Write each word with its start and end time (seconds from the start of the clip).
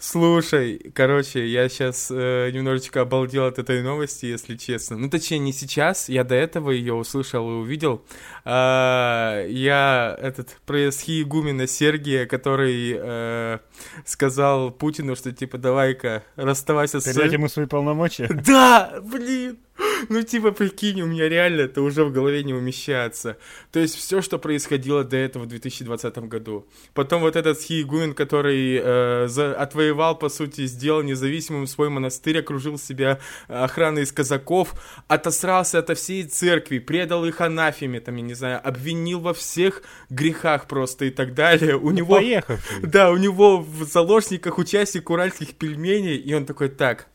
Слушай, 0.00 0.92
короче, 0.94 1.48
я 1.48 1.68
сейчас 1.68 2.08
э, 2.08 2.50
немножечко 2.52 3.00
обалдел 3.00 3.46
от 3.46 3.58
этой 3.58 3.82
новости, 3.82 4.26
если 4.26 4.54
честно. 4.54 4.96
Ну, 4.96 5.10
точнее, 5.10 5.40
не 5.40 5.52
сейчас, 5.52 6.08
я 6.08 6.22
до 6.22 6.36
этого 6.36 6.70
ее 6.70 6.94
услышал 6.94 7.50
и 7.50 7.54
увидел. 7.54 8.04
А, 8.44 9.44
я 9.46 10.16
этот 10.20 10.56
про 10.66 10.92
схиегумена 10.92 11.66
Сергия, 11.66 12.26
который 12.26 12.96
э, 12.96 13.58
сказал 14.04 14.70
Путину, 14.70 15.16
что 15.16 15.32
типа 15.32 15.58
давай-ка 15.58 16.22
расставайся 16.36 17.00
с... 17.00 17.04
Передать 17.04 17.32
ему 17.32 17.48
свои 17.48 17.66
полномочия? 17.66 18.28
Да, 18.28 19.00
блин! 19.02 19.58
Ну, 20.08 20.22
типа, 20.22 20.52
прикинь, 20.52 21.00
у 21.02 21.06
меня 21.06 21.28
реально 21.28 21.62
это 21.62 21.82
уже 21.82 22.04
в 22.04 22.12
голове 22.12 22.44
не 22.44 22.54
умещается. 22.54 23.36
То 23.72 23.80
есть 23.80 23.96
все, 23.96 24.22
что 24.22 24.38
происходило 24.38 25.04
до 25.04 25.16
этого 25.16 25.44
в 25.44 25.46
2020 25.46 26.18
году. 26.18 26.66
Потом 26.94 27.22
вот 27.22 27.36
этот 27.36 27.60
Схиегумен, 27.60 28.14
который 28.14 28.80
э, 28.82 29.28
за, 29.28 29.54
отвоевал, 29.54 30.18
по 30.18 30.28
сути, 30.28 30.66
сделал 30.66 31.02
независимым 31.02 31.66
свой 31.66 31.88
монастырь, 31.88 32.38
окружил 32.38 32.78
себя 32.78 33.18
охраной 33.48 34.02
из 34.02 34.12
казаков, 34.12 34.74
отосрался 35.08 35.78
ото 35.78 35.94
всей 35.94 36.24
церкви, 36.24 36.78
предал 36.78 37.24
их 37.24 37.40
анафеме, 37.40 38.00
там, 38.00 38.16
я 38.16 38.22
не 38.22 38.34
знаю, 38.34 38.60
обвинил 38.66 39.20
во 39.20 39.34
всех 39.34 39.82
грехах 40.10 40.66
просто 40.66 41.06
и 41.06 41.10
так 41.10 41.34
далее. 41.34 41.76
У 41.76 41.90
ну, 41.90 41.96
него... 41.96 42.16
Поехавший. 42.16 42.82
Да, 42.82 43.10
у 43.10 43.16
него 43.16 43.58
в 43.58 43.84
заложниках 43.84 44.58
участник 44.58 45.10
уральских 45.10 45.54
пельменей, 45.54 46.16
и 46.16 46.34
он 46.34 46.46
такой, 46.46 46.68
так, 46.68 47.06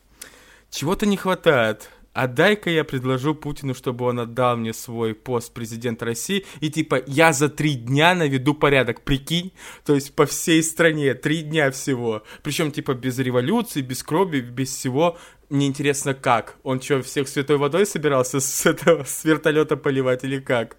чего-то 0.70 1.06
не 1.06 1.16
хватает 1.16 1.90
а 2.14 2.28
дай-ка 2.28 2.70
я 2.70 2.84
предложу 2.84 3.34
Путину, 3.34 3.74
чтобы 3.74 4.06
он 4.06 4.20
отдал 4.20 4.56
мне 4.56 4.72
свой 4.72 5.14
пост 5.14 5.52
президента 5.52 6.06
России, 6.06 6.46
и 6.60 6.70
типа 6.70 7.02
я 7.06 7.32
за 7.32 7.48
три 7.48 7.74
дня 7.74 8.14
наведу 8.14 8.54
порядок, 8.54 9.02
прикинь, 9.02 9.52
то 9.84 9.94
есть 9.94 10.14
по 10.14 10.24
всей 10.24 10.62
стране, 10.62 11.14
три 11.14 11.42
дня 11.42 11.70
всего, 11.72 12.22
причем 12.42 12.70
типа 12.70 12.94
без 12.94 13.18
революции, 13.18 13.82
без 13.82 14.02
крови, 14.02 14.40
без 14.40 14.70
всего, 14.70 15.18
мне 15.50 15.66
интересно 15.66 16.14
как, 16.14 16.56
он 16.62 16.80
что, 16.80 17.02
всех 17.02 17.28
святой 17.28 17.58
водой 17.58 17.84
собирался 17.84 18.40
с 18.40 18.64
этого, 18.64 19.02
с 19.04 19.24
вертолета 19.24 19.76
поливать 19.76 20.24
или 20.24 20.38
как? 20.38 20.76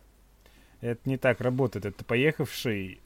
Это 0.80 1.02
не 1.06 1.18
так 1.18 1.42
работает, 1.42 1.86
это 1.86 2.06
поехавший 2.06 3.00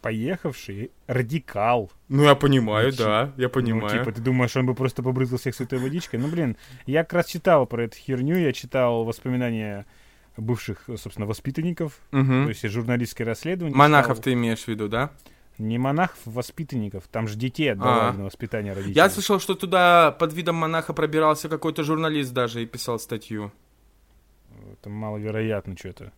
поехавший 0.00 0.90
радикал. 1.06 1.90
Ну, 2.08 2.24
я 2.24 2.34
понимаю, 2.34 2.92
Значит, 2.92 3.06
да, 3.06 3.32
я 3.36 3.48
понимаю. 3.48 3.94
Ну, 3.94 3.98
типа, 3.98 4.12
ты 4.12 4.20
думаешь, 4.20 4.56
он 4.56 4.66
бы 4.66 4.74
просто 4.74 5.02
побрызгал 5.02 5.38
всех 5.38 5.54
святой 5.54 5.78
водичкой? 5.78 6.20
Ну, 6.20 6.28
блин, 6.28 6.56
я 6.86 7.04
как 7.04 7.14
раз 7.14 7.26
читал 7.26 7.66
про 7.66 7.84
эту 7.84 7.96
херню, 7.96 8.36
я 8.36 8.52
читал 8.52 9.04
воспоминания 9.04 9.86
бывших, 10.36 10.84
собственно, 10.96 11.26
воспитанников, 11.26 11.98
угу. 12.12 12.24
то 12.24 12.48
есть 12.48 12.66
журналистское 12.68 13.26
расследование. 13.26 13.76
Монахов 13.76 14.18
читал. 14.18 14.24
ты 14.24 14.32
имеешь 14.34 14.64
в 14.64 14.68
виду, 14.68 14.88
да? 14.88 15.10
Не 15.58 15.78
монахов, 15.78 16.18
воспитанников. 16.26 17.08
Там 17.08 17.28
же 17.28 17.36
детей 17.36 17.72
отдавали 17.72 18.10
а. 18.10 18.12
на 18.12 18.24
воспитание 18.24 18.74
родителей. 18.74 18.94
Я 18.94 19.08
слышал, 19.08 19.40
что 19.40 19.54
туда 19.54 20.12
под 20.12 20.34
видом 20.34 20.56
монаха 20.56 20.92
пробирался 20.92 21.48
какой-то 21.48 21.82
журналист 21.82 22.32
даже 22.34 22.62
и 22.62 22.66
писал 22.66 22.98
статью. 22.98 23.52
Это 24.72 24.90
маловероятно 24.90 25.76
что-то. 25.76 26.12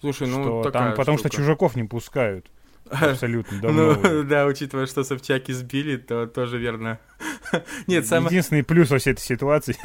Слушай, 0.00 0.26
ну 0.28 0.42
что 0.42 0.70
там, 0.70 0.94
потому 0.94 1.18
штука. 1.18 1.28
что 1.28 1.36
чужаков 1.36 1.76
не 1.76 1.84
пускают. 1.84 2.50
Абсолютно 2.90 3.58
давно. 3.62 3.94
Ну, 3.94 4.22
да, 4.24 4.46
учитывая, 4.46 4.86
что 4.86 5.04
Собчак 5.04 5.48
избили, 5.48 5.96
то 5.96 6.26
тоже 6.26 6.58
верно. 6.58 6.98
Нет, 7.86 8.06
самое... 8.06 8.28
Единственный 8.28 8.62
плюс 8.62 8.90
во 8.90 8.98
всей 8.98 9.12
этой 9.12 9.22
ситуации. 9.22 9.76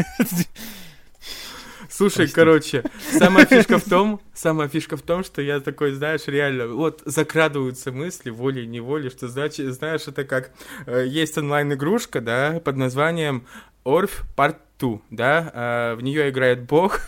Слушай, 1.90 2.26
Прости. 2.26 2.36
короче, 2.36 2.84
самая 3.12 3.46
фишка 3.48 3.80
в 3.80 3.84
том, 3.84 4.22
самая 4.34 4.68
фишка 4.68 4.98
в 4.98 5.02
том, 5.02 5.24
что 5.24 5.42
я 5.42 5.60
такой, 5.60 5.94
знаешь, 5.94 6.22
реально, 6.28 6.68
вот 6.68 7.02
закрадываются 7.06 7.92
мысли 7.92 8.30
волей-неволей, 8.30 9.10
что 9.10 9.28
значит, 9.28 9.74
знаешь, 9.74 10.08
это 10.08 10.24
как 10.26 10.52
э, 10.86 11.06
есть 11.08 11.38
онлайн-игрушка, 11.38 12.22
да, 12.22 12.62
под 12.64 12.76
названием 12.76 13.48
Орф 13.86 14.26
Part 14.36 14.58
2, 14.80 15.00
да, 15.12 15.52
э, 15.54 15.96
в 15.96 16.02
нее 16.02 16.30
играет 16.30 16.64
бог, 16.64 17.00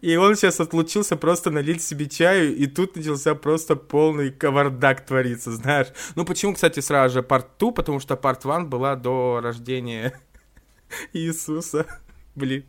и 0.00 0.16
он 0.16 0.36
сейчас 0.36 0.60
отлучился 0.60 1.16
просто 1.16 1.50
налить 1.50 1.82
себе 1.82 2.08
чаю, 2.08 2.54
и 2.54 2.66
тут 2.66 2.96
начался 2.96 3.34
просто 3.34 3.76
полный 3.76 4.30
кавардак 4.30 5.04
твориться, 5.04 5.52
знаешь. 5.52 5.88
Ну, 6.14 6.24
почему, 6.24 6.54
кстати, 6.54 6.80
сразу 6.80 7.14
же 7.14 7.22
парт 7.22 7.48
2? 7.58 7.72
Потому 7.72 8.00
что 8.00 8.16
парт 8.16 8.44
1 8.44 8.68
была 8.68 8.96
до 8.96 9.40
рождения 9.42 10.20
Иисуса. 11.12 11.86
Блин, 12.34 12.64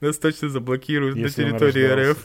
нас 0.00 0.18
точно 0.18 0.48
заблокируют 0.48 1.16
Если 1.16 1.44
на 1.44 1.58
территории 1.58 2.10
РФ. 2.10 2.18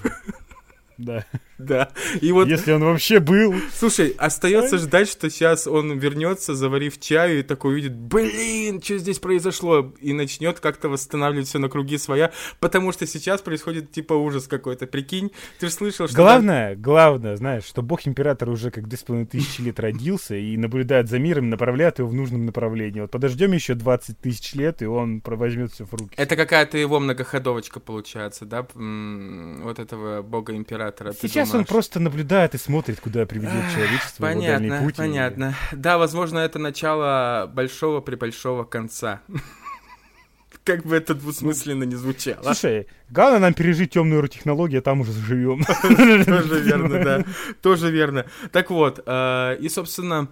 Да. 0.98 1.26
Да. 1.74 1.90
И 2.22 2.32
вот... 2.32 2.48
Если 2.48 2.72
он 2.72 2.84
вообще 2.84 3.20
был. 3.20 3.56
Слушай, 3.74 4.14
остается 4.18 4.78
ждать, 4.78 5.10
что 5.10 5.30
сейчас 5.30 5.66
он 5.66 5.98
вернется, 5.98 6.56
заварив 6.56 7.00
чаю, 7.00 7.40
и 7.40 7.44
такой 7.44 7.74
увидит, 7.74 7.96
блин, 7.96 8.82
что 8.82 8.98
здесь 8.98 9.20
произошло, 9.20 9.94
и 10.00 10.14
начнет 10.14 10.60
как-то 10.60 10.90
восстанавливать 10.90 11.48
все 11.48 11.60
на 11.60 11.70
круги 11.70 11.98
своя, 11.98 12.32
потому 12.60 12.92
что 12.92 13.08
сейчас 13.08 13.42
происходит 13.42 13.92
типа 13.92 14.14
ужас 14.14 14.48
какой-то. 14.48 14.88
Прикинь, 14.88 15.32
ты 15.60 15.68
же 15.68 15.72
слышал, 15.72 16.08
что... 16.08 16.18
Главное, 16.18 16.76
главное, 16.76 17.36
знаешь, 17.38 17.64
что 17.64 17.82
бог-император 17.82 18.50
уже 18.50 18.70
как 18.70 18.86
2,5 18.86 19.28
тысячи 19.28 19.62
лет 19.62 19.80
родился 19.80 20.36
и 20.36 20.58
наблюдает 20.58 21.10
за 21.10 21.20
миром, 21.20 21.50
направляет 21.50 22.00
его 22.00 22.10
в 22.10 22.14
нужном 22.14 22.46
направлении. 22.46 23.02
Вот 23.02 23.12
подождем 23.12 23.54
еще 23.54 23.74
20 23.74 24.20
тысяч 24.20 24.54
лет, 24.54 24.82
и 24.82 24.86
он 24.86 25.22
возьмет 25.26 25.72
все 25.72 25.86
в 25.86 25.94
руки. 25.94 26.14
Это 26.18 26.36
какая-то 26.36 26.78
его 26.78 27.00
многоходовочка 27.00 27.80
получается, 27.80 28.46
да? 28.46 28.68
Вот 28.74 29.80
этого 29.80 30.22
бога-императора. 30.22 31.14
Сейчас 31.14 31.53
он 31.54 31.66
просто 31.66 32.00
наблюдает 32.00 32.56
и 32.56 32.58
смотрит, 32.58 33.00
куда 33.00 33.26
приведет 33.26 33.64
человечество 33.74 34.22
понятно, 34.24 34.66
его 34.66 34.78
путь. 34.84 34.96
Понятно, 34.96 35.56
Да, 35.72 35.98
возможно, 35.98 36.40
это 36.40 36.60
начало 36.60 37.50
большого 37.54 38.02
при 38.02 38.16
большого 38.16 38.64
конца. 38.64 39.22
Как 40.64 40.86
бы 40.86 40.96
это 40.96 41.14
двусмысленно 41.14 41.84
не 41.84 41.96
звучало. 41.96 42.42
Слушай, 42.44 42.88
главное 43.10 43.40
нам 43.40 43.54
пережить 43.54 43.92
темную 43.92 44.26
технологию, 44.30 44.80
а 44.80 44.82
там 44.82 45.02
уже 45.02 45.12
заживем. 45.12 45.64
Тоже 46.26 46.62
верно, 46.62 47.04
да. 47.04 47.26
Тоже 47.62 47.92
верно. 47.92 48.26
Так 48.52 48.70
вот, 48.70 49.04
э, 49.06 49.58
и, 49.60 49.68
собственно, 49.68 50.30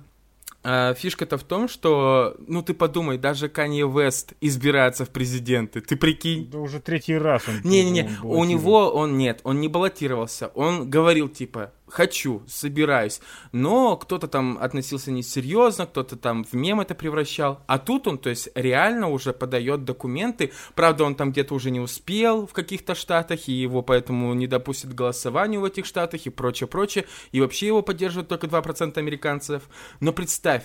а, 0.63 0.93
фишка-то 0.93 1.37
в 1.37 1.43
том, 1.43 1.67
что, 1.67 2.35
ну 2.47 2.61
ты 2.61 2.73
подумай, 2.73 3.17
даже 3.17 3.49
Канье 3.49 3.89
Вест 3.89 4.33
избирается 4.41 5.05
в 5.05 5.09
президенты, 5.09 5.81
ты 5.81 5.95
прикинь. 5.95 6.49
Да 6.51 6.59
уже 6.59 6.79
третий 6.79 7.17
раз 7.17 7.47
он. 7.47 7.61
Не-не-не, 7.63 8.09
у 8.23 8.43
него 8.43 8.91
он 8.91 9.17
нет, 9.17 9.41
он 9.43 9.59
не 9.59 9.67
баллотировался, 9.67 10.47
он 10.53 10.89
говорил 10.89 11.29
типа, 11.29 11.71
хочу, 11.91 12.43
собираюсь. 12.47 13.21
Но 13.51 13.97
кто-то 13.97 14.27
там 14.27 14.57
относился 14.59 15.11
несерьезно, 15.11 15.85
кто-то 15.85 16.15
там 16.15 16.43
в 16.43 16.53
мем 16.53 16.79
это 16.81 16.95
превращал. 16.95 17.61
А 17.67 17.77
тут 17.77 18.07
он, 18.07 18.17
то 18.17 18.29
есть, 18.29 18.49
реально 18.55 19.09
уже 19.09 19.33
подает 19.33 19.83
документы. 19.83 20.51
Правда, 20.73 21.03
он 21.03 21.15
там 21.15 21.31
где-то 21.31 21.53
уже 21.53 21.69
не 21.69 21.79
успел 21.79 22.47
в 22.47 22.53
каких-то 22.53 22.95
штатах, 22.95 23.47
и 23.47 23.51
его 23.51 23.81
поэтому 23.81 24.33
не 24.33 24.47
допустят 24.47 24.91
к 24.91 24.95
голосованию 24.95 25.61
в 25.61 25.65
этих 25.65 25.85
штатах 25.85 26.25
и 26.25 26.29
прочее, 26.29 26.67
прочее. 26.67 27.05
И 27.31 27.41
вообще 27.41 27.67
его 27.67 27.81
поддерживают 27.81 28.29
только 28.29 28.47
2% 28.47 28.97
американцев. 28.97 29.63
Но 29.99 30.13
представь, 30.13 30.63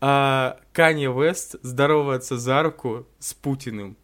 а, 0.00 0.58
Канье 0.72 1.12
Вест 1.12 1.56
здоровается 1.62 2.38
за 2.38 2.62
руку 2.62 3.06
с 3.18 3.34
Путиным. 3.34 3.96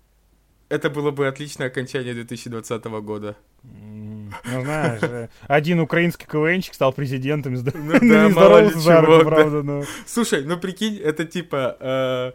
Это 0.69 0.89
было 0.89 1.10
бы 1.10 1.27
отличное 1.27 1.66
окончание 1.66 2.15
2020 2.15 2.84
года. 3.03 3.37
Ну, 3.62 4.62
знаешь, 4.62 5.03
э, 5.03 5.28
один 5.47 5.81
украинский 5.81 6.26
КВНчик 6.26 6.75
стал 6.75 6.93
президентом. 6.93 7.54
Ну, 7.54 7.62
да, 8.00 8.28
мало 8.28 8.62
ли 8.62 8.71
чего, 8.71 9.25
правда, 9.25 9.62
но... 9.62 9.84
Слушай, 10.06 10.44
ну 10.44 10.56
прикинь, 10.59 10.97
это 10.97 11.25
типа 11.25 11.76
э, 11.81 12.32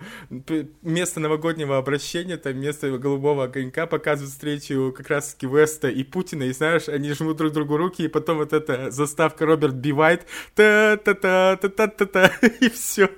место 0.82 1.20
новогоднего 1.20 1.78
обращения, 1.78 2.38
там 2.38 2.58
место 2.58 2.98
голубого 2.98 3.46
огонька 3.46 3.88
показывают 3.88 4.34
встречу 4.34 4.94
как 4.96 5.10
раз-таки 5.10 5.48
Веста 5.48 5.88
и 5.88 6.04
Путина, 6.04 6.44
и 6.44 6.54
знаешь, 6.54 6.88
они 6.90 7.12
жмут 7.14 7.38
друг 7.38 7.54
другу 7.54 7.78
руки, 7.78 8.04
и 8.04 8.08
потом 8.08 8.38
вот 8.38 8.54
эта 8.54 8.92
заставка 8.92 9.46
Роберт 9.46 9.76
Бивайт, 9.76 10.28
та-та-та-та-та-та-та, 10.54 12.28
и 12.60 12.70
все. 12.70 13.10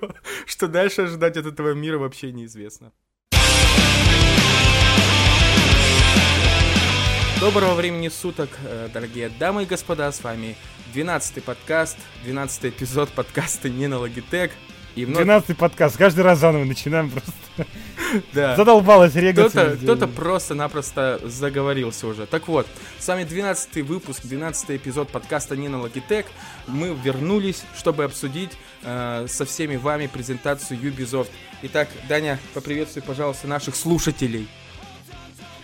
Что 0.46 0.68
дальше 0.68 1.04
ожидать 1.04 1.38
от 1.38 1.46
этого 1.46 1.74
мира 1.74 1.98
вообще 1.98 2.32
неизвестно. 2.32 2.92
Доброго 7.40 7.76
времени 7.76 8.10
суток, 8.10 8.50
э, 8.64 8.90
дорогие 8.92 9.30
дамы 9.30 9.62
и 9.62 9.66
господа, 9.68 10.12
с 10.12 10.24
вами 10.24 10.56
12-й 10.96 11.42
подкаст, 11.42 11.96
12-й 12.26 12.70
эпизод 12.70 13.10
подкаста 13.10 13.70
«Не 13.70 13.86
на 13.86 13.96
Logitech». 13.96 14.50
И 14.96 15.06
вновь... 15.06 15.24
12-й 15.24 15.54
подкаст, 15.54 15.98
каждый 15.98 16.22
раз 16.22 16.40
заново 16.40 16.64
начинаем 16.64 17.12
просто. 17.12 17.32
Да. 18.34 18.56
Задолбалось 18.56 19.16
регаться. 19.16 19.66
Кто-то, 19.66 19.78
кто-то 19.84 20.08
просто-напросто 20.08 21.20
заговорился 21.26 22.08
уже. 22.08 22.26
Так 22.26 22.48
вот, 22.48 22.66
с 22.98 23.06
вами 23.06 23.24
12-й 23.24 23.82
выпуск, 23.82 24.24
12-й 24.24 24.78
эпизод 24.78 25.10
подкаста 25.10 25.58
«Не 25.58 25.68
на 25.68 25.76
Logitech». 25.76 26.26
Мы 26.68 26.96
вернулись, 26.96 27.64
чтобы 27.78 28.06
обсудить 28.06 28.52
э, 28.84 29.26
со 29.28 29.46
всеми 29.46 29.76
вами 29.76 30.08
презентацию 30.08 30.80
Ubisoft. 30.80 31.30
Итак, 31.64 31.90
Даня, 32.08 32.40
поприветствуй, 32.54 33.04
пожалуйста, 33.04 33.48
наших 33.48 33.76
слушателей. 33.76 34.48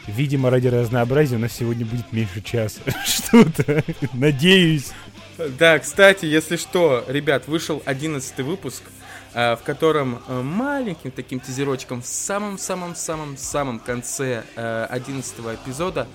Видимо, 0.08 0.50
ради 0.50 0.68
разнообразия 0.68 1.36
у 1.36 1.40
нас 1.40 1.54
сегодня 1.54 1.86
будет 1.86 2.12
меньше 2.12 2.42
часа. 2.42 2.82
Что-то. 3.06 3.84
Надеюсь. 4.14 4.92
Да, 5.58 5.80
кстати, 5.80 6.26
если 6.26 6.58
что, 6.58 7.04
ребят, 7.08 7.48
вышел 7.48 7.82
11 7.86 8.38
выпуск. 8.40 8.84
в 9.34 9.60
котором 9.64 10.22
маленьким 10.28 11.12
таким 11.12 11.40
тизерочком 11.40 12.02
в 12.02 12.06
самом-самом-самом-самом 12.06 13.80
конце 13.80 14.44
11 14.56 15.34
эпизода 15.40 16.08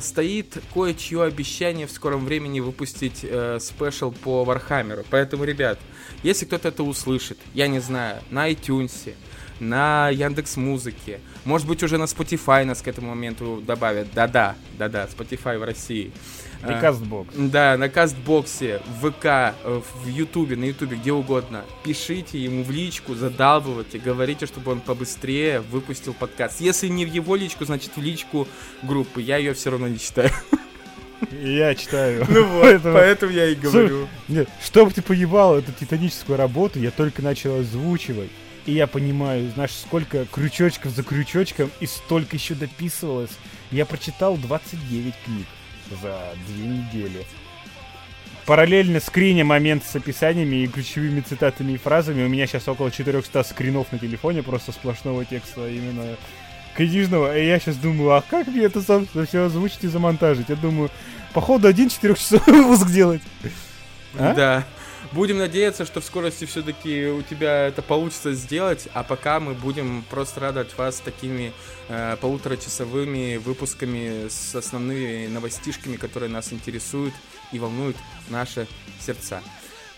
стоит 0.00 0.56
кое-чье 0.72 1.24
обещание 1.24 1.86
в 1.86 1.90
скором 1.90 2.24
времени 2.24 2.60
выпустить 2.60 3.26
special 3.60 4.10
по 4.10 4.44
Вархаммеру. 4.44 5.04
Поэтому, 5.10 5.44
ребят, 5.44 5.78
если 6.22 6.46
кто-то 6.46 6.68
это 6.68 6.82
услышит, 6.82 7.38
я 7.52 7.68
не 7.68 7.80
знаю, 7.80 8.22
на 8.30 8.50
iTunes, 8.50 9.14
на 9.58 10.08
Яндекс 10.08 10.56
Музыке, 10.56 11.20
может 11.44 11.66
быть 11.66 11.82
уже 11.82 11.98
на 11.98 12.04
Spotify 12.04 12.64
нас 12.64 12.82
к 12.82 12.88
этому 12.88 13.10
моменту 13.10 13.62
добавят. 13.66 14.08
Да-да, 14.14 14.56
да-да, 14.78 15.06
Spotify 15.06 15.58
в 15.58 15.64
России. 15.64 16.12
И 16.62 16.72
Castbox. 16.72 17.28
А, 17.28 17.48
да, 17.48 17.76
на 17.78 17.88
Castbox'е, 17.88 18.82
в 19.00 19.10
ВК, 19.10 19.24
э, 19.24 19.80
в 20.04 20.06
Ютубе, 20.06 20.56
на 20.56 20.64
Ютубе, 20.64 20.96
где 20.96 21.12
угодно. 21.12 21.64
Пишите 21.84 22.38
ему 22.38 22.64
в 22.64 22.70
личку, 22.70 23.14
задалбывайте, 23.14 23.98
говорите, 23.98 24.44
чтобы 24.44 24.72
он 24.72 24.80
побыстрее 24.80 25.60
выпустил 25.60 26.12
подкаст. 26.12 26.60
Если 26.60 26.88
не 26.88 27.06
в 27.06 27.12
его 27.12 27.34
личку, 27.34 27.64
значит 27.64 27.96
в 27.96 28.02
личку 28.02 28.46
группы. 28.82 29.22
Я 29.22 29.38
ее 29.38 29.54
все 29.54 29.70
равно 29.70 29.88
не 29.88 29.98
читаю. 29.98 30.30
Я 31.32 31.74
читаю. 31.74 32.26
Ну 32.30 32.44
вот, 32.46 32.62
поэтому, 32.62 32.94
поэтому 32.94 33.32
я 33.32 33.46
и 33.46 33.54
говорю. 33.54 34.08
Нет, 34.28 34.48
чтобы 34.62 34.92
ты 34.92 35.00
поебал 35.00 35.56
эту 35.56 35.72
титаническую 35.72 36.36
работу, 36.36 36.78
я 36.78 36.90
только 36.90 37.22
начал 37.22 37.56
озвучивать. 37.56 38.30
И 38.66 38.72
я 38.72 38.86
понимаю, 38.86 39.50
знаешь, 39.50 39.72
сколько 39.72 40.26
крючочков 40.26 40.92
за 40.92 41.02
крючочком, 41.02 41.70
и 41.80 41.86
столько 41.86 42.36
еще 42.36 42.54
дописывалось. 42.54 43.30
Я 43.70 43.86
прочитал 43.86 44.36
29 44.36 45.14
книг 45.24 45.46
за 46.02 46.18
две 46.48 46.66
недели. 46.66 47.24
Параллельно 48.46 49.00
скриня 49.00 49.44
момент 49.44 49.84
с 49.84 49.94
описаниями 49.94 50.56
и 50.56 50.66
ключевыми 50.66 51.20
цитатами 51.20 51.72
и 51.72 51.76
фразами. 51.76 52.24
У 52.24 52.28
меня 52.28 52.46
сейчас 52.46 52.66
около 52.68 52.90
400 52.90 53.44
скринов 53.44 53.92
на 53.92 53.98
телефоне, 53.98 54.42
просто 54.42 54.72
сплошного 54.72 55.24
текста 55.24 55.68
именно 55.68 56.16
книжного. 56.74 57.36
И 57.36 57.46
я 57.46 57.58
сейчас 57.58 57.76
думаю, 57.76 58.12
а 58.12 58.22
как 58.22 58.48
мне 58.48 58.62
это, 58.64 58.82
собственно, 58.82 59.26
все 59.26 59.44
озвучить 59.44 59.84
и 59.84 59.88
замонтажить? 59.88 60.48
Я 60.48 60.56
думаю, 60.56 60.90
походу 61.32 61.68
один 61.68 61.88
4 61.88 62.14
часов 62.14 62.46
выпуск 62.46 62.88
делать. 62.90 63.22
А? 64.18 64.34
Да. 64.34 64.64
Будем 65.12 65.38
надеяться, 65.38 65.84
что 65.84 66.00
в 66.00 66.04
скорости 66.04 66.44
все-таки 66.44 67.06
у 67.06 67.22
тебя 67.22 67.66
это 67.66 67.82
получится 67.82 68.32
сделать, 68.32 68.88
а 68.94 69.02
пока 69.02 69.40
мы 69.40 69.54
будем 69.54 70.04
просто 70.08 70.40
радовать 70.40 70.76
вас 70.78 71.00
такими 71.00 71.52
э, 71.88 72.16
полуторачасовыми 72.20 73.36
выпусками 73.38 74.28
с 74.28 74.54
основными 74.54 75.26
новостишками, 75.26 75.96
которые 75.96 76.30
нас 76.30 76.52
интересуют 76.52 77.14
и 77.52 77.58
волнуют 77.58 77.96
наши 78.28 78.66
сердца. 79.00 79.42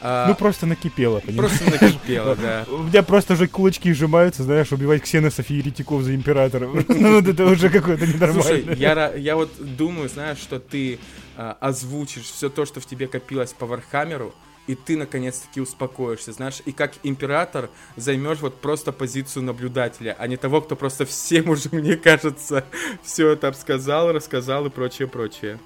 А, 0.04 0.26
ну, 0.26 0.34
просто 0.34 0.66
накипело, 0.66 1.20
понимаешь? 1.20 1.52
Просто 1.60 1.84
накипело, 1.84 2.34
да. 2.34 2.64
У 2.70 2.78
меня 2.78 3.04
просто 3.04 3.34
уже 3.34 3.46
кулачки 3.46 3.92
сжимаются, 3.92 4.42
знаешь, 4.42 4.72
убивать 4.72 5.02
ксеносов 5.02 5.48
и 5.50 5.54
еретиков 5.54 6.02
за 6.02 6.14
императора. 6.14 6.68
Ну, 6.88 7.18
это 7.20 7.46
уже 7.46 7.70
какое-то 7.70 8.06
ненормально. 8.06 8.42
Слушай, 8.42 8.76
я 8.76 9.36
вот 9.36 9.50
думаю, 9.58 10.08
знаешь, 10.08 10.38
что 10.38 10.58
ты 10.58 10.98
а, 11.36 11.56
озвучишь 11.60 12.24
все 12.24 12.48
то, 12.48 12.66
что 12.66 12.80
в 12.80 12.86
тебе 12.86 13.06
копилось 13.06 13.52
по 13.52 13.66
Вархаммеру, 13.66 14.34
и 14.66 14.74
ты 14.74 14.96
наконец-таки 14.96 15.60
успокоишься, 15.60 16.32
знаешь, 16.32 16.62
и 16.64 16.72
как 16.72 16.92
император 17.02 17.70
займешь 17.96 18.40
вот 18.40 18.60
просто 18.60 18.92
позицию 18.92 19.44
наблюдателя, 19.44 20.16
а 20.18 20.26
не 20.26 20.36
того, 20.36 20.60
кто 20.60 20.76
просто 20.76 21.04
всем 21.04 21.48
уже, 21.48 21.68
мне 21.72 21.96
кажется, 21.96 22.64
все 23.02 23.30
это 23.30 23.48
обсказал, 23.48 24.12
рассказал 24.12 24.66
и 24.66 24.70
прочее, 24.70 25.08
прочее. 25.08 25.58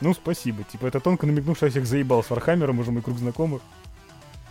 Ну, 0.00 0.12
спасибо. 0.12 0.64
Типа, 0.64 0.86
это 0.86 1.00
тонко 1.00 1.26
намекнул, 1.26 1.56
что 1.56 1.66
я 1.66 1.70
всех 1.70 1.86
заебал 1.86 2.22
с 2.22 2.30
Вархаммером, 2.30 2.78
уже 2.78 2.90
мой 2.90 3.02
круг 3.02 3.18
знакомых. 3.18 3.62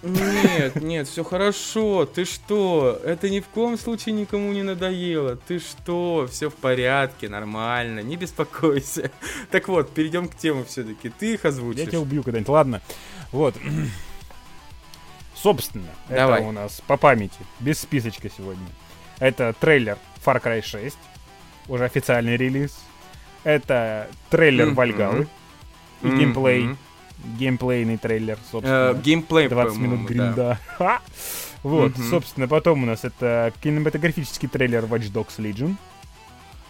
Нет, 0.03 0.75
нет, 0.81 1.07
все 1.07 1.23
хорошо. 1.23 2.05
Ты 2.05 2.25
что? 2.25 2.99
Это 3.05 3.29
ни 3.29 3.39
в 3.39 3.47
коем 3.47 3.77
случае 3.77 4.13
никому 4.13 4.51
не 4.51 4.61
надоело. 4.61 5.37
Ты 5.37 5.59
что? 5.59 6.27
Все 6.29 6.49
в 6.49 6.55
порядке, 6.55 7.29
нормально, 7.29 8.01
не 8.01 8.17
беспокойся. 8.17 9.11
Так 9.49 9.69
вот, 9.69 9.91
перейдем 9.93 10.27
к 10.27 10.35
темам 10.35 10.65
все-таки. 10.65 11.09
Ты 11.09 11.35
их 11.35 11.45
озвучишь. 11.45 11.81
Я 11.81 11.85
тебя 11.85 12.01
убью 12.01 12.21
когда-нибудь. 12.21 12.49
Ладно. 12.49 12.81
Вот. 13.33 13.55
Собственно, 15.35 15.89
Давай. 16.07 16.39
это 16.39 16.47
у 16.47 16.51
нас 16.53 16.81
по 16.87 16.95
памяти, 16.95 17.39
без 17.59 17.79
списочка 17.79 18.29
сегодня. 18.29 18.65
Это 19.19 19.53
трейлер 19.59 19.97
Far 20.25 20.41
Cry 20.41 20.61
6, 20.61 20.97
уже 21.67 21.83
официальный 21.83 22.37
релиз. 22.37 22.79
Это 23.43 24.09
трейлер 24.29 24.69
mm-hmm. 24.69 24.73
Вальгалы 24.73 25.27
и 26.01 26.05
mm-hmm. 26.05 26.17
геймплей. 26.17 26.77
Геймплейный 27.37 27.97
трейлер, 27.97 28.37
собственно. 28.51 28.91
Uh, 28.91 29.01
геймплей, 29.01 29.47
20 29.47 29.77
минут 29.77 30.09
гринда. 30.09 30.59
Да. 30.79 31.01
вот, 31.63 31.93
mm-hmm. 31.93 32.09
собственно, 32.09 32.47
потом 32.47 32.83
у 32.83 32.85
нас 32.85 33.03
это 33.03 33.53
кинематографический 33.61 34.49
трейлер 34.49 34.83
Watch 34.85 35.11
Dogs 35.11 35.37
Legion. 35.37 35.75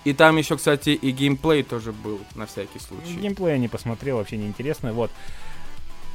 И 0.03 0.13
там 0.13 0.37
еще, 0.37 0.57
кстати, 0.57 0.89
и 0.89 1.11
геймплей 1.11 1.63
тоже 1.63 1.91
был, 1.91 2.19
на 2.35 2.45
всякий 2.45 2.79
случай. 2.79 3.15
Геймплей 3.15 3.53
я 3.53 3.57
не 3.57 3.67
посмотрел, 3.67 4.17
вообще 4.17 4.37
не 4.37 4.47
интересно. 4.47 4.93
Вот. 4.93 5.11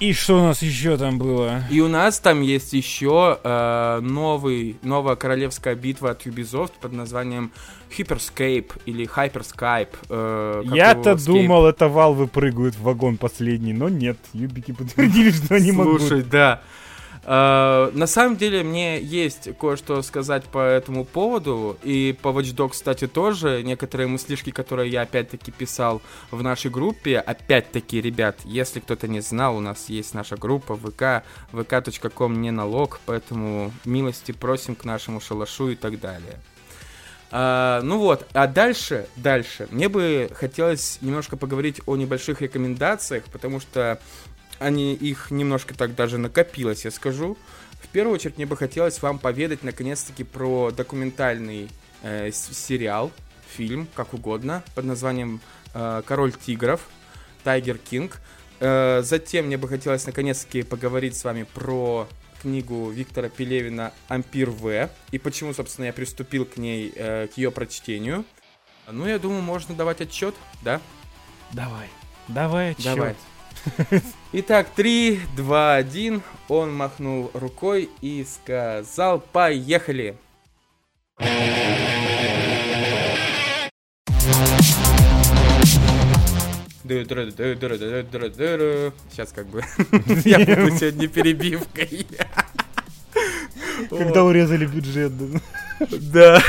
И 0.01 0.13
что 0.13 0.39
у 0.41 0.43
нас 0.43 0.63
еще 0.63 0.97
там 0.97 1.19
было? 1.19 1.65
И 1.71 1.81
у 1.81 1.89
нас 1.89 2.21
там 2.21 2.41
есть 2.41 2.73
еще 2.73 3.39
э, 3.43 3.99
новый, 4.01 4.77
новая 4.83 5.17
королевская 5.17 5.75
битва 5.75 6.11
от 6.11 6.25
Ubisoft 6.25 6.73
под 6.81 6.93
названием 6.93 7.51
Hyperscape 7.97 8.71
или 8.87 9.09
Hyperscape. 9.09 9.89
Э, 10.09 10.63
Я-то 10.73 11.17
думал, 11.17 11.67
это 11.67 11.89
валвы 11.89 12.29
прыгают 12.29 12.77
в 12.77 12.83
вагон 12.83 13.17
последний, 13.17 13.73
но 13.73 13.89
нет, 13.89 14.19
юбики 14.33 14.71
подтвердили, 14.71 15.31
что 15.33 15.57
они 15.57 15.73
могут. 15.73 16.03
Слушай, 16.03 16.23
да. 16.23 16.63
Uh, 17.29 17.95
на 17.95 18.07
самом 18.07 18.39
деле 18.39 18.63
мне 18.63 18.99
есть 18.99 19.51
кое-что 19.61 20.01
сказать 20.01 20.45
по 20.45 20.61
этому 20.61 21.05
поводу, 21.05 21.77
и 21.83 22.17
по 22.23 22.29
Watch 22.29 22.55
Dogs, 22.57 22.71
кстати, 22.71 23.07
тоже 23.07 23.63
некоторые 23.63 24.07
мыслишки, 24.07 24.49
которые 24.49 24.91
я 24.91 25.03
опять-таки 25.03 25.53
писал 25.53 26.01
в 26.31 26.43
нашей 26.43 26.71
группе. 26.71 27.19
Опять-таки, 27.19 28.01
ребят, 28.01 28.39
если 28.47 28.81
кто-то 28.81 29.09
не 29.09 29.21
знал, 29.21 29.59
у 29.59 29.61
нас 29.61 29.91
есть 29.91 30.15
наша 30.15 30.37
группа 30.37 30.75
ВК, 30.75 31.23
vk.com 31.53 32.41
не 32.41 32.51
налог, 32.51 32.99
поэтому 33.05 33.73
милости 33.85 34.33
просим 34.33 34.75
к 34.75 34.87
нашему 34.87 35.21
шалашу 35.21 35.69
и 35.69 35.75
так 35.75 36.01
далее. 36.01 36.41
Uh, 37.31 37.83
ну 37.83 37.99
вот, 37.99 38.27
а 38.33 38.47
дальше, 38.47 39.07
дальше, 39.17 39.69
мне 39.71 39.91
бы 39.91 40.31
хотелось 40.33 40.97
немножко 41.03 41.37
поговорить 41.37 41.83
о 41.85 41.95
небольших 41.95 42.41
рекомендациях, 42.41 43.25
потому 43.25 43.61
что 43.61 44.01
они, 44.59 44.95
их 44.95 45.31
немножко 45.31 45.75
так 45.75 45.95
даже 45.95 46.19
накопилось, 46.19 46.85
я 46.85 46.91
скажу. 46.91 47.37
В 47.83 47.89
первую 47.89 48.15
очередь 48.15 48.37
мне 48.37 48.47
бы 48.47 48.57
хотелось 48.57 49.01
вам 49.03 49.19
поведать 49.19 49.63
наконец-таки 49.63 50.25
про 50.25 50.71
документальный 50.71 51.69
э, 52.03 52.31
сериал, 52.33 53.13
фильм, 53.49 53.89
как 53.95 54.15
угодно, 54.15 54.63
под 54.75 54.85
названием 54.85 55.41
э, 55.75 56.03
«Король 56.05 56.33
тигров», 56.33 56.81
«Тайгер 57.45 57.79
Кинг». 57.79 58.21
Э, 58.61 59.03
затем 59.03 59.47
мне 59.47 59.57
бы 59.57 59.69
хотелось 59.69 60.07
наконец-таки 60.07 60.63
поговорить 60.63 61.17
с 61.17 61.25
вами 61.25 61.45
про 61.55 62.09
книгу 62.43 62.91
Виктора 62.91 63.29
Пелевина 63.29 63.93
«Ампир 64.09 64.51
В» 64.51 64.91
и 65.11 65.19
почему, 65.19 65.55
собственно, 65.55 65.87
я 65.87 65.93
приступил 65.93 66.45
к 66.45 66.57
ней, 66.57 66.93
э, 66.95 67.29
к 67.29 67.39
ее 67.39 67.51
прочтению. 67.51 68.25
Ну, 68.91 69.07
я 69.07 69.19
думаю, 69.19 69.43
можно 69.43 69.75
давать 69.75 70.01
отчет, 70.01 70.35
да? 70.63 70.81
Давай, 71.53 71.89
давай 72.29 72.71
отчет. 72.73 72.85
Давай. 72.85 73.17
Итак, 74.33 74.69
3, 74.75 75.21
2, 75.37 75.75
1. 75.75 76.23
Он 76.49 76.75
махнул 76.75 77.31
рукой 77.35 77.89
и 78.01 78.25
сказал 78.25 79.21
«Поехали!» 79.21 80.17
Сейчас 89.11 89.33
как 89.33 89.47
бы 89.49 89.63
я 90.25 90.39
буду 90.39 90.79
сегодня 90.79 91.09
перебивкой. 91.09 92.07
Когда 93.91 94.25
урезали 94.25 94.65
бюджет. 94.67 95.13
Да. 95.91 96.43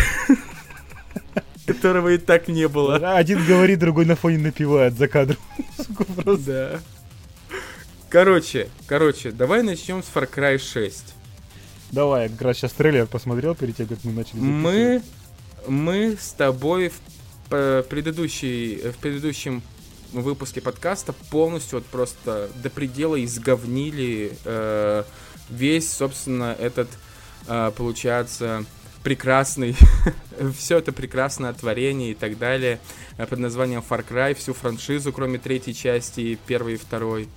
Которого 1.65 2.09
и 2.09 2.17
так 2.17 2.47
не 2.47 2.67
было. 2.67 2.95
Один 2.95 3.45
говорит, 3.45 3.79
другой 3.79 4.05
на 4.05 4.15
фоне 4.15 4.37
напивает 4.37 4.97
за 4.97 5.07
кадром. 5.07 5.37
Да. 6.45 6.79
Короче, 8.09 8.69
короче, 8.87 9.31
давай 9.31 9.61
начнем 9.61 10.01
с 10.01 10.07
Far 10.07 10.27
Cry 10.27 10.57
6. 10.57 11.13
Давай, 11.91 12.23
я 12.23 12.29
как 12.29 12.41
раз 12.41 12.57
сейчас 12.57 12.71
трейлер 12.71 13.05
посмотрел 13.05 13.53
перед 13.53 13.77
тем, 13.77 13.85
как 13.85 14.03
мы 14.03 14.11
начали. 14.13 14.39
Мы, 14.39 15.03
мы 15.67 16.17
с 16.19 16.31
тобой 16.31 16.89
в, 16.89 16.99
в, 17.51 17.83
предыдущей, 17.87 18.81
в 18.91 18.97
предыдущем 18.97 19.61
выпуске 20.11 20.59
подкаста 20.59 21.13
полностью 21.29 21.79
вот 21.79 21.85
просто 21.85 22.49
до 22.55 22.71
предела 22.71 23.23
изговнили 23.23 24.31
э, 24.43 25.03
весь, 25.51 25.91
собственно, 25.93 26.55
этот, 26.59 26.89
э, 27.47 27.71
получается, 27.77 28.65
прекрасный, 29.03 29.75
все 30.57 30.79
это 30.79 30.91
прекрасное 30.91 31.53
творение 31.53 32.11
и 32.11 32.15
так 32.15 32.39
далее 32.39 32.79
э, 33.17 33.27
под 33.27 33.37
названием 33.37 33.83
Far 33.87 34.03
Cry, 34.03 34.33
всю 34.33 34.55
франшизу, 34.55 35.13
кроме 35.13 35.37
третьей 35.37 35.75
части, 35.75 36.39
первой 36.47 36.73
и 36.73 36.77
второй. 36.77 37.29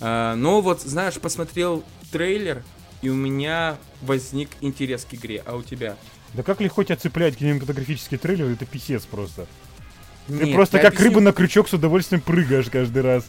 А, 0.00 0.34
но 0.36 0.60
вот, 0.60 0.82
знаешь, 0.82 1.14
посмотрел 1.14 1.84
трейлер, 2.12 2.62
и 3.02 3.08
у 3.08 3.14
меня 3.14 3.78
возник 4.02 4.50
интерес 4.60 5.04
к 5.04 5.14
игре, 5.14 5.42
а 5.46 5.56
у 5.56 5.62
тебя? 5.62 5.96
Да 6.34 6.42
как 6.42 6.60
легко 6.60 6.84
тебя 6.84 6.96
цеплять 6.96 7.36
кинематографический 7.36 8.18
трейлер, 8.18 8.46
это 8.46 8.66
писец 8.66 9.04
просто. 9.04 9.46
Ты 10.26 10.34
Нет, 10.34 10.54
просто 10.54 10.78
как 10.78 10.88
объясню- 10.94 11.08
рыба 11.08 11.20
на 11.20 11.32
крючок 11.32 11.68
с 11.68 11.72
удовольствием 11.72 12.20
прыгаешь 12.20 12.66
каждый 12.70 13.02
раз. 13.02 13.24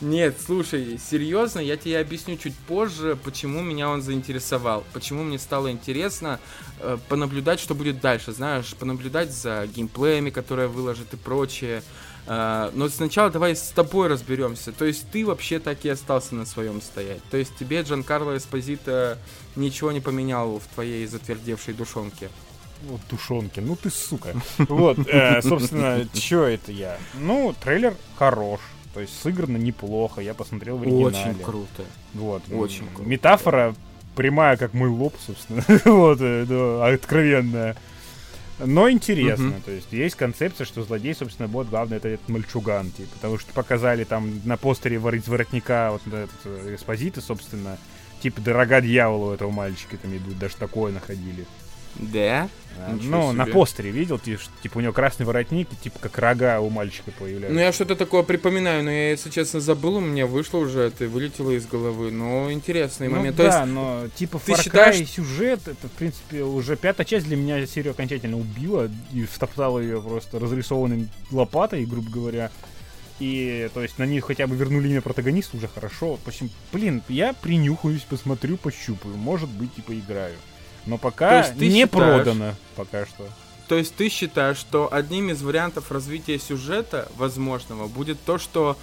Нет, 0.00 0.36
слушай, 0.44 0.98
серьезно, 0.98 1.60
я 1.60 1.76
тебе 1.76 1.98
объясню 1.98 2.36
чуть 2.36 2.54
позже, 2.54 3.16
почему 3.22 3.62
меня 3.62 3.88
он 3.88 4.02
заинтересовал, 4.02 4.84
почему 4.92 5.22
мне 5.22 5.38
стало 5.38 5.70
интересно 5.70 6.40
э, 6.80 6.98
понаблюдать, 7.08 7.60
что 7.60 7.74
будет 7.74 8.00
дальше, 8.00 8.32
знаешь, 8.32 8.74
понаблюдать 8.74 9.32
за 9.32 9.66
геймплеями, 9.66 10.30
которые 10.30 10.68
выложат 10.68 11.14
и 11.14 11.16
прочее. 11.16 11.78
Э, 11.78 11.82
но 12.26 12.88
сначала 12.88 13.30
давай 13.30 13.54
с 13.54 13.68
тобой 13.74 14.08
разберемся. 14.08 14.72
То 14.72 14.84
есть 14.84 15.10
ты 15.10 15.26
вообще 15.26 15.58
так 15.58 15.84
и 15.84 15.88
остался 15.88 16.34
на 16.34 16.46
своем 16.46 16.80
стоять. 16.80 17.22
То 17.30 17.36
есть 17.36 17.56
тебе 17.56 17.82
Джан 17.82 18.02
Карло 18.02 18.36
Эспозито 18.36 19.18
ничего 19.56 19.92
не 19.92 20.00
поменял 20.00 20.58
в 20.58 20.66
твоей 20.74 21.06
затвердевшей 21.06 21.74
душонке. 21.74 22.30
Вот 22.88 23.00
тушенки, 23.08 23.60
ну 23.60 23.76
ты 23.76 23.90
сука. 23.90 24.34
Вот, 24.58 24.98
э, 25.08 25.40
собственно, 25.42 26.06
чё 26.12 26.44
это 26.44 26.72
я? 26.72 26.98
Ну, 27.14 27.54
трейлер 27.62 27.94
хорош. 28.16 28.60
То 28.92 29.00
есть 29.00 29.20
сыграно 29.20 29.56
неплохо, 29.56 30.20
я 30.20 30.34
посмотрел 30.34 30.76
в 30.76 30.82
оригинале. 30.82 31.30
Очень 31.30 31.42
круто. 31.42 31.84
Вот. 32.14 32.42
Очень 32.52 32.86
круто. 32.94 33.08
Метафора 33.08 33.74
прямая, 34.14 34.56
как 34.56 34.72
мой 34.72 34.88
лоб, 34.88 35.14
собственно. 35.26 35.64
вот, 35.84 36.18
э, 36.20 36.94
откровенная. 36.94 37.76
Но 38.58 38.88
интересно, 38.88 39.46
Мгм. 39.46 39.62
то 39.62 39.70
есть 39.72 39.92
есть 39.92 40.14
концепция, 40.14 40.64
что 40.64 40.82
злодей, 40.82 41.14
собственно, 41.14 41.48
будет 41.48 41.68
главный 41.70 41.96
это 41.96 42.08
этот 42.08 42.28
мальчуган, 42.28 42.90
типа, 42.90 43.08
потому 43.14 43.38
что 43.38 43.52
показали 43.52 44.04
там 44.04 44.40
на 44.44 44.56
постере 44.56 44.96
из 44.96 45.28
воротника 45.28 45.90
вот 45.92 46.02
этот 46.06 46.30
экспозиты, 46.72 47.20
собственно, 47.20 47.76
типа 48.20 48.40
дорога 48.40 48.80
дьяволу 48.80 49.32
этого 49.32 49.50
мальчика 49.50 49.96
там 49.96 50.16
идут, 50.16 50.38
даже 50.38 50.56
такое 50.56 50.92
находили. 50.92 51.46
Да? 51.96 52.48
А, 52.76 52.98
Ну, 53.00 53.30
на 53.32 53.44
себе. 53.44 53.52
постере 53.52 53.90
видел, 53.90 54.18
типа 54.18 54.78
у 54.78 54.80
него 54.80 54.92
красный 54.92 55.24
воротник, 55.24 55.68
и 55.72 55.76
типа 55.76 56.00
как 56.00 56.18
рога 56.18 56.58
у 56.60 56.70
мальчика 56.70 57.12
появляются. 57.12 57.54
Ну, 57.54 57.60
я 57.60 57.72
что-то 57.72 57.94
такое 57.94 58.24
припоминаю, 58.24 58.82
но 58.82 58.90
я, 58.90 59.10
если 59.10 59.30
честно, 59.30 59.60
забыл, 59.60 59.96
у 59.96 60.00
меня 60.00 60.26
вышло 60.26 60.58
уже 60.58 60.80
это, 60.80 61.06
вылетело 61.06 61.52
из 61.52 61.66
головы. 61.66 62.10
Но 62.10 62.50
интересный 62.50 63.06
Ну 63.08 63.16
момент. 63.16 63.36
да, 63.36 63.50
То 63.50 63.58
есть, 63.60 63.72
но 63.72 64.08
типа 64.16 64.40
ты 64.44 64.52
Far 64.52 64.56
Cry 64.56 64.62
считаешь- 64.64 65.08
сюжет, 65.08 65.60
это, 65.68 65.86
в 65.86 65.92
принципе, 65.92 66.42
уже 66.42 66.76
пятая 66.76 67.04
часть 67.04 67.26
для 67.26 67.36
меня 67.36 67.64
серию 67.64 67.92
окончательно 67.92 68.38
убила 68.40 68.90
и 69.12 69.24
втоптала 69.24 69.78
ее 69.78 70.02
просто 70.02 70.40
разрисованной 70.40 71.08
лопатой, 71.30 71.84
грубо 71.86 72.10
говоря. 72.10 72.50
И, 73.20 73.70
то 73.72 73.80
есть, 73.84 74.00
на 74.00 74.04
них 74.04 74.24
хотя 74.24 74.48
бы 74.48 74.56
вернули 74.56 74.88
имя 74.88 75.00
протагониста 75.00 75.56
уже 75.56 75.68
хорошо. 75.68 76.18
В 76.24 76.26
общем, 76.26 76.50
блин, 76.72 77.00
я 77.08 77.32
принюхаюсь, 77.34 78.02
посмотрю, 78.02 78.56
пощупаю. 78.56 79.16
Может 79.16 79.48
быть, 79.48 79.70
и 79.76 79.80
поиграю. 79.80 80.34
Но 80.86 80.98
пока 80.98 81.48
не 81.54 81.70
считаешь- 81.70 81.90
продано, 81.90 82.54
пока 82.76 83.06
что. 83.06 83.26
то 83.68 83.76
есть 83.76 83.94
ты 83.94 84.08
считаешь, 84.08 84.58
что 84.58 84.92
одним 84.92 85.30
из 85.30 85.42
вариантов 85.42 85.90
развития 85.90 86.38
сюжета 86.38 87.08
возможного 87.16 87.86
будет 87.88 88.18
то, 88.24 88.38
что 88.38 88.76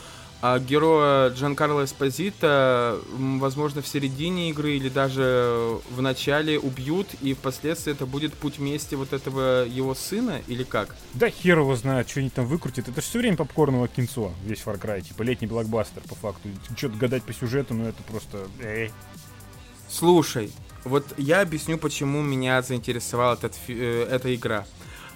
а, 0.44 0.58
героя 0.58 1.30
Джанкарло 1.30 1.86
Эспозита, 1.86 2.98
м, 3.12 3.40
возможно, 3.40 3.84
в 3.84 3.88
середине 3.88 4.50
игры 4.50 4.72
или 4.76 4.90
даже 4.90 5.78
в 5.92 6.02
начале 6.02 6.58
убьют, 6.58 7.10
и 7.22 7.36
впоследствии 7.36 7.92
это 7.94 8.08
будет 8.08 8.34
путь 8.34 8.58
мести 8.58 8.96
вот 8.96 9.14
этого 9.14 9.64
его 9.66 9.94
сына, 9.94 10.42
или 10.48 10.64
как? 10.64 10.96
Да 11.14 11.30
хер 11.30 11.60
его 11.60 11.76
знает, 11.76 12.10
что 12.10 12.22
они 12.22 12.32
там 12.32 12.48
выкрутят. 12.48 12.88
Это 12.88 13.02
же 13.02 13.08
все 13.08 13.20
время 13.20 13.38
попкорного 13.38 13.88
кинцо, 13.88 14.32
весь 14.44 14.64
Far 14.66 14.82
Cry. 14.82 15.02
Типа 15.02 15.22
летний 15.22 15.46
блокбастер, 15.46 16.02
по 16.10 16.16
факту. 16.16 16.50
Что-то 16.76 16.98
гадать 16.98 17.22
по 17.22 17.34
сюжету, 17.34 17.76
ну 17.76 17.86
это 17.86 18.02
просто... 18.02 18.48
Эй. 18.64 18.92
Слушай, 19.90 20.52
вот 20.84 21.06
я 21.18 21.42
объясню, 21.42 21.78
почему 21.78 22.22
меня 22.22 22.62
заинтересовала 22.62 23.34
этот, 23.36 23.56
э, 23.68 24.08
эта 24.10 24.34
игра. 24.34 24.66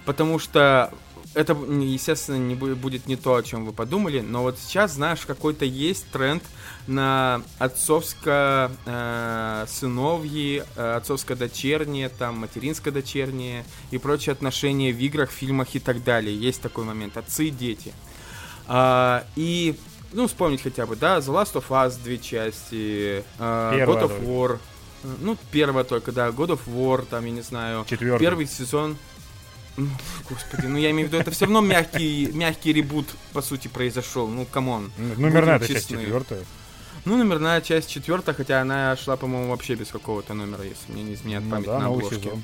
Потому 0.04 0.38
что 0.38 0.92
это, 1.34 1.52
естественно, 1.52 2.36
не 2.36 2.54
бу- 2.54 2.74
будет 2.74 3.06
не 3.06 3.16
то, 3.16 3.34
о 3.34 3.42
чем 3.42 3.66
вы 3.66 3.72
подумали, 3.72 4.20
но 4.20 4.42
вот 4.42 4.58
сейчас, 4.58 4.92
знаешь, 4.92 5.26
какой-то 5.26 5.64
есть 5.64 6.08
тренд 6.10 6.42
на 6.86 7.42
отцовско 7.58 8.70
э, 8.86 9.66
э, 9.66 10.96
отцовско-дочерние, 10.96 12.08
там, 12.08 12.38
материнско-дочерние 12.44 13.64
и 13.90 13.98
прочие 13.98 14.32
отношения 14.32 14.92
в 14.92 14.98
играх, 14.98 15.30
фильмах 15.30 15.74
и 15.74 15.78
так 15.78 16.02
далее. 16.02 16.34
Есть 16.34 16.62
такой 16.62 16.84
момент. 16.84 17.16
Отцы 17.16 17.48
и 17.48 17.50
дети. 17.50 17.92
А, 18.66 19.24
и, 19.36 19.78
ну, 20.12 20.26
вспомнить 20.28 20.62
хотя 20.62 20.86
бы, 20.86 20.96
да, 20.96 21.18
The 21.18 21.32
Last 21.32 21.54
of 21.54 21.64
Us, 21.68 22.02
две 22.02 22.18
части, 22.18 23.24
Первая 23.36 23.86
God 23.86 24.02
of 24.02 24.26
War, 24.26 24.58
ну, 25.02 25.36
первая 25.50 25.84
только, 25.84 26.12
да, 26.12 26.28
God 26.28 26.48
of 26.58 26.60
War, 26.66 27.04
там, 27.08 27.24
я 27.24 27.30
не 27.30 27.42
знаю, 27.42 27.84
Четвертый. 27.88 28.20
первый 28.20 28.46
сезон, 28.46 28.96
Ну, 29.76 29.88
господи, 30.28 30.66
ну 30.66 30.78
я 30.78 30.90
имею 30.90 31.08
в 31.08 31.12
виду, 31.12 31.20
это 31.20 31.30
все 31.30 31.44
равно 31.44 31.60
мягкий, 31.60 32.30
мягкий 32.32 32.72
ребут, 32.72 33.06
по 33.32 33.42
сути, 33.42 33.68
произошел, 33.68 34.26
ну, 34.26 34.46
come 34.46 34.71
on. 34.71 34.90
Номерная 34.96 35.58
Будем 35.58 35.64
это 35.64 35.74
часть 35.74 35.88
четвертая. 35.88 36.40
Ну, 37.04 37.16
номерная 37.18 37.60
часть 37.60 37.88
четвертая, 37.90 38.34
хотя 38.34 38.60
она 38.62 38.96
шла, 38.96 39.16
по-моему, 39.16 39.50
вообще 39.50 39.74
без 39.74 39.88
какого-то 39.88 40.34
номера, 40.34 40.64
если 40.64 40.90
мне 40.92 41.02
не 41.04 41.14
изменяет 41.14 41.44
Ну 41.44 41.50
память 41.50 41.66
да, 41.66 41.78
на 41.78 41.86
обложке. 41.86 42.16
сезон. 42.16 42.42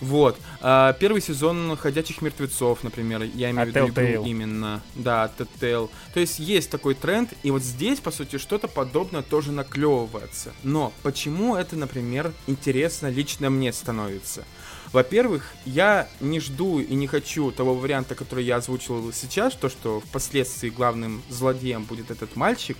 Вот. 0.00 0.38
А, 0.60 0.92
первый 0.94 1.20
сезон 1.20 1.76
«Ходячих 1.76 2.22
мертвецов», 2.22 2.84
например, 2.84 3.22
я 3.22 3.50
имею 3.50 3.62
А 3.62 3.64
в 3.64 3.68
виду 3.68 3.86
игру 3.88 4.02
Telltale? 4.02 4.28
именно. 4.28 4.82
Да, 4.94 5.30
Telltale. 5.36 5.90
То 6.14 6.20
есть 6.20 6.38
есть 6.38 6.70
такой 6.70 6.94
тренд, 6.94 7.32
и 7.42 7.50
вот 7.50 7.62
здесь, 7.62 7.98
по 7.98 8.10
сути, 8.10 8.38
что-то 8.38 8.68
подобное 8.68 9.22
тоже 9.22 9.52
наклевывается. 9.52 10.52
Но 10.62 10.92
почему 11.02 11.56
это, 11.56 11.76
например, 11.76 12.32
интересно 12.46 13.08
лично 13.08 13.50
мне 13.50 13.72
становится? 13.72 14.44
Во-первых, 14.92 15.52
я 15.66 16.08
не 16.20 16.40
жду 16.40 16.80
и 16.80 16.94
не 16.94 17.06
хочу 17.06 17.50
того 17.50 17.74
варианта, 17.74 18.14
который 18.14 18.44
я 18.44 18.56
озвучивал 18.56 19.12
сейчас, 19.12 19.54
то, 19.54 19.68
что 19.68 20.00
впоследствии 20.00 20.70
главным 20.70 21.22
злодеем 21.28 21.84
будет 21.84 22.10
этот 22.10 22.36
мальчик. 22.36 22.78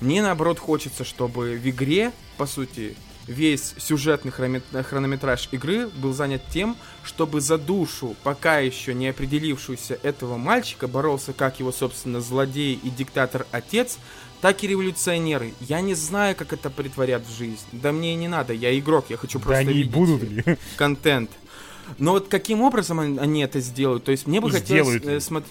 Мне 0.00 0.22
наоборот 0.22 0.58
хочется, 0.58 1.04
чтобы 1.04 1.58
в 1.62 1.68
игре, 1.68 2.12
по 2.38 2.46
сути, 2.46 2.96
весь 3.26 3.74
сюжетный 3.78 4.30
хрономет- 4.32 4.82
хронометраж 4.84 5.48
игры 5.52 5.88
был 5.88 6.12
занят 6.12 6.42
тем, 6.52 6.76
чтобы 7.04 7.40
за 7.40 7.58
душу, 7.58 8.14
пока 8.22 8.58
еще 8.60 8.94
не 8.94 9.08
определившуюся 9.08 9.98
этого 10.02 10.36
мальчика, 10.36 10.86
боролся 10.88 11.32
как 11.32 11.58
его, 11.60 11.72
собственно, 11.72 12.20
злодей 12.20 12.78
и 12.82 12.90
диктатор-отец, 12.90 13.98
так 14.40 14.62
и 14.62 14.66
революционеры. 14.68 15.54
Я 15.60 15.80
не 15.80 15.94
знаю, 15.94 16.36
как 16.36 16.52
это 16.52 16.70
притворят 16.70 17.26
в 17.26 17.36
жизнь. 17.36 17.64
Да 17.72 17.90
мне 17.92 18.12
и 18.12 18.16
не 18.16 18.28
надо, 18.28 18.52
я 18.52 18.76
игрок, 18.78 19.06
я 19.08 19.16
хочу 19.16 19.38
Да 19.38 19.44
просто 19.46 19.62
и 19.62 19.74
видеть 19.74 19.90
будут 19.90 20.22
ли? 20.22 20.44
контент. 20.76 21.30
Но 21.98 22.12
вот 22.12 22.28
каким 22.28 22.62
образом 22.62 22.98
он- 22.98 23.18
они 23.20 23.42
это 23.42 23.60
сделают? 23.60 24.04
То 24.04 24.10
есть 24.10 24.26
мне 24.26 24.40
бы 24.40 24.48
И 24.48 24.52
хотелось 24.52 25.00
э, 25.02 25.18
смотр- 25.20 25.46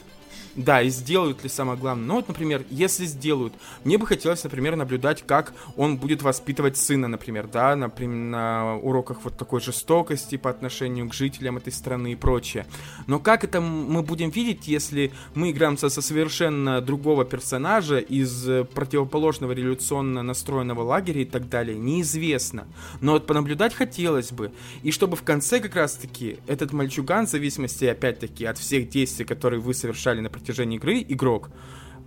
Да, 0.55 0.81
и 0.81 0.89
сделают 0.89 1.43
ли 1.43 1.49
самое 1.49 1.77
главное. 1.77 2.05
Ну 2.05 2.15
вот, 2.15 2.29
например, 2.29 2.63
если 2.69 3.05
сделают, 3.05 3.53
мне 3.83 3.97
бы 3.97 4.07
хотелось, 4.07 4.43
например, 4.43 4.77
наблюдать, 4.77 5.21
как 5.27 5.53
он 5.75 5.97
будет 5.97 6.21
воспитывать 6.21 6.77
сына, 6.77 7.09
например, 7.09 7.47
да, 7.51 7.75
например, 7.75 8.15
на 8.15 8.75
уроках 8.77 9.17
вот 9.23 9.37
такой 9.37 9.59
жестокости 9.59 10.37
по 10.37 10.49
отношению 10.49 11.09
к 11.09 11.13
жителям 11.13 11.57
этой 11.57 11.73
страны 11.73 12.13
и 12.13 12.15
прочее. 12.15 12.65
Но 13.07 13.19
как 13.19 13.43
это 13.43 13.59
мы 13.59 14.01
будем 14.01 14.29
видеть, 14.29 14.67
если 14.67 15.11
мы 15.33 15.51
играем 15.51 15.77
со, 15.77 15.89
со 15.89 16.01
совершенно 16.01 16.79
другого 16.79 17.25
персонажа 17.25 17.97
из 17.97 18.47
э, 18.47 18.63
противоположного 18.63 19.51
революционно 19.51 20.23
настроенного 20.23 20.83
лагеря 20.83 21.21
и 21.21 21.25
так 21.25 21.49
далее, 21.49 21.77
неизвестно. 21.77 22.65
Но 23.01 23.11
вот 23.13 23.27
понаблюдать 23.27 23.73
хотелось 23.73 24.31
бы. 24.31 24.53
И 24.83 24.91
чтобы 24.91 25.17
в 25.17 25.23
конце 25.23 25.59
как 25.59 25.75
раз-таки 25.75 26.37
этот 26.47 26.71
мальчуган, 26.71 27.27
в 27.27 27.29
зависимости, 27.29 27.83
опять-таки, 27.83 28.45
от 28.45 28.57
всех 28.57 28.89
действий, 28.89 29.25
которые 29.25 29.59
вы 29.59 29.73
совершали 29.73 30.21
на 30.21 30.29
протяжении 30.29 30.44
игры, 30.53 31.05
игрок, 31.07 31.49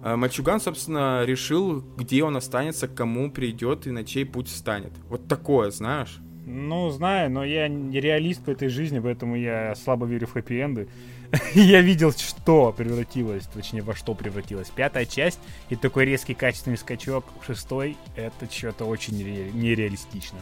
э, 0.02 0.16
мальчуган, 0.16 0.60
собственно, 0.60 1.24
решил, 1.24 1.80
где 1.96 2.22
он 2.24 2.36
останется, 2.36 2.88
кому 2.88 3.30
придет 3.30 3.86
и 3.86 3.90
на 3.90 4.04
чей 4.04 4.24
путь 4.24 4.48
встанет. 4.48 4.92
Вот 5.08 5.28
такое, 5.28 5.70
знаешь? 5.70 6.18
Ну, 6.46 6.88
знаю, 6.90 7.30
но 7.30 7.44
я 7.44 7.68
не 7.68 8.00
реалист 8.00 8.42
по 8.42 8.50
этой 8.50 8.68
жизни, 8.68 9.00
поэтому 9.00 9.36
я 9.36 9.74
слабо 9.74 10.06
верю 10.06 10.26
в 10.26 10.34
хэппи-энды. 10.34 10.88
Я 11.54 11.82
видел, 11.82 12.10
что 12.12 12.72
превратилось, 12.72 13.44
точнее, 13.52 13.82
во 13.82 13.94
что 13.94 14.14
превратилась 14.14 14.70
пятая 14.70 15.04
часть, 15.04 15.38
и 15.68 15.76
такой 15.76 16.06
резкий 16.06 16.32
качественный 16.32 16.78
скачок 16.78 17.26
в 17.42 17.46
шестой, 17.46 17.98
это 18.16 18.50
что-то 18.50 18.86
очень 18.86 19.12
нере- 19.20 19.52
нереалистично. 19.52 20.38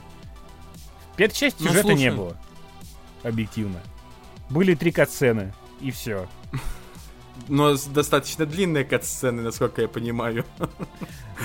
В 1.13 1.17
пятой 1.17 1.35
части 1.35 1.61
Ну, 1.65 1.71
сюжета 1.71 1.93
не 1.95 2.13
было. 2.13 2.37
Объективно. 3.25 3.81
Были 4.49 4.77
три 4.77 4.93
катсцены, 4.93 5.53
и 5.81 5.91
все. 5.91 6.29
Но 7.49 7.77
достаточно 7.93 8.47
длинные 8.47 8.85
кат-сцены, 8.85 9.43
насколько 9.43 9.83
я 9.83 9.89
понимаю. 9.89 10.45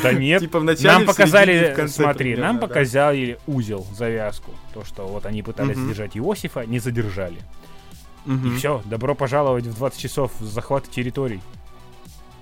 Да 0.02 0.14
нет, 0.14 0.42
Типа 0.42 0.60
в 0.60 0.64
начале, 0.64 0.90
нам 0.90 1.06
показали, 1.06 1.74
в 1.74 1.76
конце 1.76 2.04
смотри, 2.04 2.18
примерно, 2.32 2.46
нам 2.46 2.60
да. 2.60 2.68
показали 2.68 3.38
узел, 3.46 3.86
завязку. 3.94 4.52
То, 4.74 4.84
что 4.86 5.06
вот 5.06 5.26
они 5.26 5.44
пытались 5.44 5.76
Мгм. 5.76 5.84
задержать 5.88 6.18
Иосифа, 6.18 6.66
не 6.66 6.80
задержали. 6.80 7.40
Мгм. 8.26 8.54
И 8.54 8.58
все, 8.58 8.82
добро 8.86 9.16
пожаловать 9.16 9.66
в 9.66 9.76
20 9.76 10.00
часов 10.00 10.32
захвата 10.40 10.90
территорий. 10.90 11.42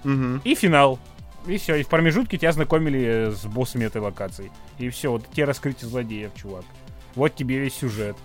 Мгм. 0.03 0.41
И 0.43 0.55
финал. 0.55 0.99
И 1.47 1.57
все, 1.57 1.75
и 1.75 1.83
в 1.83 1.87
промежутке 1.87 2.37
тебя 2.37 2.51
знакомили 2.51 3.31
с 3.31 3.45
боссами 3.45 3.85
этой 3.85 4.01
локации. 4.01 4.51
И 4.77 4.89
все, 4.89 5.11
вот 5.11 5.25
тебе 5.31 5.45
раскрытие 5.45 5.89
злодеев, 5.89 6.31
чувак. 6.35 6.65
Вот 7.15 7.33
тебе 7.35 7.57
весь 7.59 7.73
сюжет. 7.75 8.15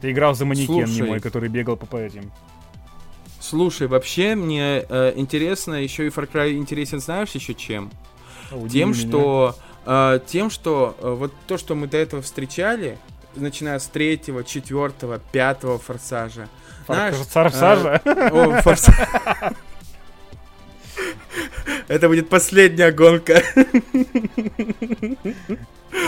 Ты 0.00 0.12
играл 0.12 0.34
за 0.34 0.44
манекен 0.44 0.86
Слушай. 0.86 1.02
немой, 1.02 1.20
который 1.20 1.48
бегал 1.48 1.76
по 1.76 1.96
этим. 1.96 2.30
Слушай, 3.40 3.86
вообще 3.88 4.34
мне 4.34 4.84
э, 4.88 5.12
интересно, 5.16 5.74
еще 5.74 6.06
и 6.06 6.10
Far 6.10 6.30
Cry 6.30 6.52
интересен, 6.52 7.00
знаешь, 7.00 7.30
еще 7.30 7.54
чем? 7.54 7.90
Удиви 8.52 8.70
Тем, 8.80 8.90
меня. 8.90 9.00
что, 9.00 9.56
э, 9.86 10.20
тем, 10.26 10.50
что 10.50 10.94
э, 11.00 11.10
вот 11.18 11.32
то, 11.46 11.56
что 11.56 11.74
мы 11.74 11.86
до 11.86 11.96
этого 11.96 12.20
встречали, 12.22 12.98
начиная 13.34 13.78
с 13.78 13.86
третьего, 13.86 14.44
четвертого, 14.44 15.18
пятого 15.32 15.78
форсажа. 15.78 16.48
Фар- 16.86 16.94
знаешь, 16.96 17.14
Форсажа. 17.28 18.00
О, 18.04 18.60
форса- 18.60 19.54
Это 21.88 22.08
будет 22.08 22.28
последняя 22.28 22.92
гонка. 22.92 23.42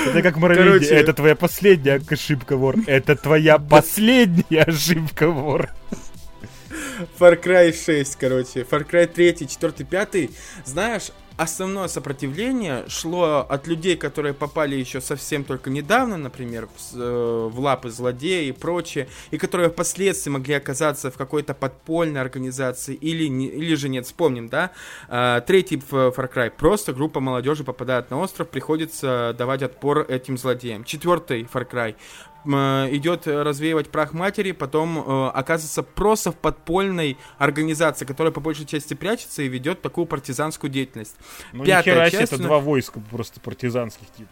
Это 0.06 0.22
как 0.22 0.36
Моровиди. 0.36 0.64
Короче. 0.68 0.94
Это 0.94 1.12
твоя 1.12 1.34
последняя 1.34 2.00
ошибка, 2.08 2.56
вор. 2.56 2.76
Это 2.86 3.16
твоя 3.16 3.58
последняя 3.58 4.62
ошибка, 4.62 5.28
вор. 5.28 5.70
Far 7.18 7.40
Cry 7.42 7.72
6, 7.72 8.16
короче. 8.16 8.60
Far 8.62 8.88
Cry 8.88 9.06
3, 9.06 9.46
4, 9.48 9.84
5. 9.84 10.30
Знаешь, 10.64 11.10
основное 11.36 11.88
сопротивление 11.88 12.84
шло 12.88 13.46
от 13.48 13.66
людей, 13.66 13.96
которые 13.96 14.34
попали 14.34 14.76
еще 14.76 15.00
совсем 15.00 15.44
только 15.44 15.70
недавно, 15.70 16.16
например, 16.16 16.68
в, 16.76 16.96
э, 16.96 17.48
в 17.50 17.58
лапы 17.60 17.90
злодея 17.90 18.42
и 18.48 18.52
прочее, 18.52 19.08
и 19.30 19.38
которые 19.38 19.70
впоследствии 19.70 20.30
могли 20.30 20.54
оказаться 20.54 21.10
в 21.10 21.16
какой-то 21.16 21.54
подпольной 21.54 22.20
организации 22.20 22.94
или, 22.94 23.26
не- 23.28 23.48
или 23.48 23.74
же 23.74 23.88
нет. 23.88 24.06
Вспомним, 24.06 24.48
да? 24.48 24.70
А, 25.08 25.40
Третий 25.40 25.76
Far 25.76 26.32
Cry. 26.32 26.50
Просто 26.50 26.92
группа 26.92 27.20
молодежи 27.20 27.64
попадает 27.64 28.10
на 28.10 28.20
остров, 28.20 28.48
приходится 28.48 29.34
давать 29.36 29.62
отпор 29.62 30.00
этим 30.08 30.36
злодеям. 30.36 30.84
Четвертый 30.84 31.42
Far 31.44 31.68
Cry 31.68 31.94
э, 31.94 31.94
идет 32.44 33.26
развеивать 33.26 33.90
прах 33.90 34.12
матери, 34.12 34.52
потом 34.52 34.98
э, 34.98 35.28
оказывается 35.28 35.82
просто 35.82 36.32
в 36.32 36.36
подпольной 36.36 37.16
организации, 37.38 38.04
которая 38.04 38.32
по 38.32 38.40
большей 38.40 38.66
части 38.66 38.94
прячется 38.94 39.42
и 39.42 39.48
ведет 39.48 39.82
такую 39.82 40.06
партизанскую 40.06 40.70
деятельность. 40.70 41.16
Ну, 41.52 41.64
Пятая 41.64 42.10
часть, 42.10 42.32
это 42.32 42.42
два 42.42 42.58
войска 42.58 43.00
просто 43.10 43.40
партизанских 43.40 44.10
типа. 44.16 44.30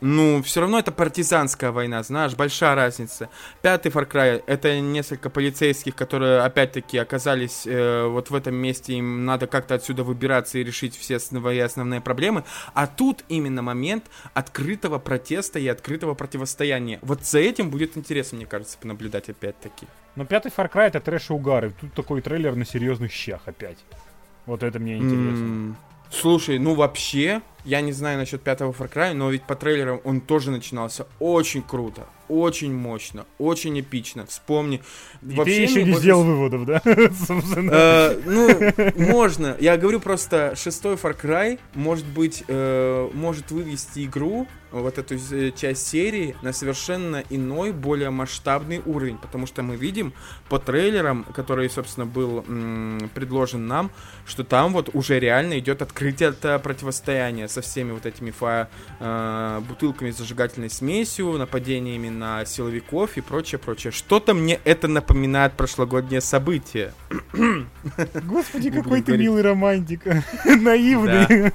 Ну, 0.00 0.42
все 0.42 0.60
равно 0.60 0.78
это 0.78 0.92
партизанская 0.92 1.72
война, 1.72 2.02
знаешь, 2.02 2.34
большая 2.34 2.74
разница. 2.74 3.28
Пятый 3.60 3.92
Far 3.92 4.10
Cry— 4.10 4.42
это 4.46 4.80
несколько 4.80 5.28
полицейских, 5.28 5.94
которые, 5.94 6.40
опять-таки, 6.40 6.96
оказались 6.96 7.66
э, 7.66 8.06
вот 8.06 8.30
в 8.30 8.34
этом 8.34 8.54
месте, 8.54 8.94
им 8.94 9.26
надо 9.26 9.46
как-то 9.46 9.74
отсюда 9.74 10.02
выбираться 10.02 10.58
и 10.58 10.64
решить 10.64 10.96
все 10.96 11.18
свои 11.18 11.58
основные 11.58 12.00
проблемы. 12.00 12.44
А 12.72 12.86
тут 12.86 13.24
именно 13.28 13.60
момент 13.60 14.04
открытого 14.32 14.98
протеста 14.98 15.58
и 15.58 15.68
открытого 15.68 16.14
противостояния. 16.14 16.98
Вот 17.02 17.24
за 17.24 17.40
этим 17.40 17.68
будет 17.70 17.96
интересно, 17.98 18.36
мне 18.36 18.46
кажется, 18.46 18.78
понаблюдать 18.78 19.28
опять-таки. 19.28 19.86
Но 20.16 20.24
пятый 20.24 20.50
Far 20.50 20.72
Cry 20.72 20.86
это 20.86 21.00
трэш 21.00 21.28
и 21.28 21.32
угары. 21.34 21.72
Тут 21.78 21.92
такой 21.92 22.22
трейлер 22.22 22.56
на 22.56 22.64
серьезных 22.64 23.12
щах 23.12 23.42
опять. 23.44 23.78
Вот 24.46 24.62
это 24.62 24.78
мне 24.78 24.96
интересно. 24.96 25.44
М, 25.44 25.76
Слушай, 26.10 26.58
ну 26.58 26.74
вообще, 26.74 27.40
я 27.64 27.80
не 27.80 27.92
знаю 27.92 28.18
насчет 28.18 28.42
пятого 28.42 28.72
Far 28.72 28.92
Cry, 28.92 29.12
но 29.12 29.30
ведь 29.30 29.44
по 29.44 29.54
трейлерам 29.54 30.00
он 30.04 30.20
тоже 30.20 30.50
начинался 30.50 31.06
очень 31.18 31.62
круто, 31.62 32.06
очень 32.30 32.72
мощно, 32.72 33.26
очень 33.38 33.78
эпично. 33.80 34.24
Вспомни. 34.26 34.80
И 35.22 35.34
вообще 35.34 35.54
ты 35.56 35.62
еще 35.62 35.84
не 35.84 35.92
больше 35.92 36.00
сделал 36.00 36.24
выводов, 36.24 36.64
да? 36.66 36.82
Э, 37.72 38.18
ну, 38.24 38.48
можно. 38.96 39.56
Я 39.60 39.76
говорю 39.76 40.00
просто, 40.00 40.54
шестой 40.56 40.94
Far 40.94 41.18
Cry, 41.20 41.58
может 41.74 42.06
быть, 42.06 42.44
э, 42.48 43.10
может 43.12 43.50
вывести 43.50 44.04
игру, 44.04 44.46
вот 44.70 44.98
эту 44.98 45.16
э, 45.16 45.50
часть 45.50 45.86
серии, 45.86 46.36
на 46.42 46.52
совершенно 46.52 47.24
иной, 47.30 47.72
более 47.72 48.10
масштабный 48.10 48.80
уровень. 48.86 49.18
Потому 49.18 49.46
что 49.46 49.62
мы 49.62 49.76
видим 49.76 50.12
по 50.48 50.58
трейлерам, 50.58 51.24
который, 51.24 51.68
собственно, 51.68 52.06
был 52.06 52.44
предложен 53.14 53.66
нам, 53.66 53.90
что 54.26 54.44
там 54.44 54.72
вот 54.72 54.90
уже 54.94 55.18
реально 55.18 55.58
идет 55.58 55.82
открытие 55.82 56.30
это 56.30 56.58
противостояния 56.58 57.48
со 57.48 57.60
всеми 57.62 57.92
вот 57.92 58.06
этими 58.06 58.30
бутылками 59.66 60.10
с 60.10 60.18
зажигательной 60.18 60.70
смесью, 60.70 61.32
нападениями 61.32 62.08
на 62.20 62.44
силовиков 62.44 63.16
и 63.16 63.22
прочее, 63.22 63.58
прочее. 63.58 63.90
Что-то 63.90 64.34
мне 64.34 64.60
это 64.64 64.88
напоминает 64.88 65.54
прошлогоднее 65.54 66.20
событие. 66.20 66.92
Господи, 68.24 68.70
какой 68.70 69.02
ты 69.02 69.16
милый 69.16 69.42
романтик. 69.42 70.04
Наивный. 70.44 71.50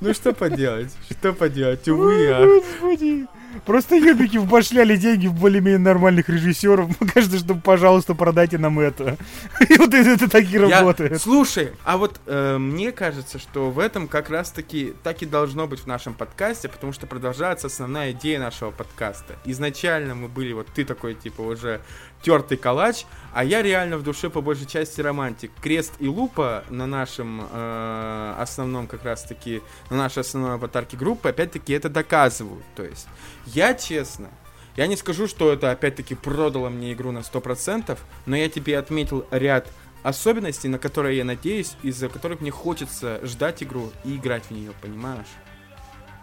Ну 0.00 0.14
что 0.14 0.32
поделать? 0.32 0.92
Что 1.10 1.32
поделать? 1.32 1.88
Увы, 1.88 2.28
ах. 2.28 2.46
Господи. 2.46 3.26
Просто 3.64 3.96
юбики 3.96 4.36
вбашляли 4.36 4.96
деньги 4.96 5.26
в 5.26 5.34
более-менее 5.34 5.78
нормальных 5.78 6.28
режиссеров. 6.28 6.90
Кажется, 7.14 7.38
что, 7.38 7.54
пожалуйста, 7.54 8.14
продайте 8.14 8.58
нам 8.58 8.78
это. 8.80 9.16
И 9.68 9.76
вот 9.78 9.94
это, 9.94 10.28
так 10.28 10.44
и 10.44 10.46
Я- 10.48 10.80
работает. 10.80 11.20
Слушай, 11.20 11.72
а 11.84 11.96
вот 11.96 12.20
э, 12.26 12.58
мне 12.58 12.92
кажется, 12.92 13.38
что 13.38 13.70
в 13.70 13.78
этом 13.78 14.08
как 14.08 14.30
раз-таки 14.30 14.94
так 15.02 15.22
и 15.22 15.26
должно 15.26 15.66
быть 15.66 15.80
в 15.80 15.86
нашем 15.86 16.14
подкасте, 16.14 16.68
потому 16.68 16.92
что 16.92 17.06
продолжается 17.06 17.66
основная 17.68 18.12
идея 18.12 18.38
нашего 18.38 18.70
подкаста. 18.70 19.36
Изначально 19.44 20.14
мы 20.14 20.28
были 20.28 20.52
вот 20.52 20.66
ты 20.74 20.84
такой 20.84 21.14
типа 21.14 21.42
уже 21.42 21.80
тертый 22.22 22.56
калач, 22.56 23.04
а 23.34 23.44
я 23.44 23.60
реально 23.62 23.98
в 23.98 24.02
душе 24.02 24.30
по 24.30 24.40
большей 24.40 24.66
части 24.66 25.00
романтик. 25.00 25.50
Крест 25.60 25.92
и 25.98 26.08
лупа 26.08 26.64
на 26.70 26.86
нашем 26.86 27.46
э, 27.50 28.34
основном 28.38 28.86
как 28.86 29.04
раз-таки 29.04 29.62
на 29.90 29.96
нашей 29.98 30.20
основной 30.20 30.54
аватарке 30.54 30.96
группы 30.96 31.28
опять-таки 31.28 31.72
это 31.72 31.88
доказывают. 31.88 32.64
То 32.76 32.82
есть 32.84 33.06
я 33.46 33.74
честно 33.74 34.30
я 34.76 34.86
не 34.88 34.96
скажу, 34.96 35.28
что 35.28 35.52
это 35.52 35.70
опять-таки 35.70 36.14
продало 36.14 36.68
мне 36.68 36.92
игру 36.92 37.12
на 37.12 37.18
100%, 37.18 37.96
но 38.26 38.36
я 38.36 38.48
тебе 38.48 38.78
отметил 38.78 39.24
ряд 39.30 39.68
особенностей, 40.02 40.68
на 40.68 40.78
которые 40.78 41.16
я 41.16 41.24
надеюсь, 41.24 41.76
из-за 41.82 42.08
которых 42.08 42.40
мне 42.40 42.50
хочется 42.50 43.20
ждать 43.22 43.62
игру 43.62 43.92
и 44.04 44.16
играть 44.16 44.46
в 44.46 44.50
нее, 44.50 44.72
понимаешь? 44.82 45.28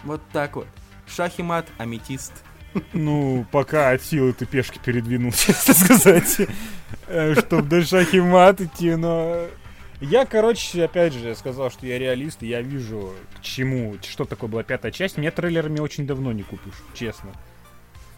Вот 0.03 0.21
так 0.33 0.55
вот. 0.55 0.67
Шах 1.07 1.39
и 1.39 1.43
мат, 1.43 1.67
аметист. 1.77 2.33
Ну, 2.93 3.45
пока 3.51 3.91
от 3.91 4.01
силы 4.01 4.33
ты 4.33 4.45
пешки 4.45 4.79
передвинул, 4.83 5.31
честно 5.31 5.73
сказать. 5.73 6.37
Э, 7.07 7.35
Чтоб 7.35 7.67
до 7.67 7.83
шахи 7.83 8.17
мат 8.17 8.61
идти, 8.61 8.95
но... 8.95 9.47
Я, 10.01 10.25
короче, 10.25 10.83
опять 10.83 11.13
же, 11.13 11.35
сказал, 11.35 11.69
что 11.69 11.85
я 11.85 11.99
реалист, 11.99 12.41
и 12.43 12.47
я 12.47 12.61
вижу, 12.61 13.13
к 13.37 13.41
чему, 13.41 13.95
что 14.01 14.25
такое 14.25 14.49
была 14.49 14.63
пятая 14.63 14.91
часть. 14.91 15.17
Мне 15.17 15.29
трейлерами 15.31 15.79
очень 15.79 16.07
давно 16.07 16.31
не 16.31 16.41
купишь, 16.43 16.73
честно. 16.93 17.31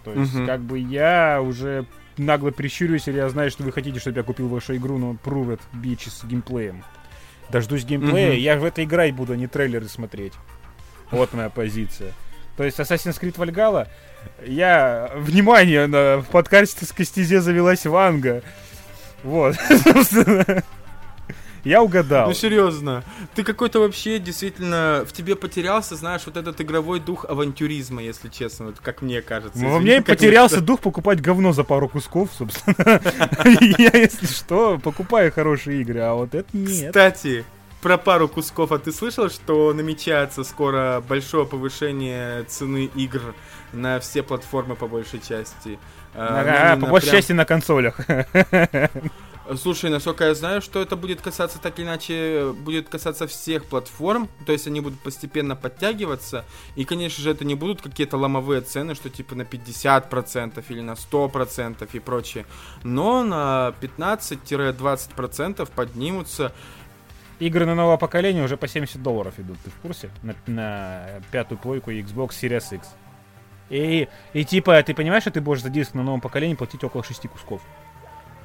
То 0.06 0.14
есть, 0.14 0.34
Мгм. 0.34 0.48
как 0.48 0.62
бы 0.62 0.80
я 0.80 1.42
уже 1.42 1.86
нагло 2.18 2.52
прищурюсь, 2.52 3.08
или 3.08 3.18
я 3.18 3.28
знаю, 3.30 3.52
что 3.52 3.64
вы 3.64 3.72
хотите, 3.74 4.00
чтобы 4.00 4.18
я 4.18 4.24
купил 4.24 4.48
вашу 4.48 4.76
игру, 4.78 4.98
но 4.98 5.12
prove 5.24 5.58
it, 5.58 5.62
bitch, 5.74 6.10
с 6.10 6.24
геймплеем. 6.24 6.84
Дождусь 7.50 7.84
геймплея, 7.84 8.30
Мгм. 8.32 8.38
я 8.40 8.58
в 8.58 8.64
это 8.64 8.84
играть 8.84 9.14
буду, 9.14 9.34
а 9.34 9.36
не 9.36 9.48
трейлеры 9.48 9.88
смотреть. 9.90 10.34
Вот 11.12 11.34
моя 11.34 11.50
позиция. 11.50 12.14
То 12.56 12.64
есть 12.64 12.80
Assassin's 12.80 13.20
Creed 13.20 13.36
Valhalla, 13.36 13.88
я... 14.46 15.12
Внимание, 15.16 15.88
на, 15.88 16.18
в 16.22 16.28
подкасте 16.28 16.86
с 16.86 16.92
Костизе 16.94 17.42
завелась 17.42 17.86
Ванга. 17.86 18.42
Вот, 19.24 19.56
собственно. 19.84 20.64
Я 21.64 21.82
угадал. 21.82 22.28
Ну 22.28 22.34
серьезно, 22.34 23.04
ты 23.36 23.44
какой-то 23.44 23.80
вообще 23.80 24.20
действительно 24.20 25.06
в 25.08 25.14
тебе 25.14 25.36
потерялся, 25.36 25.96
знаешь, 25.96 26.22
вот 26.26 26.36
этот 26.36 26.60
игровой 26.60 27.00
дух 27.00 27.26
авантюризма, 27.26 28.02
если 28.04 28.28
честно, 28.30 28.66
вот 28.68 28.80
как 28.82 29.02
мне 29.02 29.22
кажется. 29.22 29.60
Ну, 29.60 29.70
Во 29.72 29.80
мне 29.80 30.02
потерялся 30.02 30.60
дух 30.62 30.82
покупать 30.82 31.22
говно 31.22 31.54
за 31.54 31.64
пару 31.64 31.88
кусков, 31.88 32.30
собственно. 32.38 33.02
Я, 33.78 33.92
если 33.98 34.26
что, 34.26 34.78
покупаю 34.78 35.32
хорошие 35.32 35.82
игры, 35.82 36.00
а 36.00 36.14
вот 36.16 36.36
это 36.36 36.48
нет. 36.54 36.88
Кстати, 36.88 37.46
про 37.82 37.98
пару 37.98 38.28
кусков, 38.28 38.72
а 38.72 38.80
ты 38.80 38.92
слышал, 38.92 39.30
что 39.30 39.74
намечается 39.74 40.44
скоро 40.44 41.04
большое 41.08 41.46
повышение 41.46 42.44
цены 42.44 42.90
игр 42.96 43.36
на 43.74 44.00
все 44.00 44.24
платформы 44.24 44.76
по 44.76 44.88
большей 44.88 45.20
части? 45.20 45.80
А, 46.16 46.76
ну, 46.76 46.86
по 46.86 46.92
большей 46.92 47.10
прям- 47.10 47.18
части 47.22 47.32
на 47.34 47.46
консолях. 47.46 48.00
Слушай, 49.58 49.90
насколько 49.90 50.24
я 50.24 50.36
знаю, 50.36 50.62
что 50.62 50.82
это 50.82 50.96
будет 50.96 51.22
касаться 51.22 51.60
так 51.60 51.78
или 51.78 51.86
иначе, 51.86 52.54
будет 52.54 52.88
касаться 52.88 53.28
всех 53.28 53.66
платформ, 53.66 54.30
то 54.46 54.54
есть 54.54 54.68
они 54.68 54.80
будут 54.80 55.00
постепенно 55.02 55.58
подтягиваться, 55.58 56.46
и, 56.76 56.86
конечно 56.86 57.22
же, 57.22 57.32
это 57.32 57.44
не 57.44 57.56
будут 57.56 57.82
какие-то 57.82 58.16
ломовые 58.18 58.62
цены, 58.62 58.96
что 58.96 59.10
типа 59.10 59.36
на 59.36 59.42
50% 59.42 60.64
или 60.70 60.80
на 60.80 60.94
100% 60.94 61.90
и 61.92 62.00
прочее, 62.00 62.46
но 62.84 63.24
на 63.24 63.74
15-20% 63.82 65.70
поднимутся. 65.76 66.54
Игры 67.40 67.66
на 67.66 67.76
новое 67.76 67.98
поколение 67.98 68.46
уже 68.46 68.56
по 68.56 68.70
70 68.70 69.04
долларов 69.04 69.34
идут, 69.40 69.58
ты 69.64 69.72
в 69.72 69.76
курсе? 69.76 70.10
На, 70.22 70.36
на 70.48 71.22
пятую 71.32 71.58
плойку 71.58 71.92
Xbox 71.92 72.30
Series 72.42 72.76
X. 72.76 72.88
И, 73.70 74.08
и 74.34 74.46
типа, 74.46 74.82
ты 74.84 74.94
понимаешь, 74.94 75.24
что 75.24 75.32
ты 75.32 75.42
будешь 75.42 75.62
за 75.62 75.70
диск 75.70 75.96
на 75.96 76.04
новом 76.04 76.22
поколении 76.22 76.56
платить 76.56 76.84
около 76.84 77.04
6 77.04 77.28
кусков? 77.28 77.62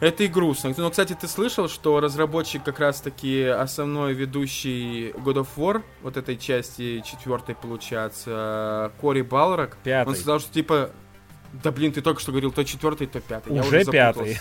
Это 0.01 0.25
и 0.25 0.29
грустно. 0.29 0.73
Но, 0.77 0.91
кстати, 0.91 1.17
ты 1.21 1.27
слышал, 1.27 1.69
что 1.69 2.01
разработчик 2.01 2.63
как 2.63 2.79
раз-таки 2.79 3.45
основной 3.45 4.15
ведущий 4.15 5.11
God 5.11 5.45
of 5.45 5.49
War, 5.57 5.83
вот 6.03 6.17
этой 6.17 6.37
части 6.37 7.03
четвертой, 7.05 7.55
получается, 7.55 8.93
Кори 9.01 9.23
Балрак, 9.23 9.77
Пятый. 9.83 10.09
он 10.09 10.15
сказал, 10.15 10.41
что 10.41 10.53
типа... 10.53 10.91
Да 11.65 11.73
блин, 11.73 11.93
ты 11.93 12.03
только 12.03 12.21
что 12.21 12.31
говорил 12.31 12.53
то 12.53 12.63
четвертый, 12.63 13.07
то 13.07 13.21
пятый. 13.21 13.55
Я 13.55 13.63
Уже 13.63 13.81
уже 13.81 13.91
пятый. 13.91 14.39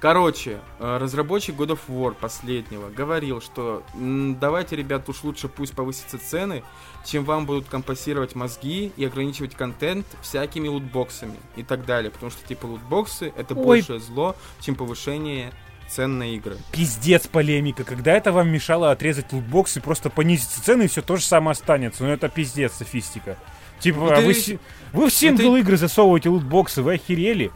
Короче, 0.00 0.60
э, 0.78 0.96
разработчик 0.96 1.54
God 1.56 1.78
of 1.78 1.80
War 1.88 2.14
последнего 2.14 2.88
говорил, 2.88 3.42
что 3.42 3.82
давайте, 3.94 4.74
ребят, 4.74 5.06
уж 5.10 5.22
лучше 5.22 5.48
пусть 5.48 5.74
повысятся 5.74 6.18
цены, 6.18 6.62
чем 7.04 7.24
вам 7.24 7.44
будут 7.44 7.68
компенсировать 7.68 8.34
мозги 8.34 8.92
и 8.96 9.04
ограничивать 9.04 9.54
контент 9.54 10.06
всякими 10.22 10.68
лутбоксами 10.68 11.36
и 11.54 11.62
так 11.62 11.84
далее. 11.84 12.10
Потому 12.10 12.30
что, 12.30 12.46
типа, 12.48 12.64
лутбоксы— 12.64 13.30
это 13.36 13.54
Ой. 13.54 13.62
большее 13.62 14.00
зло, 14.00 14.36
чем 14.60 14.74
повышение 14.74 15.52
цен 15.90 16.18
на 16.18 16.34
игры. 16.34 16.56
Пиздец 16.72 17.26
полемика. 17.26 17.84
Когда 17.84 18.12
это 18.12 18.32
вам 18.32 18.48
мешало 18.48 18.92
отрезать 18.92 19.32
лутбокс 19.32 19.76
и 19.76 19.80
просто 19.80 20.08
понизить 20.08 20.48
цены, 20.48 20.84
и 20.84 20.88
все 20.88 21.02
то 21.02 21.16
же 21.16 21.24
самое 21.24 21.52
останется. 21.52 22.04
Ну 22.04 22.10
это 22.10 22.30
пиздец, 22.30 22.72
софистика. 22.72 23.36
Типа, 23.80 23.98
Ну, 23.98 24.12
а 24.12 24.16
ты 24.16 24.26
вы, 24.26 24.58
вы 24.92 25.10
в 25.10 25.12
сингл 25.12 25.56
игры 25.56 25.76
засовываете 25.76 26.30
лутбоксы, 26.30 26.80
вы 26.80 26.94
охерели? 26.94 27.50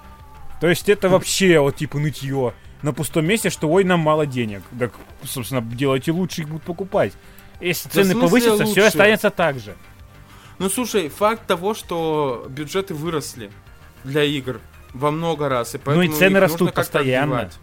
То 0.60 0.68
есть 0.68 0.88
это 0.88 1.08
вообще 1.08 1.58
вот 1.60 1.76
типа 1.76 1.98
нытье 1.98 2.54
на 2.82 2.92
пустом 2.92 3.26
месте, 3.26 3.50
что 3.50 3.68
ой, 3.68 3.84
нам 3.84 4.00
мало 4.00 4.26
денег. 4.26 4.62
Так, 4.78 4.92
собственно, 5.24 5.60
делайте 5.62 6.12
лучше, 6.12 6.42
их 6.42 6.48
будут 6.48 6.62
покупать. 6.64 7.12
Если 7.60 7.88
Да 7.88 8.02
цены 8.02 8.14
повысятся, 8.20 8.64
все 8.64 8.82
лучше? 8.82 8.88
останется 8.88 9.30
так 9.30 9.58
же. 9.58 9.74
Ну, 10.58 10.68
слушай, 10.68 11.08
факт 11.08 11.46
того, 11.46 11.74
что 11.74 12.46
бюджеты 12.48 12.94
выросли 12.94 13.50
для 14.04 14.22
игр 14.24 14.60
во 14.92 15.10
много 15.10 15.48
раз, 15.48 15.74
и 15.74 15.78
поэтому 15.78 16.06
Ну 16.06 16.12
и 16.12 16.16
цены 16.18 16.38
растут 16.40 16.72
постоянно. 16.74 17.40
отбивать. 17.40 17.58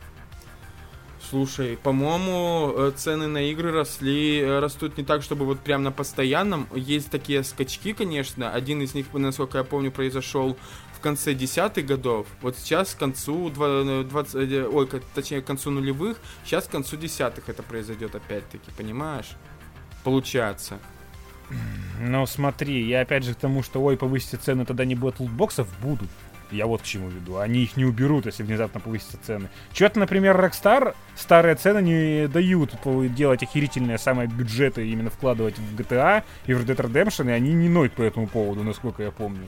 Слушай, 1.29 1.77
по-моему, 1.81 2.73
э, 2.75 2.91
цены 2.97 3.27
на 3.27 3.37
игры 3.51 3.71
росли, 3.71 4.39
э, 4.41 4.59
растут 4.59 4.97
не 4.97 5.05
так, 5.05 5.23
чтобы 5.23 5.45
вот 5.45 5.61
прям 5.61 5.81
на 5.83 5.91
постоянном. 5.91 6.67
Есть 6.75 7.09
такие 7.09 7.43
скачки, 7.45 7.93
конечно. 7.93 8.51
Один 8.51 8.81
из 8.81 8.93
них, 8.95 9.05
насколько 9.13 9.59
я 9.59 9.63
помню, 9.63 9.91
произошел 9.91 10.57
конце 11.01 11.33
десятых 11.33 11.85
годов. 11.85 12.27
Вот 12.41 12.57
сейчас 12.57 12.93
к 12.93 12.97
концу 12.99 13.49
два- 13.49 14.03
20, 14.03 14.51
э, 14.51 14.67
ой, 14.67 14.87
к- 14.87 15.01
точнее, 15.13 15.41
к 15.41 15.45
концу 15.45 15.71
нулевых. 15.71 16.17
Сейчас 16.45 16.65
к 16.65 16.69
концу 16.71 16.97
десятых 16.97 17.49
это 17.49 17.63
произойдет 17.63 18.15
опять-таки, 18.15 18.71
понимаешь? 18.77 19.31
Получается. 20.03 20.79
Но 21.99 22.25
смотри, 22.25 22.87
я 22.87 23.01
опять 23.01 23.23
же 23.23 23.33
к 23.33 23.37
тому, 23.37 23.61
что 23.61 23.81
ой, 23.81 23.97
повысите 23.97 24.37
цены, 24.37 24.65
тогда 24.65 24.85
не 24.85 24.95
будет 24.95 25.19
лутбоксов, 25.19 25.67
будут. 25.81 26.09
Я 26.49 26.65
вот 26.65 26.81
к 26.81 26.85
чему 26.85 27.07
веду. 27.09 27.37
Они 27.37 27.63
их 27.63 27.77
не 27.77 27.85
уберут, 27.85 28.25
если 28.25 28.43
внезапно 28.43 28.81
повысятся 28.81 29.17
цены. 29.25 29.49
Чё-то, 29.71 29.99
например, 29.99 30.35
Rockstar 30.37 30.95
старые 31.15 31.55
цены 31.55 31.81
не 31.81 32.27
дают 32.27 32.73
делать 33.15 33.41
охерительные 33.41 33.97
самые 33.97 34.27
бюджеты, 34.27 34.85
именно 34.89 35.09
вкладывать 35.09 35.57
в 35.57 35.75
GTA 35.79 36.23
и 36.47 36.53
в 36.53 36.61
Red 36.61 36.75
Dead 36.75 36.91
Redemption, 36.91 37.29
и 37.29 37.31
они 37.31 37.53
не 37.53 37.69
ноют 37.69 37.93
по 37.93 38.01
этому 38.01 38.27
поводу, 38.27 38.63
насколько 38.63 39.01
я 39.01 39.11
помню. 39.11 39.47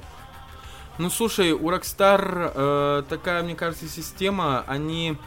Ну 0.99 1.10
слушай, 1.10 1.51
у 1.53 1.69
Rockstar 1.71 2.51
э, 2.53 3.03
такая, 3.10 3.41
мне 3.43 3.56
кажется, 3.56 3.88
система, 3.88 4.63
они, 4.67 5.17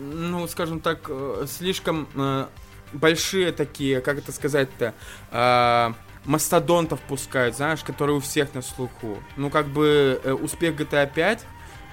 ну, 0.00 0.48
скажем 0.48 0.80
так, 0.80 1.06
э, 1.08 1.46
слишком 1.48 2.08
э, 2.16 2.46
большие 2.92 3.52
такие, 3.52 4.00
как 4.00 4.18
это 4.18 4.32
сказать-то, 4.32 4.94
э, 5.30 5.92
мастодонтов 6.24 7.00
пускают, 7.02 7.54
знаешь, 7.56 7.84
которые 7.84 8.16
у 8.16 8.20
всех 8.20 8.52
на 8.54 8.62
слуху. 8.62 9.22
Ну, 9.36 9.48
как 9.48 9.68
бы 9.68 10.20
э, 10.24 10.32
успех 10.32 10.74
GTA 10.74 11.06
5 11.12 11.38
м, 11.38 11.48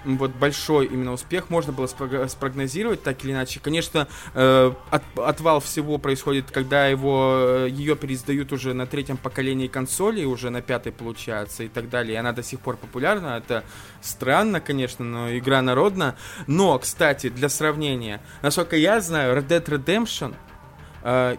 вот 0.06 0.32
большой 0.32 0.86
именно 0.86 1.14
успех 1.14 1.50
можно 1.50 1.74
было 1.74 1.86
спро- 1.86 2.28
спрогнозировать 2.28 3.04
так 3.04 3.24
или 3.24 3.32
иначе. 3.32 3.60
Конечно, 3.60 4.08
э, 4.34 4.72
от- 4.90 5.20
отвал 5.20 5.60
всего 5.60 5.98
происходит, 5.98 6.52
когда 6.52 6.88
его 6.88 7.66
ее 7.68 7.96
переиздают 7.96 8.52
уже 8.52 8.74
на 8.74 8.86
третьем 8.88 9.18
поколении 9.18 9.68
консолей, 9.68 10.26
уже 10.26 10.50
на 10.50 10.62
пятой 10.62 10.92
получается 10.92 11.64
и 11.64 11.68
так 11.68 11.90
далее. 11.90 12.14
И 12.14 12.18
она 12.18 12.32
до 12.32 12.44
сих 12.44 12.60
пор 12.60 12.78
популярна. 12.78 13.38
Это 13.38 13.64
странно, 14.02 14.62
конечно, 14.62 15.04
но 15.04 15.38
игра 15.38 15.62
народна. 15.62 16.16
Но, 16.48 16.78
кстати, 16.80 17.30
для 17.30 17.50
сравнения, 17.50 18.22
насколько 18.42 18.76
я 18.78 19.02
знаю, 19.02 19.38
Red 19.38 19.48
Dead 19.48 19.66
Redemption 19.66 20.36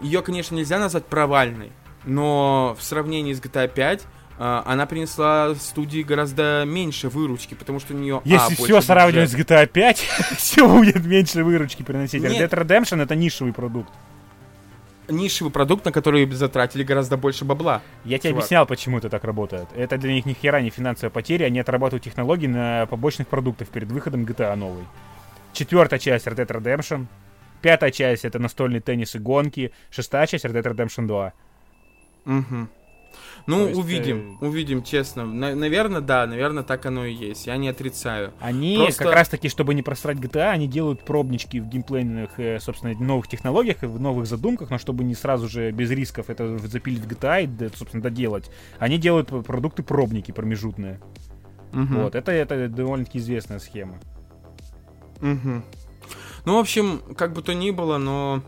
ее, 0.01 0.21
конечно, 0.21 0.55
нельзя 0.55 0.79
назвать 0.79 1.05
провальной, 1.05 1.71
но 2.03 2.75
в 2.79 2.83
сравнении 2.83 3.33
с 3.33 3.39
GTA 3.41 3.67
5 3.67 4.01
э, 4.01 4.05
она 4.39 4.85
принесла 4.85 5.53
студии 5.55 6.01
гораздо 6.01 6.63
меньше 6.65 7.09
выручки, 7.09 7.55
потому 7.55 7.79
что 7.79 7.93
у 7.93 7.97
нее 7.97 8.21
Если 8.23 8.55
все 8.55 8.79
сравнивать 8.81 9.29
с 9.29 9.35
GTA 9.35 9.67
5, 9.67 9.97
все 10.37 10.67
будет 10.67 11.05
меньше 11.05 11.43
выручки 11.43 11.83
приносить. 11.83 12.23
Red 12.23 12.31
Нет. 12.31 12.53
Dead 12.53 12.65
Redemption 12.65 13.01
это 13.03 13.15
нишевый 13.15 13.51
продукт. 13.53 13.91
нишевый 15.09 15.51
продукт, 15.51 15.85
на 15.85 15.91
который 15.91 16.29
затратили 16.31 16.83
гораздо 16.83 17.17
больше 17.17 17.43
бабла. 17.43 17.81
Я 18.05 18.17
тебе 18.17 18.29
Чувак. 18.29 18.43
объяснял, 18.43 18.65
почему 18.65 18.97
это 18.99 19.09
так 19.09 19.23
работает. 19.23 19.67
Это 19.75 19.97
для 19.97 20.13
них 20.13 20.25
ни 20.25 20.33
хера 20.33 20.61
не 20.61 20.69
финансовая 20.69 21.09
потеря, 21.09 21.45
они 21.45 21.59
отрабатывают 21.59 22.03
технологии 22.03 22.47
на 22.47 22.85
побочных 22.85 23.27
продуктах 23.27 23.67
перед 23.69 23.91
выходом 23.91 24.23
GTA 24.23 24.55
новой. 24.55 24.85
Четвертая 25.51 25.99
часть 25.99 26.27
Red 26.27 26.35
Dead 26.35 26.61
Redemption. 26.61 27.07
Пятая 27.61 27.91
часть 27.91 28.23
это 28.23 28.39
настольный 28.39 28.79
теннис 28.79 29.15
и 29.15 29.19
гонки. 29.19 29.73
Шестая 29.91 30.27
часть 30.27 30.45
Red 30.45 30.53
Dead 30.61 30.73
Redemption 30.73 31.07
2. 31.07 31.33
Мгм. 32.25 32.69
Ну, 33.49 33.63
То 33.63 33.67
есть, 33.69 33.79
увидим, 33.79 34.37
э, 34.39 34.45
увидим, 34.45 34.83
честно. 34.83 35.25
наверное, 35.25 36.01
да, 36.01 36.27
наверное, 36.27 36.61
так 36.61 36.85
оно 36.85 37.03
и 37.05 37.13
есть. 37.13 37.47
Я 37.47 37.57
не 37.57 37.67
отрицаю. 37.67 38.31
Они 38.39 38.77
Просто- 38.77 39.05
как 39.05 39.13
раз 39.13 39.27
таки, 39.27 39.49
чтобы 39.49 39.73
не 39.73 39.81
просрать 39.81 40.17
GTA, 40.17 40.51
они 40.51 40.67
делают 40.67 41.03
пробнички 41.03 41.59
в 41.59 41.65
геймплейных, 41.67 42.39
э, 42.39 42.59
собственно, 42.59 42.93
новых 42.93 43.27
технологиях 43.27 43.81
и 43.81 43.87
в 43.87 43.99
новых 43.99 44.27
задумках, 44.27 44.69
но 44.69 44.77
чтобы 44.77 45.03
не 45.03 45.15
сразу 45.15 45.49
же 45.49 45.71
без 45.71 45.89
рисков 45.89 46.29
это 46.29 46.59
запилить 46.59 46.99
в 46.99 47.07
GTA 47.07 47.43
и, 47.43 47.75
собственно, 47.75 48.03
доделать. 48.03 48.51
Они 48.77 48.99
делают 48.99 49.29
продукты 49.45 49.81
пробники 49.81 50.31
промежутные. 50.31 50.99
Мгм. 51.71 52.03
Вот, 52.03 52.13
это, 52.13 52.31
это 52.31 52.69
довольно-таки 52.69 53.17
известная 53.17 53.57
схема. 53.57 53.95
Мгм. 55.21 55.63
Ну, 56.45 56.55
в 56.55 56.59
общем, 56.59 57.01
как 57.17 57.33
бы 57.33 57.41
то 57.41 57.55
ни 57.55 57.71
было, 57.71 57.97
но 57.97 58.43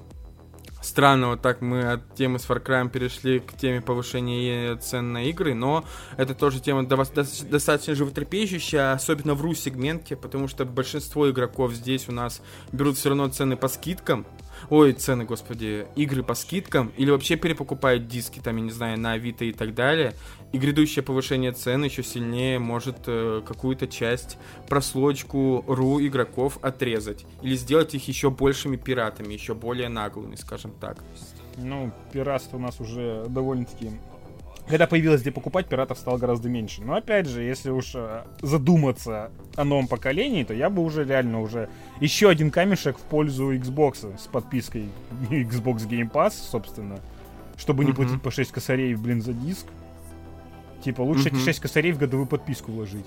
странно, 0.82 1.30
вот 1.30 1.42
так 1.42 1.62
мы 1.62 1.94
от 1.94 2.16
темы 2.16 2.40
с 2.40 2.48
Far 2.48 2.64
Cry 2.64 2.90
перешли 2.90 3.40
к 3.40 3.54
теме 3.54 3.82
повышения 3.82 4.76
цен 4.78 5.14
на 5.14 5.26
игры, 5.26 5.54
но 5.54 5.86
это 6.18 6.34
тоже 6.34 6.60
тема 6.60 6.86
достаточно 6.86 7.96
животрепещущая, 7.96 8.94
особенно 8.94 9.34
в 9.34 9.42
ру-сегменте, 9.42 10.16
потому 10.16 10.48
что 10.48 10.66
большинство 10.66 11.30
игроков 11.30 11.74
здесь 11.74 12.10
у 12.10 12.12
нас 12.12 12.42
берут 12.72 12.98
все 12.98 13.10
равно 13.10 13.28
цены 13.30 13.56
по 13.56 13.68
скидкам, 13.68 14.26
ой, 14.72 14.94
цены, 14.94 15.26
господи, 15.26 15.86
игры 15.98 16.24
по 16.24 16.34
скидкам, 16.34 16.94
или 16.98 17.12
вообще 17.12 17.36
перепокупают 17.36 18.08
диски, 18.08 18.40
там, 18.40 18.56
я 18.56 18.64
не 18.64 18.72
знаю, 18.72 18.98
на 18.98 19.12
Авито 19.12 19.44
и 19.44 19.52
так 19.52 19.76
далее, 19.76 20.14
и 20.54 20.58
грядущее 20.58 21.04
повышение 21.04 21.52
цен 21.52 21.84
еще 21.84 22.04
сильнее 22.04 22.58
может 22.58 22.96
э, 23.06 23.42
какую-то 23.46 23.88
часть, 23.88 24.38
прослойку 24.70 25.66
ру 25.68 26.02
игроков 26.02 26.58
отрезать. 26.62 27.26
Или 27.42 27.56
сделать 27.56 27.94
их 27.94 28.08
еще 28.08 28.30
большими 28.32 28.78
пиратами, 28.78 29.34
еще 29.34 29.54
более 29.54 29.90
наглыми, 29.90 30.36
скажем 30.36 30.72
так. 30.80 31.04
Ну, 31.58 31.92
пиратство 32.14 32.56
у 32.56 32.62
нас 32.62 32.80
уже 32.80 33.26
довольно-таки... 33.28 33.92
Когда 34.72 34.88
появилось 34.88 35.20
где 35.20 35.32
покупать, 35.32 35.68
пиратов 35.68 35.98
стало 35.98 36.18
гораздо 36.18 36.48
меньше. 36.48 36.82
Но 36.82 36.94
опять 36.96 37.28
же, 37.28 37.44
если 37.44 37.72
уж 37.72 37.92
э, 37.94 38.24
задуматься 38.42 39.30
о 39.58 39.66
новом 39.66 39.90
поколении, 39.90 40.46
то 40.46 40.54
я 40.54 40.70
бы 40.70 40.82
уже 40.82 41.04
реально 41.04 41.42
уже 41.42 41.68
еще 42.00 42.30
один 42.30 42.52
камешек 42.52 42.98
в 42.98 43.02
пользу 43.02 43.54
Xbox 43.54 44.18
с 44.18 44.28
подпиской 44.28 44.86
Xbox 45.30 45.86
Game 45.90 46.10
Pass, 46.10 46.32
собственно. 46.32 47.02
Чтобы 47.58 47.84
не 47.84 47.92
платить 47.92 48.22
по 48.22 48.32
6 48.32 48.50
косарей, 48.54 48.96
блин, 48.96 49.22
за 49.22 49.34
диск. 49.34 49.66
Типа, 50.82 51.02
лучше 51.02 51.28
эти 51.28 51.36
Мгм. 51.36 51.44
6 51.44 51.60
косарей 51.60 51.92
в 51.92 51.98
годовую 51.98 52.28
подписку 52.28 52.72
вложить. 52.72 53.06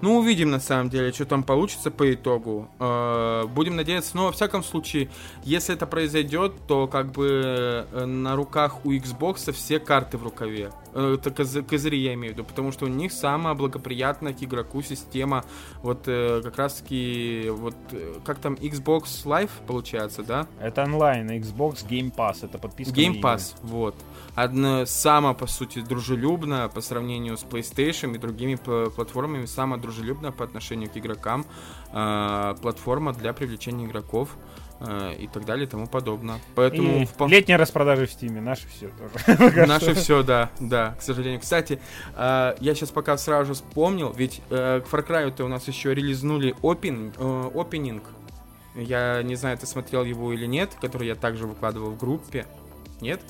Ну, 0.00 0.18
увидим 0.18 0.50
на 0.50 0.60
самом 0.60 0.90
деле, 0.90 1.12
что 1.12 1.26
там 1.26 1.42
получится 1.42 1.90
по 1.90 2.12
итогу. 2.12 2.68
Э, 2.78 3.44
Будем 3.46 3.76
надеяться, 3.76 4.16
но 4.16 4.26
во 4.26 4.32
всяком 4.32 4.62
случае, 4.62 5.08
если 5.44 5.74
это 5.74 5.86
произойдет, 5.86 6.54
то 6.66 6.86
как 6.86 7.12
бы 7.12 7.86
э, 7.90 8.04
на 8.04 8.36
руках 8.36 8.84
у 8.84 8.92
Xbox 8.92 9.52
все 9.52 9.78
карты 9.78 10.18
в 10.18 10.22
рукаве. 10.22 10.70
Э, 10.96 11.16
Это 11.20 11.30
коз- 11.30 11.64
козыри 11.68 11.96
я 11.96 12.14
имею 12.14 12.32
в 12.32 12.36
виду, 12.36 12.44
потому 12.48 12.72
что 12.72 12.86
у 12.86 12.88
них 12.88 13.12
самая 13.12 13.54
благоприятная 13.54 14.32
к 14.32 14.42
игроку 14.42 14.82
система. 14.82 15.44
Вот 15.82 16.04
э, 16.08 16.40
как 16.42 16.56
раз 16.56 16.74
таки, 16.74 17.50
вот 17.50 17.74
э, 17.92 18.14
как 18.24 18.38
там 18.38 18.54
Xbox 18.54 19.24
Live 19.24 19.50
получается, 19.66 20.22
да? 20.22 20.46
Это 20.58 20.84
онлайн, 20.84 21.30
Xbox 21.30 21.86
Game 21.86 22.14
Pass, 22.14 22.38
это 22.42 22.58
подписка 22.58 22.94
Game. 22.94 23.20
Pass, 23.20 23.54
вот. 23.62 23.94
Одна 24.34 24.86
самая, 24.86 25.34
по 25.34 25.46
сути, 25.46 25.80
дружелюбная 25.80 26.68
по 26.68 26.80
сравнению 26.80 27.36
с 27.36 27.44
PlayStation 27.44 28.14
и 28.14 28.18
другими 28.18 28.54
платформами, 28.56 29.46
самая 29.46 29.78
дружелюбная 29.80 30.30
по 30.30 30.44
отношению 30.44 30.90
к 30.90 30.96
игрокам 30.96 31.44
э, 31.92 32.54
платформа 32.62 33.12
для 33.12 33.32
привлечения 33.34 33.84
игроков. 33.86 34.30
Э, 34.80 35.14
и 35.18 35.26
так 35.26 35.44
далее 35.44 35.66
и 35.66 35.68
тому 35.68 35.86
подобное. 35.86 36.38
Поэтому... 36.54 37.02
И 37.02 37.06
в... 37.06 37.26
летняя 37.28 37.56
распродажа 37.56 38.06
в 38.06 38.10
Стиме, 38.10 38.40
наше 38.40 38.66
все 38.68 38.88
тоже. 38.88 39.66
Наше 39.66 39.94
все, 39.94 40.22
да, 40.22 40.50
да, 40.60 40.94
к 40.98 41.02
сожалению. 41.02 41.40
Кстати, 41.40 41.80
э, 42.14 42.56
я 42.60 42.74
сейчас 42.74 42.90
пока 42.90 43.16
сразу 43.16 43.46
же 43.46 43.54
вспомнил, 43.54 44.12
ведь 44.12 44.40
э, 44.50 44.80
к 44.80 44.92
Far 44.92 45.06
Cry-то 45.06 45.44
у 45.44 45.48
нас 45.48 45.66
еще 45.68 45.94
релизнули 45.94 46.54
опен, 46.62 47.12
опенинг. 47.54 48.04
Я 48.74 49.22
не 49.22 49.36
знаю, 49.36 49.56
ты 49.56 49.66
смотрел 49.66 50.04
его 50.04 50.32
или 50.32 50.46
нет, 50.46 50.76
который 50.80 51.08
я 51.08 51.14
также 51.14 51.46
выкладывал 51.46 51.90
в 51.90 51.98
группе. 51.98 52.46
Нет? 53.00 53.20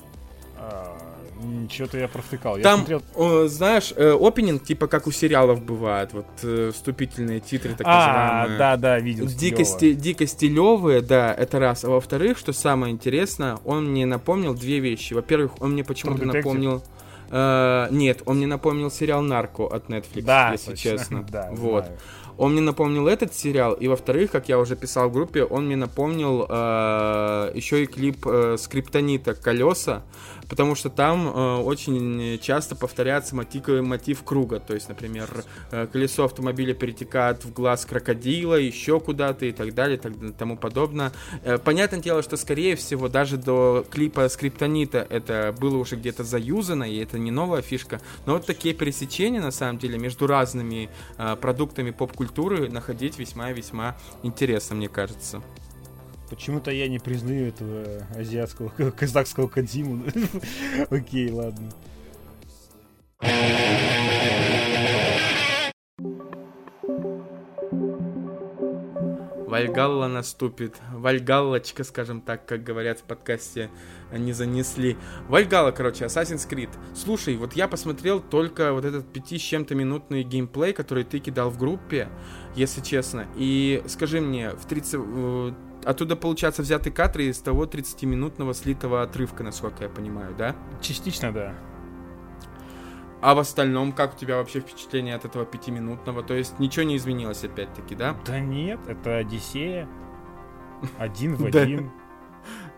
Ничего-то 1.43 1.97
я 1.97 2.07
провтыкал. 2.07 2.59
Там, 2.59 2.79
смотрел... 2.79 3.01
о, 3.15 3.47
знаешь, 3.47 3.93
э, 3.95 4.17
опенинг, 4.19 4.63
типа 4.63 4.87
как 4.87 5.07
у 5.07 5.11
сериалов 5.11 5.63
бывает, 5.63 6.13
вот 6.13 6.25
э, 6.43 6.71
вступительные 6.73 7.39
титры, 7.39 7.73
так 7.75 7.85
а, 7.87 7.97
называемые. 7.97 8.57
да, 8.57 8.77
да, 8.77 8.99
видел. 8.99 9.25
Дико, 9.27 9.63
сти, 9.65 9.93
дико 9.93 10.25
стилевые, 10.25 11.01
да, 11.01 11.33
это 11.33 11.59
раз. 11.59 11.83
А 11.83 11.89
во-вторых, 11.89 12.37
что 12.37 12.53
самое 12.53 12.93
интересное, 12.93 13.57
он 13.65 13.91
мне 13.91 14.05
напомнил 14.05 14.53
две 14.53 14.79
вещи. 14.79 15.13
Во-первых, 15.13 15.61
он 15.61 15.73
мне 15.73 15.83
почему-то 15.83 16.25
напомнил... 16.25 16.83
Э, 17.29 17.87
нет, 17.91 18.21
он 18.25 18.37
мне 18.37 18.47
напомнил 18.47 18.89
сериал 18.89 19.21
«Нарко» 19.21 19.67
от 19.67 19.89
Netflix, 19.89 20.21
да, 20.23 20.51
если 20.51 20.71
точно. 20.71 20.91
честно. 20.91 21.25
да, 21.29 21.49
вот. 21.51 21.85
Знаю. 21.85 21.99
Он 22.37 22.51
мне 22.51 22.61
напомнил 22.61 23.07
этот 23.07 23.33
сериал, 23.33 23.73
и 23.73 23.87
во-вторых, 23.87 24.31
как 24.31 24.47
я 24.47 24.59
уже 24.59 24.75
писал 24.75 25.09
в 25.09 25.13
группе, 25.13 25.43
он 25.43 25.65
мне 25.65 25.75
напомнил 25.75 26.45
э, 26.47 27.51
еще 27.55 27.83
и 27.83 27.87
клип 27.87 28.27
э, 28.27 28.57
Скриптонита 28.59 29.33
«Колеса», 29.33 30.03
потому 30.49 30.75
что 30.75 30.89
там 30.89 31.27
э, 31.27 31.55
очень 31.57 32.39
часто 32.41 32.75
повторяется 32.75 33.35
мотив, 33.35 33.67
мотив 33.67 34.23
круга, 34.23 34.59
то 34.59 34.73
есть, 34.73 34.89
например, 34.89 35.29
э, 35.71 35.87
колесо 35.87 36.25
автомобиля 36.25 36.73
перетекает 36.73 37.43
в 37.45 37.53
глаз 37.53 37.85
крокодила, 37.85 38.55
еще 38.55 38.99
куда-то 38.99 39.45
и 39.45 39.51
так 39.51 39.73
далее, 39.73 39.97
и 39.97 39.99
так, 39.99 40.13
тому 40.37 40.57
подобное. 40.57 41.11
Э, 41.43 41.57
понятное 41.57 41.99
дело, 41.99 42.21
что, 42.23 42.37
скорее 42.37 42.75
всего, 42.75 43.09
даже 43.09 43.37
до 43.37 43.85
клипа 43.89 44.29
Скриптонита 44.29 45.05
это 45.09 45.55
было 45.59 45.77
уже 45.77 45.95
где-то 45.95 46.23
заюзано, 46.23 46.83
и 46.83 46.97
это 46.97 47.17
не 47.19 47.31
новая 47.31 47.61
фишка, 47.61 48.01
но 48.25 48.33
вот 48.33 48.45
такие 48.45 48.73
пересечения, 48.73 49.41
на 49.41 49.51
самом 49.51 49.77
деле, 49.77 49.97
между 49.97 50.27
разными 50.27 50.89
э, 51.17 51.35
продуктами 51.35 51.91
поп-культуры 51.91 52.69
находить 52.69 53.17
весьма-весьма 53.17 53.97
интересно, 54.23 54.75
мне 54.75 54.89
кажется. 54.89 55.41
Почему-то 56.29 56.71
я 56.71 56.87
не 56.87 56.99
признаю 56.99 57.47
этого 57.47 58.05
азиатского, 58.15 58.69
казахского 58.91 59.47
Кадзиму. 59.47 60.03
Окей, 60.89 61.31
ладно. 61.31 61.71
Вальгалла 69.47 70.07
наступит. 70.07 70.75
Вальгаллочка, 70.91 71.83
скажем 71.83 72.21
так, 72.21 72.45
как 72.45 72.63
говорят 72.63 72.99
в 72.99 73.03
подкасте, 73.03 73.71
они 74.11 74.33
занесли. 74.33 74.97
Вальгалла, 75.29 75.71
короче, 75.71 76.05
Assassin's 76.05 76.47
Creed. 76.47 76.69
Слушай, 76.93 77.37
вот 77.37 77.53
я 77.53 77.67
посмотрел 77.67 78.19
только 78.19 78.73
вот 78.73 78.85
этот 78.85 79.11
пяти 79.11 79.39
с 79.39 79.41
чем-то 79.41 79.73
минутный 79.73 80.21
геймплей, 80.21 80.73
который 80.73 81.05
ты 81.05 81.19
кидал 81.19 81.49
в 81.49 81.57
группе, 81.57 82.09
если 82.55 82.81
честно. 82.81 83.25
И 83.35 83.81
скажи 83.87 84.21
мне, 84.21 84.51
в 84.51 84.67
30, 84.67 84.93
Оттуда, 85.83 86.15
получается, 86.15 86.61
взяты 86.61 86.91
кадры 86.91 87.25
из 87.25 87.39
того 87.39 87.65
30-минутного 87.65 88.53
слитого 88.53 89.01
отрывка, 89.01 89.43
насколько 89.43 89.83
я 89.83 89.89
понимаю, 89.89 90.35
да? 90.37 90.55
Частично, 90.81 91.31
да. 91.31 91.53
А 93.21 93.33
в 93.33 93.39
остальном, 93.39 93.93
как 93.93 94.15
у 94.15 94.17
тебя 94.17 94.37
вообще 94.37 94.59
впечатление 94.59 95.15
от 95.15 95.25
этого 95.25 95.45
пятиминутного? 95.45 96.23
То 96.23 96.33
есть 96.33 96.59
ничего 96.59 96.85
не 96.85 96.97
изменилось 96.97 97.43
опять-таки, 97.43 97.95
да? 97.95 98.15
Да 98.25 98.39
нет, 98.39 98.79
это 98.87 99.17
Одиссея. 99.17 99.87
Один 100.99 101.35
в 101.35 101.45
один. 101.45 101.91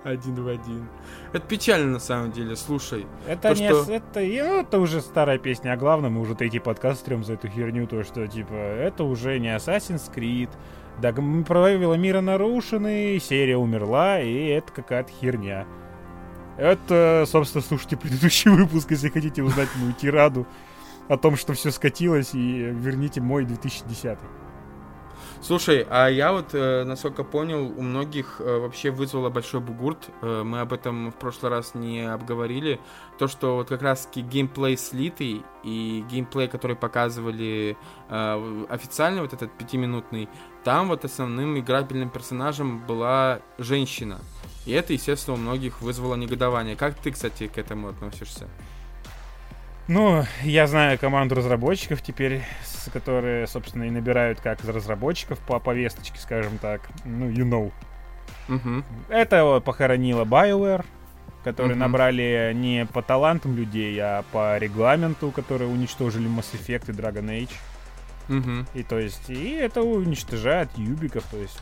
Один 0.03 0.35
в 0.35 0.47
один. 0.47 0.88
Это 1.33 1.45
печально 1.45 1.93
на 1.93 1.99
самом 1.99 2.31
деле, 2.31 2.55
слушай. 2.55 3.05
Это 3.27 3.49
не 3.49 3.67
что... 3.67 3.91
это, 3.91 4.21
это 4.21 4.79
уже 4.79 5.01
старая 5.01 5.38
песня, 5.38 5.73
а 5.73 5.77
главное, 5.77 6.09
мы 6.09 6.21
уже 6.21 6.35
третий 6.35 6.59
подкаст 6.59 7.01
стрем 7.01 7.25
за 7.25 7.33
эту 7.33 7.49
херню, 7.49 7.85
то 7.85 8.03
что 8.03 8.25
типа 8.25 8.53
это 8.53 9.03
уже 9.03 9.39
не 9.39 9.53
Assassin's 9.53 10.13
Creed, 10.13 10.49
да, 11.01 11.13
правила 11.45 11.95
мира 11.95 12.21
нарушены, 12.21 13.19
серия 13.19 13.57
умерла, 13.57 14.21
и 14.21 14.47
это 14.47 14.71
какая-то 14.71 15.12
херня. 15.12 15.65
Это, 16.57 17.25
собственно, 17.27 17.62
слушайте 17.62 17.97
предыдущий 17.97 18.51
выпуск, 18.55 18.91
если 18.91 19.09
хотите 19.09 19.43
узнать 19.43 19.69
мою 19.75 19.93
тираду 19.93 20.47
о 21.09 21.17
том, 21.17 21.35
что 21.35 21.53
все 21.53 21.71
скатилось, 21.71 22.33
и 22.33 22.63
верните 22.63 23.19
мой 23.19 23.43
2010. 23.43 24.17
Слушай, 25.41 25.88
а 25.89 26.10
я 26.10 26.34
вот, 26.34 26.54
э, 26.54 26.84
насколько 26.84 27.23
понял, 27.23 27.67
у 27.67 27.82
многих 27.82 28.36
э, 28.39 28.58
вообще 28.60 28.91
вызвало 28.91 29.30
большой 29.30 29.62
бугурт. 29.62 30.10
Э, 30.21 30.43
мы 30.43 30.60
об 30.60 30.73
этом 30.73 31.12
в 31.12 31.15
прошлый 31.15 31.49
раз 31.49 31.75
не 31.75 32.02
обговорили. 32.02 32.78
То, 33.17 33.30
что 33.30 33.56
вот 33.56 33.69
как 33.69 33.82
раз-таки 33.82 34.21
геймплей 34.21 34.75
слитый 34.75 35.43
и 35.63 36.04
геймплей, 36.10 36.49
который 36.49 36.75
показывали 36.75 37.78
официально, 38.10 39.21
вот 39.21 39.34
этот 39.34 39.52
пятиминутный, 39.58 40.30
там 40.63 40.89
вот 40.89 41.06
основным 41.06 41.58
играбельным 41.58 42.10
персонажем 42.10 42.86
была 42.86 43.39
женщина. 43.58 44.19
И 44.65 44.71
это, 44.71 44.93
естественно, 44.93 45.38
у 45.38 45.39
многих 45.39 45.82
вызвало 45.82 46.15
негодование. 46.15 46.75
Как 46.75 46.95
ты, 46.95 47.12
кстати, 47.12 47.47
к 47.47 47.58
этому 47.58 47.89
относишься? 47.89 48.47
Ну, 49.89 50.23
я 50.43 50.67
знаю 50.67 50.99
команду 50.99 51.34
разработчиков 51.34 52.04
теперь, 52.04 52.43
которые, 52.93 53.47
собственно, 53.47 53.86
и 53.86 53.89
набирают 53.89 54.39
как 54.39 54.63
разработчиков 54.63 55.39
по 55.39 55.60
повесточке, 55.60 56.19
скажем 56.19 56.60
так. 56.60 56.82
Ну, 57.06 57.28
you 57.28 57.43
know. 57.43 57.71
Угу. 58.47 58.84
Это 59.10 59.60
похоронило 59.65 60.25
BioWare, 60.25 60.86
которые 61.43 61.71
угу. 61.71 61.80
набрали 61.80 62.52
не 62.54 62.86
по 62.86 63.02
талантам 63.02 63.56
людей, 63.56 63.97
а 63.99 64.23
по 64.32 64.60
регламенту, 64.60 65.32
которые 65.32 65.71
уничтожили 65.71 66.30
Mass 66.30 66.54
Effect 66.54 66.91
и 66.91 66.93
Dragon 66.93 67.25
Age. 67.25 67.52
Угу. 68.30 68.67
И 68.75 68.84
то 68.84 68.99
есть, 68.99 69.28
и 69.32 69.54
это 69.54 69.82
уничтожает 69.82 70.69
юбиков. 70.78 71.23
То 71.32 71.38
есть, 71.38 71.60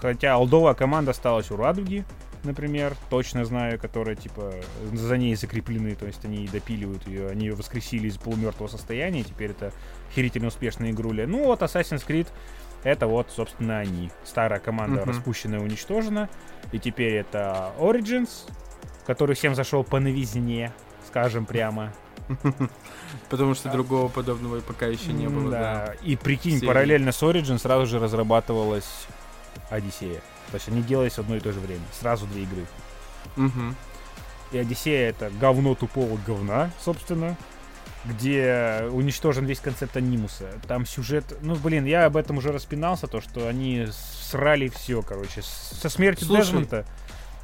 хотя 0.00 0.34
алдовая 0.34 0.74
команда 0.74 1.12
осталась 1.12 1.52
у 1.52 1.56
Радуги, 1.56 2.04
например, 2.44 2.94
точно 3.10 3.44
знаю, 3.44 3.78
которые, 3.78 4.16
типа, 4.16 4.54
за 4.92 5.16
ней 5.16 5.34
закреплены, 5.34 5.94
то 5.94 6.06
есть 6.06 6.24
они 6.24 6.46
допиливают 6.46 7.06
ее, 7.06 7.28
они 7.28 7.46
ее 7.46 7.54
воскресили 7.54 8.08
из 8.08 8.16
полумертвого 8.16 8.68
состояния, 8.68 9.22
теперь 9.22 9.50
это 9.50 9.72
охерительно 10.10 10.48
успешная 10.48 10.90
игруля. 10.90 11.26
Ну 11.26 11.44
вот 11.44 11.62
Assassin's 11.62 12.06
Creed 12.06 12.28
это 12.84 13.06
вот, 13.06 13.30
собственно, 13.30 13.78
они. 13.78 14.10
Старая 14.24 14.60
команда 14.60 15.00
uh-huh. 15.00 15.08
распущена 15.08 15.56
и 15.56 15.60
уничтожена. 15.60 16.28
И 16.72 16.78
теперь 16.78 17.14
это 17.14 17.72
Origins, 17.78 18.48
который 19.06 19.34
всем 19.34 19.54
зашел 19.54 19.82
по 19.82 19.98
новизне, 19.98 20.72
скажем 21.06 21.44
прямо. 21.44 21.92
Потому 23.30 23.54
что 23.54 23.70
другого 23.70 24.08
подобного 24.08 24.60
пока 24.60 24.86
еще 24.86 25.12
не 25.12 25.28
было. 25.28 25.50
Да. 25.50 25.94
И 26.02 26.16
прикинь, 26.16 26.64
параллельно 26.64 27.12
с 27.12 27.22
Origin 27.22 27.58
сразу 27.58 27.86
же 27.86 27.98
разрабатывалась 27.98 29.06
Одиссея. 29.70 30.20
То 30.50 30.56
есть 30.56 30.68
они 30.68 30.82
делались 30.82 31.14
в 31.14 31.18
одно 31.18 31.36
и 31.36 31.40
то 31.40 31.52
же 31.52 31.60
время. 31.60 31.82
Сразу 31.98 32.26
две 32.26 32.42
игры. 32.42 32.66
Угу. 33.36 33.74
И 34.52 34.58
Одиссея 34.58 35.10
это 35.10 35.30
говно 35.40 35.74
тупого 35.74 36.18
говна, 36.26 36.70
собственно. 36.80 37.36
Где 38.04 38.88
уничтожен 38.90 39.44
весь 39.44 39.60
концепт 39.60 39.96
анимуса. 39.96 40.52
Там 40.66 40.86
сюжет... 40.86 41.36
Ну, 41.42 41.56
блин, 41.56 41.84
я 41.84 42.06
об 42.06 42.16
этом 42.16 42.38
уже 42.38 42.52
распинался, 42.52 43.06
то, 43.06 43.20
что 43.20 43.48
они 43.48 43.88
срали 44.30 44.68
все, 44.68 45.02
короче. 45.02 45.42
Со 45.42 45.88
смертью 45.88 46.26
Слушай, 46.26 46.46
Дезмонта 46.46 46.86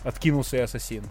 откинулся 0.04 0.56
и 0.56 0.60
Ассасин. 0.60 1.04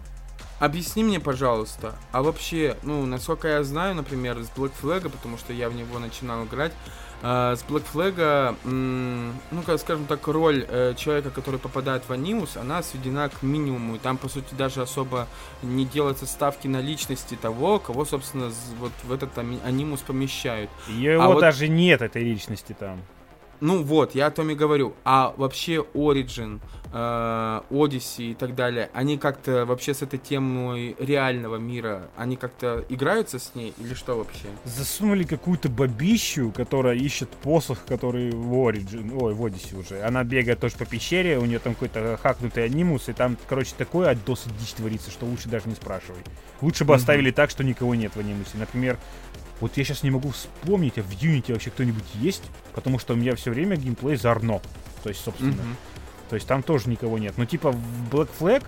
Объясни 0.60 1.04
мне, 1.04 1.20
пожалуйста, 1.20 1.94
а 2.10 2.22
вообще, 2.22 2.76
ну, 2.82 3.04
насколько 3.06 3.48
я 3.48 3.62
знаю, 3.64 3.94
например, 3.94 4.38
с 4.38 4.48
Black 4.56 4.72
Flag, 4.80 5.08
потому 5.10 5.36
что 5.36 5.52
я 5.52 5.68
в 5.68 5.74
него 5.74 5.98
начинал 5.98 6.44
играть, 6.44 6.72
с 7.22 7.64
Black 7.68 7.84
Flag, 7.92 9.34
ну, 9.50 9.62
как 9.62 9.80
скажем 9.80 10.06
так, 10.06 10.26
роль 10.26 10.66
э, 10.68 10.94
человека, 10.96 11.30
который 11.30 11.58
попадает 11.58 12.02
в 12.08 12.12
анимус, 12.12 12.56
она 12.56 12.82
сведена 12.82 13.28
к 13.28 13.42
минимуму. 13.42 13.96
И 13.96 13.98
там, 13.98 14.18
по 14.18 14.28
сути, 14.28 14.54
даже 14.54 14.82
особо 14.82 15.26
не 15.62 15.84
делаются 15.84 16.26
ставки 16.26 16.68
на 16.68 16.80
личности 16.80 17.36
того, 17.40 17.78
кого, 17.78 18.04
собственно, 18.04 18.50
вот 18.78 18.92
в 19.04 19.12
этот 19.12 19.36
анимус 19.38 20.00
помещают. 20.00 20.70
Его 20.88 21.38
а 21.38 21.40
даже 21.40 21.66
вот... 21.66 21.72
нет, 21.72 22.02
этой 22.02 22.22
личности 22.22 22.76
там. 22.78 23.00
Ну 23.64 23.82
вот, 23.82 24.14
я 24.14 24.26
о 24.26 24.30
том 24.30 24.50
и 24.50 24.54
говорю. 24.54 24.92
А 25.04 25.32
вообще 25.38 25.86
Origin, 25.94 26.60
э, 26.92 27.60
Odyssey 27.70 28.32
и 28.32 28.34
так 28.34 28.54
далее, 28.54 28.90
они 28.92 29.16
как-то 29.16 29.64
вообще 29.64 29.94
с 29.94 30.02
этой 30.02 30.18
темой 30.18 30.94
реального 30.98 31.56
мира, 31.56 32.10
они 32.14 32.36
как-то 32.36 32.84
играются 32.90 33.38
с 33.38 33.54
ней 33.54 33.72
или 33.78 33.94
что 33.94 34.18
вообще? 34.18 34.48
Засунули 34.66 35.24
какую-то 35.24 35.70
бабищу, 35.70 36.52
которая 36.54 36.94
ищет 36.94 37.30
посох, 37.30 37.78
который 37.86 38.32
в 38.32 38.52
Origin, 38.52 39.16
ой, 39.18 39.32
в 39.32 39.42
Odyssey 39.42 39.80
уже. 39.80 40.02
Она 40.02 40.24
бегает 40.24 40.60
тоже 40.60 40.76
по 40.76 40.84
пещере, 40.84 41.38
у 41.38 41.46
нее 41.46 41.58
там 41.58 41.72
какой-то 41.72 42.18
хакнутый 42.22 42.66
анимус, 42.66 43.08
и 43.08 43.14
там, 43.14 43.38
короче, 43.48 43.72
такое 43.78 44.10
отдосы 44.10 44.50
дичь 44.60 44.74
творится, 44.74 45.10
что 45.10 45.24
лучше 45.24 45.48
даже 45.48 45.70
не 45.70 45.74
спрашивай. 45.74 46.20
Лучше 46.60 46.84
бы 46.84 46.92
mm-hmm. 46.92 46.96
оставили 46.96 47.30
так, 47.30 47.48
что 47.48 47.64
никого 47.64 47.94
нет 47.94 48.14
в 48.14 48.20
анимусе. 48.20 48.58
Например, 48.58 48.98
вот 49.60 49.76
я 49.76 49.84
сейчас 49.84 50.02
не 50.02 50.10
могу 50.10 50.30
вспомнить, 50.30 50.98
а 50.98 51.02
в 51.02 51.10
Unity 51.10 51.52
вообще 51.52 51.70
кто-нибудь 51.70 52.04
есть, 52.14 52.42
потому 52.74 52.98
что 52.98 53.14
у 53.14 53.16
меня 53.16 53.34
все 53.36 53.50
время 53.50 53.76
геймплей 53.76 54.16
зарно. 54.16 54.60
То 55.02 55.08
есть, 55.08 55.22
собственно. 55.22 55.52
Mm-hmm. 55.52 56.30
То 56.30 56.36
есть 56.36 56.48
там 56.48 56.62
тоже 56.62 56.88
никого 56.88 57.18
нет. 57.18 57.34
Но 57.36 57.44
типа 57.44 57.70
в 57.70 57.78
Black 58.10 58.28
Flag 58.38 58.64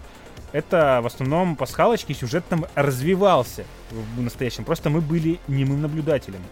это 0.53 1.01
в 1.03 1.07
основном 1.07 1.57
пасхалочки 1.57 2.13
сюжет 2.13 2.45
там 2.49 2.67
развивался 2.75 3.65
в 3.91 4.21
настоящем. 4.21 4.65
Просто 4.65 4.91
мы 4.91 5.01
были 5.01 5.41
немым 5.49 5.83
наблюдателем. 5.83 6.43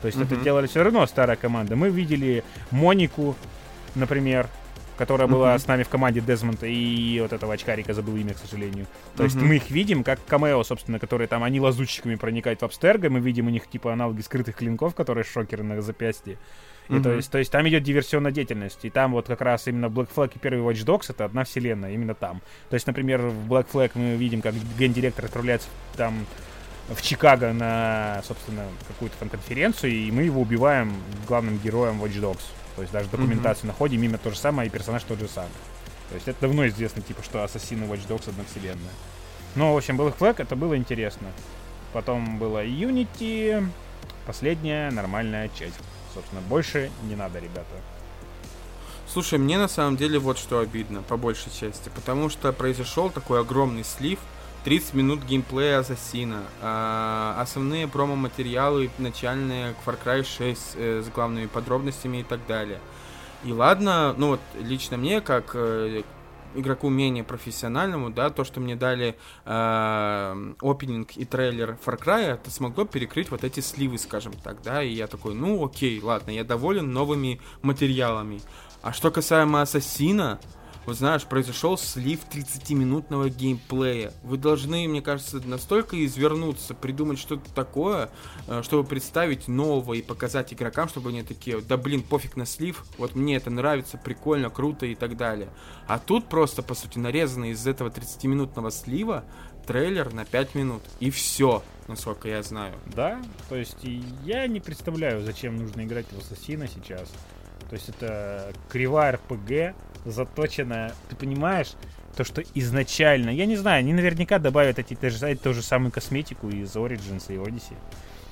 То 0.00 0.06
есть 0.06 0.18
mm-hmm. 0.18 0.24
это 0.24 0.36
делали 0.36 0.66
все 0.66 0.82
равно 0.82 1.06
старая 1.06 1.36
команда. 1.36 1.76
Мы 1.76 1.90
видели 1.90 2.44
Монику, 2.70 3.36
например, 3.94 4.48
которая 4.98 5.28
была 5.28 5.56
с 5.56 5.66
нами 5.66 5.84
в 5.84 5.88
команде 5.88 6.20
Дезмонта 6.20 6.66
и 6.66 7.20
вот 7.20 7.32
этого 7.32 7.54
очкарика, 7.54 7.94
забыл 7.94 8.16
имя, 8.16 8.34
к 8.34 8.38
сожалению. 8.38 8.86
То 9.16 9.22
mm-hmm. 9.22 9.24
есть 9.24 9.36
мы 9.36 9.56
их 9.56 9.70
видим 9.70 10.04
как 10.04 10.18
камео, 10.26 10.62
собственно, 10.64 10.98
которые 10.98 11.28
там, 11.28 11.44
они 11.44 11.60
лазутчиками 11.60 12.16
проникают 12.16 12.60
в 12.60 12.64
Абстерго, 12.64 13.08
мы 13.08 13.20
видим 13.20 13.46
у 13.46 13.50
них 13.50 13.68
типа 13.68 13.92
аналоги 13.92 14.20
скрытых 14.20 14.56
клинков, 14.56 14.94
которые 14.94 15.24
шокеры 15.24 15.62
на 15.62 15.80
запястье. 15.80 16.36
И 16.88 16.92
mm-hmm. 16.92 17.02
то, 17.02 17.12
есть, 17.12 17.30
то 17.30 17.38
есть 17.38 17.52
там 17.52 17.68
идет 17.68 17.82
диверсионная 17.82 18.32
деятельность. 18.32 18.84
И 18.84 18.90
там 18.90 19.12
вот 19.12 19.26
как 19.26 19.40
раз 19.40 19.68
именно 19.68 19.86
Black 19.86 20.08
Flag 20.14 20.32
и 20.34 20.38
первый 20.38 20.60
Watch 20.62 20.84
Dogs 20.84 21.06
это 21.10 21.24
одна 21.24 21.44
вселенная, 21.44 21.92
именно 21.92 22.14
там. 22.14 22.42
То 22.70 22.74
есть, 22.74 22.86
например, 22.86 23.20
в 23.20 23.52
Black 23.52 23.66
Flag 23.72 23.92
мы 23.94 24.16
видим, 24.16 24.42
как 24.42 24.54
гендиректор 24.78 25.26
отправляется 25.26 25.68
там 25.96 26.26
в 26.88 27.02
Чикаго 27.02 27.52
на, 27.52 28.22
собственно, 28.26 28.64
какую-то 28.88 29.16
там 29.18 29.28
конференцию, 29.28 29.92
и 29.92 30.10
мы 30.10 30.22
его 30.22 30.40
убиваем 30.40 30.92
главным 31.26 31.58
героем 31.58 32.02
Watch 32.02 32.20
Dogs. 32.20 32.42
То 32.78 32.82
есть 32.82 32.92
даже 32.92 33.08
документацию 33.08 33.64
mm-hmm. 33.64 33.66
находим, 33.66 34.04
имя 34.04 34.18
то 34.18 34.30
же 34.30 34.38
самое, 34.38 34.68
и 34.68 34.70
персонаж 34.70 35.02
тот 35.02 35.18
же 35.18 35.26
самый. 35.26 35.50
То 36.10 36.14
есть 36.14 36.28
это 36.28 36.42
давно 36.42 36.64
известно, 36.68 37.02
типа, 37.02 37.24
что 37.24 37.42
Ассасины 37.42 37.86
Watch 37.86 38.06
Dogs 38.06 38.28
одна 38.28 38.44
вселенная. 38.44 38.92
Но, 39.56 39.74
в 39.74 39.76
общем, 39.76 40.00
Black 40.00 40.16
Flag 40.16 40.36
это 40.38 40.54
было 40.54 40.76
интересно. 40.76 41.26
Потом 41.92 42.38
было 42.38 42.64
Unity, 42.64 43.68
последняя 44.28 44.92
нормальная 44.92 45.48
часть. 45.58 45.74
Собственно, 46.14 46.40
больше 46.42 46.92
не 47.08 47.16
надо, 47.16 47.40
ребята. 47.40 47.66
Слушай, 49.08 49.40
мне 49.40 49.58
на 49.58 49.66
самом 49.66 49.96
деле 49.96 50.20
вот 50.20 50.38
что 50.38 50.60
обидно, 50.60 51.02
по 51.02 51.16
большей 51.16 51.50
части, 51.50 51.90
потому 51.92 52.28
что 52.28 52.52
произошел 52.52 53.10
такой 53.10 53.40
огромный 53.40 53.82
слив, 53.82 54.20
30 54.68 54.92
минут 54.92 55.24
геймплея 55.24 55.78
Ассасина, 55.78 56.42
э, 56.60 57.34
основные 57.40 57.88
промо-материалы 57.88 58.90
начальные 58.98 59.72
к 59.72 59.88
Far 59.88 59.96
Cry 60.04 60.22
6 60.22 60.72
э, 60.74 61.02
с 61.06 61.08
главными 61.08 61.46
подробностями 61.46 62.18
и 62.18 62.22
так 62.22 62.40
далее. 62.46 62.78
И 63.44 63.52
ладно, 63.54 64.14
ну 64.18 64.28
вот 64.28 64.40
лично 64.60 64.98
мне, 64.98 65.22
как 65.22 65.52
э, 65.54 66.02
игроку 66.54 66.90
менее 66.90 67.24
профессиональному, 67.24 68.10
да, 68.10 68.28
то, 68.28 68.44
что 68.44 68.60
мне 68.60 68.76
дали 68.76 69.16
э, 69.46 70.52
опенинг 70.60 71.16
и 71.16 71.24
трейлер 71.24 71.78
Far 71.82 71.98
Cry, 71.98 72.34
это 72.34 72.50
смогло 72.50 72.84
перекрыть 72.84 73.30
вот 73.30 73.44
эти 73.44 73.60
сливы, 73.60 73.96
скажем 73.96 74.34
так, 74.34 74.60
да, 74.60 74.82
и 74.82 74.92
я 74.92 75.06
такой, 75.06 75.34
ну 75.34 75.64
окей, 75.64 75.98
ладно, 76.02 76.30
я 76.30 76.44
доволен 76.44 76.92
новыми 76.92 77.40
материалами. 77.62 78.42
А 78.82 78.92
что 78.92 79.10
касаемо 79.10 79.62
Ассасина, 79.62 80.38
вот 80.88 80.96
знаешь, 80.96 81.24
произошел 81.24 81.76
слив 81.76 82.20
30-минутного 82.32 83.28
геймплея. 83.28 84.10
Вы 84.22 84.38
должны, 84.38 84.88
мне 84.88 85.02
кажется, 85.02 85.38
настолько 85.46 86.02
извернуться, 86.02 86.74
придумать 86.74 87.18
что-то 87.18 87.52
такое, 87.52 88.08
э, 88.46 88.62
чтобы 88.62 88.88
представить 88.88 89.48
нового 89.48 89.92
и 89.92 90.00
показать 90.00 90.54
игрокам, 90.54 90.88
чтобы 90.88 91.10
они 91.10 91.22
такие, 91.22 91.60
да 91.60 91.76
блин, 91.76 92.02
пофиг 92.02 92.36
на 92.36 92.46
слив, 92.46 92.86
вот 92.96 93.14
мне 93.14 93.36
это 93.36 93.50
нравится, 93.50 93.98
прикольно, 93.98 94.48
круто 94.48 94.86
и 94.86 94.94
так 94.94 95.18
далее. 95.18 95.50
А 95.86 95.98
тут 95.98 96.30
просто, 96.30 96.62
по 96.62 96.72
сути, 96.72 96.98
нарезанный 96.98 97.50
из 97.50 97.66
этого 97.66 97.90
30-минутного 97.90 98.70
слива 98.70 99.24
трейлер 99.66 100.14
на 100.14 100.24
5 100.24 100.54
минут. 100.54 100.82
И 101.00 101.10
все, 101.10 101.62
насколько 101.86 102.28
я 102.28 102.42
знаю. 102.42 102.72
Да, 102.86 103.20
то 103.50 103.56
есть 103.56 103.84
я 104.24 104.46
не 104.46 104.60
представляю, 104.60 105.22
зачем 105.22 105.58
нужно 105.58 105.82
играть 105.82 106.06
в 106.10 106.16
Ассасина 106.16 106.66
сейчас. 106.66 107.12
То 107.68 107.74
есть 107.74 107.90
это 107.90 108.54
кривая 108.70 109.12
РПГ, 109.12 109.76
заточенная, 110.10 110.92
ты 111.08 111.16
понимаешь, 111.16 111.72
то, 112.16 112.24
что 112.24 112.42
изначально, 112.54 113.30
я 113.30 113.46
не 113.46 113.56
знаю, 113.56 113.80
они 113.80 113.92
наверняка 113.92 114.38
добавят 114.38 114.78
эти, 114.78 114.94
те 114.94 115.10
же, 115.10 115.36
ту 115.36 115.54
же 115.54 115.62
самую 115.62 115.92
косметику 115.92 116.48
из 116.48 116.74
Origins 116.74 117.24
и 117.28 117.34
Odyssey. 117.34 117.76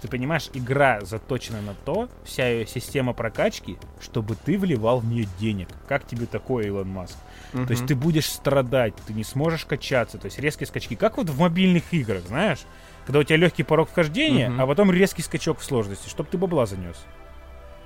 Ты 0.02 0.08
понимаешь, 0.08 0.50
игра 0.52 1.00
заточена 1.02 1.62
на 1.62 1.74
то, 1.74 2.08
вся 2.24 2.48
ее 2.48 2.66
система 2.66 3.12
прокачки, 3.12 3.78
чтобы 4.00 4.36
ты 4.36 4.58
вливал 4.58 5.00
в 5.00 5.06
нее 5.06 5.26
денег. 5.40 5.68
Как 5.88 6.06
тебе 6.06 6.26
такое, 6.26 6.66
Илон 6.66 6.88
Маск? 6.88 7.16
Uh-huh. 7.52 7.66
То 7.66 7.70
есть 7.70 7.86
ты 7.86 7.94
будешь 7.94 8.26
страдать, 8.26 8.94
ты 9.06 9.14
не 9.14 9.24
сможешь 9.24 9.64
качаться, 9.64 10.18
то 10.18 10.26
есть 10.26 10.38
резкие 10.38 10.66
скачки. 10.66 10.96
Как 10.96 11.16
вот 11.16 11.30
в 11.30 11.40
мобильных 11.40 11.84
играх, 11.92 12.22
знаешь? 12.26 12.60
Когда 13.06 13.20
у 13.20 13.22
тебя 13.22 13.36
легкий 13.36 13.62
порог 13.62 13.88
вхождения, 13.88 14.50
uh-huh. 14.50 14.62
а 14.62 14.66
потом 14.66 14.92
резкий 14.92 15.22
скачок 15.22 15.60
в 15.60 15.64
сложности, 15.64 16.08
чтобы 16.08 16.28
ты 16.30 16.36
бабла 16.36 16.66
занес. 16.66 16.96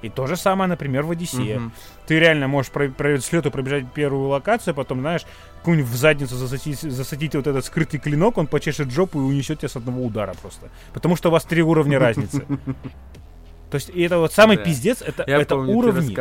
И 0.03 0.09
то 0.09 0.27
же 0.27 0.37
самое, 0.37 0.69
например, 0.69 1.03
в 1.03 1.11
Одиссее. 1.11 1.59
Угу. 1.59 1.71
Ты 2.07 2.19
реально 2.19 2.49
можешь 2.49 2.73
про 2.73 2.89
проверить 2.89 3.25
слету, 3.25 3.51
пробежать 3.51 3.93
первую 3.93 4.29
локацию, 4.29 4.75
потом, 4.75 5.01
знаешь, 5.01 5.27
какую-нибудь 5.59 5.91
в 5.91 5.97
задницу 5.97 6.37
засадить, 6.37 6.81
засадить 6.81 7.35
вот 7.35 7.47
этот 7.47 7.65
скрытый 7.65 8.01
клинок, 8.01 8.39
он 8.39 8.47
почешет 8.47 8.91
жопу 8.91 9.21
и 9.21 9.23
унесет 9.23 9.59
тебя 9.59 9.69
с 9.69 9.77
одного 9.77 10.05
удара 10.05 10.35
просто. 10.41 10.71
Потому 10.93 11.17
что 11.17 11.29
у 11.29 11.33
вас 11.33 11.45
три 11.45 11.63
уровня 11.63 11.99
разницы. 11.99 12.45
То 13.71 13.77
есть, 13.77 13.91
и 13.91 14.03
это 14.03 14.19
вот 14.19 14.33
самый 14.33 14.57
да. 14.57 14.65
пиздец, 14.65 15.01
это, 15.01 15.25
я 15.27 15.41
это 15.41 15.55
помню, 15.55 15.77
уровни. 15.77 16.13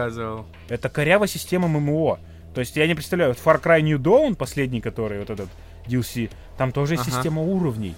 Это 0.68 0.90
корява 0.90 1.28
система 1.28 1.68
ММО. 1.68 2.20
То 2.54 2.62
есть 2.62 2.76
я 2.76 2.86
не 2.86 2.94
представляю, 2.94 3.32
вот 3.32 3.40
Far 3.44 3.62
Cry 3.62 3.82
New 3.82 3.98
Dawn, 3.98 4.36
последний, 4.36 4.82
который 4.82 5.20
вот 5.20 5.30
этот 5.30 5.50
DLC, 5.88 6.30
там 6.58 6.72
тоже 6.72 6.96
ага. 6.96 7.04
система 7.06 7.42
уровней. 7.42 7.96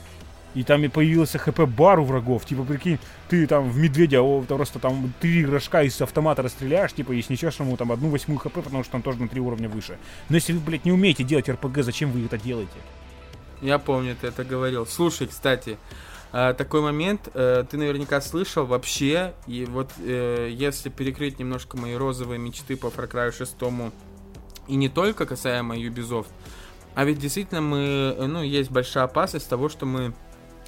И 0.53 0.63
там 0.63 0.83
и 0.83 0.89
появился 0.89 1.37
хп-бар 1.37 1.99
у 1.99 2.03
врагов. 2.03 2.45
Типа, 2.45 2.63
прикинь, 2.63 2.99
ты 3.29 3.47
там 3.47 3.69
в 3.69 3.77
медведя 3.77 4.21
о, 4.21 4.41
просто 4.41 4.79
там 4.79 5.13
три 5.19 5.45
рожка 5.45 5.83
из 5.83 6.01
автомата 6.01 6.41
расстреляешь, 6.41 6.93
типа, 6.93 7.13
и 7.13 7.21
снесешь 7.21 7.59
ему 7.59 7.77
там 7.77 7.91
одну 7.91 8.09
восьмую 8.09 8.39
хп, 8.39 8.53
потому 8.53 8.83
что 8.83 8.97
он 8.97 9.01
тоже 9.01 9.19
на 9.19 9.27
три 9.29 9.39
уровня 9.39 9.69
выше. 9.69 9.97
Но 10.29 10.35
если 10.35 10.53
вы, 10.53 10.59
блядь, 10.59 10.85
не 10.85 10.91
умеете 10.91 11.23
делать 11.23 11.49
РПГ, 11.49 11.83
зачем 11.83 12.11
вы 12.11 12.25
это 12.25 12.37
делаете? 12.37 12.71
Я 13.61 13.79
помню, 13.79 14.15
ты 14.19 14.27
это 14.27 14.43
говорил. 14.43 14.85
Слушай, 14.85 15.27
кстати, 15.27 15.77
э, 16.33 16.53
такой 16.57 16.81
момент, 16.81 17.29
э, 17.33 17.63
ты 17.69 17.77
наверняка 17.77 18.19
слышал 18.19 18.65
вообще, 18.65 19.33
и 19.47 19.65
вот 19.65 19.91
э, 19.99 20.49
если 20.51 20.89
перекрыть 20.89 21.39
немножко 21.39 21.77
мои 21.77 21.93
розовые 21.93 22.39
мечты 22.39 22.75
по 22.75 22.87
Far 22.87 23.09
Cry 23.09 23.31
6, 23.31 23.55
и 24.67 24.75
не 24.75 24.89
только 24.89 25.25
касаемо 25.25 25.77
Ubisoft, 25.77 26.27
а 26.95 27.05
ведь 27.05 27.19
действительно 27.19 27.61
мы, 27.61 28.15
ну, 28.19 28.41
есть 28.41 28.69
большая 28.69 29.05
опасность 29.05 29.47
того, 29.47 29.69
что 29.69 29.85
мы 29.85 30.13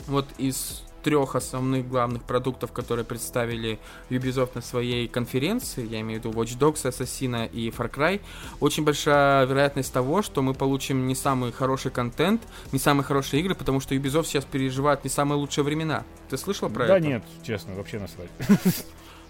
вот 0.08 0.27
из 0.38 0.84
трех 1.03 1.36
основных 1.36 1.88
главных 1.88 2.23
продуктов, 2.23 2.71
которые 2.71 3.06
представили 3.06 3.77
Ubisoft 4.10 4.51
на 4.56 4.62
своей 4.62 5.08
конференции, 5.08 5.86
я 5.86 5.99
имею 6.01 6.21
в 6.21 6.25
виду 6.25 6.38
Watch 6.38 6.58
Dogs, 6.58 6.89
Assassin 6.89 7.49
и 7.51 7.69
Far 7.69 7.93
Cry, 7.93 8.21
очень 8.60 8.84
большая 8.84 9.45
вероятность 9.45 9.93
того, 9.93 10.21
что 10.21 10.41
мы 10.41 10.53
получим 10.53 11.08
не 11.08 11.15
самый 11.15 11.51
хороший 11.51 11.91
контент, 11.91 12.41
не 12.71 12.79
самые 12.79 13.03
хорошие 13.03 13.41
игры, 13.41 13.53
потому 13.53 13.79
что 13.79 13.93
Ubisoft 13.93 14.25
сейчас 14.25 14.45
переживает 14.45 15.03
не 15.03 15.10
самые 15.10 15.38
лучшие 15.38 15.63
времена. 15.63 16.03
Ты 16.29 16.38
слышал 16.38 16.69
про 16.69 16.88
да 16.88 16.97
это? 16.97 17.03
Да 17.03 17.10
нет, 17.10 17.23
честно, 17.43 17.75
вообще 17.75 17.99
насрать. 17.99 18.29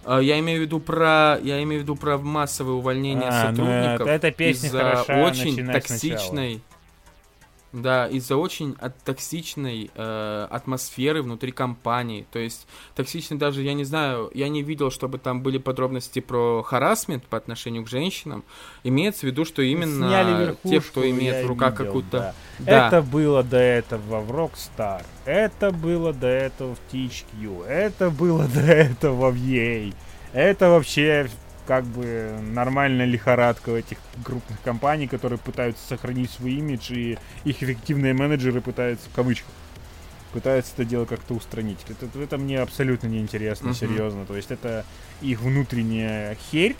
А, 0.05 0.19
я 0.19 0.37
имею 0.39 0.59
в 0.59 0.63
виду 0.63 0.81
про, 0.81 1.39
я 1.41 1.63
имею 1.63 1.79
в 1.79 1.83
виду 1.83 1.95
про 1.95 2.17
массовое 2.17 2.73
увольнение 2.73 3.29
а, 3.29 3.51
ну 3.51 3.55
сотрудников 3.55 4.05
ну, 4.05 4.11
эта 4.11 4.31
песня 4.31 4.67
из-за 4.67 5.03
очень 5.07 5.65
токсичной, 5.65 6.59
сначала 6.59 6.72
да, 7.73 8.07
из-за 8.07 8.37
очень 8.37 8.75
от 8.79 8.95
токсичной 8.99 9.89
э, 9.93 10.47
атмосферы 10.49 11.23
внутри 11.23 11.51
компании. 11.51 12.25
То 12.31 12.39
есть 12.39 12.67
токсичный 12.95 13.37
даже, 13.37 13.63
я 13.63 13.73
не 13.73 13.83
знаю, 13.83 14.29
я 14.33 14.47
не 14.47 14.61
видел, 14.61 14.91
чтобы 14.91 15.17
там 15.17 15.41
были 15.41 15.57
подробности 15.57 16.19
про 16.19 16.61
харасмент 16.63 17.25
по 17.25 17.37
отношению 17.37 17.83
к 17.83 17.89
женщинам. 17.89 18.43
Имеется 18.83 19.21
в 19.21 19.23
виду, 19.23 19.43
что 19.43 19.63
именно 19.63 20.55
те, 20.63 20.79
кто 20.79 21.09
имеет 21.09 21.45
в 21.45 21.47
руках 21.47 21.75
какую-то... 21.75 22.17
Да. 22.19 22.35
Да. 22.59 22.87
Это 22.87 23.01
было 23.01 23.43
до 23.43 23.57
этого 23.57 24.21
в 24.21 24.31
Rockstar, 24.31 25.03
это 25.25 25.71
было 25.71 26.13
до 26.13 26.27
этого 26.27 26.75
в 26.75 26.93
THQ, 26.93 27.65
это 27.65 28.11
было 28.11 28.47
до 28.47 28.61
этого 28.61 29.31
в 29.31 29.35
EA. 29.35 29.93
Это 30.33 30.69
вообще 30.69 31.29
как 31.67 31.85
бы 31.85 32.37
нормальная 32.41 33.05
лихорадка 33.05 33.69
у 33.69 33.75
этих 33.75 33.97
крупных 34.23 34.61
компаний, 34.61 35.07
которые 35.07 35.39
пытаются 35.39 35.85
сохранить 35.87 36.31
свой 36.31 36.53
имидж, 36.53 36.91
и 36.91 37.17
их 37.43 37.63
эффективные 37.63 38.13
менеджеры 38.13 38.61
пытаются, 38.61 39.09
в 39.09 39.13
кавычках, 39.13 39.49
пытаются 40.33 40.73
это 40.73 40.85
дело 40.85 41.05
как-то 41.05 41.35
устранить. 41.35 41.79
Это, 41.87 42.07
это 42.19 42.37
мне 42.37 42.59
абсолютно 42.59 43.07
неинтересно, 43.07 43.69
uh-huh. 43.69 43.79
серьезно. 43.79 44.25
То 44.25 44.35
есть 44.35 44.51
это 44.51 44.85
их 45.21 45.41
внутренняя 45.41 46.35
херь, 46.51 46.75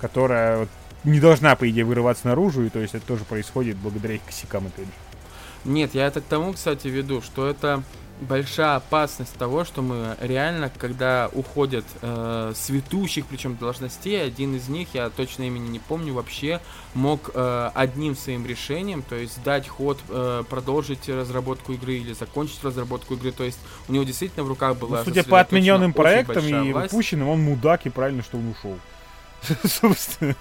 которая 0.00 0.68
не 1.04 1.20
должна, 1.20 1.54
по 1.54 1.68
идее, 1.68 1.84
вырываться 1.84 2.26
наружу, 2.26 2.64
и 2.64 2.70
то 2.70 2.80
есть 2.80 2.94
это 2.94 3.06
тоже 3.06 3.24
происходит 3.24 3.76
благодаря 3.76 4.14
их 4.14 4.24
косякам, 4.24 4.66
опять 4.66 4.86
же. 4.86 4.92
Нет, 5.64 5.94
я 5.94 6.06
это 6.06 6.20
к 6.20 6.24
тому, 6.24 6.52
кстати, 6.52 6.88
веду, 6.88 7.22
что 7.22 7.48
это 7.48 7.82
большая 8.20 8.76
опасность 8.76 9.34
того, 9.36 9.64
что 9.64 9.82
мы 9.82 10.16
реально, 10.20 10.70
когда 10.76 11.28
уходят 11.32 11.84
э, 12.00 12.52
с 12.54 12.68
ведущих, 12.68 13.26
причем 13.26 13.56
должностей, 13.56 14.24
один 14.24 14.54
из 14.54 14.68
них, 14.68 14.88
я 14.94 15.10
точно 15.10 15.44
имени 15.44 15.68
не 15.68 15.78
помню, 15.78 16.14
вообще 16.14 16.60
мог 16.94 17.30
э, 17.34 17.70
одним 17.74 18.16
своим 18.16 18.46
решением, 18.46 19.02
то 19.02 19.16
есть 19.16 19.42
дать 19.42 19.68
ход, 19.68 19.98
э, 20.08 20.44
продолжить 20.48 21.08
разработку 21.08 21.72
игры 21.72 21.94
или 21.94 22.12
закончить 22.12 22.62
разработку 22.62 23.14
игры, 23.14 23.32
то 23.32 23.44
есть 23.44 23.58
у 23.88 23.92
него 23.92 24.04
действительно 24.04 24.44
в 24.44 24.48
руках 24.48 24.76
была... 24.76 24.98
Ну, 24.98 25.04
судя 25.04 25.24
по 25.24 25.40
отмененным 25.40 25.92
проектам 25.92 26.46
и 26.46 26.72
власть. 26.72 26.92
выпущенным, 26.92 27.28
он 27.28 27.42
мудак, 27.42 27.86
и 27.86 27.90
правильно, 27.90 28.22
что 28.22 28.38
он 28.38 28.48
ушел. 28.50 28.78
Собственно. 29.64 30.36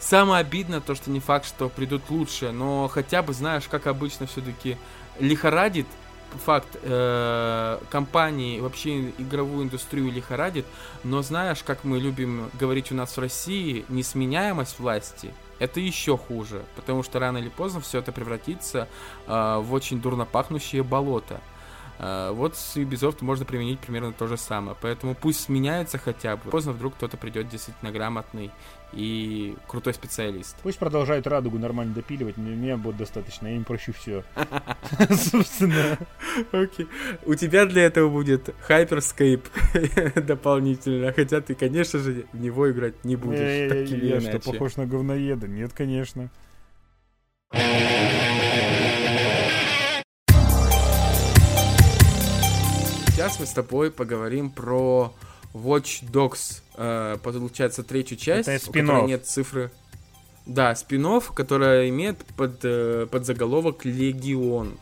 самое 0.00 0.40
обидное 0.40 0.80
то, 0.80 0.94
что 0.94 1.10
не 1.10 1.20
факт, 1.20 1.46
что 1.46 1.68
придут 1.68 2.02
лучше, 2.10 2.52
но 2.52 2.88
хотя 2.88 3.22
бы, 3.22 3.32
знаешь, 3.32 3.64
как 3.68 3.86
обычно 3.86 4.26
все-таки 4.26 4.76
лихорадит 5.20 5.86
факт, 6.44 6.68
э, 6.82 7.78
компании, 7.90 8.60
вообще 8.60 9.10
игровую 9.18 9.64
индустрию 9.64 10.12
лихорадит, 10.12 10.66
но 11.04 11.22
знаешь, 11.22 11.62
как 11.62 11.84
мы 11.84 11.98
любим 11.98 12.50
говорить 12.60 12.92
у 12.92 12.94
нас 12.94 13.16
в 13.16 13.20
России, 13.20 13.84
несменяемость 13.88 14.78
власти– 14.78 15.32
это 15.58 15.80
еще 15.80 16.16
хуже, 16.16 16.64
потому 16.76 17.02
что 17.02 17.18
рано 17.18 17.38
или 17.38 17.48
поздно 17.48 17.80
все 17.80 17.98
это 17.98 18.12
превратится 18.12 18.88
э, 19.26 19.58
в 19.60 19.72
очень 19.72 20.00
дурно 20.00 20.24
пахнущее 20.24 20.82
болото. 20.82 21.40
Э, 21.98 22.30
вот 22.32 22.56
с 22.56 22.76
Ubisoft 22.76 23.18
можно 23.22 23.44
применить 23.44 23.80
примерно 23.80 24.12
то 24.12 24.26
же 24.28 24.36
самое, 24.36 24.76
поэтому 24.80 25.14
пусть 25.14 25.40
сменяется 25.40 25.98
хотя 25.98 26.36
бы, 26.36 26.50
поздно 26.50 26.72
вдруг 26.72 26.94
кто-то 26.94 27.16
придет 27.16 27.48
действительно 27.48 27.90
грамотный 27.90 28.50
и 28.92 29.56
крутой 29.66 29.94
специалист. 29.94 30.56
Пусть 30.62 30.78
продолжают 30.78 31.26
радугу 31.26 31.58
нормально 31.58 31.94
допиливать, 31.94 32.36
мне, 32.36 32.54
мне 32.54 32.76
будет 32.76 32.96
достаточно, 32.96 33.46
я 33.46 33.56
им 33.56 33.64
прощу 33.64 33.92
все. 33.92 34.24
Собственно. 35.10 35.98
Окей. 36.52 36.86
У 37.24 37.34
тебя 37.34 37.66
для 37.66 37.82
этого 37.82 38.08
будет 38.08 38.54
Hyperscape 38.68 40.20
дополнительно, 40.22 41.12
хотя 41.12 41.40
ты, 41.40 41.54
конечно 41.54 41.98
же, 41.98 42.26
в 42.32 42.40
него 42.40 42.70
играть 42.70 43.04
не 43.04 43.16
будешь. 43.16 43.90
Я 44.02 44.20
что, 44.20 44.52
похож 44.52 44.76
на 44.76 44.86
говноеда? 44.86 45.46
Нет, 45.46 45.72
конечно. 45.74 46.30
Сейчас 53.18 53.40
мы 53.40 53.46
с 53.46 53.50
тобой 53.50 53.90
поговорим 53.90 54.48
про 54.48 55.12
Watch 55.54 56.10
Dogs, 56.10 56.62
э, 56.76 57.16
получается, 57.22 57.82
третью 57.82 58.16
часть, 58.16 58.48
Это 58.48 58.70
у 58.70 58.72
которой 58.72 59.06
нет 59.06 59.26
цифры. 59.26 59.70
Да, 60.46 60.74
спин 60.74 61.06
которая 61.34 61.88
имеет 61.90 62.24
под, 62.36 62.60
э, 62.64 63.06
под 63.10 63.26
заголовок 63.26 63.84
Легион. 63.84 64.78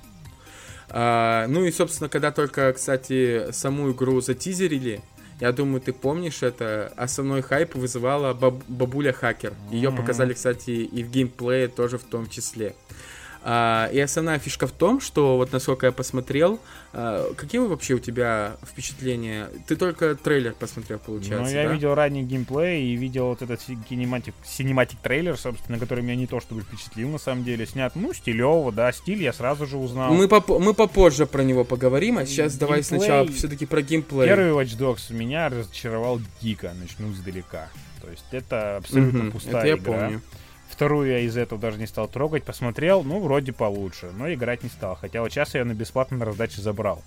А, 0.88 1.46
ну 1.48 1.64
и, 1.64 1.72
собственно, 1.72 2.08
когда 2.08 2.30
только, 2.30 2.72
кстати, 2.72 3.50
саму 3.50 3.90
игру 3.90 4.20
затизерили, 4.20 5.02
я 5.40 5.52
думаю, 5.52 5.80
ты 5.80 5.92
помнишь 5.92 6.42
это, 6.42 6.92
основной 6.96 7.42
хайп 7.42 7.74
вызывала 7.74 8.32
баб 8.32 8.62
бабуля 8.68 9.12
хакер. 9.12 9.52
Ее 9.70 9.90
mm-hmm. 9.90 9.96
показали, 9.96 10.32
кстати, 10.32 10.70
и 10.70 11.02
в 11.02 11.10
геймплее 11.10 11.68
тоже 11.68 11.98
в 11.98 12.04
том 12.04 12.28
числе. 12.28 12.74
А, 13.48 13.88
и 13.92 14.00
основная 14.00 14.40
фишка 14.40 14.66
в 14.66 14.72
том, 14.72 15.00
что 15.00 15.36
вот 15.36 15.52
насколько 15.52 15.86
я 15.86 15.92
посмотрел, 15.92 16.58
а, 16.92 17.32
какие 17.34 17.60
вообще 17.60 17.94
у 17.94 18.00
тебя 18.00 18.56
впечатления? 18.68 19.48
Ты 19.68 19.76
только 19.76 20.16
трейлер 20.16 20.52
посмотрел, 20.52 20.98
получается, 20.98 21.54
Ну, 21.54 21.60
я 21.60 21.68
да? 21.68 21.72
видел 21.72 21.94
ранний 21.94 22.24
геймплей 22.24 22.88
и 22.88 22.96
видел 22.96 23.28
вот 23.28 23.42
этот 23.42 23.60
кинематик, 23.88 24.34
cinematic 24.44 24.98
трейлер, 24.98 25.36
собственно, 25.36 25.78
который 25.78 26.02
меня 26.02 26.16
не 26.16 26.26
то 26.26 26.40
чтобы 26.40 26.62
впечатлил, 26.62 27.08
на 27.08 27.18
самом 27.18 27.44
деле. 27.44 27.66
Снят, 27.66 27.94
ну, 27.94 28.12
стилево, 28.12 28.72
да, 28.72 28.90
стиль 28.90 29.22
я 29.22 29.32
сразу 29.32 29.64
же 29.64 29.76
узнал. 29.76 30.12
Мы, 30.12 30.26
поп- 30.26 30.58
мы 30.58 30.74
попозже 30.74 31.24
про 31.26 31.42
него 31.42 31.62
поговорим, 31.62 32.18
а 32.18 32.26
сейчас 32.26 32.54
геймплей... 32.54 32.68
давай 32.68 32.82
сначала 32.82 33.28
все-таки 33.28 33.64
про 33.64 33.80
геймплей. 33.80 34.26
Первый 34.26 34.50
Watch 34.50 34.76
Dogs 34.76 35.14
меня 35.14 35.48
разочаровал 35.50 36.20
дико, 36.42 36.74
начну 36.80 37.12
издалека. 37.12 37.68
То 38.02 38.10
есть 38.10 38.26
это 38.32 38.78
абсолютно 38.78 39.24
угу, 39.24 39.30
пустая 39.32 39.56
это 39.58 39.68
я 39.68 39.76
игра. 39.76 39.98
Помню. 40.00 40.22
Вторую 40.70 41.08
я 41.08 41.20
из 41.20 41.36
этого 41.36 41.60
даже 41.60 41.78
не 41.78 41.86
стал 41.86 42.08
трогать. 42.08 42.44
Посмотрел, 42.44 43.02
ну, 43.02 43.20
вроде 43.20 43.52
получше. 43.52 44.10
Но 44.16 44.32
играть 44.32 44.62
не 44.62 44.68
стал. 44.68 44.96
Хотя 44.96 45.22
вот 45.22 45.30
сейчас 45.30 45.54
я 45.54 45.60
ее 45.60 45.66
на 45.66 45.74
бесплатно 45.74 46.16
на 46.18 46.24
раздаче 46.24 46.60
забрал. 46.60 47.02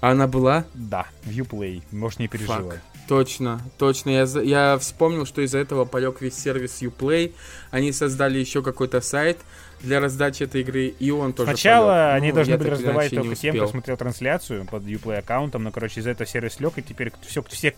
А 0.00 0.10
она 0.10 0.26
была? 0.26 0.64
Да, 0.74 1.06
в 1.22 1.30
Uplay. 1.30 1.82
Можешь 1.90 2.18
не 2.18 2.28
переживать. 2.28 2.66
Фак. 2.66 2.82
Точно, 3.08 3.60
точно. 3.78 4.10
Я, 4.10 4.24
я 4.42 4.78
вспомнил, 4.78 5.24
что 5.26 5.40
из-за 5.42 5.58
этого 5.58 5.84
полег 5.86 6.20
весь 6.20 6.34
сервис 6.34 6.82
Uplay. 6.82 7.32
Они 7.70 7.90
создали 7.92 8.38
еще 8.38 8.62
какой-то 8.62 9.00
сайт 9.00 9.38
для 9.80 10.00
раздачи 10.00 10.42
этой 10.42 10.62
игры, 10.62 10.86
и 10.86 11.10
он 11.10 11.32
тоже 11.32 11.52
Сначала 11.52 11.92
полег. 11.92 12.14
они 12.16 12.28
ну, 12.28 12.34
должны 12.34 12.58
были 12.58 12.68
раздавать 12.70 13.10
только 13.14 13.34
тем, 13.34 13.56
кто 13.56 13.66
смотрел 13.66 13.96
трансляцию 13.96 14.66
под 14.66 14.84
Uplay 14.84 15.18
аккаунтом, 15.18 15.62
но, 15.62 15.70
короче, 15.70 16.00
из-за 16.00 16.10
этого 16.10 16.26
сервис 16.26 16.60
лег, 16.60 16.74
и 16.76 16.82
теперь 16.82 17.12
все, 17.26 17.42
все 17.42 17.74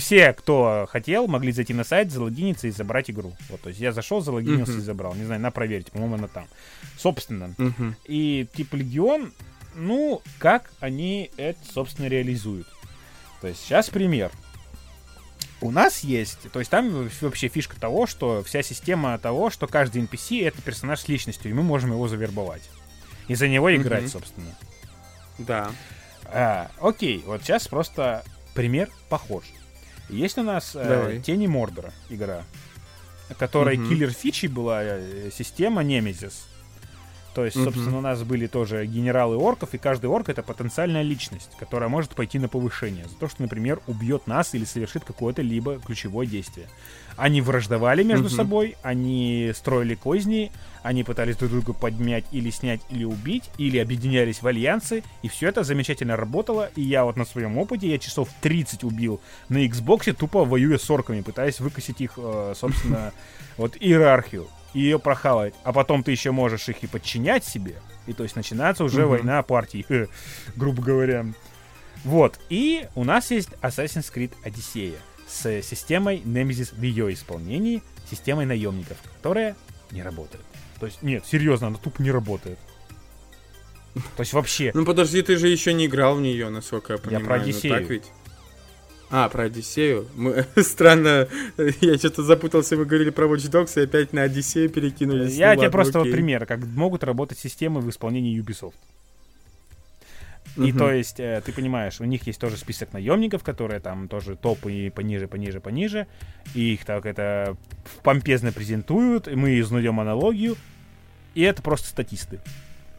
все, 0.00 0.32
кто 0.32 0.86
хотел, 0.90 1.26
могли 1.26 1.52
зайти 1.52 1.74
на 1.74 1.84
сайт, 1.84 2.10
залогиниться 2.10 2.68
и 2.68 2.70
забрать 2.70 3.10
игру. 3.10 3.34
Вот, 3.48 3.60
то 3.60 3.68
есть 3.68 3.80
я 3.80 3.92
зашел, 3.92 4.20
залогинился 4.20 4.72
uh-huh. 4.72 4.78
и 4.78 4.82
забрал. 4.82 5.14
Не 5.14 5.24
знаю, 5.24 5.40
на 5.40 5.50
проверить, 5.50 5.90
по-моему, 5.90 6.16
она 6.16 6.28
там. 6.28 6.46
Собственно. 6.98 7.54
Uh-huh. 7.58 7.94
И 8.06 8.46
типа 8.54 8.76
Легион, 8.76 9.32
ну, 9.74 10.22
как 10.38 10.72
они 10.80 11.30
это, 11.36 11.58
собственно, 11.72 12.06
реализуют. 12.06 12.66
То 13.40 13.48
есть 13.48 13.60
сейчас 13.60 13.90
пример. 13.90 14.30
У 15.60 15.70
нас 15.70 16.00
есть, 16.00 16.50
то 16.50 16.58
есть 16.58 16.70
там 16.70 17.08
вообще 17.20 17.48
фишка 17.48 17.78
того, 17.78 18.06
что 18.06 18.42
вся 18.42 18.62
система 18.62 19.16
того, 19.18 19.50
что 19.50 19.68
каждый 19.68 20.02
NPC 20.02 20.44
это 20.44 20.60
персонаж 20.60 21.00
с 21.00 21.08
личностью, 21.08 21.50
и 21.50 21.54
мы 21.54 21.62
можем 21.62 21.92
его 21.92 22.08
завербовать. 22.08 22.68
И 23.28 23.36
за 23.36 23.46
него 23.46 23.74
играть, 23.74 24.04
uh-huh. 24.04 24.08
собственно. 24.08 24.56
Да. 25.38 25.70
А, 26.24 26.70
окей, 26.80 27.22
вот 27.26 27.42
сейчас 27.42 27.68
просто 27.68 28.24
пример 28.54 28.90
похож. 29.08 29.44
Есть 30.08 30.38
у 30.38 30.42
нас 30.42 30.72
э, 30.74 31.20
Тени 31.24 31.46
Мордора 31.46 31.92
игра, 32.10 32.44
которой 33.38 33.78
угу. 33.78 33.88
киллер 33.88 34.10
фичи 34.10 34.46
была 34.46 34.82
э, 34.82 35.30
система 35.32 35.82
Немезис. 35.82 36.46
То 37.34 37.46
есть, 37.46 37.56
собственно, 37.56 37.96
у 37.96 38.00
нас 38.02 38.22
были 38.24 38.46
тоже 38.46 38.84
генералы 38.84 39.36
орков, 39.36 39.72
и 39.72 39.78
каждый 39.78 40.10
орк 40.10 40.28
это 40.28 40.42
потенциальная 40.42 41.00
личность, 41.00 41.50
которая 41.58 41.88
может 41.88 42.14
пойти 42.14 42.38
на 42.38 42.48
повышение 42.48 43.06
за 43.06 43.16
то, 43.16 43.28
что, 43.28 43.40
например, 43.40 43.80
убьет 43.86 44.26
нас 44.26 44.54
или 44.54 44.66
совершит 44.66 45.04
какое-то 45.04 45.40
либо 45.40 45.78
ключевое 45.78 46.26
действие. 46.26 46.68
Они 47.16 47.40
враждовали 47.40 48.02
между 48.02 48.26
mm-hmm. 48.26 48.36
собой, 48.36 48.76
они 48.82 49.50
строили 49.54 49.94
козни, 49.94 50.52
они 50.82 51.04
пытались 51.04 51.36
друг 51.36 51.50
друга 51.50 51.72
подмять 51.72 52.24
или 52.32 52.50
снять, 52.50 52.80
или 52.90 53.04
убить, 53.04 53.50
или 53.58 53.78
объединялись 53.78 54.42
в 54.42 54.46
альянсы, 54.46 55.02
и 55.22 55.28
все 55.28 55.48
это 55.48 55.62
замечательно 55.62 56.16
работало, 56.16 56.70
и 56.76 56.82
я 56.82 57.04
вот 57.04 57.16
на 57.16 57.24
своем 57.24 57.58
опыте, 57.58 57.88
я 57.88 57.98
часов 57.98 58.28
30 58.40 58.84
убил 58.84 59.20
на 59.48 59.64
Xbox, 59.64 60.12
тупо 60.12 60.44
воюя 60.44 60.78
с 60.78 60.90
орками, 60.90 61.20
пытаясь 61.20 61.60
выкосить 61.60 62.00
их, 62.00 62.12
э, 62.16 62.54
собственно, 62.56 63.12
вот 63.56 63.76
иерархию, 63.78 64.48
и 64.74 64.80
ее 64.80 64.98
прохавать, 64.98 65.54
а 65.64 65.72
потом 65.72 66.02
ты 66.02 66.10
еще 66.10 66.32
можешь 66.32 66.68
их 66.68 66.82
и 66.82 66.86
подчинять 66.86 67.44
себе, 67.44 67.76
и 68.06 68.12
то 68.12 68.22
есть 68.22 68.36
начинается 68.36 68.84
уже 68.84 69.06
война 69.06 69.42
партий, 69.42 69.86
грубо 70.56 70.82
говоря. 70.82 71.26
Вот, 72.04 72.40
и 72.48 72.88
у 72.96 73.04
нас 73.04 73.30
есть 73.30 73.50
Assassin's 73.60 74.12
Creed 74.12 74.32
Odyssey 74.44 74.96
с 75.28 75.62
системой 75.62 76.18
Nemesis 76.24 76.74
в 76.74 76.82
ее 76.82 77.12
исполнении, 77.12 77.82
системой 78.10 78.44
наемников, 78.44 78.98
которая 79.16 79.56
не 79.92 80.02
работает. 80.02 80.44
То 80.82 80.86
есть, 80.86 81.00
нет, 81.00 81.24
серьезно, 81.24 81.68
она 81.68 81.76
тупо 81.76 82.02
не 82.02 82.10
работает. 82.10 82.58
То 83.94 84.22
есть 84.22 84.32
вообще... 84.32 84.72
Ну 84.74 84.84
подожди, 84.84 85.22
ты 85.22 85.36
же 85.36 85.46
еще 85.46 85.72
не 85.74 85.86
играл 85.86 86.16
в 86.16 86.20
нее, 86.20 86.48
насколько 86.48 86.94
я 86.94 86.98
понимаю. 86.98 87.22
Я 87.22 87.28
про 87.28 87.34
Одиссею. 87.36 87.74
Ну, 87.74 87.80
так 87.80 87.88
ведь? 87.88 88.04
А, 89.08 89.28
про 89.28 89.44
Одиссею. 89.44 90.08
Мы, 90.16 90.44
странно, 90.56 91.28
я 91.80 91.98
что-то 91.98 92.24
запутался, 92.24 92.76
вы 92.76 92.84
говорили 92.84 93.10
про 93.10 93.26
Watch 93.26 93.48
Dogs 93.48 93.80
и 93.80 93.84
опять 93.84 94.12
на 94.12 94.22
Одиссею 94.22 94.70
перекинулись. 94.70 95.34
Я 95.34 95.50
ну, 95.50 95.54
тебе 95.54 95.66
ладно, 95.66 95.70
просто 95.70 96.00
окей. 96.00 96.10
вот 96.10 96.16
пример, 96.16 96.46
как 96.46 96.64
могут 96.64 97.04
работать 97.04 97.38
системы 97.38 97.80
в 97.80 97.88
исполнении 97.88 98.36
Ubisoft. 98.42 98.74
И 100.56 100.72
то 100.72 100.90
есть, 100.90 101.20
э, 101.20 101.40
ты 101.46 101.52
понимаешь, 101.52 102.00
у 102.00 102.04
них 102.04 102.26
есть 102.26 102.40
тоже 102.40 102.56
список 102.56 102.92
наемников, 102.92 103.44
которые 103.44 103.78
там 103.78 104.08
тоже 104.08 104.34
топы 104.34 104.72
и 104.72 104.90
пониже, 104.90 105.28
пониже, 105.28 105.60
пониже. 105.60 106.08
И 106.56 106.74
их 106.74 106.84
так 106.84 107.06
это 107.06 107.56
помпезно 108.02 108.50
презентуют, 108.50 109.28
и 109.28 109.36
мы 109.36 109.60
изнуем 109.60 110.00
аналогию. 110.00 110.56
И 111.34 111.42
это 111.42 111.62
просто 111.62 111.88
статисты, 111.88 112.40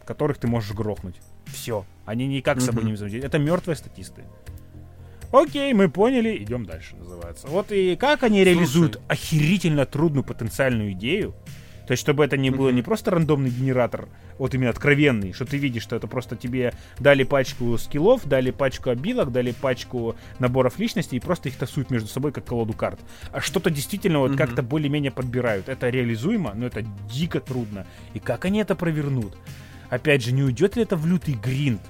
которых 0.05 0.37
ты 0.37 0.47
можешь 0.47 0.71
грохнуть. 0.71 1.15
Все. 1.45 1.85
Они 2.05 2.27
никак 2.27 2.61
с 2.61 2.65
собой 2.65 2.83
не 2.83 2.93
взаимодействуют. 2.93 3.33
Это 3.33 3.39
мертвые 3.39 3.75
статисты. 3.75 4.23
Окей, 5.31 5.73
мы 5.73 5.89
поняли, 5.89 6.37
идем 6.43 6.65
дальше, 6.65 6.95
называется. 6.95 7.47
Вот 7.47 7.71
и 7.71 7.95
как 7.95 8.21
они 8.21 8.43
реализуют 8.43 8.93
Слушай. 8.93 9.05
охерительно 9.07 9.85
трудную 9.87 10.23
потенциальную 10.23 10.91
идею, 10.91 11.33
то 11.87 11.91
есть, 11.91 12.01
чтобы 12.01 12.23
это 12.23 12.37
не 12.37 12.49
было 12.49 12.69
не 12.69 12.81
просто 12.81 13.11
рандомный 13.11 13.49
генератор, 13.49 14.07
вот 14.37 14.53
именно 14.53 14.69
откровенный, 14.69 15.33
что 15.33 15.45
ты 15.45 15.57
видишь, 15.57 15.83
что 15.83 15.95
это 15.95 16.07
просто 16.07 16.35
тебе 16.35 16.73
дали 16.99 17.23
пачку 17.23 17.77
скиллов, 17.77 18.25
дали 18.25 18.51
пачку 18.51 18.89
обилок, 18.89 19.31
дали 19.31 19.51
пачку 19.51 20.15
наборов 20.39 20.79
личностей 20.79 21.17
и 21.17 21.19
просто 21.19 21.49
их 21.49 21.55
тасуют 21.55 21.91
между 21.91 22.07
собой 22.07 22.31
как 22.31 22.45
колоду 22.45 22.73
карт. 22.73 22.99
А 23.31 23.41
что-то 23.41 23.69
действительно 23.69 24.19
вот 24.19 24.35
как-то 24.35 24.63
более-менее 24.63 25.11
подбирают. 25.11 25.69
Это 25.69 25.89
реализуемо, 25.89 26.53
но 26.55 26.67
это 26.67 26.83
дико 27.11 27.39
трудно. 27.39 27.85
И 28.13 28.19
как 28.19 28.45
они 28.45 28.59
это 28.59 28.75
провернут? 28.75 29.37
Опять 29.89 30.23
же, 30.23 30.31
не 30.31 30.43
уйдет 30.43 30.75
ли 30.75 30.83
это 30.83 30.95
в 30.95 31.05
лютый 31.05 31.35
гринд? 31.35 31.81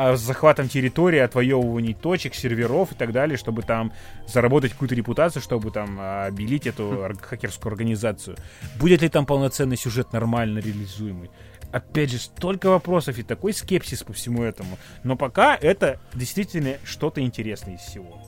А 0.00 0.16
с 0.16 0.20
захватом 0.20 0.68
территории, 0.68 1.18
отвоевыванием 1.18 1.96
точек, 1.96 2.36
серверов 2.36 2.92
и 2.92 2.94
так 2.94 3.10
далее, 3.10 3.36
чтобы 3.36 3.62
там 3.62 3.92
заработать 4.28 4.70
какую-то 4.70 4.94
репутацию, 4.94 5.42
чтобы 5.42 5.72
там 5.72 5.98
обелить 6.00 6.68
эту 6.68 7.12
хакерскую 7.20 7.72
организацию. 7.72 8.36
Будет 8.78 9.02
ли 9.02 9.08
там 9.08 9.26
полноценный 9.26 9.76
сюжет 9.76 10.12
нормально 10.12 10.60
реализуемый? 10.60 11.32
Опять 11.72 12.12
же, 12.12 12.18
столько 12.18 12.70
вопросов 12.70 13.18
и 13.18 13.24
такой 13.24 13.52
скепсис 13.52 14.04
по 14.04 14.12
всему 14.12 14.44
этому. 14.44 14.78
Но 15.02 15.16
пока 15.16 15.56
это 15.56 15.98
действительно 16.14 16.76
что-то 16.84 17.20
интересное 17.20 17.74
из 17.74 17.80
всего. 17.80 18.22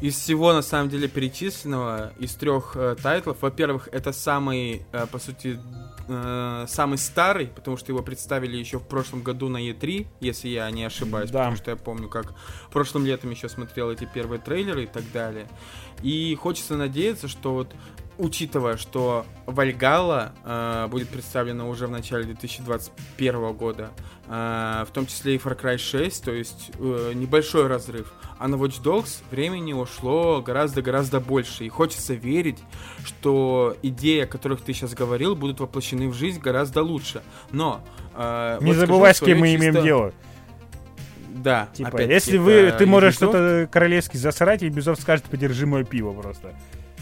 Из 0.00 0.16
всего, 0.16 0.52
на 0.52 0.62
самом 0.62 0.88
деле, 0.90 1.06
перечисленного, 1.06 2.12
из 2.18 2.34
трех 2.34 2.72
э, 2.74 2.96
тайтлов, 3.00 3.40
во-первых, 3.40 3.88
это 3.92 4.12
самый, 4.12 4.82
э, 4.90 5.06
по 5.06 5.20
сути, 5.20 5.60
э, 6.08 6.64
самый 6.68 6.98
старый, 6.98 7.46
потому 7.46 7.76
что 7.76 7.92
его 7.92 8.02
представили 8.02 8.56
еще 8.56 8.78
в 8.78 8.86
прошлом 8.86 9.22
году 9.22 9.48
на 9.48 9.58
E3, 9.58 10.06
если 10.20 10.48
я 10.48 10.70
не 10.70 10.84
ошибаюсь, 10.84 11.30
Да. 11.30 11.40
потому 11.40 11.56
что 11.56 11.70
я 11.70 11.76
помню, 11.76 12.08
как 12.08 12.34
прошлым 12.72 13.06
летом 13.06 13.30
еще 13.30 13.48
смотрел 13.48 13.90
эти 13.90 14.04
первые 14.12 14.40
трейлеры 14.40 14.84
и 14.84 14.86
так 14.86 15.04
далее. 15.12 15.46
И 16.02 16.34
хочется 16.34 16.76
надеяться, 16.76 17.28
что 17.28 17.54
вот 17.54 17.68
учитывая, 18.18 18.76
что 18.76 19.26
Вальгала 19.46 20.32
э, 20.44 20.86
будет 20.90 21.08
представлена 21.08 21.66
уже 21.66 21.86
в 21.86 21.90
начале 21.90 22.24
2021 22.24 23.52
года, 23.52 23.90
э, 24.28 24.84
в 24.86 24.90
том 24.92 25.06
числе 25.06 25.34
и 25.34 25.38
Far 25.38 25.60
Cry 25.60 25.78
6, 25.78 26.24
то 26.24 26.32
есть 26.32 26.70
э, 26.78 27.12
небольшой 27.14 27.66
разрыв, 27.66 28.12
а 28.38 28.48
на 28.48 28.54
Watch 28.56 28.82
Dogs 28.82 29.22
времени 29.30 29.72
ушло 29.72 30.40
гораздо-гораздо 30.42 31.20
больше. 31.20 31.64
И 31.64 31.68
хочется 31.68 32.14
верить, 32.14 32.58
что 33.04 33.76
идеи, 33.82 34.20
о 34.20 34.26
которых 34.26 34.60
ты 34.60 34.72
сейчас 34.72 34.94
говорил, 34.94 35.34
будут 35.34 35.60
воплощены 35.60 36.08
в 36.08 36.14
жизнь 36.14 36.40
гораздо 36.40 36.82
лучше. 36.82 37.22
Но... 37.52 37.82
э, 38.14 38.58
Не 38.60 38.66
вот 38.66 38.76
скажу 38.76 38.86
забывай, 38.86 39.14
с 39.14 39.20
кем 39.20 39.38
мы 39.38 39.54
имеем 39.54 39.74
чисто- 39.74 39.82
дело. 39.82 40.12
Да, 41.34 41.68
Типа, 41.74 41.88
опять-таки, 41.88 42.12
если 42.14 42.38
вы, 42.38 42.72
ты 42.78 42.86
можешь 42.86 43.14
что-то 43.14 43.68
королевски 43.70 44.16
засрать, 44.16 44.62
и 44.62 44.68
Безов 44.68 45.00
скажет, 45.00 45.24
подержи 45.24 45.66
мое 45.66 45.82
пиво 45.82 46.12
просто. 46.12 46.54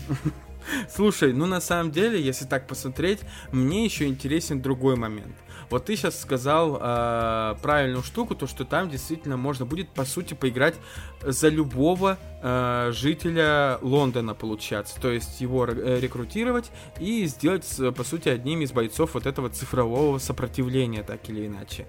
Слушай, 0.89 1.33
ну 1.33 1.47
на 1.47 1.61
самом 1.61 1.91
деле, 1.91 2.21
если 2.21 2.45
так 2.45 2.67
посмотреть, 2.67 3.21
мне 3.53 3.85
еще 3.85 4.07
интересен 4.07 4.61
другой 4.63 4.97
момент. 4.97 5.35
Вот 5.73 5.87
ты 5.87 5.97
сейчас 5.97 6.21
сказал 6.21 6.79
э, 6.79 7.55
правильную 7.63 8.03
штуку, 8.03 8.35
то 8.35 8.47
что 8.47 8.67
там 8.67 8.91
действительно 8.91 9.39
можно 9.39 9.65
будет 9.65 9.89
по 9.89 10.05
сути 10.05 10.35
поиграть 10.35 10.75
за 11.23 11.49
любого 11.49 12.19
э, 12.43 12.93
жителя 12.93 13.79
Лондона 13.81 14.35
получаться, 14.35 15.01
то 15.01 15.11
есть 15.11 15.41
его 15.41 15.65
э, 15.67 15.99
рекрутировать 15.99 16.71
и 17.01 17.25
сделать 17.25 17.65
по 17.97 18.05
сути 18.05 18.29
одним 18.29 18.61
из 18.61 18.71
бойцов 18.71 19.15
вот 19.15 19.25
этого 19.25 19.49
цифрового 19.49 20.19
сопротивления 20.19 21.03
так 21.03 21.27
или 21.31 21.47
иначе. 21.47 21.87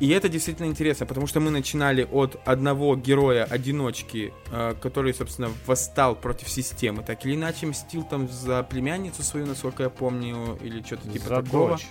И 0.00 0.08
это 0.08 0.28
действительно 0.28 0.66
интересно, 0.66 1.06
потому 1.06 1.28
что 1.28 1.38
мы 1.38 1.50
начинали 1.50 2.08
от 2.10 2.40
одного 2.44 2.96
героя-одиночки, 2.96 4.34
э, 4.50 4.74
который, 4.82 5.14
собственно, 5.14 5.48
восстал 5.64 6.16
против 6.16 6.48
системы, 6.48 7.04
так 7.04 7.24
или 7.24 7.36
иначе 7.36 7.66
мстил 7.66 8.02
там 8.02 8.28
за 8.28 8.64
племянницу 8.64 9.22
свою, 9.22 9.46
насколько 9.46 9.84
я 9.84 9.90
помню, 9.90 10.58
или 10.60 10.82
что-то 10.82 11.08
типа 11.08 11.28
За 11.28 11.42
такого. 11.42 11.68
дочь. 11.68 11.86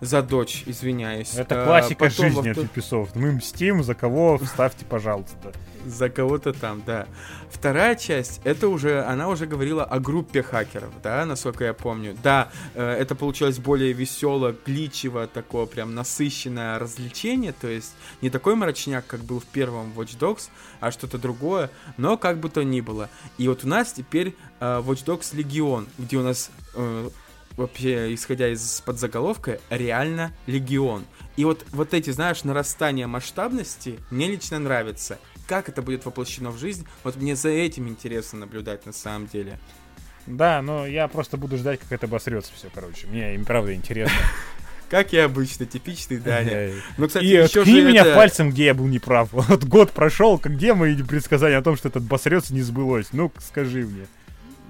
За 0.00 0.22
дочь, 0.22 0.62
извиняюсь. 0.66 1.34
Это 1.34 1.56
Э, 1.56 1.64
классика 1.66 2.06
потом 2.06 2.32
во 2.32 2.42
жизни 2.42 2.52
втор- 2.52 2.64
от 2.64 2.76
Ubisoft. 2.76 3.10
Мы 3.14 3.32
мстим, 3.32 3.82
за 3.84 3.94
кого 3.94 4.38
вставьте, 4.38 4.84
пожалуйста. 4.86 5.52
За 5.86 6.08
кого-то 6.10 6.52
там, 6.52 6.82
да. 6.86 7.06
Вторая 7.50 7.94
часть, 7.96 8.40
это 8.44 8.68
уже, 8.68 9.02
она 9.04 9.28
уже 9.28 9.46
говорила 9.46 9.82
о 9.84 9.98
группе 9.98 10.42
хакеров, 10.42 10.90
да, 11.02 11.24
насколько 11.26 11.64
я 11.64 11.74
помню. 11.74 12.16
Да, 12.22 12.48
э, 12.74 12.92
это 12.92 13.14
получилось 13.14 13.58
более 13.58 13.92
весело, 13.92 14.54
гличево, 14.66 15.26
такое 15.26 15.66
прям 15.66 15.94
насыщенное 15.94 16.78
развлечение, 16.78 17.52
то 17.52 17.68
есть 17.68 17.92
не 18.22 18.30
такой 18.30 18.54
мрачняк, 18.56 19.06
как 19.06 19.20
был 19.20 19.40
в 19.40 19.46
первом 19.46 19.92
Watch 19.96 20.18
Dogs, 20.18 20.48
а 20.80 20.90
что-то 20.92 21.18
другое, 21.18 21.70
но 21.98 22.16
как 22.16 22.38
бы 22.38 22.48
то 22.50 22.62
ни 22.62 22.80
было. 22.80 23.08
И 23.38 23.48
вот 23.48 23.64
у 23.64 23.68
нас 23.68 23.92
теперь 23.92 24.34
э, 24.60 24.82
Watch 24.84 25.04
Dogs 25.04 25.34
Легион, 25.36 25.88
где 25.98 26.16
у 26.18 26.22
нас 26.22 26.50
э, 26.74 27.10
вообще, 27.60 28.12
исходя 28.14 28.48
из 28.48 28.80
подзаголовка, 28.84 29.60
реально 29.70 30.32
Легион. 30.46 31.04
И 31.36 31.44
вот, 31.44 31.64
вот 31.72 31.94
эти, 31.94 32.10
знаешь, 32.10 32.44
нарастания 32.44 33.06
масштабности 33.06 33.98
мне 34.10 34.28
лично 34.28 34.58
нравится. 34.58 35.18
Как 35.46 35.68
это 35.68 35.82
будет 35.82 36.04
воплощено 36.04 36.50
в 36.50 36.58
жизнь, 36.58 36.86
вот 37.04 37.16
мне 37.16 37.36
за 37.36 37.48
этим 37.50 37.88
интересно 37.88 38.40
наблюдать 38.40 38.86
на 38.86 38.92
самом 38.92 39.26
деле. 39.26 39.58
Да, 40.26 40.62
но 40.62 40.86
я 40.86 41.08
просто 41.08 41.36
буду 41.36 41.56
ждать, 41.56 41.80
как 41.80 41.92
это 41.92 42.06
обосрется 42.06 42.52
все, 42.54 42.68
короче. 42.72 43.06
Мне 43.06 43.34
им 43.34 43.44
правда 43.44 43.74
интересно. 43.74 44.14
Как 44.90 45.12
и 45.12 45.18
обычно, 45.18 45.66
типичный 45.66 46.18
Даня. 46.18 46.72
Ну, 46.98 47.06
кстати, 47.06 47.24
И 47.24 47.28
еще 47.28 47.64
же 47.64 47.70
меня 47.82 48.02
это- 48.02 48.16
пальцем, 48.16 48.50
где 48.50 48.64
я 48.66 48.74
был 48.74 48.86
неправ. 48.88 49.28
Вот 49.32 49.64
год 49.64 49.92
прошел, 49.92 50.36
где 50.36 50.74
мои 50.74 51.00
предсказания 51.00 51.58
о 51.58 51.62
том, 51.62 51.76
что 51.76 51.86
этот 51.88 52.02
обосрется, 52.04 52.52
не 52.52 52.60
сбылось? 52.62 53.06
Ну, 53.12 53.30
скажи 53.38 53.86
мне. 53.86 54.06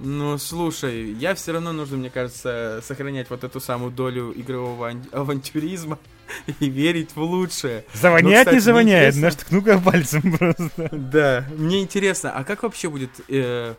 Ну, 0.03 0.39
слушай, 0.39 1.13
я 1.13 1.35
все 1.35 1.53
равно 1.53 1.73
нужно, 1.73 1.99
мне 1.99 2.11
кажется, 2.11 2.81
сохранять 2.83 3.29
вот 3.29 3.45
эту 3.45 3.61
самую 3.61 3.91
долю 3.93 4.33
игрового 4.35 4.89
ан- 4.89 5.05
авантюризма 5.13 5.99
и 6.61 6.69
верить 6.71 7.11
в 7.15 7.21
лучшее. 7.23 7.85
Завоняет, 7.93 8.25
Ну, 8.25 8.41
кстати, 8.41 8.55
не 8.55 8.61
завоняет, 8.61 9.17
наш 9.17 9.35
ткну-ка 9.35 9.79
пальцем 9.79 10.23
просто. 10.39 10.89
Да, 10.93 11.45
мне 11.57 11.83
интересно, 11.83 12.33
а 12.33 12.45
как 12.45 12.63
вообще 12.63 12.89
будет, 12.89 13.11
э, 13.29 13.75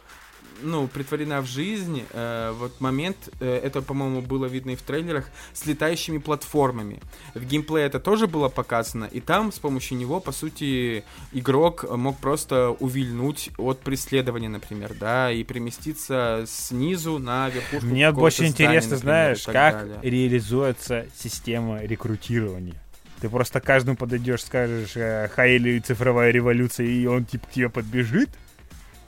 ну, 0.62 0.88
притворена 0.88 1.42
в 1.42 1.46
жизнь 1.46 2.04
э, 2.12 2.54
вот 2.58 2.80
момент, 2.82 3.18
э, 3.40 3.60
это, 3.64 3.82
по-моему, 3.82 4.22
было 4.22 4.46
видно 4.46 4.72
и 4.72 4.76
в 4.76 4.82
трейлерах, 4.82 5.30
с 5.54 5.66
летающими 5.66 6.18
платформами. 6.18 7.00
В 7.34 7.44
геймплее 7.44 7.86
это 7.86 8.00
тоже 8.00 8.28
было 8.28 8.50
показано, 8.50 9.06
и 9.06 9.20
там 9.20 9.52
с 9.52 9.60
помощью 9.60 9.98
него, 9.98 10.20
по 10.20 10.32
сути, 10.32 11.04
игрок 11.32 11.86
мог 11.90 12.18
просто 12.18 12.70
увильнуть 12.80 13.50
от 13.58 13.80
преследования, 13.80 14.50
например, 14.50 14.94
да, 15.00 15.32
и 15.32 15.44
переместиться 15.44 16.46
снизу 16.48 17.20
на 17.20 17.50
верхушку 17.50 17.86
Мне 17.86 18.12
больше 18.12 18.38
здания, 18.38 18.52
интересно, 18.52 18.96
например, 18.96 19.02
знаешь, 19.02 19.44
как 19.44 19.88
далее. 19.88 20.00
реализуется 20.02 21.08
система 21.16 21.82
рекрутирования. 21.84 22.82
Ты 23.22 23.30
просто 23.30 23.60
каждому 23.60 23.96
подойдешь, 23.96 24.44
скажешь, 24.44 24.94
э, 24.96 25.28
Хайли 25.28 25.78
цифровая 25.80 26.32
революция, 26.32 26.88
и 26.88 27.06
он 27.06 27.26
типа 27.26 27.48
к 27.48 27.52
тебе 27.52 27.70
подбежит. 27.70 28.30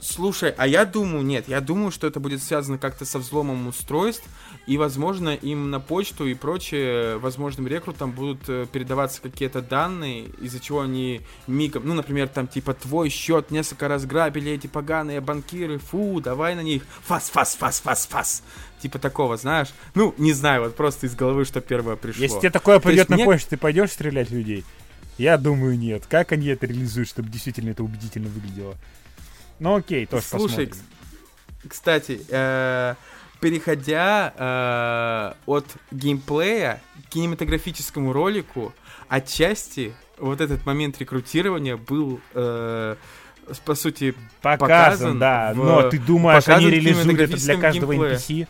Слушай, 0.04 0.52
а 0.58 0.66
я 0.66 0.84
думаю, 0.84 1.24
нет, 1.24 1.48
я 1.48 1.62
думаю, 1.62 1.90
что 1.90 2.06
это 2.06 2.20
будет 2.20 2.42
связано 2.42 2.76
как-то 2.76 3.06
со 3.06 3.18
взломом 3.18 3.66
устройств, 3.68 4.28
и, 4.66 4.76
возможно, 4.76 5.30
им 5.30 5.70
на 5.70 5.80
почту 5.80 6.26
и 6.26 6.34
прочее, 6.34 7.16
возможным 7.16 7.66
рекрутам 7.66 8.12
будут 8.12 8.46
э, 8.48 8.66
передаваться 8.70 9.22
какие-то 9.22 9.62
данные, 9.62 10.26
из-за 10.42 10.60
чего 10.60 10.82
они 10.82 11.22
мигом, 11.46 11.84
ну, 11.86 11.94
например, 11.94 12.28
там, 12.28 12.46
типа, 12.46 12.74
твой 12.74 13.08
счет 13.08 13.50
несколько 13.50 13.88
раз 13.88 14.04
грабили 14.04 14.52
эти 14.52 14.66
поганые 14.66 15.22
банкиры, 15.22 15.78
фу, 15.78 16.20
давай 16.20 16.54
на 16.54 16.62
них, 16.62 16.82
фас, 17.02 17.30
фас, 17.30 17.54
фас, 17.54 17.80
фас, 17.80 18.06
фас, 18.06 18.42
типа 18.82 18.98
такого, 18.98 19.38
знаешь? 19.38 19.68
Ну, 19.94 20.14
не 20.18 20.34
знаю, 20.34 20.64
вот 20.64 20.76
просто 20.76 21.06
из 21.06 21.14
головы, 21.14 21.46
что 21.46 21.62
первое 21.62 21.96
пришло. 21.96 22.22
Если 22.22 22.40
тебе 22.40 22.50
такое 22.50 22.78
придет 22.78 23.08
на 23.08 23.16
мне- 23.16 23.24
почту, 23.24 23.50
ты 23.50 23.56
пойдешь 23.56 23.92
стрелять 23.92 24.30
людей? 24.30 24.64
Я 25.16 25.38
думаю, 25.38 25.78
нет. 25.78 26.04
Как 26.10 26.32
они 26.32 26.48
это 26.48 26.66
реализуют, 26.66 27.08
чтобы 27.08 27.30
действительно 27.30 27.70
это 27.70 27.82
убедительно 27.82 28.28
выглядело? 28.28 28.74
Ну 29.58 29.76
окей, 29.76 30.06
тоже 30.06 30.24
Слушай, 30.24 30.66
посмотрим. 30.66 30.90
Кстати, 31.68 32.20
э, 32.28 32.94
переходя 33.40 34.32
э, 34.36 35.34
от 35.46 35.66
геймплея 35.90 36.80
к 37.06 37.10
кинематографическому 37.10 38.12
ролику, 38.12 38.72
отчасти 39.08 39.94
вот 40.18 40.40
этот 40.40 40.66
момент 40.66 40.98
рекрутирования 40.98 41.76
был, 41.76 42.20
э, 42.34 42.96
по 43.64 43.74
сути, 43.74 44.14
Показан, 44.42 44.68
показан 44.68 45.18
да. 45.18 45.52
в- 45.54 45.56
но 45.56 45.82
ты 45.90 45.98
думаешь, 45.98 46.48
они 46.48 46.70
реализуют 46.70 47.20
это 47.20 47.36
для 47.36 47.56
каждого 47.56 47.92
геймплее. 47.92 48.16
NPC? 48.16 48.48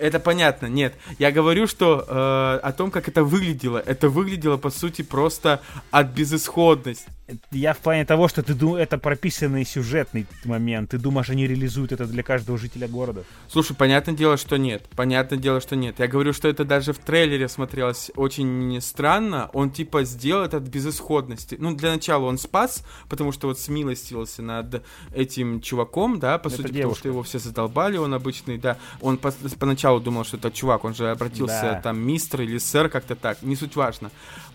это 0.00 0.18
понятно, 0.18 0.66
нет. 0.66 0.94
Я 1.18 1.30
говорю, 1.30 1.66
что 1.66 2.04
э, 2.08 2.66
о 2.66 2.72
том, 2.72 2.90
как 2.90 3.08
это 3.08 3.22
выглядело. 3.22 3.78
Это 3.78 4.08
выглядело, 4.08 4.56
по 4.56 4.70
сути, 4.70 5.02
просто 5.02 5.60
от 5.90 6.08
безысходности. 6.08 7.08
Я 7.50 7.74
в 7.74 7.78
плане 7.78 8.04
того, 8.04 8.28
что 8.28 8.42
ты 8.42 8.54
думаешь, 8.54 8.82
это 8.84 8.98
прописанный 8.98 9.64
сюжетный 9.64 10.26
момент. 10.44 10.90
Ты 10.90 10.98
думаешь, 10.98 11.30
они 11.30 11.46
реализуют 11.46 11.92
это 11.92 12.06
для 12.06 12.22
каждого 12.22 12.58
жителя 12.58 12.88
города? 12.88 13.24
Слушай, 13.48 13.74
понятное 13.76 14.14
дело, 14.14 14.36
что 14.36 14.56
нет. 14.56 14.88
Понятное 14.96 15.38
дело, 15.38 15.60
что 15.60 15.76
нет. 15.76 15.96
Я 15.98 16.06
говорю, 16.08 16.32
что 16.32 16.48
это 16.48 16.64
даже 16.64 16.92
в 16.92 16.98
трейлере 16.98 17.48
смотрелось 17.48 18.10
очень 18.16 18.80
странно. 18.80 19.50
Он 19.52 19.70
типа 19.70 20.04
сделал 20.04 20.44
это 20.44 20.56
от 20.58 20.64
безысходности. 20.64 21.56
Ну, 21.58 21.74
для 21.74 21.90
начала 21.92 22.24
он 22.26 22.38
спас, 22.38 22.84
потому 23.08 23.32
что 23.32 23.48
вот 23.48 23.58
смилостился 23.58 24.42
над 24.42 24.82
этим 25.14 25.60
чуваком, 25.60 26.18
да, 26.18 26.38
по 26.38 26.48
Это 26.48 26.56
сути, 26.56 26.66
потому 26.68 26.78
девушка. 26.82 26.98
что 27.00 27.08
его 27.08 27.22
все 27.22 27.38
задолбали, 27.38 27.96
он 27.96 28.14
обычный, 28.14 28.58
да. 28.58 28.76
Он 29.00 29.16
по- 29.18 29.32
поначалу 29.58 30.00
думал, 30.00 30.24
что 30.24 30.36
это 30.36 30.50
чувак, 30.50 30.84
он 30.84 30.94
же 30.94 31.10
обратился 31.10 31.60
Да. 31.62 31.80
там 31.80 32.00
мистер 32.00 32.42
или 32.42 32.58
сэр, 32.58 32.88
как-то 32.88 33.14
так, 33.14 33.42
не 33.42 33.56
суть 33.56 33.76
важно. 33.76 34.10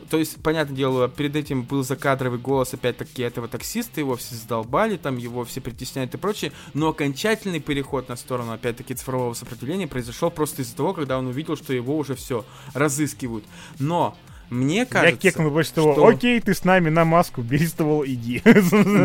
То 0.10 0.18
есть, 0.18 0.42
понятное 0.44 0.76
дело, 0.76 1.08
перед 1.08 1.36
этим 1.36 1.64
был 1.64 1.84
закадровый 1.84 2.38
голос, 2.40 2.65
опять-таки, 2.74 3.22
этого 3.22 3.48
таксиста, 3.48 4.00
его 4.00 4.16
все 4.16 4.36
задолбали, 4.36 4.98
там 4.98 5.18
его 5.18 5.46
все 5.46 5.62
притесняют 5.62 6.14
и 6.14 6.18
прочее, 6.18 6.52
но 6.74 6.90
окончательный 6.90 7.60
переход 7.60 8.10
на 8.10 8.16
сторону, 8.16 8.54
опять-таки, 8.54 8.94
цифрового 8.96 9.34
сопротивления 9.34 9.88
произошел 9.88 10.32
просто 10.32 10.62
из-за 10.64 10.76
того, 10.76 10.94
когда 10.94 11.18
он 11.20 11.28
увидел, 11.28 11.56
что 11.56 11.74
его 11.74 11.98
уже 11.98 12.16
все 12.16 12.46
разыскивают. 12.74 13.46
Но 13.80 14.18
мне 14.50 14.86
кажется... 14.86 15.16
Я 15.28 15.32
кекнул 15.32 15.52
больше 15.52 15.74
того, 15.74 15.94
что- 15.94 16.08
окей, 16.08 16.40
ты 16.40 16.54
с 16.54 16.64
нами 16.64 16.90
на 16.90 17.06
маску, 17.06 17.42
бери 17.42 17.68
ствол, 17.68 18.06
иди. 18.06 18.42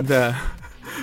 Да. 0.03 0.39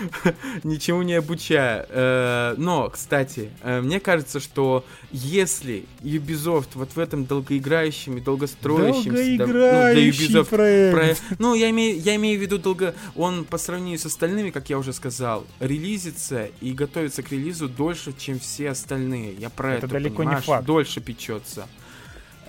ничему 0.64 1.02
не 1.02 1.16
обучая. 1.16 1.86
Э, 1.90 2.56
но, 2.58 2.90
кстати, 2.90 3.52
э, 3.62 3.82
мне 3.82 4.00
кажется, 4.00 4.40
что 4.40 4.86
если 5.12 5.86
Ubisoft 6.02 6.70
вот 6.76 6.96
в 6.96 7.00
этом 7.00 7.26
долгоиграющем 7.26 8.18
и 8.18 8.22
долгостроящемся... 8.22 9.38
Долгоиграющий 9.38 10.34
да, 10.34 10.40
ну, 10.40 10.46
проект. 10.46 10.96
проект. 10.96 11.24
Ну, 11.40 11.56
я 11.56 11.70
имею, 11.70 12.00
я 12.00 12.16
имею 12.16 12.40
в 12.40 12.42
виду 12.42 12.58
долго... 12.58 12.96
Он 13.16 13.46
по 13.46 13.58
сравнению 13.58 14.00
с 14.00 14.06
остальными, 14.06 14.50
как 14.50 14.70
я 14.70 14.78
уже 14.78 14.94
сказал, 14.94 15.46
релизится 15.60 16.50
и 16.62 16.72
готовится 16.74 17.24
к 17.24 17.32
релизу 17.32 17.68
дольше, 17.70 18.14
чем 18.18 18.40
все 18.40 18.72
остальные. 18.72 19.34
Я 19.40 19.50
про 19.50 19.76
это, 19.76 19.86
это 19.86 19.94
далеко 19.96 20.18
понимаешь? 20.18 20.42
не 20.42 20.46
факт. 20.46 20.66
Дольше 20.66 21.02
печется. 21.02 21.68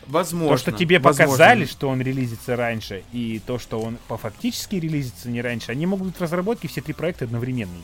Возможно. 0.09 0.57
То, 0.57 0.61
что 0.61 0.73
тебе 0.73 0.99
возможно. 0.99 1.25
показали, 1.25 1.65
что 1.67 1.89
он 1.89 2.01
релизится 2.01 2.57
раньше, 2.57 3.05
и 3.13 3.41
то, 3.47 3.59
что 3.59 3.81
он 3.81 3.99
по 4.09 4.17
фактически 4.17 4.77
релизится 4.77 5.29
не 5.29 5.43
раньше, 5.43 5.71
они 5.73 5.87
могут 5.87 6.09
быть 6.09 6.17
в 6.17 6.21
разработке 6.23 6.67
все 6.67 6.81
три 6.81 6.95
проекта 6.95 7.27
одновременные. 7.27 7.83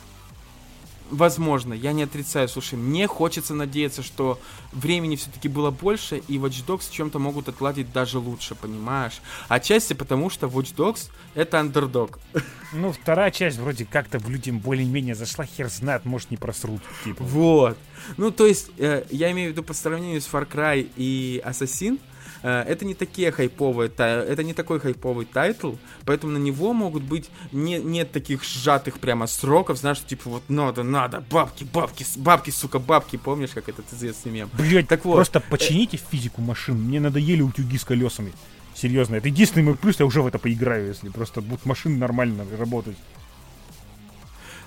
Возможно, 1.10 1.74
я 1.74 1.92
не 1.92 2.02
отрицаю. 2.02 2.48
Слушай, 2.48 2.76
мне 2.76 3.06
хочется 3.06 3.54
надеяться, 3.54 4.02
что 4.02 4.40
времени 4.72 5.16
все-таки 5.16 5.48
было 5.48 5.70
больше, 5.70 6.22
и 6.28 6.38
Watch 6.38 6.64
Dogs 6.66 6.90
чем-то 6.90 7.18
могут 7.18 7.48
отладить 7.48 7.92
даже 7.92 8.18
лучше, 8.18 8.54
понимаешь? 8.54 9.20
Отчасти 9.48 9.92
потому, 9.92 10.30
что 10.30 10.46
Watch 10.46 10.74
Dogs— 10.74 11.10
это 11.34 11.60
андердог. 11.60 12.18
Ну, 12.76 12.90
вторая 12.90 13.30
часть 13.30 13.58
вроде 13.58 13.84
как-то 13.84 14.18
в 14.18 14.28
людям 14.28 14.58
более-менее 14.58 15.14
зашла, 15.14 15.46
хер 15.46 15.68
знает, 15.68 16.04
может, 16.04 16.32
не 16.32 16.36
просрут. 16.36 16.82
Типа. 17.04 17.22
Вот. 17.22 17.78
Ну, 18.16 18.32
то 18.32 18.46
есть, 18.46 18.70
э, 18.78 19.04
я 19.10 19.30
имею 19.30 19.50
в 19.50 19.52
виду 19.52 19.62
по 19.62 19.74
сравнению 19.74 20.20
с 20.20 20.26
Far 20.26 20.44
Cry 20.50 20.90
и 20.96 21.40
Assassin, 21.46 22.00
это 22.49 22.84
не 22.84 22.95
такие 22.95 23.32
хайповые, 23.32 23.90
это 23.90 24.42
не 24.42 24.53
такой 24.53 24.78
хайповый 24.78 25.24
title, 25.24 25.74
поэтому 26.05 26.34
на 26.34 26.38
него 26.38 26.72
могут 26.72 27.03
быть 27.03 27.30
не, 27.53 27.78
нет 27.78 28.12
таких 28.12 28.45
сжатых 28.45 28.99
прямо 28.99 29.26
сроков, 29.26 29.78
знаешь, 29.78 30.01
типа 30.05 30.28
вот 30.28 30.42
надо, 30.49 30.82
надо, 30.82 31.24
бабки, 31.30 31.64
бабки, 31.64 32.05
бабки, 32.16 32.51
сука, 32.51 32.78
бабки, 32.78 33.16
помнишь, 33.16 33.51
как 33.55 33.68
этот 33.68 33.90
известный 33.92 34.32
мем? 34.32 34.51
Блять, 34.53 34.88
так 34.88 35.05
вот. 35.05 35.14
Просто 35.14 35.40
почините 35.40 35.97
физику 35.97 36.42
машин, 36.42 36.76
мне 36.76 37.01
надоели 37.01 37.40
утюги 37.40 37.78
с 37.78 37.84
колесами. 37.84 38.32
Серьезно, 38.74 39.16
это 39.16 39.28
единственный 39.28 39.62
мой 39.62 39.76
плюс, 39.76 39.99
я 40.01 40.05
уже 40.05 40.20
в 40.20 40.26
это 40.26 40.38
поиграю, 40.38 40.88
если 40.88 41.09
просто 41.09 41.40
будут 41.40 41.64
машины 41.64 41.97
нормально 41.97 42.45
работать. 42.59 42.97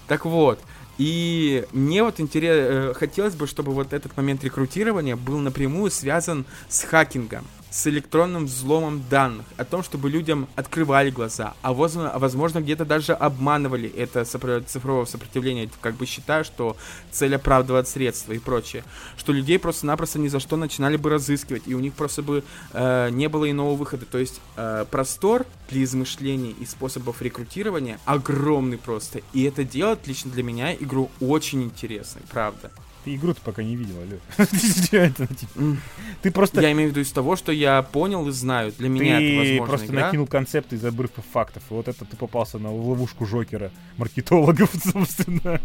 Так 0.07 0.25
вот, 0.25 0.59
и 0.97 1.65
мне 1.73 2.01
вот 2.01 2.19
интерес, 2.19 2.55
э, 2.55 2.93
хотелось 2.95 3.35
бы, 3.35 3.45
чтобы 3.45 3.73
вот 3.73 3.93
этот 3.93 4.17
момент 4.17 4.43
рекрутирования 4.43 5.15
был 5.15 5.37
напрямую 5.37 5.91
связан 5.91 6.45
с 6.69 6.83
хакингом 6.83 7.45
с 7.77 7.85
электронным 7.85 8.45
взломом 8.45 9.03
данных, 9.07 9.45
о 9.55 9.63
том, 9.63 9.83
чтобы 9.83 10.09
людям 10.09 10.47
открывали 10.55 11.11
глаза, 11.11 11.53
а 11.61 11.73
возможно, 11.73 12.59
где-то 12.59 12.85
даже 12.85 13.13
обманывали 13.13 13.87
это 13.87 14.25
цифровое 14.25 15.05
сопротивление, 15.05 15.69
как 15.79 15.93
бы 15.93 16.07
считая, 16.07 16.43
что 16.43 16.75
цель 17.11 17.35
оправдывает 17.35 17.87
средства 17.87 18.33
и 18.33 18.39
прочее, 18.39 18.83
что 19.15 19.31
людей 19.31 19.59
просто-напросто 19.59 20.17
ни 20.17 20.27
за 20.27 20.39
что 20.39 20.55
начинали 20.55 20.97
бы 20.97 21.11
разыскивать, 21.11 21.67
и 21.67 21.75
у 21.75 21.79
них 21.79 21.93
просто 21.93 22.23
бы 22.23 22.43
э, 22.73 23.09
не 23.11 23.29
было 23.29 23.49
иного 23.49 23.75
выхода. 23.75 24.07
То 24.07 24.17
есть 24.17 24.41
э, 24.55 24.85
простор 24.89 25.45
для 25.69 25.83
измышлений 25.83 26.55
и 26.59 26.65
способов 26.65 27.21
рекрутирования 27.21 27.99
огромный 28.05 28.79
просто, 28.79 29.21
и 29.33 29.43
это 29.43 29.63
делает 29.63 30.07
лично 30.07 30.31
для 30.31 30.41
меня 30.41 30.73
игру 30.73 31.11
очень 31.19 31.61
интересной, 31.61 32.23
правда. 32.31 32.71
Ты 33.07 33.15
игру-то 33.15 33.39
пока 33.39 33.63
не 33.63 33.77
видел, 33.77 33.95
алё. 34.01 34.17
Типа? 34.45 35.77
Ты 36.21 36.29
просто... 36.29 36.59
Я 36.59 36.73
имею 36.73 36.89
в 36.89 36.91
виду 36.91 36.99
из 36.99 37.11
того, 37.13 37.37
что 37.37 37.53
я 37.53 37.81
понял 37.81 38.27
и 38.27 38.31
знаю. 38.31 38.73
Для 38.77 38.89
меня 38.89 39.21
это 39.21 39.37
возможно 39.37 39.65
просто 39.65 39.93
накинул 39.93 40.27
концепты 40.27 40.75
из 40.75 40.83
обрывков 40.83 41.23
фактов. 41.31 41.63
И 41.69 41.73
вот 41.73 41.87
это 41.87 42.03
ты 42.03 42.17
попался 42.17 42.59
на 42.59 42.69
ловушку 42.69 43.25
Жокера, 43.25 43.71
маркетологов, 43.95 44.71
собственно. 44.83 45.61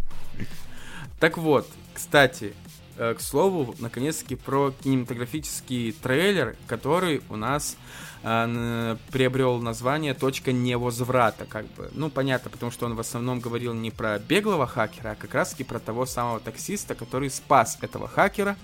Так 1.18 1.36
вот, 1.36 1.68
кстати, 1.92 2.52
э, 2.96 3.14
к 3.18 3.20
слову, 3.20 3.74
наконец-таки 3.80 4.36
про 4.36 4.70
кинематографический 4.70 5.90
трейлер, 5.90 6.54
который 6.68 7.22
у 7.28 7.34
нас 7.34 7.76
э, 8.22 8.96
приобрел 9.10 9.58
название 9.58 10.14
«Точка 10.14 10.52
невозврата», 10.52 11.44
как 11.44 11.66
бы. 11.74 11.90
Ну, 11.92 12.10
понятно, 12.10 12.50
потому 12.50 12.72
что 12.72 12.86
он 12.86 12.94
в 12.94 13.00
основном 13.00 13.40
говорил 13.40 13.74
не 13.74 13.90
про 13.90 14.18
беглого 14.18 14.66
хакера, 14.66 15.10
а 15.10 15.14
как 15.14 15.34
раз-таки 15.34 15.64
про 15.64 15.78
того 15.78 16.06
самого 16.06 16.40
таксиста, 16.40 16.94
который 16.94 17.30
спас 17.30 17.78
этого 17.80 18.08
хакера. 18.08 18.56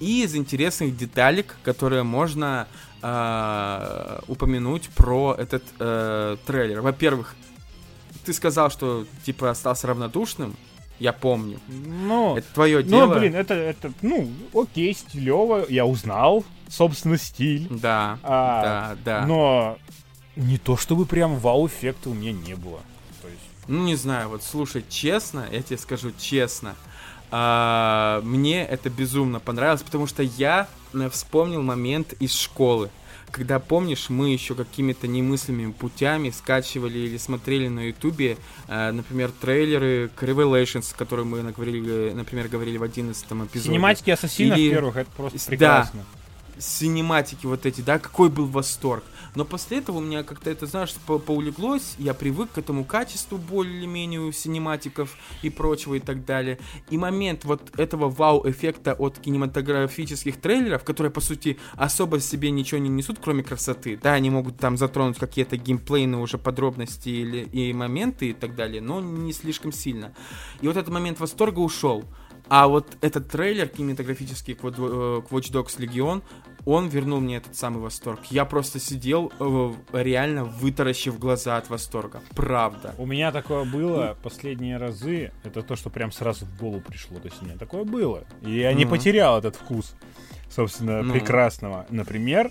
И 0.00 0.24
из 0.24 0.34
интересных 0.34 0.96
деталек, 0.96 1.56
которые 1.62 2.02
можно 2.02 2.66
э, 3.02 4.20
упомянуть 4.26 4.88
про 4.90 5.34
этот 5.38 5.62
э, 5.78 6.36
трейлер. 6.44 6.80
Во-первых, 6.80 7.36
ты 8.24 8.32
сказал, 8.32 8.70
что 8.70 9.06
типа 9.24 9.50
остался 9.50 9.86
равнодушным. 9.86 10.56
Я 10.98 11.12
помню. 11.12 11.58
Ну, 11.68 12.36
это 12.36 12.46
твое 12.54 12.82
дело. 12.82 13.06
Ну, 13.06 13.18
блин, 13.18 13.34
это, 13.34 13.54
это, 13.54 13.92
ну, 14.02 14.30
окей, 14.54 14.94
стилево. 14.94 15.66
Я 15.68 15.84
узнал, 15.84 16.44
собственно, 16.72 17.18
стиль. 17.18 17.68
Да, 17.70 18.18
а, 18.22 18.94
да, 19.04 19.20
да. 19.20 19.26
Но 19.26 19.78
не 20.36 20.58
то 20.58 20.76
чтобы 20.76 21.06
прям 21.06 21.36
вау-эффекта 21.36 22.10
у 22.10 22.14
меня 22.14 22.32
не 22.32 22.54
было. 22.54 22.80
То 23.20 23.28
есть... 23.28 23.42
Ну, 23.68 23.84
не 23.84 23.96
знаю, 23.96 24.30
вот 24.30 24.42
слушай, 24.42 24.84
честно, 24.88 25.46
я 25.52 25.62
тебе 25.62 25.78
скажу 25.78 26.12
честно, 26.18 26.74
а, 27.30 28.20
мне 28.22 28.64
это 28.64 28.90
безумно 28.90 29.40
понравилось, 29.40 29.82
потому 29.82 30.06
что 30.06 30.22
я 30.22 30.68
э, 30.92 31.08
вспомнил 31.10 31.62
момент 31.62 32.12
из 32.14 32.34
школы 32.34 32.90
когда, 33.30 33.58
помнишь, 33.58 34.10
мы 34.10 34.30
еще 34.30 34.54
какими-то 34.54 35.08
немыслимыми 35.08 35.72
путями 35.72 36.28
скачивали 36.28 36.98
или 36.98 37.16
смотрели 37.16 37.66
на 37.68 37.88
ютубе, 37.88 38.36
э, 38.68 38.90
например, 38.92 39.30
трейлеры 39.30 40.10
к 40.14 40.22
Revelations, 40.22 40.94
которые 40.94 41.24
мы, 41.24 41.42
говорили, 41.50 42.12
например, 42.12 42.48
говорили 42.48 42.76
в 42.76 42.82
11 42.82 43.24
эпизоде. 43.24 43.60
Синематики 43.60 44.10
Ассасинов 44.10 44.58
или... 44.58 44.70
первых, 44.70 44.96
это 44.96 45.10
просто 45.16 45.38
прекрасно. 45.46 46.00
Да, 46.00 46.21
синематики 46.58 47.46
вот 47.46 47.66
эти, 47.66 47.80
да, 47.80 47.98
какой 47.98 48.28
был 48.28 48.46
восторг. 48.46 49.04
Но 49.34 49.44
после 49.44 49.78
этого 49.78 49.98
у 49.98 50.00
меня 50.00 50.24
как-то 50.24 50.50
это, 50.50 50.66
знаешь, 50.66 50.94
по 51.06 51.18
поулеглось, 51.18 51.94
я 51.98 52.12
привык 52.12 52.52
к 52.52 52.58
этому 52.58 52.84
качеству 52.84 53.38
более-менее 53.38 54.20
у 54.20 54.32
синематиков 54.32 55.16
и 55.42 55.48
прочего 55.48 55.94
и 55.94 56.00
так 56.00 56.24
далее. 56.24 56.58
И 56.90 56.98
момент 56.98 57.44
вот 57.44 57.78
этого 57.78 58.10
вау-эффекта 58.10 58.92
от 58.92 59.18
кинематографических 59.18 60.40
трейлеров, 60.40 60.84
которые, 60.84 61.10
по 61.10 61.20
сути, 61.20 61.58
особо 61.76 62.20
себе 62.20 62.50
ничего 62.50 62.78
не 62.78 62.90
несут, 62.90 63.18
кроме 63.22 63.42
красоты. 63.42 63.98
Да, 64.02 64.12
они 64.12 64.28
могут 64.30 64.58
там 64.58 64.76
затронуть 64.76 65.18
какие-то 65.18 65.56
геймплейные 65.56 66.20
уже 66.20 66.36
подробности 66.36 67.08
или, 67.08 67.44
и 67.44 67.72
моменты 67.72 68.30
и 68.30 68.32
так 68.34 68.54
далее, 68.54 68.82
но 68.82 69.00
не 69.00 69.32
слишком 69.32 69.72
сильно. 69.72 70.14
И 70.60 70.66
вот 70.66 70.76
этот 70.76 70.92
момент 70.92 71.20
восторга 71.20 71.60
ушел. 71.60 72.04
А 72.54 72.68
вот 72.68 72.98
этот 73.00 73.28
трейлер 73.28 73.66
кинематографический 73.66 74.54
к 74.54 74.60
Watch 74.60 75.50
Dogs 75.50 75.78
Legion, 75.78 76.22
он 76.66 76.88
вернул 76.88 77.18
мне 77.18 77.38
этот 77.38 77.56
самый 77.56 77.80
восторг. 77.80 78.20
Я 78.28 78.44
просто 78.44 78.78
сидел, 78.78 79.32
э, 79.40 79.72
реально 79.94 80.44
вытаращив 80.44 81.18
глаза 81.18 81.56
от 81.56 81.70
восторга. 81.70 82.20
Правда. 82.36 82.94
У 82.98 83.06
меня 83.06 83.32
такое 83.32 83.64
было 83.64 84.18
последние 84.22 84.76
разы. 84.76 85.32
Это 85.44 85.62
то, 85.62 85.76
что 85.76 85.88
прям 85.88 86.12
сразу 86.12 86.44
в 86.44 86.58
голову 86.58 86.82
пришло. 86.82 87.18
То 87.20 87.28
есть 87.28 87.40
у 87.40 87.46
меня 87.46 87.56
такое 87.56 87.84
было. 87.84 88.24
И 88.42 88.58
я 88.58 88.74
не 88.74 88.84
потерял 88.84 89.38
этот 89.38 89.56
вкус, 89.56 89.94
собственно, 90.50 91.02
ну. 91.02 91.14
прекрасного. 91.14 91.86
Например, 91.88 92.50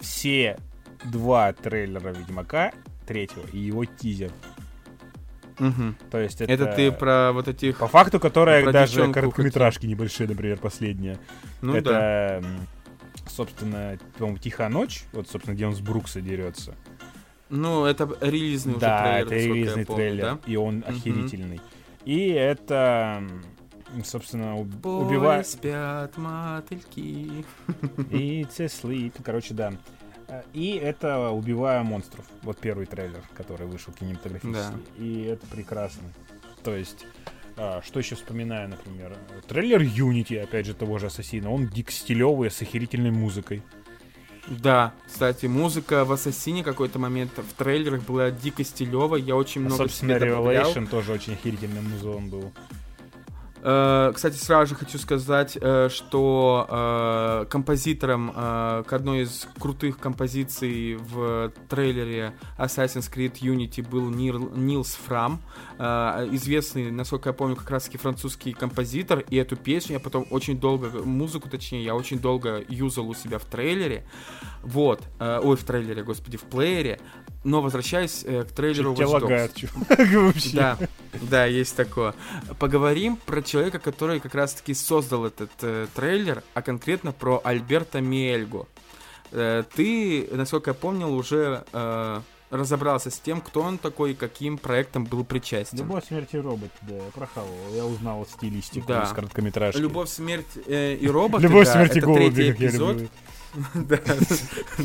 все 0.00 0.58
два 1.04 1.52
трейлера 1.52 2.08
Ведьмака 2.08 2.72
третьего 3.06 3.46
и 3.52 3.58
его 3.58 3.84
тизер 3.84 4.32
Угу. 5.58 5.94
То 6.10 6.18
есть 6.18 6.40
это... 6.40 6.52
Это 6.52 6.66
ты 6.66 6.92
про 6.92 7.32
вот 7.32 7.48
этих... 7.48 7.78
По 7.78 7.88
факту, 7.88 8.20
которые 8.20 8.70
даже 8.70 9.10
короткометражки 9.12 9.82
хоть... 9.82 9.90
небольшие, 9.90 10.28
например, 10.28 10.58
последние. 10.58 11.18
Ну 11.62 11.74
это, 11.74 12.42
да. 12.42 13.28
собственно, 13.28 13.98
по-моему, 14.18 14.38
«Тихая 14.38 14.68
ночь», 14.68 15.04
вот, 15.12 15.28
собственно, 15.28 15.54
где 15.54 15.66
он 15.66 15.74
с 15.74 15.80
Брукса 15.80 16.20
дерется. 16.20 16.74
Ну, 17.48 17.84
это 17.84 18.08
релизный 18.20 18.72
уже 18.72 18.80
да, 18.80 19.02
трейлер, 19.02 19.26
это 19.26 19.34
релизный 19.34 19.86
помню, 19.86 20.02
трейлер, 20.02 20.24
да? 20.24 20.38
и 20.46 20.56
он 20.56 20.78
угу. 20.78 20.88
охерительный. 20.88 21.60
И 22.04 22.28
это, 22.28 23.22
собственно, 24.04 24.56
убивает... 24.56 25.46
спят 25.46 26.16
мотыльки. 26.16 27.44
It's 28.10 28.60
a 28.60 28.66
sleep. 28.66 29.14
Короче, 29.24 29.54
да. 29.54 29.72
И 30.52 30.72
это 30.72 31.30
«Убивая 31.30 31.82
монстров». 31.82 32.24
Вот 32.42 32.58
первый 32.58 32.86
трейлер, 32.86 33.22
который 33.36 33.66
вышел 33.66 33.92
кинематографический. 33.92 34.52
Да. 34.52 35.02
И 35.02 35.22
это 35.22 35.46
прекрасно. 35.46 36.12
То 36.64 36.74
есть, 36.74 37.06
а, 37.56 37.80
что 37.84 38.00
еще 38.00 38.16
вспоминаю, 38.16 38.68
например? 38.68 39.16
Трейлер 39.46 39.82
Unity, 39.82 40.38
опять 40.38 40.66
же, 40.66 40.74
того 40.74 40.98
же 40.98 41.06
Ассасина. 41.06 41.50
Он 41.50 41.68
дик 41.68 41.90
стилевый, 41.90 42.50
с 42.50 42.60
охерительной 42.60 43.12
музыкой. 43.12 43.62
Да, 44.48 44.94
кстати, 45.06 45.46
музыка 45.46 46.04
в 46.04 46.12
Ассасине 46.12 46.62
какой-то 46.62 46.98
момент 46.98 47.32
в 47.36 47.52
трейлерах 47.54 48.02
была 48.02 48.30
дико 48.30 48.62
стилевая. 48.64 49.20
Я 49.20 49.36
очень 49.36 49.62
а, 49.62 49.64
много 49.64 49.84
собственно, 49.84 50.12
Revelation 50.12 50.74
добавлял. 50.74 50.86
тоже 50.86 51.12
очень 51.12 51.32
охерительный 51.34 51.82
музон 51.82 52.30
был. 52.30 52.52
Э, 53.68 54.12
кстати, 54.14 54.36
сразу 54.36 54.68
же 54.68 54.74
хочу 54.76 54.96
сказать, 54.96 55.58
э, 55.60 55.88
что 55.90 56.66
э, 56.70 57.46
композитором 57.50 58.32
к 58.32 58.92
одной 58.92 59.22
из 59.22 59.48
крутых 59.58 59.98
композиций 59.98 60.94
в 60.94 61.52
трейлере 61.68 62.34
Assassin's 62.58 63.12
Creed 63.12 63.40
Unity 63.40 63.88
был 63.88 64.08
Нил, 64.10 64.50
Нилс 64.54 64.94
Фрам, 65.06 65.40
известный, 65.78 66.90
насколько 66.90 67.30
я 67.30 67.32
помню, 67.32 67.56
как 67.56 67.70
раз-таки 67.70 67.98
французский 67.98 68.52
композитор, 68.52 69.20
и 69.30 69.36
эту 69.36 69.56
песню 69.56 69.94
я 69.94 70.00
потом 70.00 70.26
очень 70.30 70.60
долго, 70.60 70.90
музыку 71.02 71.48
точнее, 71.48 71.82
я 71.82 71.94
очень 71.94 72.18
долго 72.18 72.62
юзал 72.68 73.08
у 73.08 73.14
себя 73.14 73.38
в 73.38 73.44
трейлере, 73.44 74.06
вот, 74.62 75.02
ой, 75.18 75.56
в 75.56 75.64
трейлере, 75.64 76.02
господи, 76.02 76.36
в 76.36 76.42
плеере, 76.42 77.00
но 77.46 77.62
возвращаясь 77.62 78.24
э, 78.24 78.42
к 78.42 78.50
трейлеру 78.50 78.92
Watch 78.92 79.22
Dogs. 79.22 80.16
вообще. 80.26 80.56
Да, 80.56 80.78
да, 81.22 81.46
есть 81.46 81.76
такое. 81.76 82.12
Поговорим 82.58 83.16
про 83.16 83.40
человека, 83.40 83.78
который 83.78 84.18
как 84.18 84.34
раз-таки 84.34 84.74
создал 84.74 85.26
этот 85.26 85.52
э, 85.62 85.86
трейлер, 85.94 86.42
а 86.54 86.62
конкретно 86.62 87.12
про 87.12 87.40
Альберта 87.44 88.00
Мельго. 88.00 88.66
Э, 89.30 89.62
ты, 89.74 90.28
насколько 90.32 90.70
я 90.70 90.74
помнил, 90.74 91.14
уже 91.14 91.64
э, 91.72 92.20
разобрался 92.50 93.10
с 93.10 93.18
тем, 93.20 93.40
кто 93.40 93.62
он 93.62 93.78
такой 93.78 94.10
и 94.10 94.14
каким 94.14 94.58
проектом 94.58 95.04
был 95.04 95.24
причастен. 95.24 95.78
Любовь, 95.78 96.04
смерть 96.08 96.30
и 96.32 96.38
робот, 96.38 96.70
да, 96.82 96.96
я 96.96 97.10
прохавал. 97.14 97.48
Я 97.74 97.86
узнал 97.86 98.26
стилистику 98.26 98.88
да. 98.88 99.04
из 99.04 99.10
короткометражки. 99.10 99.80
Любовь, 99.80 100.08
смерть 100.08 100.58
э, 100.66 100.94
и 100.94 101.06
робот. 101.06 101.42
Любовь, 101.42 101.68
смерть 101.68 101.96
и 101.96 102.00
голуби, 102.00 102.50
как 102.50 102.60
я 102.60 102.70
люблю. 102.72 103.08
Да, 103.74 104.00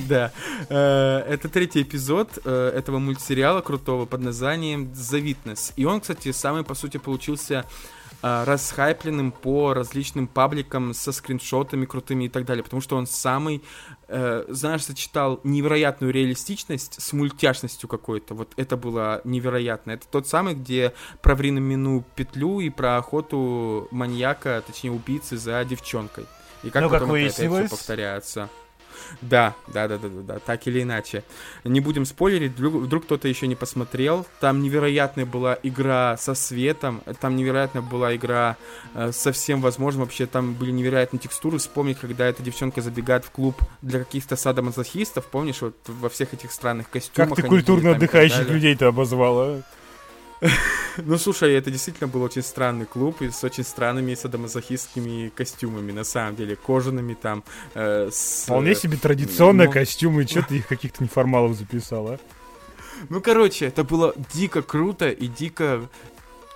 да. 0.07 0.32
Э, 0.70 1.20
это 1.28 1.49
третий 1.49 1.82
эпизод 1.82 2.39
э, 2.43 2.72
этого 2.76 2.99
мультсериала 2.99 3.62
крутого 3.62 4.05
под 4.05 4.22
названием 4.22 4.91
The 4.93 5.22
Witness. 5.22 5.74
И 5.76 5.86
он, 5.86 6.01
кстати, 6.01 6.32
самый, 6.32 6.64
по 6.64 6.76
сути, 6.76 6.97
получился 6.97 7.66
э, 8.22 8.43
расхайпленным 8.45 9.32
по 9.32 9.74
различным 9.74 10.28
пабликам 10.28 10.93
со 10.93 11.12
скриншотами 11.12 11.86
крутыми 11.86 12.26
и 12.26 12.30
так 12.30 12.45
далее, 12.45 12.64
потому 12.64 12.82
что 12.82 12.95
он 12.97 13.07
самый, 13.07 13.64
знаешь, 14.07 14.84
сочетал 14.84 15.39
невероятную 15.45 16.12
реалистичность 16.12 17.01
с 17.01 17.14
мультяшностью 17.14 17.88
какой-то. 17.88 18.34
Вот 18.34 18.51
это 18.57 18.76
было 18.76 19.22
невероятно. 19.24 19.91
Это 19.91 20.05
тот 20.05 20.28
самый, 20.28 20.53
где 20.53 20.93
про 21.22 21.34
временную 21.34 22.03
петлю 22.16 22.59
и 22.59 22.70
про 22.70 22.97
охоту 22.97 23.88
маньяка, 23.91 24.62
точнее 24.68 24.91
убийцы 24.91 25.38
за 25.38 25.64
девчонкой. 25.64 26.26
И 26.64 26.70
как 26.70 26.84
ну, 26.84 26.89
потом 26.89 27.09
как 27.09 27.18
это, 27.18 27.43
это 27.43 27.66
все 27.66 27.70
повторяется. 27.70 28.49
Да, 29.22 29.55
да, 29.68 29.88
да, 29.88 29.97
да, 29.97 30.07
да, 30.07 30.22
да, 30.22 30.39
так 30.39 30.68
или 30.68 30.84
иначе. 30.84 31.24
Не 31.64 31.80
будем 31.80 32.05
спойлерить, 32.05 32.53
вдруг, 32.53 32.76
вдруг 32.76 33.03
кто-то 33.05 33.28
еще 33.28 33.47
не 33.47 33.55
посмотрел. 33.55 34.26
Там 34.39 34.62
невероятная 34.62 35.26
была 35.26 35.57
игра 35.64 36.18
со 36.18 36.34
светом, 36.34 37.01
там 37.20 37.36
невероятная 37.36 37.82
была 37.82 38.16
игра 38.16 38.57
э, 38.93 39.12
со 39.12 39.32
всем 39.32 39.62
возможным. 39.62 40.03
Вообще 40.03 40.26
там 40.26 40.53
были 40.53 40.72
невероятные 40.72 41.20
текстуры. 41.20 41.57
Вспомнить, 41.57 41.99
когда 41.99 42.26
эта 42.26 42.41
девчонка 42.43 42.82
забегает 42.82 43.26
в 43.26 43.32
клуб 43.32 43.57
для 43.82 43.99
каких-то 43.99 44.36
садомазохистов, 44.36 45.26
помнишь, 45.26 45.62
вот 45.62 45.76
во 45.88 46.09
всех 46.09 46.34
этих 46.34 46.51
странных 46.51 46.89
костюмах. 46.89 47.30
Как 47.30 47.43
ты 47.43 47.43
культурно 47.43 47.91
отдыхающих 47.91 48.47
людей-то 48.49 48.88
обозвала? 48.88 49.62
Ну, 50.98 51.18
слушай, 51.18 51.54
это 51.54 51.72
действительно 51.72 52.08
был 52.08 52.22
очень 52.22 52.42
странный 52.42 52.86
клуб 52.86 53.22
и 53.22 53.30
с 53.30 53.44
очень 53.44 53.64
странными 53.64 54.14
садомазохистскими 54.14 55.30
костюмами, 55.30 55.92
на 55.92 56.04
самом 56.04 56.36
деле, 56.36 56.56
кожаными 56.56 57.14
там. 57.14 57.44
Э, 57.74 58.10
с, 58.12 58.44
Вполне 58.44 58.76
себе 58.76 58.98
традиционные 58.98 59.68
ну... 59.68 59.74
костюмы, 59.74 60.28
что 60.28 60.42
ты 60.42 60.58
их 60.58 60.68
каких-то 60.68 61.04
неформалов 61.04 61.56
записал, 61.56 62.08
а? 62.10 62.20
Ну, 63.10 63.22
короче, 63.22 63.66
это 63.66 63.84
было 63.84 64.14
дико 64.34 64.62
круто 64.62 65.10
и 65.10 65.28
дико 65.28 65.89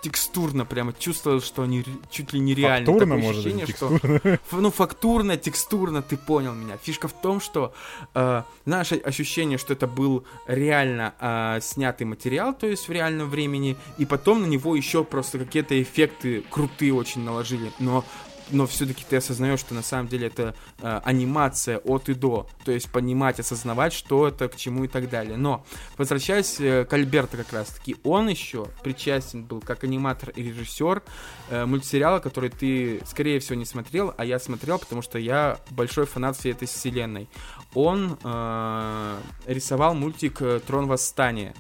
текстурно 0.06 0.66
прямо 0.66 0.94
чувствовал, 0.94 1.42
что 1.42 1.64
они 1.64 1.84
чуть 2.12 2.32
ли 2.32 2.40
нереально. 2.40 2.86
Фактурно, 2.86 3.16
Такое 3.16 3.24
может 3.24 3.46
ощущение, 3.46 3.66
быть, 3.66 3.76
что... 3.76 4.62
Ну, 4.62 4.70
фактурно, 4.70 5.36
текстурно, 5.36 6.04
ты 6.04 6.16
понял 6.16 6.54
меня. 6.54 6.78
Фишка 6.78 7.08
в 7.08 7.14
том, 7.14 7.42
что 7.42 7.74
э, 8.14 8.44
наше 8.66 8.96
ощущение, 8.98 9.58
что 9.58 9.74
это 9.74 9.88
был 9.88 10.24
реально 10.46 11.16
э, 11.20 11.60
снятый 11.62 12.06
материал, 12.06 12.54
то 12.54 12.68
есть 12.68 12.88
в 12.88 12.92
реальном 12.92 13.30
времени, 13.32 13.78
и 13.98 14.06
потом 14.06 14.44
на 14.44 14.46
него 14.46 14.76
еще 14.76 15.04
просто 15.04 15.40
какие-то 15.40 15.82
эффекты 15.82 16.44
крутые 16.52 16.94
очень 16.94 17.24
наложили. 17.24 17.72
Но 17.80 18.06
но 18.52 18.68
все-таки 18.68 19.04
ты 19.08 19.18
осознаешь, 19.18 19.60
что 19.60 19.74
на 19.74 19.82
самом 19.82 20.08
деле 20.08 20.28
это 20.28 20.56
э, 20.80 21.02
анимация 21.04 21.80
от 21.80 22.10
и 22.10 22.14
до, 22.14 22.48
то 22.64 22.72
есть 22.72 22.90
понимать, 22.90 23.40
осознавать, 23.40 23.94
что 23.94 24.28
это, 24.28 24.48
к 24.48 24.56
чему 24.56 24.86
и 24.86 24.88
так 24.88 25.10
далее. 25.10 25.38
Но, 25.38 25.66
возвращаясь 25.98 26.60
э, 26.60 26.86
к 26.86 26.94
Альберту 26.94 27.38
как 27.38 27.52
раз-таки, 27.54 27.96
он 28.04 28.30
еще 28.30 28.68
причастен 28.84 29.44
был 29.44 29.62
как 29.62 29.84
аниматор 29.84 30.30
и 30.30 30.44
режиссер 30.44 31.04
э, 31.50 31.66
мультсериала, 31.66 32.20
который 32.20 32.50
ты, 32.50 33.02
скорее 33.06 33.40
всего, 33.40 33.56
не 33.56 33.66
смотрел, 33.66 34.14
а 34.18 34.26
я 34.26 34.40
смотрел, 34.40 34.80
потому 34.80 35.02
что 35.02 35.20
я 35.20 35.60
большой 35.72 36.06
фанат 36.06 36.38
всей 36.38 36.52
этой 36.52 36.68
вселенной. 36.68 37.30
Он 37.74 38.18
э, 38.24 39.18
рисовал 39.48 39.94
мультик 39.96 40.42
э, 40.42 40.60
«Трон 40.66 40.88
восстания», 40.88 41.54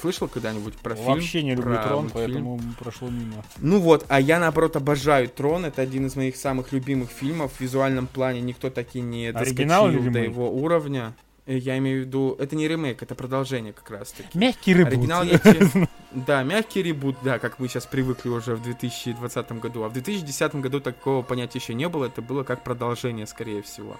Слышал 0.00 0.28
когда-нибудь 0.28 0.74
про 0.74 0.94
фильм? 0.94 1.06
Вообще 1.06 1.42
не 1.42 1.54
люблю 1.54 1.76
Трон, 1.82 2.10
поэтому 2.12 2.60
прошло 2.78 3.08
мимо. 3.08 3.44
Ну 3.58 3.80
вот, 3.80 4.04
а 4.08 4.20
я 4.20 4.38
наоборот 4.38 4.76
обожаю 4.76 5.28
Трон. 5.28 5.64
Это 5.64 5.82
один 5.82 6.06
из 6.06 6.16
моих 6.16 6.36
самых 6.36 6.72
любимых 6.72 7.10
фильмов. 7.10 7.52
В 7.56 7.60
визуальном 7.60 8.06
плане 8.06 8.40
никто 8.40 8.70
таки 8.70 9.00
не 9.00 9.28
Оригинал 9.28 9.86
доскочил 9.86 10.12
до 10.12 10.18
его 10.20 10.50
уровня. 10.50 11.14
Э, 11.46 11.56
я 11.56 11.78
имею 11.78 12.02
в 12.02 12.06
виду, 12.06 12.36
это 12.38 12.56
не 12.56 12.68
ремейк, 12.68 13.02
это 13.02 13.14
продолжение 13.14 13.72
как 13.72 13.90
раз 13.90 14.12
таки. 14.12 14.36
Мягкий 14.36 14.74
ребут. 14.74 14.92
Оригинал 14.92 15.24
я 15.24 15.38
тебе... 15.38 15.88
Да, 16.12 16.42
мягкий 16.42 16.82
ребут, 16.82 17.16
да, 17.22 17.38
как 17.38 17.58
мы 17.58 17.68
сейчас 17.68 17.86
привыкли 17.86 18.28
уже 18.28 18.54
в 18.54 18.62
2020 18.62 19.52
году. 19.52 19.82
А 19.82 19.88
в 19.88 19.92
2010 19.92 20.54
году 20.56 20.80
такого 20.80 21.22
понятия 21.22 21.58
еще 21.58 21.74
не 21.74 21.88
было, 21.88 22.06
это 22.06 22.22
было 22.22 22.44
как 22.44 22.62
продолжение, 22.64 23.26
скорее 23.26 23.62
всего. 23.62 23.96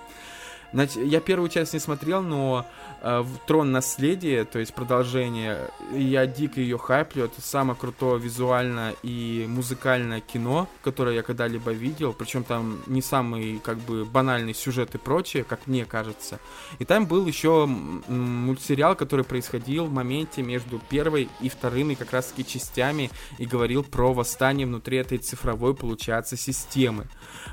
Я 0.72 1.20
первую 1.20 1.48
часть 1.48 1.72
не 1.72 1.78
смотрел, 1.78 2.22
но 2.22 2.66
э, 3.00 3.24
Трон 3.46 3.70
наследие, 3.70 4.44
то 4.44 4.58
есть 4.58 4.74
продолжение, 4.74 5.70
я 5.92 6.26
дико 6.26 6.60
ее 6.60 6.78
хайплю. 6.78 7.24
Это 7.24 7.40
самое 7.40 7.78
крутое 7.78 8.20
визуальное 8.20 8.94
и 9.02 9.46
музыкальное 9.48 10.20
кино, 10.20 10.68
которое 10.82 11.14
я 11.14 11.22
когда-либо 11.22 11.70
видел. 11.70 12.12
Причем 12.12 12.42
там 12.44 12.80
не 12.86 13.02
самый 13.02 13.60
как 13.62 13.78
бы 13.78 14.04
банальный 14.04 14.54
сюжет 14.54 14.94
и 14.94 14.98
прочее, 14.98 15.44
как 15.44 15.66
мне 15.66 15.84
кажется. 15.84 16.40
И 16.78 16.84
там 16.84 17.06
был 17.06 17.26
еще 17.26 17.66
мультсериал, 17.66 18.96
который 18.96 19.24
происходил 19.24 19.86
в 19.86 19.92
моменте 19.92 20.42
между 20.42 20.80
первой 20.88 21.28
и 21.40 21.48
вторыми 21.48 21.94
как 21.94 22.12
раз 22.12 22.26
таки 22.26 22.44
частями 22.44 23.10
и 23.38 23.46
говорил 23.46 23.84
про 23.84 24.12
восстание 24.12 24.66
внутри 24.66 24.98
этой 24.98 25.18
цифровой, 25.18 25.74
получается, 25.74 26.36
системы. 26.36 27.06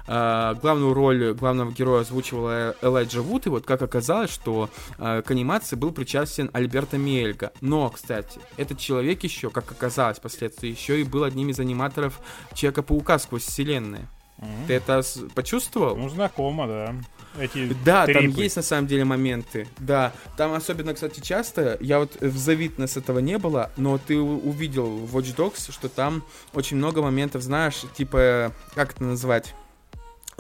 Э, 0.08 0.56
главную 0.60 0.94
роль 0.94 1.34
главного 1.34 1.72
героя 1.72 2.02
озвучивала 2.02 2.76
Элайджа 2.82 3.11
живут, 3.12 3.46
и 3.46 3.50
вот 3.50 3.66
как 3.66 3.82
оказалось, 3.82 4.32
что 4.32 4.70
э, 4.98 5.22
к 5.22 5.32
анимации 5.32 5.76
был 5.76 5.92
причастен 5.92 6.50
Альберто 6.54 6.98
Мельга. 6.98 7.52
Но, 7.62 7.90
кстати, 7.90 8.40
этот 8.58 8.80
человек 8.80 9.24
еще, 9.24 9.50
как 9.50 9.72
оказалось 9.72 10.18
впоследствии, 10.18 10.70
еще 10.70 11.00
и 11.00 11.04
был 11.04 11.24
одним 11.24 11.50
из 11.50 11.60
аниматоров 11.60 12.20
Человека-паука 12.54 13.20
сквозь 13.20 13.44
вселенные. 13.44 14.08
Mm-hmm. 14.42 14.68
Ты 14.68 14.74
это 14.74 15.04
почувствовал? 15.36 15.96
Ну, 15.96 16.10
знакомо, 16.10 16.68
да. 16.68 16.96
Эти 17.40 17.74
да, 17.86 18.06
трипы. 18.06 18.22
там 18.22 18.30
есть 18.32 18.56
на 18.56 18.62
самом 18.62 18.88
деле 18.88 19.06
моменты. 19.06 19.68
Да, 19.78 20.12
там 20.36 20.54
особенно, 20.54 20.94
кстати, 20.94 21.20
часто, 21.20 21.78
я 21.80 22.00
вот 22.00 22.20
в 22.20 22.38
Завитнес 22.38 22.98
этого 22.98 23.20
не 23.20 23.38
было, 23.38 23.72
но 23.78 23.98
ты 24.00 24.18
увидел 24.18 24.86
в 24.86 25.16
Watch 25.16 25.36
Dogs, 25.36 25.72
что 25.72 25.90
там 25.90 26.24
очень 26.54 26.78
много 26.78 27.02
моментов, 27.02 27.44
знаешь, 27.44 27.84
типа, 27.96 28.52
как 28.74 28.94
это 28.94 29.04
назвать? 29.04 29.54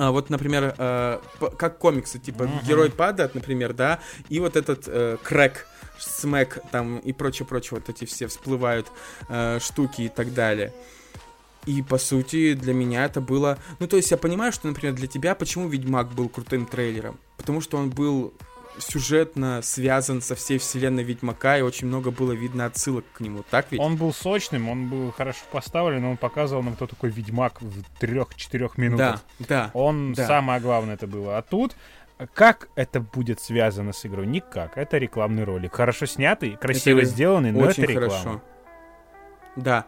А, 0.02 0.10
вот, 0.10 0.32
например, 0.32 0.74
э, 0.80 1.20
как 1.60 1.78
комиксы, 1.78 2.18
типа 2.18 2.44
uh-huh. 2.44 2.66
герой 2.66 2.90
падает, 2.90 3.36
например, 3.36 3.74
да, 3.74 4.00
и 4.30 4.40
вот 4.40 4.56
этот 4.56 4.86
э, 4.88 5.18
крэк, 5.22 5.68
смэк 6.00 6.58
там 6.72 6.98
и 6.98 7.14
прочее-прочее, 7.14 7.80
вот 7.80 7.96
эти 7.96 8.06
все 8.06 8.26
всплывают 8.26 8.88
э, 9.30 9.60
штуки 9.62 10.02
и 10.02 10.10
так 10.10 10.34
далее. 10.34 10.74
И, 11.68 11.84
по 11.84 12.00
сути, 12.00 12.56
для 12.56 12.74
меня 12.74 13.06
это 13.06 13.22
было... 13.22 13.60
Ну, 13.78 13.88
то 13.88 13.96
есть 13.96 14.10
я 14.10 14.18
понимаю, 14.18 14.52
что, 14.52 14.68
например, 14.68 14.96
для 14.96 15.06
тебя 15.06 15.36
почему 15.36 15.68
Ведьмак 15.68 16.12
был 16.14 16.30
крутым 16.30 16.66
трейлером? 16.66 17.20
Потому 17.38 17.62
что 17.62 17.78
он 17.78 17.92
был 17.92 18.34
сюжетно 18.78 19.62
связан 19.62 20.22
со 20.22 20.36
всей 20.36 20.58
вселенной 20.58 21.04
Ведьмака, 21.04 21.58
и 21.58 21.62
очень 21.62 21.88
много 21.88 22.12
было 22.12 22.32
видно 22.32 22.66
отсылок 22.66 23.06
к 23.14 23.20
нему, 23.20 23.44
так 23.50 23.68
ведь? 23.72 23.80
Он 23.80 23.96
был 23.96 24.14
сочным, 24.14 24.70
он 24.70 24.88
был 24.88 25.12
хорошо 25.12 25.42
поставлен, 25.52 26.06
он 26.06 26.18
показывал 26.18 26.64
нам, 26.64 26.76
кто 26.76 26.88
такой 26.88 27.10
Ведьмак 27.10 27.62
в 27.62 27.84
трех-четырех 28.00 28.78
минутах. 28.78 29.22
Да, 29.40 29.46
да. 29.48 29.72
Он, 29.74 30.14
да. 30.14 30.28
самое 30.28 30.60
главное 30.60 30.96
это 30.96 31.08
было. 31.08 31.38
А 31.38 31.42
тут 31.42 31.76
как 32.34 32.70
это 32.76 33.00
будет 33.00 33.40
связано 33.40 33.94
с 33.94 34.06
игрой? 34.06 34.28
Никак. 34.28 34.78
Это 34.78 34.98
рекламный 34.98 35.44
ролик. 35.44 35.74
Хорошо 35.74 36.06
снятый, 36.06 36.56
красиво 36.56 37.00
это 37.00 37.08
сделанный, 37.08 37.52
но 37.52 37.66
это 37.66 37.82
реклама. 37.82 38.10
Хорошо. 38.10 38.42
Да. 39.56 39.86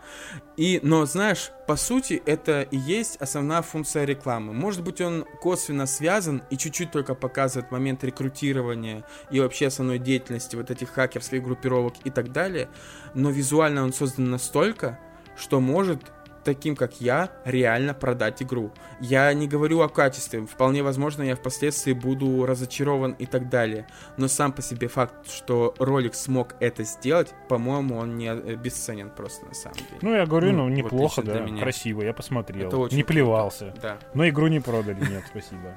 И, 0.58 0.80
но 0.84 1.06
знаешь, 1.06 1.52
по 1.68 1.76
сути, 1.78 2.22
это 2.26 2.62
и 2.64 2.78
есть 2.78 3.16
основная 3.18 3.62
функция 3.62 4.04
рекламы. 4.04 4.54
Может 4.54 4.84
быть, 4.84 5.00
он 5.00 5.26
косвенно 5.42 5.86
связан 5.86 6.44
и 6.50 6.58
чуть-чуть 6.58 6.92
только 6.92 7.16
показывает 7.16 7.72
момент 7.72 8.04
рекрутирования 8.04 9.06
и 9.32 9.40
вообще 9.40 9.68
основной 9.68 10.00
деятельности 10.00 10.56
вот 10.56 10.70
этих 10.70 10.90
хакерских 10.90 11.44
группировок 11.44 11.94
и 12.04 12.10
так 12.10 12.32
далее, 12.32 12.68
но 13.14 13.30
визуально 13.30 13.84
он 13.84 13.94
создан 13.94 14.30
настолько, 14.30 15.00
что 15.38 15.62
может 15.62 16.12
таким, 16.44 16.76
как 16.76 17.02
я, 17.02 17.30
реально 17.46 17.94
продать 17.94 18.42
игру. 18.44 18.72
Я 19.00 19.34
не 19.34 19.48
говорю 19.48 19.82
о 19.82 19.90
качестве, 19.90 20.46
вполне 20.46 20.84
возможно, 20.84 21.24
я 21.24 21.36
впоследствии 21.36 21.94
буду 21.94 22.46
разочарован 22.46 23.14
и 23.14 23.26
так 23.26 23.50
далее. 23.50 23.88
Но 24.18 24.28
сам 24.28 24.52
по 24.52 24.62
себе 24.62 24.88
факт, 24.88 25.30
что 25.30 25.74
ролик 25.80 26.16
смог 26.16 26.56
это 26.60 26.84
сделать, 26.84 27.34
по-моему, 27.50 27.98
он 27.98 28.18
не 28.18 28.28
э, 28.28 28.56
бесценен 28.56 29.10
просто 29.10 29.46
на 29.46 29.54
самом 29.54 29.78
деле. 29.78 30.00
Ну, 30.02 30.14
я 30.16 30.26
говорю, 30.26 30.52
ну, 30.52 30.58
Ну, 30.58 30.64
вот 30.66 30.70
неплохо, 30.72 31.22
для 31.22 31.34
да, 31.36 31.40
меня. 31.42 31.62
красиво, 31.62 32.02
я 32.02 32.14
посмотрел. 32.14 32.68
Это 32.68 32.78
очень 32.78 32.98
не 32.98 33.04
круто. 33.04 33.14
плевался. 33.14 33.74
Да. 33.82 33.98
Но 34.14 34.28
игру 34.28 34.48
не 34.48 34.60
продали, 34.60 35.00
нет, 35.00 35.24
спасибо. 35.30 35.74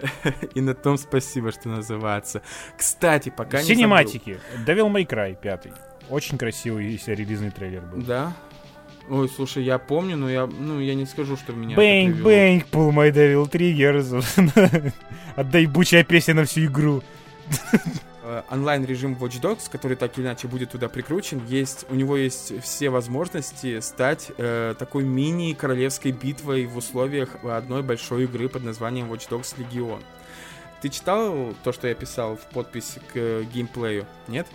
И 0.54 0.60
на 0.60 0.74
том 0.74 0.96
спасибо, 0.98 1.50
что 1.52 1.68
называется. 1.68 2.42
Кстати, 2.76 3.30
пока 3.30 3.58
не 3.60 3.64
Синематики. 3.64 4.38
Devil 4.66 4.90
May 4.92 5.06
Cry 5.06 5.36
5. 5.40 5.68
Очень 6.10 6.38
красивый 6.38 6.86
релизный 7.06 7.50
трейлер 7.50 7.82
был. 7.82 8.02
Да? 8.02 8.32
Ой, 9.10 9.28
слушай, 9.28 9.64
я 9.64 9.78
помню, 9.78 10.16
но 10.16 10.30
я, 10.30 10.46
ну, 10.46 10.80
я 10.80 10.94
не 10.94 11.06
скажу, 11.06 11.36
что 11.36 11.52
меня 11.52 11.72
это 11.72 11.80
Бэнк, 11.80 12.14
привело. 12.14 12.28
бэнк, 12.28 12.66
pull 12.70 12.92
my 12.92 13.10
devil 13.10 13.50
triggers. 13.50 14.92
Отдай 15.36 15.66
бучая 15.66 16.04
песня 16.04 16.34
на 16.34 16.44
всю 16.44 16.66
игру. 16.66 17.02
Э, 18.22 18.42
онлайн-режим 18.50 19.16
Watch 19.18 19.40
Dogs, 19.40 19.70
который 19.70 19.96
так 19.96 20.18
или 20.18 20.26
иначе 20.26 20.48
будет 20.48 20.72
туда 20.72 20.90
прикручен, 20.90 21.40
есть, 21.46 21.86
у 21.88 21.94
него 21.94 22.18
есть 22.18 22.60
все 22.62 22.90
возможности 22.90 23.80
стать 23.80 24.30
э, 24.36 24.74
такой 24.78 25.04
мини-королевской 25.04 26.12
битвой 26.12 26.66
в 26.66 26.76
условиях 26.76 27.42
одной 27.42 27.82
большой 27.82 28.24
игры 28.24 28.50
под 28.50 28.64
названием 28.64 29.10
Watch 29.10 29.30
Dogs 29.30 29.54
Legion. 29.56 30.02
Ты 30.82 30.90
читал 30.90 31.54
то, 31.64 31.72
что 31.72 31.88
я 31.88 31.94
писал 31.94 32.36
в 32.36 32.42
подписи 32.52 33.00
к 33.12 33.12
э, 33.16 33.44
геймплею? 33.50 34.04
Нет? 34.28 34.46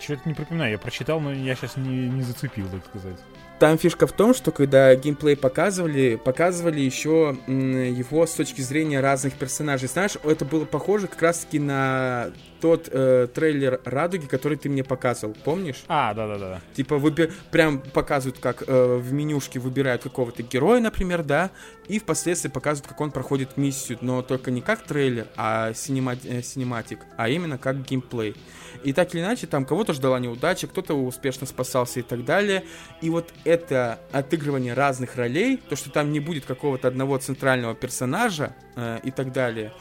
Что-то 0.00 0.22
не 0.24 0.34
припоминаю, 0.34 0.72
я 0.72 0.78
прочитал, 0.78 1.20
но 1.20 1.32
я 1.32 1.54
сейчас 1.54 1.76
не, 1.76 2.08
не 2.08 2.22
зацепил, 2.22 2.66
так 2.68 2.86
сказать. 2.86 3.18
Там 3.62 3.78
фишка 3.78 4.08
в 4.08 4.12
том, 4.12 4.34
что 4.34 4.50
когда 4.50 4.92
геймплей 4.96 5.36
показывали, 5.36 6.16
показывали 6.16 6.80
еще 6.80 7.36
его 7.46 8.26
с 8.26 8.32
точки 8.32 8.60
зрения 8.60 8.98
разных 8.98 9.34
персонажей. 9.34 9.86
Знаешь, 9.88 10.16
это 10.24 10.44
было 10.44 10.64
похоже 10.64 11.06
как 11.06 11.22
раз-таки 11.22 11.60
на 11.60 12.32
тот 12.60 12.88
э, 12.90 13.28
трейлер 13.32 13.80
Радуги, 13.84 14.26
который 14.26 14.58
ты 14.58 14.68
мне 14.68 14.82
показывал, 14.82 15.36
помнишь? 15.44 15.84
А, 15.86 16.12
да-да-да. 16.12 16.60
Типа 16.74 16.94
выби- 16.94 17.32
прям 17.52 17.78
показывают, 17.78 18.40
как 18.40 18.64
э, 18.66 18.96
в 18.96 19.12
менюшке 19.12 19.60
выбирают 19.60 20.02
какого-то 20.02 20.42
героя, 20.42 20.80
например, 20.80 21.22
да, 21.22 21.50
и 21.92 21.98
впоследствии 21.98 22.48
показывают, 22.48 22.88
как 22.88 22.98
он 23.02 23.10
проходит 23.10 23.58
миссию, 23.58 23.98
но 24.00 24.22
только 24.22 24.50
не 24.50 24.62
как 24.62 24.82
трейлер, 24.82 25.26
а 25.36 25.72
э, 25.72 25.74
синематик, 25.74 27.00
а 27.18 27.28
именно 27.28 27.58
как 27.58 27.84
геймплей. 27.84 28.34
И 28.82 28.94
так 28.94 29.14
или 29.14 29.20
иначе, 29.20 29.46
там 29.46 29.66
кого-то 29.66 29.92
ждала 29.92 30.18
неудача, 30.18 30.66
кто-то 30.66 30.94
успешно 30.94 31.46
спасался 31.46 32.00
и 32.00 32.02
так 32.02 32.24
далее. 32.24 32.64
И 33.02 33.10
вот 33.10 33.34
это 33.44 34.00
отыгрывание 34.10 34.72
разных 34.72 35.16
ролей, 35.16 35.58
то, 35.58 35.76
что 35.76 35.90
там 35.90 36.12
не 36.12 36.20
будет 36.20 36.46
какого-то 36.46 36.88
одного 36.88 37.18
центрального 37.18 37.74
персонажа 37.74 38.56
э, 38.74 39.00
и 39.04 39.10
так 39.10 39.30
далее, 39.30 39.74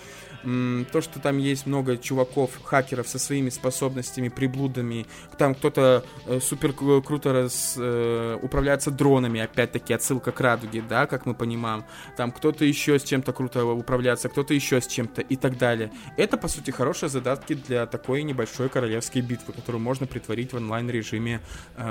то, 0.43 1.01
что 1.01 1.19
там 1.19 1.37
есть 1.37 1.65
много 1.65 1.97
чуваков, 1.97 2.61
хакеров 2.63 3.07
со 3.07 3.19
своими 3.19 3.49
способностями, 3.49 4.29
приблудами, 4.29 5.05
там 5.37 5.55
кто-то 5.55 6.03
э, 6.25 6.39
супер 6.39 6.71
кру- 6.71 7.01
круто 7.01 7.33
раз, 7.33 7.75
э, 7.77 8.37
управляется 8.41 8.91
дронами, 8.91 9.41
опять-таки 9.41 9.93
отсылка 9.93 10.31
к 10.31 10.39
радуге, 10.39 10.83
да, 10.87 11.05
как 11.05 11.25
мы 11.25 11.33
понимаем, 11.33 11.83
там 12.17 12.31
кто-то 12.31 12.65
еще 12.65 12.99
с 12.99 13.03
чем-то 13.03 13.33
круто 13.33 13.65
управляется, 13.65 14.29
кто-то 14.29 14.53
еще 14.53 14.81
с 14.81 14.87
чем-то 14.87 15.21
и 15.21 15.35
так 15.35 15.57
далее. 15.57 15.91
Это, 16.17 16.37
по 16.37 16.47
сути, 16.47 16.71
хорошие 16.71 17.09
задатки 17.09 17.53
для 17.53 17.85
такой 17.85 18.23
небольшой 18.23 18.69
королевской 18.69 19.21
битвы, 19.21 19.53
которую 19.53 19.81
можно 19.81 20.07
притворить 20.07 20.53
в 20.53 20.57
онлайн-режиме 20.57 21.41
э, 21.77 21.81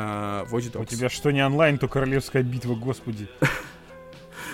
Watch 0.50 0.72
Dogs. 0.72 0.82
У 0.82 0.84
тебя 0.84 1.08
что 1.08 1.30
не 1.30 1.44
онлайн, 1.44 1.78
то 1.78 1.88
королевская 1.88 2.42
битва, 2.42 2.74
господи. 2.74 3.28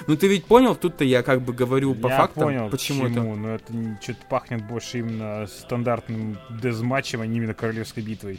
Ну 0.07 0.17
ты 0.17 0.29
ведь 0.29 0.45
понял, 0.45 0.77
тут-то 0.77 1.05
я 1.05 1.23
как 1.23 1.43
бы 1.43 1.53
говорю 1.53 1.95
по 1.95 2.09
я 2.09 2.17
фактам, 2.17 2.45
понял, 2.45 2.71
почему 2.71 3.07
это. 3.07 3.23
но 3.23 3.55
это 3.55 3.73
что-то 4.01 4.21
пахнет 4.29 4.65
больше 4.65 5.01
именно 5.01 5.47
стандартным 5.47 6.39
дезматчем, 6.51 7.23
а 7.23 7.27
не 7.27 7.39
именно 7.39 7.55
королевской 7.55 8.03
битвой. 8.03 8.39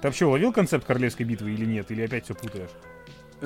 Ты 0.00 0.08
вообще 0.08 0.26
уловил 0.26 0.52
концепт 0.52 0.86
королевской 0.86 1.26
битвы 1.26 1.52
или 1.52 1.64
нет? 1.64 1.90
Или 1.90 2.02
опять 2.02 2.24
все 2.24 2.34
путаешь? 2.34 2.70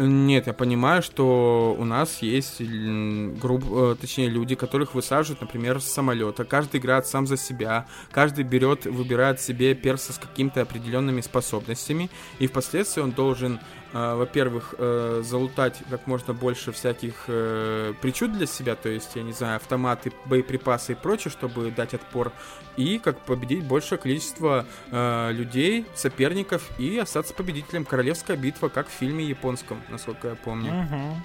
Нет, 0.01 0.47
я 0.47 0.53
понимаю, 0.53 1.03
что 1.03 1.75
у 1.77 1.85
нас 1.85 2.23
есть 2.23 2.61
групп, 2.61 3.65
э, 3.69 3.97
точнее 4.01 4.29
люди, 4.29 4.55
которых 4.55 4.95
высаживают, 4.95 5.41
например, 5.41 5.81
с 5.81 5.87
самолета. 5.87 6.45
Каждый 6.45 6.79
играет 6.79 7.07
сам 7.07 7.27
за 7.27 7.37
себя, 7.37 7.87
каждый 8.13 8.45
берет, 8.45 8.85
выбирает 8.85 9.41
себе 9.41 9.75
перса 9.75 10.13
с 10.13 10.19
какими-то 10.19 10.63
определенными 10.63 11.21
способностями, 11.21 12.11
и 12.39 12.47
впоследствии 12.47 13.01
он 13.01 13.11
должен, 13.11 13.59
э, 13.88 13.88
во-первых, 13.93 14.75
э, 14.77 15.23
залутать 15.25 15.81
как 15.89 16.07
можно 16.07 16.35
больше 16.35 16.73
всяких 16.73 17.25
э, 17.29 17.95
причуд 18.03 18.33
для 18.33 18.47
себя, 18.47 18.75
то 18.75 18.89
есть, 18.89 19.17
я 19.17 19.23
не 19.23 19.33
знаю, 19.33 19.57
автоматы, 19.57 20.13
боеприпасы 20.27 20.93
и 20.93 20.95
прочее, 20.95 21.33
чтобы 21.33 21.71
дать 21.71 21.95
отпор, 21.95 22.33
и 22.77 22.99
как 22.99 23.19
победить 23.21 23.65
большее 23.65 23.99
количество 23.99 24.67
э, 24.91 25.33
людей, 25.33 25.87
соперников 25.95 26.69
и 26.79 26.99
остаться 26.99 27.33
победителем. 27.33 27.85
Королевская 27.85 28.37
битва, 28.37 28.69
как 28.69 28.89
в 28.89 28.93
фильме 28.93 29.25
японском, 29.25 29.81
насколько 29.89 30.29
я 30.29 30.35
помню. 30.35 30.83
Угу. 30.83 31.23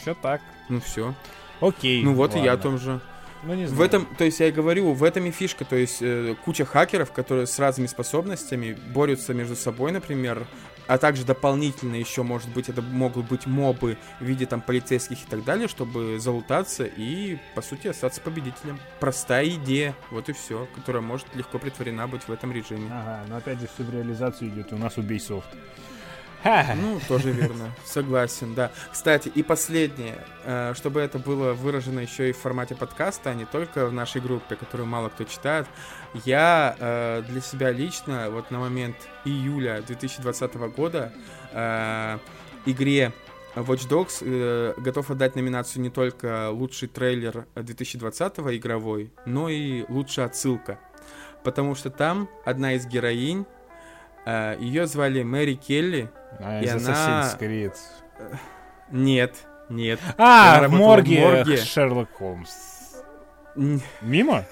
Все 0.00 0.14
так. 0.14 0.42
Ну 0.68 0.80
все. 0.80 1.14
Окей. 1.60 2.02
Ну 2.02 2.14
вот 2.14 2.34
и 2.36 2.38
я 2.38 2.52
о 2.52 2.54
ладно. 2.56 2.62
том 2.62 2.78
же. 2.78 3.00
Ну, 3.44 3.54
не 3.54 3.64
В 3.64 3.68
знаю. 3.68 3.84
этом, 3.84 4.06
то 4.16 4.24
есть 4.24 4.40
я 4.40 4.48
и 4.48 4.52
говорю, 4.52 4.92
в 4.92 5.04
этом 5.04 5.26
и 5.26 5.30
фишка, 5.30 5.64
то 5.64 5.76
есть 5.76 5.98
э, 6.00 6.34
куча 6.44 6.64
хакеров, 6.64 7.12
которые 7.12 7.46
с 7.46 7.58
разными 7.58 7.86
способностями 7.86 8.76
борются 8.94 9.34
между 9.34 9.54
собой, 9.54 9.92
например, 9.92 10.46
а 10.86 10.98
также 10.98 11.24
дополнительно 11.24 11.96
еще, 11.96 12.22
может 12.22 12.48
быть, 12.50 12.68
это 12.68 12.82
могут 12.82 13.26
быть 13.26 13.46
мобы 13.46 13.96
в 14.20 14.24
виде 14.24 14.46
там 14.46 14.60
полицейских 14.60 15.22
и 15.22 15.26
так 15.26 15.44
далее, 15.44 15.68
чтобы 15.68 16.18
залутаться 16.18 16.84
и, 16.84 17.38
по 17.54 17.62
сути, 17.62 17.88
остаться 17.88 18.20
победителем. 18.20 18.78
Простая 19.00 19.48
идея, 19.50 19.94
вот 20.10 20.28
и 20.28 20.32
все, 20.32 20.68
которая 20.74 21.02
может 21.02 21.26
легко 21.34 21.58
притворена 21.58 22.06
быть 22.06 22.22
в 22.22 22.32
этом 22.32 22.52
режиме. 22.52 22.90
Ага, 22.92 23.24
но 23.28 23.36
опять 23.36 23.60
же 23.60 23.68
все 23.72 23.84
в 23.84 23.92
реализацию 23.92 24.50
идет, 24.50 24.72
и 24.72 24.74
у 24.74 24.78
нас 24.78 24.96
убей 24.96 25.20
софт. 25.20 25.48
Ну, 26.76 27.00
тоже 27.08 27.30
верно. 27.30 27.72
Согласен, 27.86 28.54
да. 28.54 28.70
Кстати, 28.92 29.28
и 29.28 29.42
последнее, 29.42 30.18
э, 30.44 30.74
чтобы 30.76 31.00
это 31.00 31.18
было 31.18 31.54
выражено 31.54 32.00
еще 32.00 32.28
и 32.28 32.32
в 32.32 32.38
формате 32.38 32.74
подкаста, 32.74 33.30
а 33.30 33.34
не 33.34 33.46
только 33.46 33.86
в 33.86 33.94
нашей 33.94 34.20
группе, 34.20 34.54
которую 34.54 34.86
мало 34.86 35.08
кто 35.08 35.24
читает, 35.24 35.66
я 36.24 36.76
э, 36.78 37.22
для 37.28 37.40
себя 37.40 37.70
лично 37.70 38.28
вот 38.30 38.50
на 38.50 38.58
момент 38.60 38.96
июля 39.24 39.82
2020 39.86 40.54
года 40.76 41.12
э, 41.52 42.18
игре 42.66 43.12
Watch 43.56 43.88
Dogs 43.88 44.18
э, 44.22 44.74
готов 44.78 45.10
отдать 45.10 45.36
номинацию 45.36 45.82
не 45.82 45.90
только 45.90 46.50
лучший 46.50 46.88
трейлер 46.88 47.46
2020 47.54 48.38
игровой, 48.38 49.12
но 49.26 49.48
и 49.48 49.84
лучшая 49.88 50.26
отсылка. 50.26 50.78
Потому 51.42 51.74
что 51.74 51.90
там 51.90 52.28
одна 52.44 52.72
из 52.74 52.86
героинь, 52.86 53.44
э, 54.24 54.56
ее 54.60 54.86
звали 54.86 55.22
Мэри 55.22 55.54
Келли, 55.54 56.10
А, 56.40 56.60
И 56.60 56.66
она- 56.66 57.36
Creed. 57.38 57.74
Нет, 58.90 59.34
нет. 59.68 60.00
А, 60.18 60.58
в 60.58 60.62
работала 60.62 60.78
в 60.78 60.80
морге, 60.80 61.20
морге. 61.20 61.56
Шерлок 61.58 62.08
Холмс. 62.12 62.50
Мимо? 64.00 64.44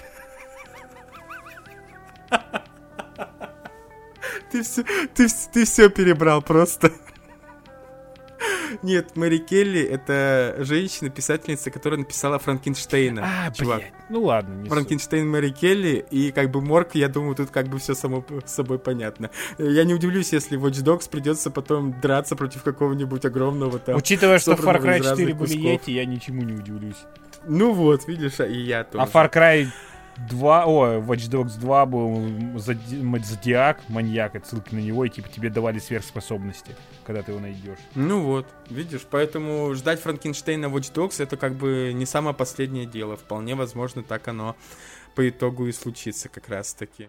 Ты 4.51 4.63
все, 4.63 4.85
ты, 5.15 5.29
ты 5.53 5.65
все 5.65 5.89
перебрал 5.89 6.43
просто. 6.43 6.93
Нет, 8.83 9.17
Мэри 9.17 9.39
Келли 9.39 9.81
это 9.81 10.57
женщина-писательница, 10.59 11.71
которая 11.71 12.01
написала 12.01 12.39
Франкенштейна. 12.39 13.23
А, 13.25 13.51
чувак. 13.51 13.79
блядь. 13.79 13.93
Ну 14.09 14.23
ладно, 14.23 14.55
не. 14.55 14.69
Франкенштейн 14.69 15.29
Мэри 15.29 15.51
Келли 15.51 16.05
и 16.11 16.33
как 16.33 16.51
бы 16.51 16.61
Морг, 16.61 16.95
я 16.95 17.09
думаю, 17.09 17.35
тут 17.35 17.51
как 17.51 17.69
бы 17.69 17.79
все 17.79 17.95
само 17.95 18.25
собой 18.47 18.79
понятно. 18.79 19.31
Я 19.59 19.85
не 19.85 19.95
удивлюсь, 19.95 20.33
если 20.33 20.59
Watch 20.59 20.83
Dogs 20.85 21.09
придется 21.11 21.51
потом 21.51 22.01
драться 22.01 22.37
против 22.37 22.63
какого-нибудь 22.63 23.25
огромного 23.25 23.79
там. 23.79 23.97
Учитывая, 23.97 24.39
что 24.39 24.57
в 24.57 24.61
Far 24.61 24.83
Cry 24.83 25.01
из 25.01 25.09
4 25.09 25.11
разных 25.11 25.37
были. 25.37 25.57
Йети, 25.57 25.91
я 25.91 26.05
ничему 26.05 26.43
не 26.43 26.55
удивлюсь. 26.55 26.99
Ну 27.47 27.73
вот, 27.73 28.07
видишь, 28.07 28.41
а 28.41 28.47
и 28.47 28.59
я 28.59 28.85
тоже. 28.85 29.05
А 29.05 29.07
Far 29.07 29.33
Cry 29.33 29.69
2, 30.29 30.65
о, 30.67 31.01
Watch 31.01 31.31
Dogs 31.31 31.59
2 31.59 31.87
был 31.87 32.59
Зодиак, 32.59 33.89
маньяк, 33.89 34.37
отсылки 34.37 34.75
на 34.75 34.79
него, 34.79 35.05
и 35.05 35.09
типа 35.09 35.29
тебе 35.29 35.51
давали 35.51 35.79
сверхспособности, 35.79 36.77
когда 37.05 37.23
ты 37.23 37.33
его 37.33 37.41
найдешь. 37.41 37.79
Ну 37.95 38.23
вот, 38.23 38.47
видишь, 38.69 39.07
поэтому 39.11 39.75
ждать 39.75 40.01
Франкенштейна 40.01 40.67
Watch 40.67 40.93
Dogs 40.93 41.23
это 41.23 41.37
как 41.37 41.55
бы 41.55 41.93
не 41.95 42.07
самое 42.07 42.35
последнее 42.35 42.87
дело. 42.87 43.17
Вполне 43.17 43.55
возможно, 43.55 44.03
так 44.03 44.29
оно 44.29 44.57
по 45.15 45.29
итогу 45.29 45.67
и 45.67 45.73
случится 45.73 46.29
как 46.29 46.49
раз 46.49 46.75
таки. 46.75 47.09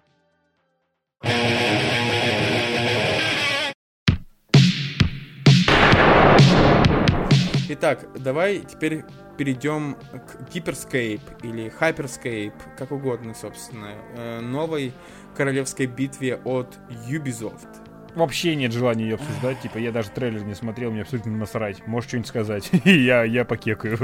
Итак, 7.70 8.08
давай 8.16 8.60
теперь 8.60 9.04
перейдем 9.38 9.96
к 10.12 10.50
Hyperscape 10.54 11.22
или 11.44 11.72
Hyperscape, 11.80 12.54
как 12.78 12.92
угодно, 12.92 13.34
собственно, 13.34 13.90
э, 14.16 14.40
новой 14.42 14.94
королевской 15.36 15.86
битве 15.88 16.40
от 16.44 16.78
Ubisoft. 17.10 17.68
вообще 18.16 18.56
нет 18.56 18.72
желания 18.72 19.06
ее 19.06 19.16
обсуждать. 19.16 19.60
Типа, 19.62 19.80
я 19.80 19.92
даже 19.92 20.10
трейлер 20.12 20.44
не 20.44 20.54
смотрел, 20.54 20.92
мне 20.92 21.02
абсолютно 21.02 21.32
насрать. 21.32 21.86
Можешь 21.88 22.10
что-нибудь 22.10 22.28
сказать? 22.30 22.70
я, 22.86 23.24
я 23.24 23.44
покекаю. 23.46 23.98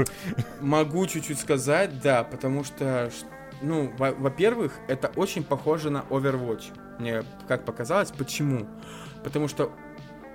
Могу 0.60 1.06
чуть-чуть 1.06 1.38
сказать, 1.38 2.00
да, 2.02 2.24
потому 2.24 2.64
что, 2.64 3.10
ну, 3.62 3.92
во- 3.98 4.12
во-первых, 4.12 4.72
это 4.88 5.12
очень 5.14 5.44
похоже 5.44 5.90
на 5.90 6.04
Overwatch. 6.10 6.72
Мне 6.98 7.22
как 7.46 7.64
показалось. 7.64 8.10
Почему? 8.10 8.66
Потому 9.22 9.46
что 9.46 9.72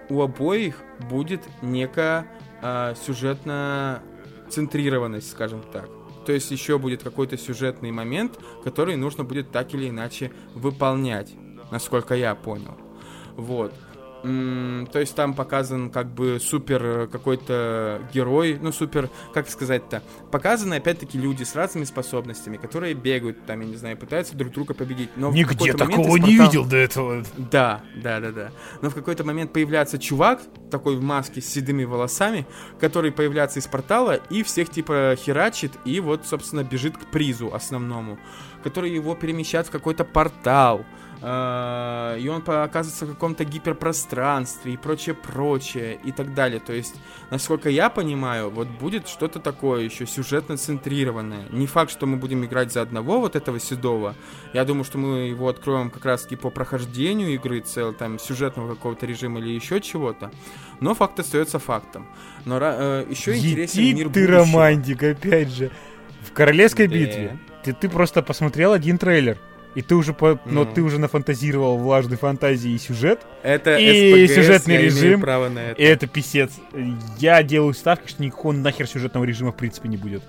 у 0.07 0.21
обоих 0.21 0.81
будет 1.09 1.41
некая 1.61 2.27
э, 2.61 2.93
сюжетная 3.05 4.01
центрированность, 4.49 5.31
скажем 5.31 5.61
так. 5.71 5.89
То 6.25 6.31
есть 6.31 6.49
еще 6.51 6.79
будет 6.79 7.03
какой-то 7.03 7.37
сюжетный 7.37 7.91
момент, 7.91 8.39
который 8.63 8.95
нужно 8.95 9.23
будет 9.23 9.51
так 9.51 9.73
или 9.73 9.89
иначе 9.89 10.31
выполнять, 10.55 11.33
насколько 11.71 12.15
я 12.15 12.33
понял. 12.35 12.77
Вот. 13.35 13.73
То 14.25 14.99
есть 14.99 15.15
там 15.15 15.33
показан 15.33 15.89
как 15.89 16.07
бы 16.13 16.39
супер 16.39 16.83
э, 16.83 17.07
какой-то 17.07 18.01
герой, 18.13 18.57
ну 18.59 18.71
супер, 18.71 19.09
как 19.33 19.49
сказать-то, 19.49 20.01
показаны 20.31 20.75
опять-таки 20.75 21.19
люди 21.19 21.43
с 21.43 21.55
разными 21.55 21.85
способностями, 21.85 22.57
которые 22.57 22.95
бегают 22.95 23.45
там, 23.45 23.61
я 23.61 23.67
не 23.67 23.75
знаю, 23.75 23.97
пытаются 23.97 24.35
друг 24.35 24.51
друга 24.51 24.73
победить. 24.73 25.09
Но 25.15 25.31
Нигде 25.31 25.73
момент 25.73 25.77
такого 25.77 26.17
из 26.17 26.23
не 26.23 26.37
видел 26.37 26.65
до 26.65 26.77
этого. 26.77 27.23
да, 27.37 27.83
да, 28.01 28.19
да, 28.19 28.31
да. 28.31 28.51
Но 28.81 28.89
в 28.89 28.95
какой-то 28.95 29.23
момент 29.23 29.53
появляется 29.53 29.99
чувак, 29.99 30.41
такой 30.71 30.95
в 30.95 31.03
маске 31.03 31.41
с 31.41 31.45
седыми 31.45 31.83
волосами, 31.83 32.47
который 32.79 33.11
появляется 33.11 33.59
из 33.59 33.67
портала 33.67 34.19
и 34.29 34.41
всех 34.41 34.69
типа 34.69 35.15
херачит, 35.17 35.73
и 35.85 35.99
вот, 35.99 36.25
собственно, 36.25 36.63
бежит 36.63 36.97
к 36.97 37.05
призу 37.11 37.53
основному, 37.53 38.17
который 38.63 38.91
его 38.91 39.13
перемещает 39.13 39.67
в 39.67 39.71
какой-то 39.71 40.03
портал. 40.03 40.83
А, 41.27 42.15
И 42.17 42.27
он 42.27 42.43
оказывается 42.45 43.05
в 43.05 43.09
каком-то 43.13 43.45
гиперпространстве 43.45 44.73
и 44.73 44.77
прочее, 44.77 45.15
прочее, 45.15 45.97
и 46.03 46.11
так 46.11 46.33
далее. 46.35 46.59
То 46.59 46.71
есть, 46.73 46.95
насколько 47.31 47.69
я 47.69 47.89
понимаю, 47.89 48.49
вот 48.51 48.67
будет 48.67 49.07
что-то 49.07 49.39
такое 49.39 49.81
еще 49.83 50.05
сюжетно 50.05 50.55
центрированное. 50.57 51.45
Не 51.49 51.65
факт, 51.65 51.91
что 51.91 52.05
мы 52.05 52.17
будем 52.17 52.45
играть 52.45 52.71
за 52.71 52.81
одного 52.83 53.19
вот 53.19 53.35
этого 53.35 53.59
седого, 53.59 54.13
я 54.53 54.65
думаю, 54.65 54.83
что 54.83 54.97
мы 54.99 55.27
его 55.29 55.49
откроем 55.49 55.89
как 55.89 56.05
раз 56.05 56.23
таки 56.23 56.35
по 56.35 56.51
прохождению 56.51 57.33
игры, 57.33 57.61
цел, 57.61 57.91
там, 57.93 58.19
сюжетного 58.19 58.75
какого-то 58.75 59.05
режима 59.07 59.39
или 59.39 59.49
еще 59.49 59.81
чего-то. 59.81 60.31
Но 60.79 60.93
факт 60.93 61.19
остается 61.19 61.57
фактом. 61.57 62.07
Но 62.45 62.57
еще 62.57 63.35
интересен 63.35 63.81
Ети 63.81 63.93
мир 63.95 64.09
ты 64.09 64.21
будущего. 64.21 64.37
романтик, 64.37 65.01
опять 65.03 65.49
же. 65.49 65.71
В 66.21 66.31
королевской 66.33 66.87
Да. 66.87 66.93
битве 66.93 67.39
ты, 67.63 67.73
ты 67.73 67.89
просто 67.89 68.21
посмотрел 68.21 68.73
один 68.73 68.97
трейлер. 68.99 69.39
И 69.75 69.81
ты 69.81 69.93
уже 69.95 70.13
по, 70.13 70.39
но 70.45 70.63
Ну. 70.63 70.73
ты 70.73 70.81
уже 70.81 70.99
нафантазировал 70.99 71.77
влажной 71.77 72.17
фантазии 72.17 72.71
и 72.71 72.77
сюжет. 72.77 73.19
Это 73.43 73.75
И 73.77 74.13
SPGS, 74.25 74.27
сюжетный 74.35 74.77
режим, 74.77 75.21
право 75.21 75.49
на 75.49 75.59
это. 75.59 75.81
И 75.81 75.85
это 75.85 76.07
писец. 76.07 76.51
Я 77.19 77.43
делаю 77.43 77.73
ставки, 77.73 78.07
что 78.09 78.23
никакого 78.23 78.53
нахер 78.53 78.87
сюжетного 78.87 79.25
режима 79.25 79.51
в 79.51 79.55
принципе 79.55 79.89
не 79.89 79.97
будет. 79.97 80.23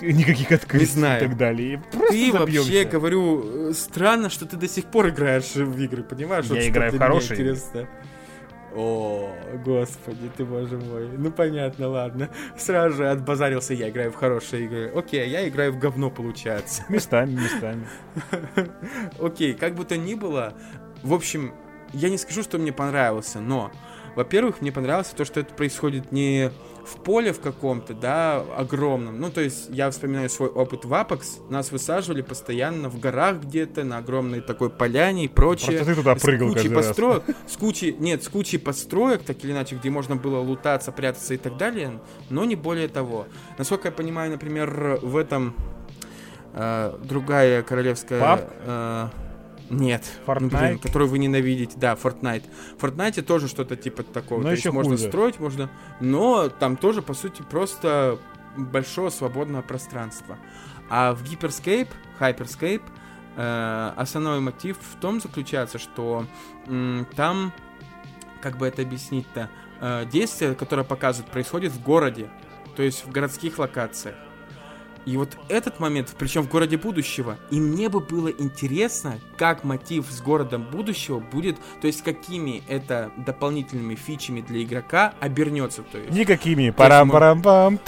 Никаких 0.00 0.50
открытий 0.50 0.98
и 0.98 1.00
так 1.20 1.36
далее. 1.36 1.82
Просто 1.92 2.12
Ты 2.12 2.32
вообще, 2.32 2.62
забьемся. 2.62 2.88
говорю, 2.90 3.68
э, 3.70 3.72
странно, 3.72 4.30
что 4.30 4.46
ты 4.46 4.56
до 4.56 4.66
сих 4.68 4.86
пор 4.86 5.10
играешь 5.10 5.54
в 5.54 5.80
игры, 5.80 6.02
понимаешь? 6.02 6.46
Я 6.46 6.54
Вот 6.56 6.64
играю 6.64 6.92
в 6.92 6.98
хорошие 6.98 7.38
интересно. 7.40 7.88
О, 8.74 9.34
господи, 9.64 10.30
ты 10.36 10.44
боже 10.44 10.78
мой. 10.78 11.08
Ну 11.16 11.30
понятно, 11.30 11.88
ладно. 11.88 12.30
Сразу 12.56 12.96
же 12.96 13.10
отбазарился, 13.10 13.74
я 13.74 13.90
играю 13.90 14.10
в 14.12 14.14
хорошие 14.14 14.64
игры. 14.64 14.92
Окей, 14.94 15.28
я 15.28 15.46
играю 15.48 15.72
в 15.72 15.78
говно, 15.78 16.10
получается. 16.10 16.84
Местами, 16.88 17.32
местами. 17.32 17.86
Окей, 19.20 19.54
как 19.54 19.74
бы 19.74 19.84
то 19.84 19.96
ни 19.96 20.14
было, 20.14 20.54
в 21.02 21.12
общем, 21.12 21.52
я 21.92 22.08
не 22.08 22.16
скажу, 22.16 22.42
что 22.42 22.58
мне 22.58 22.72
понравился, 22.72 23.40
но, 23.40 23.70
во-первых, 24.16 24.60
мне 24.60 24.72
понравилось 24.72 25.08
то, 25.08 25.24
что 25.24 25.40
это 25.40 25.54
происходит 25.54 26.12
не 26.12 26.50
в 26.84 26.96
поле 27.02 27.32
в 27.32 27.40
каком-то, 27.40 27.94
да, 27.94 28.42
огромном. 28.56 29.20
Ну, 29.20 29.30
то 29.30 29.40
есть, 29.40 29.68
я 29.70 29.90
вспоминаю 29.90 30.28
свой 30.28 30.48
опыт 30.48 30.84
в 30.84 30.92
Apex, 30.92 31.50
нас 31.50 31.70
высаживали 31.72 32.22
постоянно 32.22 32.88
в 32.88 32.98
горах 32.98 33.42
где-то, 33.42 33.84
на 33.84 33.98
огромной 33.98 34.40
такой 34.40 34.70
поляне 34.70 35.26
и 35.26 35.28
прочее. 35.28 35.78
Просто 35.78 35.84
ты 35.86 35.94
туда 35.94 36.16
С 36.16 36.22
прыгал 36.22 36.48
кучей 36.48 36.62
каждый 36.62 36.76
раз. 36.76 36.86
построек, 36.86 37.22
с 37.46 37.56
кучей, 37.56 37.96
нет, 37.98 38.22
с 38.22 38.28
кучей 38.28 38.58
построек, 38.58 39.22
так 39.22 39.42
или 39.44 39.52
иначе, 39.52 39.76
где 39.76 39.90
можно 39.90 40.16
было 40.16 40.38
лутаться, 40.38 40.92
прятаться 40.92 41.34
и 41.34 41.38
так 41.38 41.56
далее, 41.56 42.00
но 42.30 42.44
не 42.44 42.56
более 42.56 42.88
того. 42.88 43.26
Насколько 43.58 43.88
я 43.88 43.92
понимаю, 43.92 44.30
например, 44.30 44.98
в 45.02 45.16
этом 45.16 45.54
э, 46.54 46.98
другая 47.04 47.62
королевская... 47.62 48.20
PUBG? 48.20 48.48
э, 48.66 49.08
нет, 49.72 50.04
ну, 50.26 50.34
блин, 50.34 50.50
Fortnite? 50.50 50.78
которую 50.78 51.08
вы 51.08 51.18
ненавидите, 51.18 51.76
да, 51.78 51.94
Fortnite. 51.94 52.44
В 52.78 52.84
Fortnite 52.84 53.22
тоже 53.22 53.48
что-то 53.48 53.76
типа 53.76 54.02
такого. 54.02 54.38
Но 54.38 54.44
То 54.44 54.50
есть 54.52 54.62
еще 54.62 54.72
можно 54.72 54.92
хуже. 54.92 55.08
строить, 55.08 55.40
можно, 55.40 55.70
но 56.00 56.48
там 56.48 56.76
тоже 56.76 57.02
по 57.02 57.14
сути 57.14 57.42
просто 57.42 58.18
большое 58.56 59.10
свободное 59.10 59.62
пространство. 59.62 60.38
А 60.90 61.14
в 61.14 61.22
Hyperscape, 61.24 61.88
Hyperscape, 62.20 62.82
э, 63.36 63.92
основной 63.96 64.40
мотив 64.40 64.76
в 64.78 65.00
том 65.00 65.20
заключается, 65.20 65.78
что 65.78 66.26
м, 66.66 67.06
там, 67.16 67.52
как 68.42 68.58
бы 68.58 68.66
это 68.66 68.82
объяснить-то, 68.82 69.48
э, 69.80 70.04
действие, 70.12 70.54
которое 70.54 70.84
показывают, 70.84 71.32
происходит 71.32 71.72
в 71.72 71.82
городе, 71.82 72.28
то 72.76 72.82
есть 72.82 73.04
в 73.06 73.10
городских 73.10 73.58
локациях. 73.58 74.16
И 75.04 75.16
вот 75.16 75.36
этот 75.48 75.80
момент, 75.80 76.14
причем 76.18 76.42
в 76.42 76.48
городе 76.48 76.76
будущего, 76.76 77.38
и 77.50 77.58
мне 77.60 77.88
бы 77.88 78.00
было 78.00 78.28
интересно, 78.28 79.18
как 79.36 79.64
мотив 79.64 80.06
с 80.10 80.20
городом 80.20 80.66
будущего 80.70 81.18
будет, 81.18 81.56
то 81.80 81.86
есть 81.86 82.02
какими 82.02 82.62
это 82.68 83.10
дополнительными 83.16 83.94
фичами 83.94 84.40
для 84.40 84.62
игрока 84.62 85.14
обернется. 85.20 85.82
То 85.82 85.98
есть 85.98 86.12
Никакими. 86.12 86.70
Парам-парам-пам. 86.70 87.78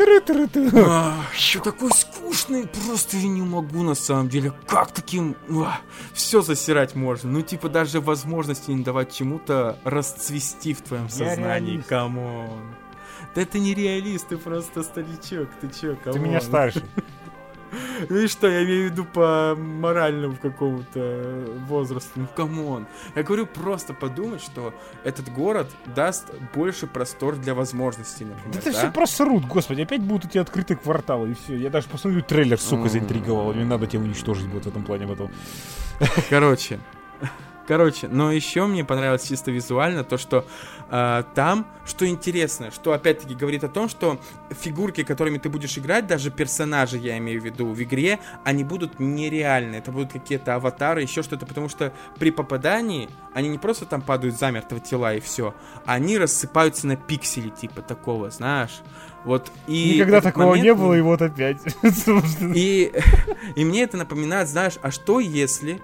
Такой 1.62 1.90
скучный, 1.92 2.66
просто 2.66 3.16
я 3.16 3.28
не 3.28 3.42
могу 3.42 3.82
на 3.82 3.94
самом 3.94 4.28
деле. 4.28 4.52
Как 4.66 4.90
таким 4.92 5.36
все 6.12 6.42
засирать 6.42 6.94
можно? 6.94 7.30
Ну, 7.30 7.42
типа, 7.42 7.68
даже 7.68 8.00
возможности 8.00 8.70
не 8.70 8.82
давать 8.82 9.14
чему-то 9.14 9.78
расцвести 9.84 10.74
в 10.74 10.82
твоем 10.82 11.08
сознании. 11.08 11.80
Come 11.88 12.37
on. 12.37 12.74
Да 13.34 13.42
это 13.42 13.58
не 13.58 13.74
реалист, 13.74 14.28
ты 14.28 14.36
просто 14.38 14.82
старичок, 14.82 15.48
ты 15.60 15.68
чё, 15.68 15.96
come 15.96 16.05
on. 16.05 16.12
Ты 16.12 16.18
меня 16.20 16.40
старше. 16.40 16.82
Ну 18.08 18.18
и 18.18 18.28
что, 18.28 18.46
я 18.48 18.64
имею 18.64 18.88
в 18.88 18.92
виду 18.92 19.04
по 19.04 19.56
моральному 19.58 20.36
какому-то 20.40 21.44
возрасту. 21.68 22.10
Ну, 22.20 22.26
come 22.34 22.64
on. 22.64 22.86
Я 23.14 23.22
говорю 23.24 23.46
просто 23.46 23.94
подумать, 23.94 24.42
что 24.42 24.72
этот 25.02 25.32
город 25.32 25.68
даст 25.94 26.26
больше 26.54 26.86
простор 26.86 27.36
для 27.36 27.54
возможностей, 27.54 28.24
Да 28.26 28.30
например, 28.34 28.58
это 28.58 28.72
да? 28.72 28.78
все 28.78 28.90
просрут, 28.92 29.44
господи, 29.46 29.82
опять 29.82 30.02
будут 30.02 30.26
эти 30.26 30.38
открытые 30.38 30.76
кварталы, 30.76 31.30
и 31.30 31.34
все. 31.34 31.56
Я 31.56 31.70
даже 31.70 31.88
посмотрю 31.88 32.22
трейлер, 32.22 32.60
сука, 32.60 32.88
заинтриговал. 32.88 33.52
Мне 33.52 33.64
надо 33.64 33.86
тебя 33.86 34.02
уничтожить 34.02 34.46
вот 34.46 34.64
в 34.64 34.68
этом 34.68 34.84
плане 34.84 35.06
потом. 35.08 35.30
Короче. 36.30 36.78
Короче, 37.66 38.08
но 38.08 38.30
еще 38.30 38.66
мне 38.66 38.84
понравилось 38.84 39.26
чисто 39.26 39.50
визуально 39.50 40.04
то, 40.04 40.18
что 40.18 40.44
э, 40.90 41.24
там, 41.34 41.66
что 41.86 42.06
интересно, 42.06 42.70
что 42.70 42.92
опять-таки 42.92 43.34
говорит 43.34 43.64
о 43.64 43.68
том, 43.68 43.88
что 43.88 44.20
фигурки, 44.50 45.02
которыми 45.02 45.38
ты 45.38 45.48
будешь 45.48 45.78
играть, 45.78 46.06
даже 46.06 46.30
персонажи, 46.30 46.98
я 46.98 47.16
имею 47.18 47.40
в 47.40 47.44
виду, 47.44 47.66
в 47.66 47.82
игре, 47.82 48.18
они 48.44 48.64
будут 48.64 49.00
нереальны. 49.00 49.76
Это 49.76 49.92
будут 49.92 50.12
какие-то 50.12 50.54
аватары, 50.54 51.02
еще 51.02 51.22
что-то, 51.22 51.46
потому 51.46 51.70
что 51.70 51.92
при 52.18 52.30
попадании 52.30 53.08
они 53.32 53.48
не 53.48 53.58
просто 53.58 53.86
там 53.86 54.02
падают 54.02 54.38
замертво 54.38 54.78
тела 54.78 55.14
и 55.14 55.20
все, 55.20 55.54
они 55.86 56.18
рассыпаются 56.18 56.86
на 56.86 56.96
пиксели, 56.96 57.48
типа 57.48 57.80
такого, 57.80 58.30
знаешь. 58.30 58.82
Вот 59.24 59.50
и 59.66 59.94
Никогда 59.94 60.20
такого 60.20 60.50
момент 60.50 60.64
не 60.64 60.74
было, 60.74 60.94
и 60.94 61.00
вот 61.00 61.22
опять. 61.22 61.58
и, 62.54 62.92
и 63.56 63.64
мне 63.64 63.82
это 63.82 63.96
напоминает, 63.96 64.48
знаешь, 64.48 64.74
а 64.82 64.90
что 64.90 65.18
если 65.18 65.80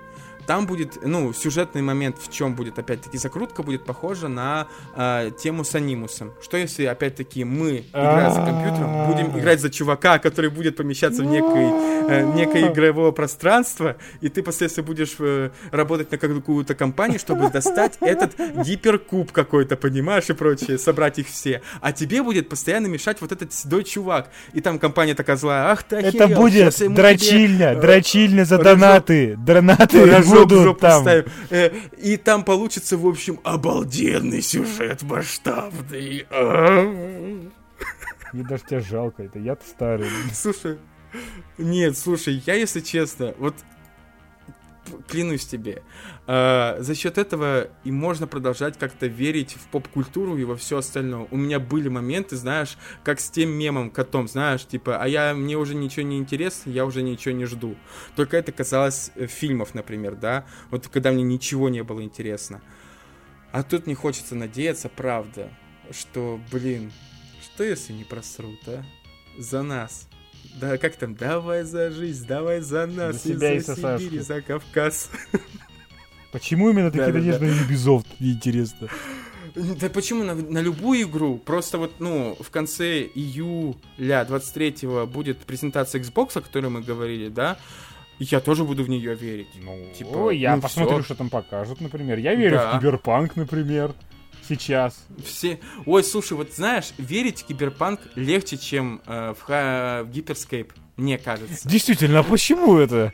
там 0.51 0.67
будет, 0.67 0.99
ну, 1.05 1.33
сюжетный 1.33 1.81
момент, 1.81 2.17
в 2.19 2.29
чем 2.29 2.57
будет, 2.57 2.77
опять-таки, 2.77 3.19
закрутка 3.19 3.63
будет 3.63 3.85
похожа 3.85 4.27
на 4.27 4.67
э, 4.97 5.31
тему 5.41 5.63
с 5.63 5.77
анимусом. 5.77 6.33
Что 6.43 6.57
если, 6.57 6.87
опять-таки, 6.87 7.45
мы, 7.45 7.85
играя 7.91 8.33
за 8.33 8.43
компьютером, 8.43 9.07
будем 9.07 9.39
играть 9.39 9.61
за 9.61 9.71
чувака, 9.71 10.19
который 10.19 10.51
будет 10.51 10.75
помещаться 10.75 11.23
в 11.23 11.27
некой, 11.27 11.71
э, 12.11 12.33
некое 12.35 12.73
игровое 12.73 13.13
пространство, 13.13 13.95
и 14.21 14.29
ты 14.29 14.43
последствия 14.43 14.83
будешь 14.83 15.15
э, 15.21 15.51
работать 15.71 16.11
на 16.11 16.19
какую-то 16.19 16.75
компанию, 16.75 17.21
чтобы 17.21 17.49
достать 17.49 17.99
этот 18.01 18.33
гиперкуб 18.67 19.31
какой-то, 19.31 19.77
понимаешь, 19.77 20.31
и 20.31 20.33
прочее, 20.33 20.79
собрать 20.79 21.21
их 21.21 21.29
все. 21.29 21.63
А 21.81 21.93
тебе 21.93 22.25
будет 22.25 22.49
постоянно 22.49 22.89
мешать 22.89 23.19
вот 23.21 23.31
этот 23.31 23.53
седой 23.53 23.85
чувак. 23.85 24.31
И 24.53 24.61
там 24.61 24.81
компания 24.81 25.15
такая 25.15 25.37
злая, 25.37 25.71
ах 25.71 25.85
ты 25.85 25.95
Это 25.95 26.25
охерел, 26.25 26.41
будет 26.41 26.65
щас 26.65 26.81
я 26.81 26.87
ему 26.87 26.97
тебе, 26.97 27.03
дрочильня, 27.05 27.67
э, 27.67 27.81
дрочильня 27.81 28.45
за 28.45 28.57
рожок- 28.57 28.65
донаты. 28.65 29.37
Донаты 29.37 30.11
рожок 30.11 30.40
жопу 30.49 30.81
там. 30.81 31.01
вставим. 31.01 31.25
Э, 31.51 31.71
И 31.99 32.17
там 32.17 32.45
получится, 32.45 32.97
в 32.97 33.07
общем, 33.07 33.41
обалденный 33.45 34.43
сюжет 34.43 35.03
масштабный. 35.03 36.27
А. 36.31 37.51
Мне 38.33 38.45
даже 38.45 38.63
тебя 38.65 38.81
жалко, 38.81 39.25
это 39.25 39.39
я-то 39.39 39.67
старый. 39.67 40.09
Слушай, 40.33 40.79
нет, 41.59 41.99
слушай, 41.99 42.43
я, 42.47 42.55
если 42.55 42.81
честно, 42.81 43.35
вот 43.39 43.55
клянусь 45.09 45.47
тебе. 45.47 45.83
Э, 46.33 46.77
за 46.79 46.95
счет 46.95 47.19
этого 47.19 47.71
и 47.83 47.91
можно 47.91 48.29
продолжать 48.29 48.79
как-то 48.79 49.09
верить 49.09 49.55
в 49.55 49.67
поп-культуру 49.67 50.37
и 50.37 50.45
во 50.45 50.57
все 50.57 50.79
остальное. 50.79 51.27
У 51.33 51.37
меня 51.37 51.59
были 51.59 51.89
моменты, 51.89 52.37
знаешь, 52.37 52.79
как 53.03 53.19
с 53.19 53.29
тем 53.31 53.51
мемом 53.51 53.91
котом, 53.91 54.29
знаешь, 54.29 54.65
типа, 54.65 55.03
а 55.03 55.09
я 55.09 55.35
мне 55.35 55.57
уже 55.57 55.75
ничего 55.75 56.07
не 56.07 56.19
интересно, 56.19 56.71
я 56.71 56.87
уже 56.87 57.03
ничего 57.03 57.35
не 57.35 57.47
жду. 57.47 57.75
Только 58.15 58.37
это 58.37 58.53
касалось 58.53 59.11
э, 59.17 59.27
фильмов, 59.27 59.75
например, 59.75 60.15
да, 60.15 60.47
вот 60.71 60.87
когда 60.87 61.11
мне 61.11 61.25
ничего 61.25 61.69
не 61.69 61.83
было 61.83 62.01
интересно. 62.01 62.61
А 63.51 63.65
тут 63.65 63.89
не 63.89 63.97
хочется 63.97 64.37
надеяться, 64.37 64.89
правда, 64.89 65.51
что, 65.91 66.39
блин, 66.53 66.93
что 67.43 67.65
если 67.65 67.93
не 67.93 68.05
просрут, 68.05 68.61
а? 68.69 68.85
За 69.37 69.63
нас. 69.63 70.09
Да, 70.61 70.79
как 70.79 70.95
там, 70.95 71.17
давай 71.17 71.65
за 71.65 71.91
жизнь, 71.91 72.25
давай 72.29 72.61
за 72.61 72.87
нас, 72.87 73.17
За 73.21 73.31
себя 73.31 73.55
и 73.55 73.59
за 73.59 73.75
за 73.75 73.99
Сибирь, 73.99 74.23
Сашку. 74.23 74.35
за 74.35 74.43
Кавказ. 74.43 75.11
Почему 76.33 76.71
именно 76.71 76.91
такие 76.91 77.07
Да-да-да. 77.13 77.19
надежды 77.39 77.47
на 77.47 77.51
Ubisoft, 77.73 78.07
мне 78.19 78.33
интересно? 78.33 78.89
Да 79.55 79.89
почему 79.89 80.23
на, 80.23 80.35
на 80.35 80.59
любую 80.61 81.03
игру? 81.03 81.37
Просто 81.39 81.79
вот, 81.79 81.95
ну, 81.99 82.37
в 82.39 82.51
конце 82.51 83.03
июля 83.03 84.25
23-го 84.29 85.07
будет 85.07 85.39
презентация 85.39 86.01
Xbox, 86.01 86.39
о 86.39 86.41
которой 86.41 86.69
мы 86.71 86.83
говорили, 86.83 87.29
да? 87.29 87.59
И 88.21 88.25
я 88.25 88.39
тоже 88.41 88.65
буду 88.65 88.85
в 88.85 88.89
нее 88.89 89.15
верить. 89.15 89.49
Ну, 89.61 89.89
Типа, 89.97 90.31
я 90.31 90.55
ну 90.55 90.63
посмотрю, 90.63 90.97
всё. 90.99 91.05
что 91.07 91.15
там 91.17 91.31
покажут, 91.31 91.81
например. 91.81 92.19
Я 92.19 92.35
верю 92.35 92.57
Да. 92.59 92.71
в 92.73 92.79
Киберпанк, 92.79 93.35
например, 93.35 93.93
сейчас. 94.49 95.05
Все... 95.25 95.59
Ой, 95.87 96.05
слушай, 96.05 96.35
вот 96.35 96.53
знаешь, 96.53 96.93
верить 96.99 97.41
в 97.43 97.47
киберпанк 97.47 98.01
легче, 98.15 98.57
чем 98.59 99.01
э, 99.07 99.35
в, 99.37 99.43
ха- 99.43 100.03
в 100.05 100.11
гиперскейп, 100.11 100.73
мне 101.01 101.19
кажется. 101.19 101.69
Действительно, 101.69 102.21
а 102.21 102.23
почему 102.23 102.79
это? 102.79 103.13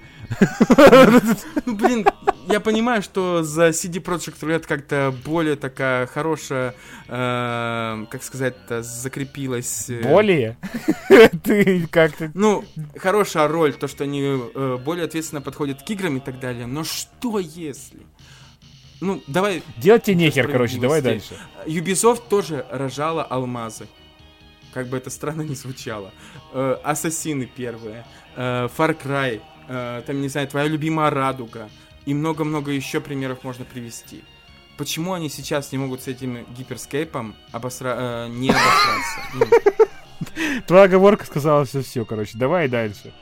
Ну, 1.67 1.75
блин, 1.77 2.07
я 2.49 2.61
понимаю, 2.61 3.03
что 3.03 3.43
за 3.43 3.69
CD 3.69 4.03
Projekt 4.03 4.41
Red 4.41 4.67
как-то 4.67 5.15
более 5.25 5.57
такая 5.57 6.07
хорошая, 6.07 6.75
э, 7.09 8.05
как 8.11 8.23
сказать-то, 8.23 8.83
закрепилась... 8.83 9.89
э, 9.89 10.03
Более? 10.03 10.57
Ты 11.45 11.87
как-то... 11.87 12.31
Ну, 12.35 12.65
хорошая 12.99 13.49
роль, 13.49 13.73
то, 13.75 13.89
что 13.89 14.05
они 14.05 14.23
э, 14.23 14.79
более 14.85 15.05
ответственно 15.05 15.41
подходят 15.41 15.83
к 15.83 15.91
играм 15.91 16.17
и 16.17 16.21
так 16.21 16.41
далее. 16.41 16.67
Но 16.67 16.85
что 16.85 17.39
если? 17.39 18.01
Ну, 19.01 19.23
давай, 19.27 19.63
Делать 19.77 20.05
тебе 20.05 20.17
нехер, 20.17 20.51
короче, 20.51 20.79
давай 20.81 21.03
дальше. 21.03 21.37
Ubisoft 21.67 22.23
тоже 22.29 22.67
рожала 22.71 23.23
алмазы. 23.23 23.87
Как 24.77 24.89
бы 24.89 24.99
это 24.99 25.09
странно 25.09 25.41
не 25.41 25.55
звучало. 25.55 26.13
Э, 26.53 26.77
Ассасины 26.85 27.47
первые, 27.47 28.05
э, 28.37 28.69
Far 28.77 28.95
Cry, 28.95 29.41
э, 29.69 30.03
там, 30.07 30.21
не 30.21 30.29
знаю, 30.29 30.49
твоя 30.49 30.69
любимая 30.69 31.09
Радуга. 31.09 31.71
И 32.05 32.13
много-много 32.13 32.73
еще 32.73 33.01
примеров 33.01 33.43
можно 33.43 33.65
привести. 33.65 34.23
Почему 34.77 35.15
они 35.15 35.31
сейчас 35.31 35.73
не 35.73 35.79
могут 35.79 36.03
с 36.03 36.09
этим 36.09 36.45
гиперскейпом 36.55 37.35
обосра... 37.53 37.97
э, 37.99 38.29
не 38.29 38.51
обосраться? 38.51 39.87
Ну, 40.19 40.63
Твоя 40.67 40.85
оговорка 40.85 41.25
сказала 41.25 41.65
все, 41.65 41.81
все, 41.81 42.05
короче, 42.05 42.37
давай 42.37 42.69
дальше. 42.69 43.15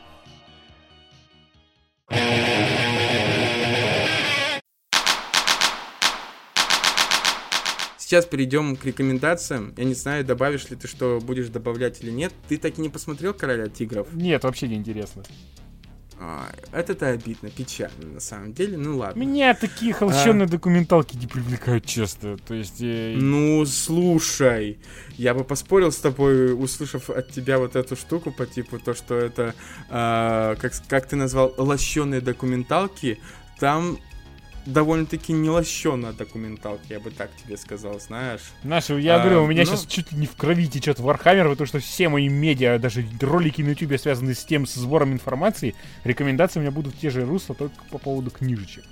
Сейчас 8.15 8.27
перейдем 8.27 8.77
к 8.77 8.85
рекомендациям. 8.85 9.75
Я 9.77 9.83
не 9.83 9.95
знаю, 9.95 10.25
добавишь 10.25 10.71
ли 10.71 10.77
ты, 10.77 10.87
что 10.87 11.19
будешь 11.21 11.49
добавлять 11.49 12.01
или 12.01 12.13
нет. 12.13 12.33
Ты 12.49 12.59
так 12.59 12.79
и 12.79 12.81
не 12.81 12.89
посмотрел 12.89 13.35
«Короля 13.35 13.67
тигров»? 13.67 14.07
Нет, 14.13 14.45
вообще 14.45 14.69
не 14.69 14.77
интересно. 14.77 15.25
Ай, 16.21 16.55
Это-то 16.71 17.09
обидно, 17.09 17.51
печально 17.51 18.07
на 18.13 18.21
самом 18.21 18.53
деле. 18.53 18.79
Ну 18.79 18.99
ладно. 18.99 19.19
Меня 19.19 19.53
такие 19.55 19.93
холщенные 19.93 20.47
документалки 20.47 21.17
не 21.17 21.27
привлекают 21.27 21.87
часто. 21.87 22.37
То 22.37 22.55
есть... 22.55 22.81
э, 22.83 23.17
Ну, 23.17 23.67
слушай, 23.67 24.79
я 25.17 25.35
бы 25.35 25.43
поспорил 25.43 25.91
с 25.91 25.97
тобой, 25.97 26.55
услышав 26.55 27.11
от 27.11 27.33
тебя 27.33 27.59
вот 27.59 27.75
эту 27.75 27.97
штуку 27.97 28.31
по 28.31 28.47
типу 28.47 28.79
то, 28.79 28.95
что 28.95 29.17
это, 29.17 29.57
а, 29.91 30.55
как, 30.61 30.73
как 30.87 31.09
ты 31.09 31.17
назвал, 31.17 31.53
лощеные 31.59 32.21
документалки, 32.21 33.19
там 33.59 33.99
довольно-таки 34.67 35.33
не 35.33 35.51
лощеная 35.51 36.13
документалка, 36.13 36.83
я 36.89 37.01
бы 37.01 37.11
так 37.11 37.31
тебе 37.37 37.57
сказал, 37.57 38.01
знаешь. 38.01 38.41
Знаешь, 38.63 38.89
я 38.91 39.17
А, 39.17 39.19
говорю, 39.21 39.45
у 39.45 39.47
меня 39.47 39.63
ну- 39.65 39.71
сейчас 39.71 39.87
чуть 39.87 40.13
ли 40.13 40.19
не 40.19 40.27
в 40.27 40.37
крови 40.37 40.67
течет 40.67 40.99
Warhammer, 41.01 41.51
потому 41.51 41.67
что 41.67 41.79
все 41.81 42.09
мои 42.09 42.29
медиа, 42.29 42.79
даже 42.79 43.05
ролики 43.21 43.63
на 43.63 43.71
YouTube 43.71 44.01
связаны 44.01 44.35
с 44.35 44.45
тем, 44.45 44.67
с 44.67 44.75
сбором 44.75 45.13
информации, 45.13 45.75
рекомендации 46.05 46.59
у 46.61 46.63
меня 46.63 46.71
будут 46.73 46.99
те 46.99 47.11
же 47.11 47.25
русла, 47.25 47.55
только 47.55 47.75
по 47.91 47.99
поводу 47.99 48.31
книжечек. 48.31 48.85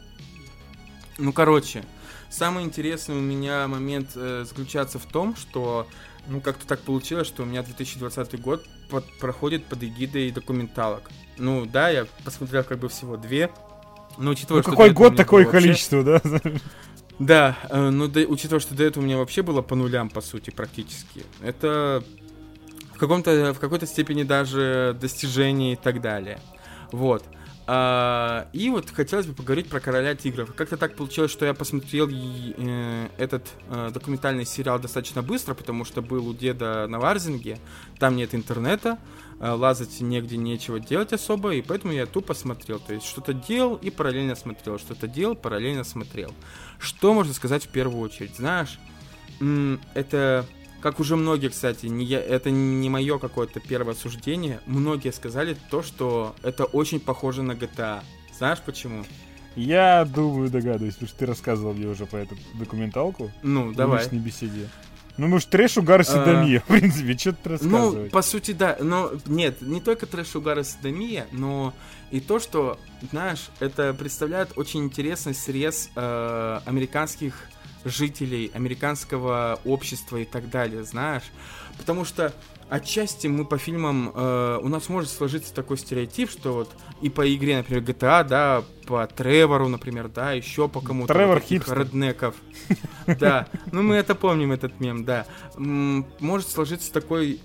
Ну, 1.18 1.32
короче, 1.32 1.84
самый 2.30 2.64
интересный 2.64 3.16
у 3.16 3.20
меня 3.20 3.66
момент 3.68 4.10
э, 4.14 4.44
заключается 4.48 4.98
в 4.98 5.04
том, 5.06 5.36
что, 5.36 5.86
ну, 6.26 6.40
как-то 6.40 6.66
так 6.66 6.80
получилось, 6.80 7.26
что 7.28 7.42
у 7.42 7.46
меня 7.46 7.62
2020 7.62 8.40
год 8.40 8.66
под- 8.90 9.18
проходит 9.18 9.64
под 9.66 9.82
эгидой 9.84 10.30
документалок. 10.30 11.10
Ну, 11.38 11.66
да, 11.66 11.88
я 11.90 12.06
посмотрел 12.24 12.64
как 12.64 12.78
бы 12.78 12.88
всего 12.88 13.16
две. 13.16 13.50
Но 14.18 14.30
учитывая, 14.32 14.58
Ну 14.60 14.62
что 14.62 14.70
какой 14.72 14.90
год, 14.90 15.16
такое 15.16 15.44
было 15.44 15.52
вообще- 15.52 15.66
количество, 15.68 16.02
да? 16.04 16.20
Да, 17.18 17.56
э, 17.68 17.90
но 17.90 18.08
да- 18.08 18.22
учитывая, 18.22 18.58
что 18.60 18.74
до 18.74 18.82
этого 18.84 19.02
у 19.02 19.06
меня 19.06 19.16
вообще 19.18 19.42
было 19.42 19.62
по 19.62 19.76
нулям, 19.76 20.08
по 20.08 20.20
сути, 20.20 20.50
практически. 20.50 21.24
Это 21.40 22.02
в, 22.94 22.98
каком-то, 22.98 23.52
в 23.54 23.60
какой-то 23.60 23.86
степени 23.86 24.22
даже 24.24 24.96
достижение 25.00 25.74
и 25.74 25.76
так 25.76 26.00
далее. 26.00 26.40
Вот. 26.90 27.22
А, 27.66 28.48
и 28.52 28.70
вот 28.70 28.90
хотелось 28.90 29.26
бы 29.26 29.34
поговорить 29.34 29.68
про 29.68 29.78
короля 29.78 30.14
тигров. 30.14 30.52
Как-то 30.54 30.76
так 30.76 30.96
получилось, 30.96 31.30
что 31.30 31.46
я 31.46 31.54
посмотрел 31.54 32.08
э, 32.10 33.08
этот 33.18 33.46
э, 33.68 33.90
документальный 33.94 34.44
сериал 34.44 34.80
достаточно 34.80 35.22
быстро, 35.22 35.54
потому 35.54 35.84
что 35.84 36.02
был 36.02 36.26
у 36.26 36.34
деда 36.34 36.86
на 36.88 36.98
Варзинге, 36.98 37.58
там 38.00 38.16
нет 38.16 38.34
интернета, 38.34 38.98
э, 39.38 39.48
лазать 39.48 40.00
негде 40.00 40.36
нечего 40.36 40.80
делать 40.80 41.12
особо, 41.12 41.54
и 41.54 41.62
поэтому 41.62 41.92
я 41.92 42.06
тупо 42.06 42.34
смотрел. 42.34 42.80
То 42.80 42.94
есть 42.94 43.06
что-то 43.06 43.32
делал 43.32 43.76
и 43.76 43.90
параллельно 43.90 44.34
смотрел, 44.34 44.78
что-то 44.78 45.06
делал, 45.06 45.36
параллельно 45.36 45.84
смотрел. 45.84 46.34
Что 46.80 47.14
можно 47.14 47.32
сказать 47.32 47.64
в 47.64 47.68
первую 47.68 48.00
очередь? 48.00 48.36
Знаешь, 48.36 48.80
это, 49.94 50.46
как 50.82 51.00
уже 51.00 51.16
многие, 51.16 51.48
кстати, 51.48 51.86
не 51.86 52.04
я, 52.04 52.20
это 52.20 52.50
не 52.50 52.90
мое 52.90 53.18
какое-то 53.18 53.60
первое 53.60 53.94
суждение, 53.94 54.60
многие 54.66 55.12
сказали 55.12 55.56
то, 55.70 55.82
что 55.82 56.34
это 56.42 56.64
очень 56.64 57.00
похоже 57.00 57.42
на 57.42 57.52
GTA. 57.52 58.02
Знаешь 58.36 58.58
почему? 58.64 59.04
Я 59.54 60.04
думаю, 60.06 60.50
догадываюсь, 60.50 60.94
потому 60.94 61.08
что 61.08 61.18
ты 61.18 61.26
рассказывал 61.26 61.74
мне 61.74 61.86
уже 61.86 62.06
про 62.06 62.20
эту 62.20 62.36
документалку 62.54 63.30
Ну, 63.42 63.68
в 63.68 63.74
давай. 63.76 64.02
личной 64.02 64.18
беседе. 64.18 64.68
Ну, 65.18 65.28
может, 65.28 65.50
трэш, 65.50 65.76
угар 65.76 66.00
и 66.00 66.04
садомия, 66.04 66.60
в 66.66 66.68
принципе, 66.68 67.16
что 67.18 67.32
ты 67.32 67.38
Ну, 67.44 67.50
рассказывать. 67.52 68.10
по 68.12 68.22
сути, 68.22 68.52
да. 68.52 68.78
Но 68.80 69.12
нет, 69.26 69.60
не 69.60 69.82
только 69.82 70.06
трэш, 70.06 70.34
угар 70.36 70.64
садомия, 70.64 71.26
но 71.32 71.74
и 72.10 72.20
то, 72.20 72.38
что, 72.40 72.78
знаешь, 73.10 73.50
это 73.60 73.92
представляет 73.92 74.52
очень 74.56 74.80
интересный 74.84 75.34
срез 75.34 75.90
э, 75.94 76.60
американских 76.64 77.34
жителей, 77.84 78.50
американского 78.54 79.60
общества 79.64 80.18
и 80.18 80.24
так 80.24 80.50
далее, 80.50 80.84
знаешь. 80.84 81.24
Потому 81.78 82.04
что 82.04 82.32
отчасти 82.68 83.26
мы 83.26 83.44
по 83.44 83.58
фильмам, 83.58 84.12
э, 84.14 84.58
у 84.62 84.68
нас 84.68 84.88
может 84.88 85.10
сложиться 85.10 85.52
такой 85.52 85.76
стереотип, 85.76 86.30
что 86.30 86.52
вот 86.52 86.70
и 87.02 87.10
по 87.10 87.34
игре, 87.34 87.58
например, 87.58 87.82
GTA, 87.82 88.24
да, 88.24 88.64
по 88.86 89.06
Тревору, 89.06 89.68
например, 89.68 90.08
да, 90.08 90.32
еще 90.32 90.68
по 90.68 90.80
кому-то. 90.80 91.12
Тревор 91.12 91.36
вот 91.36 91.44
хипстер. 91.44 91.80
реднеков. 91.80 92.34
Да, 93.06 93.48
ну 93.72 93.82
мы 93.82 93.96
это 93.96 94.14
помним, 94.14 94.52
этот 94.52 94.78
мем, 94.80 95.04
да. 95.04 95.26
Может 95.56 96.48
сложиться 96.48 96.92
такой, 96.92 97.40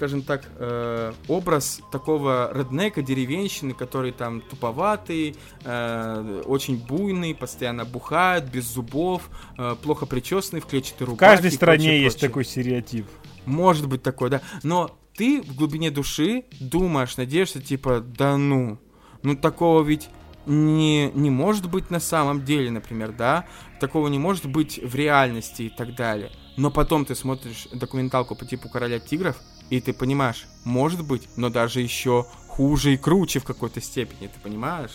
скажем 0.00 0.22
так, 0.22 0.44
э, 0.56 1.12
образ 1.28 1.82
такого 1.92 2.50
реднека, 2.54 3.02
деревенщины, 3.02 3.74
который 3.74 4.12
там 4.12 4.40
туповатый, 4.40 5.36
э, 5.62 6.42
очень 6.46 6.78
буйный, 6.78 7.34
постоянно 7.34 7.84
бухает, 7.84 8.50
без 8.50 8.64
зубов, 8.64 9.28
э, 9.58 9.76
плохо 9.82 10.06
причесанный, 10.06 10.62
в 10.62 10.66
клетчатой 10.66 11.06
В 11.06 11.10
рубахе. 11.10 11.32
каждой 11.32 11.50
стране 11.52 12.00
есть 12.00 12.16
прочее. 12.16 12.28
такой 12.30 12.44
стереотип. 12.46 13.06
Может 13.44 13.88
быть 13.88 14.02
такой, 14.02 14.30
да. 14.30 14.40
Но 14.62 14.98
ты 15.14 15.42
в 15.42 15.54
глубине 15.54 15.90
души 15.90 16.44
думаешь, 16.60 17.18
надеешься, 17.18 17.60
типа, 17.60 18.00
да 18.00 18.38
ну, 18.38 18.78
ну 19.22 19.36
такого 19.36 19.82
ведь 19.82 20.08
не, 20.46 21.10
не 21.10 21.28
может 21.28 21.68
быть 21.68 21.90
на 21.90 22.00
самом 22.00 22.46
деле, 22.46 22.70
например, 22.70 23.12
да? 23.12 23.44
Такого 23.80 24.08
не 24.08 24.18
может 24.18 24.46
быть 24.46 24.80
в 24.82 24.94
реальности 24.94 25.64
и 25.64 25.68
так 25.68 25.94
далее. 25.94 26.30
Но 26.56 26.70
потом 26.70 27.04
ты 27.04 27.14
смотришь 27.14 27.68
документалку 27.70 28.34
по 28.34 28.46
типу 28.46 28.70
Короля 28.70 28.98
Тигров, 28.98 29.36
и 29.70 29.80
ты 29.80 29.92
понимаешь, 29.92 30.46
может 30.64 31.04
быть, 31.04 31.28
но 31.36 31.48
даже 31.48 31.80
еще 31.80 32.26
хуже 32.48 32.94
и 32.94 32.96
круче 32.96 33.38
в 33.38 33.44
какой-то 33.44 33.80
степени, 33.80 34.26
ты 34.26 34.38
понимаешь? 34.42 34.90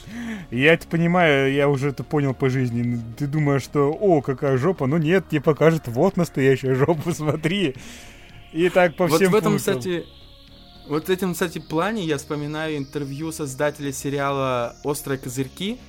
Я 0.51 0.73
это 0.73 0.85
понимаю, 0.87 1.51
я 1.53 1.69
уже 1.69 1.89
это 1.89 2.03
понял 2.03 2.33
по 2.33 2.49
жизни. 2.49 3.01
Ты 3.17 3.27
думаешь, 3.27 3.63
что, 3.63 3.91
о, 3.91 4.21
какая 4.21 4.57
жопа, 4.57 4.85
но 4.85 4.97
нет, 4.97 5.29
тебе 5.29 5.41
покажут, 5.41 5.87
вот 5.87 6.17
настоящая 6.17 6.75
жопа, 6.75 7.11
смотри. 7.15 7.75
И 8.51 8.69
так 8.69 8.95
по 8.95 9.07
вот 9.07 9.15
всем 9.15 9.31
в 9.31 9.35
этом, 9.35 9.53
пунктам. 9.53 9.79
кстати, 9.79 10.05
вот 10.87 11.07
в 11.07 11.09
этом, 11.09 11.33
кстати, 11.33 11.59
плане 11.59 12.03
я 12.05 12.17
вспоминаю 12.17 12.77
интервью 12.77 13.31
создателя 13.31 13.91
сериала 13.91 14.75
«Острые 14.83 15.17
козырьки». 15.17 15.79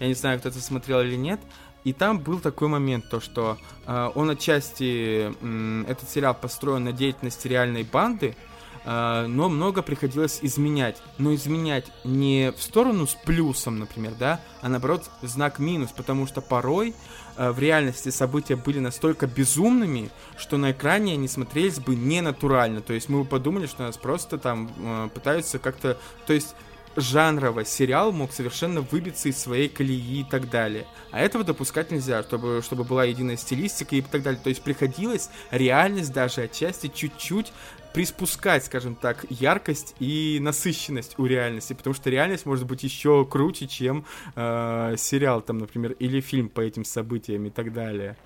Я 0.00 0.08
не 0.08 0.14
знаю, 0.14 0.40
кто-то 0.40 0.60
смотрел 0.60 1.00
или 1.00 1.14
нет. 1.14 1.40
И 1.84 1.92
там 1.92 2.20
был 2.20 2.38
такой 2.38 2.68
момент, 2.68 3.08
то 3.10 3.20
что 3.20 3.58
э, 3.86 4.10
он 4.14 4.30
отчасти, 4.30 5.32
э, 5.40 5.84
этот 5.88 6.08
сериал 6.08 6.34
построен 6.34 6.84
на 6.84 6.92
деятельности 6.92 7.48
реальной 7.48 7.82
банды, 7.82 8.36
э, 8.84 9.26
но 9.26 9.48
много 9.48 9.82
приходилось 9.82 10.38
изменять. 10.42 11.02
Но 11.18 11.34
изменять 11.34 11.90
не 12.04 12.52
в 12.56 12.62
сторону 12.62 13.06
с 13.08 13.14
плюсом, 13.14 13.80
например, 13.80 14.12
да, 14.16 14.40
а 14.60 14.68
наоборот 14.68 15.10
знак 15.22 15.58
минус, 15.58 15.90
потому 15.90 16.28
что 16.28 16.40
порой 16.40 16.94
э, 17.36 17.50
в 17.50 17.58
реальности 17.58 18.10
события 18.10 18.54
были 18.54 18.78
настолько 18.78 19.26
безумными, 19.26 20.10
что 20.38 20.58
на 20.58 20.70
экране 20.70 21.14
они 21.14 21.26
смотрелись 21.26 21.80
бы 21.80 21.96
ненатурально. 21.96 22.80
То 22.80 22.92
есть 22.92 23.08
мы 23.08 23.24
бы 23.24 23.28
подумали, 23.28 23.66
что 23.66 23.82
нас 23.82 23.96
просто 23.96 24.38
там 24.38 24.70
э, 24.78 25.08
пытаются 25.12 25.58
как-то... 25.58 25.98
То 26.28 26.32
есть 26.32 26.54
жанрово 26.96 27.64
сериал 27.64 28.12
мог 28.12 28.32
совершенно 28.32 28.80
выбиться 28.80 29.28
из 29.28 29.38
своей 29.38 29.68
колеи 29.68 30.20
и 30.20 30.24
так 30.24 30.50
далее. 30.50 30.86
А 31.10 31.20
этого 31.20 31.44
допускать 31.44 31.90
нельзя, 31.90 32.22
чтобы, 32.22 32.60
чтобы 32.62 32.84
была 32.84 33.04
единая 33.04 33.36
стилистика 33.36 33.96
и 33.96 34.02
так 34.02 34.22
далее. 34.22 34.40
То 34.42 34.50
есть 34.50 34.62
приходилось 34.62 35.30
реальность 35.50 36.12
даже 36.12 36.42
отчасти 36.42 36.90
чуть-чуть 36.94 37.52
приспускать, 37.92 38.64
скажем 38.64 38.94
так, 38.94 39.26
яркость 39.28 39.94
и 39.98 40.38
насыщенность 40.40 41.18
у 41.18 41.26
реальности, 41.26 41.74
потому 41.74 41.94
что 41.94 42.10
реальность 42.10 42.46
может 42.46 42.66
быть 42.66 42.82
еще 42.82 43.26
круче, 43.30 43.66
чем 43.66 44.06
э, 44.34 44.94
сериал 44.96 45.42
там, 45.42 45.58
например, 45.58 45.92
или 45.92 46.20
фильм 46.20 46.48
по 46.48 46.60
этим 46.60 46.84
событиям 46.84 47.46
и 47.46 47.50
так 47.50 47.72
далее. 47.72 48.16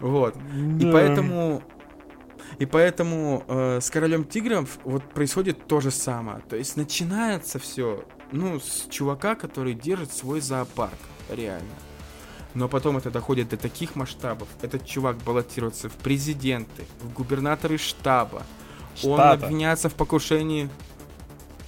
Вот. 0.00 0.34
Да. 0.34 0.88
И 0.88 0.92
поэтому 0.92 1.62
и 2.58 2.66
поэтому 2.66 3.44
э, 3.46 3.80
с 3.80 3.90
королем 3.90 4.24
тигров 4.24 4.78
вот 4.84 5.02
происходит 5.12 5.66
то 5.66 5.80
же 5.80 5.90
самое. 5.90 6.40
То 6.48 6.56
есть 6.56 6.76
начинается 6.76 7.58
все, 7.58 8.04
ну, 8.32 8.60
с 8.60 8.86
чувака, 8.90 9.34
который 9.34 9.74
держит 9.74 10.12
свой 10.12 10.40
зоопарк, 10.40 10.98
реально. 11.28 11.74
Но 12.54 12.68
потом 12.68 12.96
это 12.96 13.10
доходит 13.10 13.48
до 13.48 13.56
таких 13.56 13.96
масштабов. 13.96 14.48
Этот 14.62 14.86
чувак 14.86 15.16
баллотируется 15.18 15.88
в 15.88 15.94
президенты, 15.94 16.84
в 17.02 17.12
губернаторы 17.12 17.78
штаба. 17.78 18.44
Штата. 18.96 19.08
Он 19.12 19.20
обвиняется 19.20 19.88
в 19.88 19.94
покушении 19.94 20.70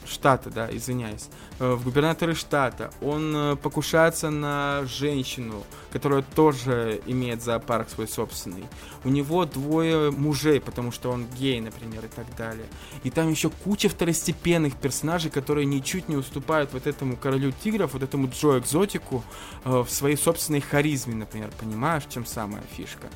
штата, 0.06 0.50
да, 0.50 0.68
извиняюсь, 0.70 1.28
в 1.58 1.84
губернаторы 1.84 2.34
штата. 2.34 2.90
Он 3.00 3.34
э, 3.34 3.56
покушается 3.56 4.30
на 4.30 4.84
женщину, 4.84 5.62
которая 5.90 6.22
тоже 6.22 7.00
имеет 7.06 7.42
зоопарк 7.42 7.88
свой 7.88 8.08
собственный. 8.08 8.64
У 9.04 9.08
него 9.08 9.44
двое 9.46 10.10
мужей, 10.10 10.60
потому 10.60 10.92
что 10.92 11.10
он 11.10 11.26
гей, 11.38 11.60
например, 11.60 12.04
и 12.04 12.08
так 12.08 12.26
далее. 12.36 12.66
И 13.04 13.10
там 13.10 13.30
еще 13.30 13.50
куча 13.50 13.88
второстепенных 13.88 14.76
персонажей, 14.76 15.30
которые 15.30 15.66
ничуть 15.66 16.08
не 16.08 16.16
уступают 16.16 16.72
вот 16.72 16.86
этому 16.86 17.16
королю 17.16 17.52
тигров, 17.52 17.94
вот 17.94 18.02
этому 18.02 18.28
Джо 18.28 18.58
Экзотику 18.58 19.24
э, 19.64 19.78
в 19.80 19.88
своей 19.88 20.16
собственной 20.16 20.60
харизме, 20.60 21.14
например, 21.14 21.50
понимаешь, 21.58 22.04
чем 22.08 22.26
самая 22.26 22.62
фишка. 22.76 23.08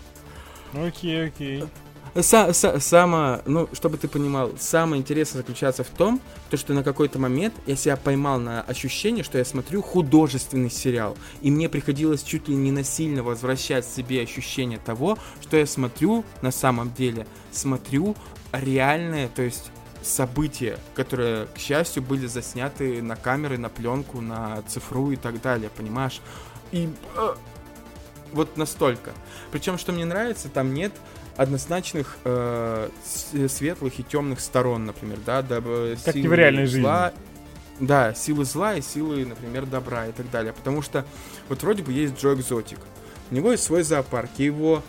Окей, 0.73 1.27
окей. 1.27 1.65
Са 2.15 2.49
-са 2.49 2.81
Самое, 2.81 3.41
ну, 3.47 3.69
чтобы 3.73 3.97
ты 3.97 4.09
понимал, 4.09 4.51
самое 4.59 5.01
интересное 5.01 5.43
заключается 5.43 5.85
в 5.85 5.89
том, 5.89 6.21
то, 6.51 6.57
что 6.57 6.75
на 6.75 6.83
какой-то 6.83 7.19
момент 7.19 7.55
я 7.67 7.77
себя 7.77 7.97
поймал 7.97 8.41
на 8.41 8.63
ощущение, 8.63 9.23
что 9.23 9.39
я 9.39 9.45
смотрю 9.45 9.81
художественный 9.83 10.71
сериал, 10.71 11.17
и 11.41 11.51
мне 11.51 11.69
приходилось 11.69 12.23
чуть 12.23 12.49
ли 12.49 12.57
не 12.57 12.73
насильно 12.73 13.23
возвращать 13.23 13.87
себе 13.87 14.23
ощущение 14.23 14.79
того, 14.79 15.19
что 15.41 15.57
я 15.57 15.67
смотрю 15.67 16.25
на 16.43 16.51
самом 16.51 16.93
деле, 16.93 17.27
смотрю 17.53 18.17
реальное, 18.53 19.29
то 19.29 19.43
есть 19.43 19.71
события, 20.03 20.79
которые, 20.95 21.47
к 21.55 21.59
счастью, 21.59 22.03
были 22.03 22.27
засняты 22.27 23.03
на 23.03 23.15
камеры, 23.15 23.57
на 23.59 23.69
пленку, 23.69 24.21
на 24.21 24.63
цифру 24.63 25.13
и 25.13 25.17
так 25.17 25.41
далее, 25.41 25.71
понимаешь? 25.77 26.21
И 26.73 26.89
э, 27.17 27.35
вот 28.33 28.57
настолько. 28.57 29.13
Причем, 29.53 29.79
что 29.79 29.93
мне 29.93 30.05
нравится, 30.05 30.49
там 30.49 30.75
нет 30.75 30.93
однозначных 31.41 32.19
э, 32.25 32.91
светлых 33.49 33.99
и 33.99 34.03
темных 34.03 34.41
сторон, 34.41 34.85
например, 34.85 35.19
да, 35.25 35.41
дабы 35.41 35.97
как 36.05 36.15
силы 36.15 36.29
в 36.29 36.35
реальной 36.35 36.67
зла, 36.67 37.13
жизни. 37.15 37.87
Да, 37.87 38.13
силы 38.13 38.45
зла 38.45 38.75
и 38.75 38.83
силы, 38.83 39.25
например, 39.25 39.65
добра 39.65 40.07
и 40.07 40.13
так 40.13 40.31
далее. 40.31 40.53
Потому 40.53 40.83
что 40.83 41.07
вот 41.49 41.63
вроде 41.63 41.83
бы 41.83 41.93
есть 41.93 42.21
Джо 42.21 42.35
Экзотик. 42.35 42.79
У 43.31 43.35
него 43.35 43.53
есть 43.53 43.63
свой 43.63 43.85
зоопарк, 43.85 44.29
и 44.37 44.45
его 44.45 44.83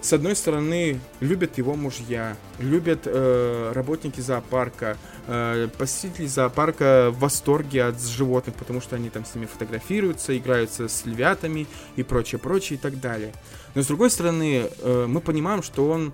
с 0.00 0.12
одной 0.12 0.36
стороны, 0.36 1.00
любят 1.20 1.58
его 1.58 1.74
мужья, 1.74 2.36
любят 2.58 3.00
э, 3.04 3.72
работники 3.74 4.20
зоопарка, 4.20 4.96
э, 5.26 5.68
посетители 5.76 6.26
зоопарка 6.26 7.10
в 7.10 7.18
восторге 7.18 7.84
от 7.84 8.00
животных, 8.00 8.54
потому 8.54 8.80
что 8.80 8.96
они 8.96 9.10
там 9.10 9.24
с 9.24 9.34
ними 9.34 9.46
фотографируются, 9.46 10.36
играются 10.36 10.88
с 10.88 11.04
львятами 11.04 11.66
и 11.96 12.04
прочее, 12.04 12.38
прочее 12.38 12.78
и 12.78 12.80
так 12.80 13.00
далее. 13.00 13.32
Но 13.74 13.82
с 13.82 13.86
другой 13.86 14.10
стороны, 14.10 14.70
э, 14.78 15.06
мы 15.08 15.20
понимаем, 15.20 15.62
что 15.62 15.88
он 15.88 16.12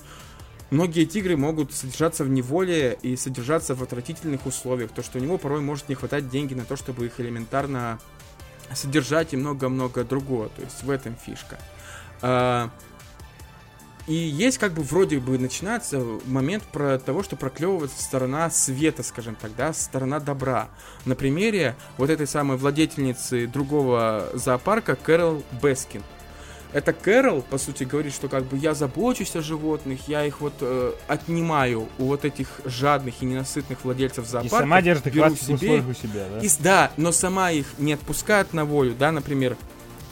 Многие 0.70 1.04
тигры 1.04 1.36
могут 1.36 1.72
содержаться 1.72 2.24
в 2.24 2.28
неволе 2.30 2.98
и 3.00 3.16
содержаться 3.16 3.76
в 3.76 3.82
отвратительных 3.82 4.44
условиях, 4.44 4.90
то 4.90 5.02
что 5.02 5.18
у 5.18 5.20
него 5.20 5.38
порой 5.38 5.60
может 5.60 5.88
не 5.88 5.94
хватать 5.94 6.28
деньги 6.30 6.54
на 6.54 6.64
то, 6.64 6.74
чтобы 6.74 7.06
их 7.06 7.20
элементарно 7.20 8.00
содержать 8.74 9.34
и 9.34 9.36
много-много 9.36 10.02
другого. 10.02 10.48
То 10.48 10.62
есть 10.62 10.82
в 10.82 10.90
этом 10.90 11.14
фишка. 11.14 11.60
И 14.06 14.14
есть 14.14 14.58
как 14.58 14.72
бы 14.74 14.82
вроде 14.82 15.18
бы 15.18 15.38
начинается 15.38 15.98
момент 16.26 16.62
про 16.64 16.98
того, 16.98 17.22
что 17.22 17.36
проклевывается 17.36 18.02
сторона 18.02 18.50
света, 18.50 19.02
скажем 19.02 19.34
так, 19.34 19.52
да, 19.56 19.72
сторона 19.72 20.20
добра. 20.20 20.68
На 21.06 21.14
примере 21.14 21.74
вот 21.96 22.10
этой 22.10 22.26
самой 22.26 22.58
владетельницы 22.58 23.46
другого 23.46 24.28
зоопарка 24.34 24.94
Кэрол 24.94 25.42
Бескин. 25.62 26.02
Это 26.74 26.92
Кэрол, 26.92 27.42
по 27.42 27.56
сути, 27.56 27.84
говорит, 27.84 28.12
что 28.12 28.28
как 28.28 28.44
бы 28.46 28.56
я 28.56 28.74
забочусь 28.74 29.36
о 29.36 29.42
животных, 29.42 30.08
я 30.08 30.26
их 30.26 30.40
вот 30.40 30.54
э, 30.60 30.92
отнимаю 31.06 31.88
у 31.98 32.06
вот 32.06 32.24
этих 32.24 32.48
жадных 32.64 33.22
и 33.22 33.26
ненасытных 33.26 33.84
владельцев 33.84 34.26
зоопарка. 34.26 34.56
И 34.56 34.58
сама 34.58 34.82
держит 34.82 35.06
их 35.06 35.14
беру 35.14 35.36
себе, 35.36 35.84
у 35.88 35.94
себя, 35.94 36.24
да? 36.28 36.40
И, 36.40 36.50
да, 36.58 36.90
но 36.96 37.12
сама 37.12 37.52
их 37.52 37.66
не 37.78 37.92
отпускает 37.92 38.52
на 38.52 38.64
волю, 38.64 38.96
да, 38.98 39.12
например, 39.12 39.56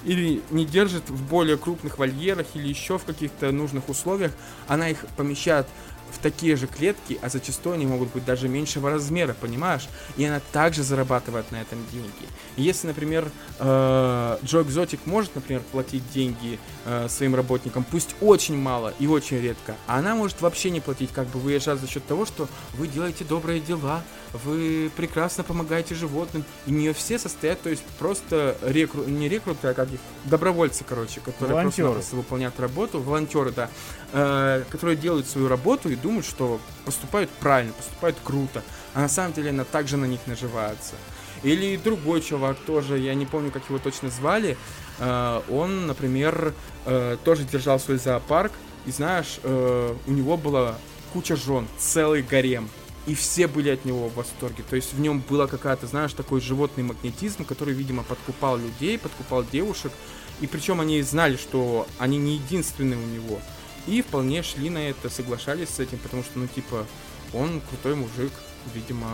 или 0.05 0.43
не 0.51 0.65
держит 0.65 1.09
в 1.09 1.29
более 1.29 1.57
крупных 1.57 1.99
вольерах 1.99 2.47
или 2.55 2.69
еще 2.69 2.99
в 2.99 3.05
каких-то 3.05 3.53
нужных 3.53 3.89
условиях, 3.89 4.33
она 4.69 4.89
их 4.89 5.05
помещает 5.17 5.67
в 6.13 6.19
такие 6.19 6.57
же 6.57 6.67
клетки, 6.67 7.19
а 7.23 7.29
зачастую 7.29 7.75
они 7.75 7.87
могут 7.87 8.13
быть 8.13 8.25
даже 8.25 8.49
меньшего 8.49 8.91
размера, 8.91 9.35
понимаешь? 9.39 9.89
И 10.17 10.25
она 10.25 10.41
также 10.53 10.83
зарабатывает 10.83 11.51
на 11.53 11.61
этом 11.61 11.79
деньги. 11.93 12.11
Если, 12.57 12.87
например, 12.87 13.31
э, 13.59 14.39
Джо 14.45 14.63
Экзотик 14.63 15.01
может, 15.07 15.35
например, 15.35 15.63
платить 15.73 16.03
деньги 16.13 16.59
э, 16.85 17.09
своим 17.09 17.35
работникам, 17.35 17.85
пусть 17.85 18.15
очень 18.21 18.57
мало 18.57 18.95
и 18.99 19.07
очень 19.07 19.41
редко, 19.41 19.77
а 19.87 19.99
она 19.99 20.15
может 20.15 20.41
вообще 20.41 20.71
не 20.71 20.81
платить, 20.81 21.11
как 21.13 21.27
бы 21.29 21.39
выезжать 21.39 21.81
за 21.81 21.89
счет 21.89 22.07
того, 22.07 22.27
что 22.27 22.49
вы 22.75 22.89
делаете 22.89 23.25
добрые 23.25 23.61
дела, 23.61 24.03
вы 24.45 24.91
прекрасно 24.97 25.45
помогаете 25.45 25.95
животным, 25.95 26.45
и 26.67 26.73
не 26.73 26.93
все 26.93 27.19
состоят, 27.19 27.61
то 27.63 27.71
есть 27.71 27.83
просто 27.99 28.57
рекру... 28.63 29.05
не 29.05 29.29
рекруты, 29.29 29.69
а 29.69 29.75
как 29.75 29.93
их, 29.93 30.01
добровольцы, 30.25 30.85
короче, 30.89 31.21
которые 31.21 31.57
волонтеры. 31.57 31.93
просто 31.93 32.17
выполняют 32.17 32.59
работу, 32.59 33.01
волонтеры, 33.01 33.53
да, 33.53 33.69
э, 34.13 34.65
которые 34.71 34.97
делают 34.97 35.27
свою 35.27 35.49
работу 35.49 35.89
и 35.91 35.97
думают, 36.03 36.27
что 36.27 36.61
поступают 36.85 37.31
правильно, 37.31 37.73
поступают 37.73 38.17
круто, 38.23 38.63
а 38.95 39.01
на 39.01 39.09
самом 39.09 39.33
деле 39.33 39.51
она 39.51 39.65
также 39.65 39.97
на 39.97 40.07
них 40.07 40.21
наживается. 40.27 40.95
Или 41.43 41.77
другой 41.77 42.21
чувак 42.21 42.59
тоже, 42.67 42.99
я 42.99 43.15
не 43.15 43.27
помню, 43.27 43.51
как 43.51 43.63
его 43.69 43.79
точно 43.79 44.11
звали, 44.11 44.57
э, 44.99 45.43
он, 45.51 45.87
например, 45.87 46.55
э, 46.85 47.17
тоже 47.25 47.45
держал 47.45 47.81
свой 47.81 47.99
зоопарк, 47.99 48.53
и 48.87 48.91
знаешь, 48.91 49.41
э, 49.43 49.95
у 50.07 50.11
него 50.11 50.37
была 50.37 50.77
куча 51.13 51.37
жен, 51.37 51.67
целый 51.79 52.23
гарем, 52.23 52.69
и 53.07 53.15
все 53.15 53.49
были 53.49 53.71
от 53.71 53.85
него 53.85 54.09
в 54.09 54.15
восторге. 54.15 54.63
То 54.69 54.77
есть 54.77 54.95
в 54.95 55.01
нем 55.01 55.23
была 55.29 55.47
какая-то, 55.47 55.87
знаешь, 55.87 56.13
такой 56.13 56.41
животный 56.41 56.85
магнетизм, 56.85 57.45
который, 57.45 57.75
видимо, 57.75 58.03
подкупал 58.05 58.57
людей, 58.59 58.99
подкупал 58.99 59.45
девушек. 59.45 59.93
И 60.41 60.47
причем 60.47 60.81
они 60.81 61.03
знали, 61.03 61.37
что 61.37 61.87
они 61.99 62.19
не 62.19 62.35
единственные 62.35 62.99
у 62.99 63.07
него. 63.07 63.41
И 63.87 64.03
вполне 64.03 64.43
шли 64.43 64.71
на 64.71 64.79
это, 64.89 65.11
соглашались 65.11 65.71
с 65.71 65.81
этим, 65.81 65.99
потому 65.99 66.23
что, 66.23 66.39
ну, 66.39 66.47
типа, 66.47 66.87
он 67.33 67.61
крутой 67.69 67.97
мужик, 67.97 68.33
видимо, 68.75 69.09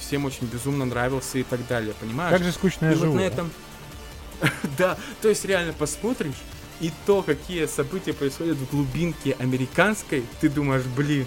всем 0.00 0.24
очень 0.24 0.46
безумно 0.46 0.84
нравился 0.84 1.38
и 1.38 1.42
так 1.42 1.66
далее, 1.66 1.94
понимаешь? 2.00 2.32
Как 2.32 2.44
же 2.44 2.52
скучно 2.52 2.86
я 2.86 2.94
живу, 2.94 3.12
вот 3.12 3.16
на 3.16 3.20
этом... 3.22 3.50
да, 4.78 4.96
то 5.22 5.28
есть 5.28 5.44
реально 5.44 5.72
посмотришь, 5.72 6.36
и 6.80 6.92
то, 7.06 7.22
какие 7.22 7.66
события 7.66 8.12
происходят 8.12 8.58
в 8.58 8.70
глубинке 8.70 9.34
американской, 9.38 10.24
ты 10.40 10.48
думаешь, 10.48 10.84
блин, 10.96 11.26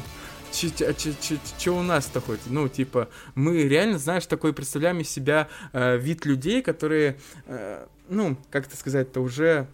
что 0.52 1.72
у 1.72 1.82
нас-то 1.82 2.22
хоть? 2.22 2.40
Ну, 2.48 2.68
типа, 2.68 3.10
мы 3.36 3.64
реально, 3.64 4.00
знаешь, 4.00 4.26
такой 4.26 4.54
представляем 4.54 5.00
из 5.00 5.10
себя 5.10 5.48
э, 5.74 5.98
вид 5.98 6.26
людей, 6.26 6.62
которые, 6.62 7.20
э, 7.46 7.86
ну, 8.10 8.38
как 8.50 8.68
это 8.68 8.76
сказать-то, 8.76 9.22
уже 9.22 9.68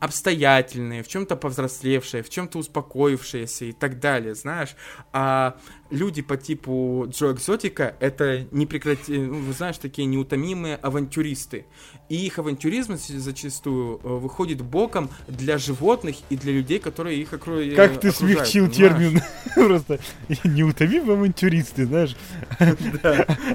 обстоятельные, 0.00 1.02
в 1.02 1.08
чем-то 1.08 1.36
повзрослевшие, 1.36 2.22
в 2.22 2.30
чем-то 2.30 2.58
успокоившиеся 2.58 3.66
и 3.66 3.72
так 3.72 4.00
далее, 4.00 4.34
знаешь. 4.34 4.74
А 5.12 5.56
люди 5.90 6.22
по 6.22 6.36
типу 6.36 7.06
Джо 7.08 7.32
Экзотика 7.32 7.94
это 8.00 8.46
не 8.50 8.66
прекрати... 8.66 9.18
Ну, 9.18 9.52
знаешь, 9.52 9.76
такие 9.76 10.06
неутомимые 10.06 10.76
авантюристы. 10.76 11.66
И 12.08 12.26
их 12.26 12.38
авантюризм 12.38 12.96
зачастую 12.96 14.00
э, 14.02 14.08
выходит 14.08 14.62
боком 14.62 15.10
для 15.28 15.58
животных 15.58 16.16
и 16.30 16.36
для 16.36 16.52
людей, 16.52 16.78
которые 16.78 17.20
их 17.20 17.32
окру... 17.32 17.60
Э, 17.60 17.74
как 17.74 18.00
ты 18.00 18.10
смягчил 18.10 18.68
термин 18.68 19.20
просто 19.54 20.00
неутомимые 20.44 21.16
авантюристы, 21.16 21.86
знаешь. 21.86 22.16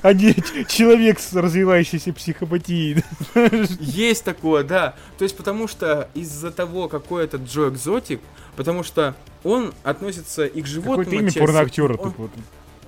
Они 0.03 0.35
человек 0.67 1.19
с 1.19 1.33
развивающейся 1.33 2.13
психопатией. 2.13 3.03
Есть 3.79 4.23
такое, 4.23 4.63
да. 4.63 4.95
То 5.17 5.23
есть 5.23 5.35
потому 5.35 5.67
что 5.67 6.09
из-за 6.35 6.51
того, 6.51 6.87
какой 6.87 7.23
этот 7.23 7.43
Джо 7.43 7.69
Экзотик, 7.69 8.19
потому 8.55 8.83
что 8.83 9.15
он 9.43 9.73
относится 9.83 10.45
и 10.45 10.61
к 10.61 10.67
животным. 10.67 11.05
Какое-то 11.05 11.23
имя 11.23 11.45
порноактера 11.45 11.97
тут 11.97 12.17
вот. 12.17 12.31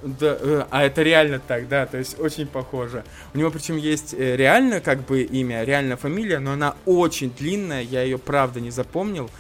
Да, 0.04 0.38
э, 0.40 0.66
а 0.70 0.84
это 0.84 1.02
реально 1.02 1.40
так, 1.40 1.68
да, 1.68 1.88
то 1.88 1.98
есть 1.98 2.20
очень 2.20 2.46
похоже. 2.46 3.04
У 3.34 3.38
него 3.38 3.50
причем 3.50 3.78
есть 3.78 4.14
э, 4.14 4.36
реально 4.36 4.80
как 4.80 5.04
бы 5.06 5.24
имя, 5.24 5.64
реально 5.64 5.98
фамилия, 5.98 6.38
но 6.38 6.52
она 6.52 6.76
очень 6.86 7.32
длинная, 7.32 7.82
я 7.82 8.04
ее 8.04 8.20
правда 8.20 8.60
не 8.60 8.70
запомнил. 8.70 9.32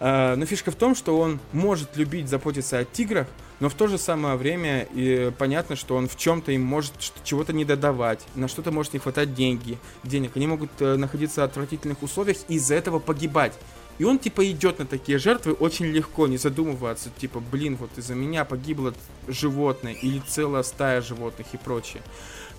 Э, 0.00 0.34
но 0.34 0.46
фишка 0.46 0.70
в 0.70 0.76
том, 0.76 0.94
что 0.94 1.18
он 1.18 1.40
может 1.52 1.96
любить 1.98 2.28
заботиться 2.28 2.78
о 2.78 2.84
тиграх, 2.84 3.26
но 3.60 3.68
в 3.68 3.74
то 3.74 3.86
же 3.86 3.98
самое 3.98 4.36
время 4.36 4.86
и 4.94 5.32
понятно, 5.36 5.76
что 5.76 5.96
он 5.96 6.08
в 6.08 6.16
чем-то 6.16 6.52
им 6.52 6.62
может 6.62 6.92
чего-то 7.24 7.52
не 7.52 7.64
додавать, 7.64 8.24
на 8.34 8.48
что-то 8.48 8.70
может 8.70 8.92
не 8.92 8.98
хватать 8.98 9.34
деньги, 9.34 9.78
денег. 10.04 10.36
Они 10.36 10.46
могут 10.46 10.70
находиться 10.80 11.40
в 11.40 11.44
отвратительных 11.44 12.02
условиях 12.02 12.38
и 12.48 12.54
из-за 12.54 12.74
этого 12.74 12.98
погибать. 12.98 13.52
И 13.98 14.04
он, 14.04 14.20
типа, 14.20 14.48
идет 14.48 14.78
на 14.78 14.86
такие 14.86 15.18
жертвы 15.18 15.54
очень 15.54 15.86
легко, 15.86 16.28
не 16.28 16.36
задумываться, 16.36 17.10
типа, 17.18 17.40
блин, 17.40 17.76
вот 17.80 17.90
из-за 17.96 18.14
меня 18.14 18.44
погибло 18.44 18.94
животное 19.26 19.92
или 19.92 20.20
целая 20.20 20.62
стая 20.62 21.02
животных 21.02 21.48
и 21.52 21.56
прочее. 21.56 22.02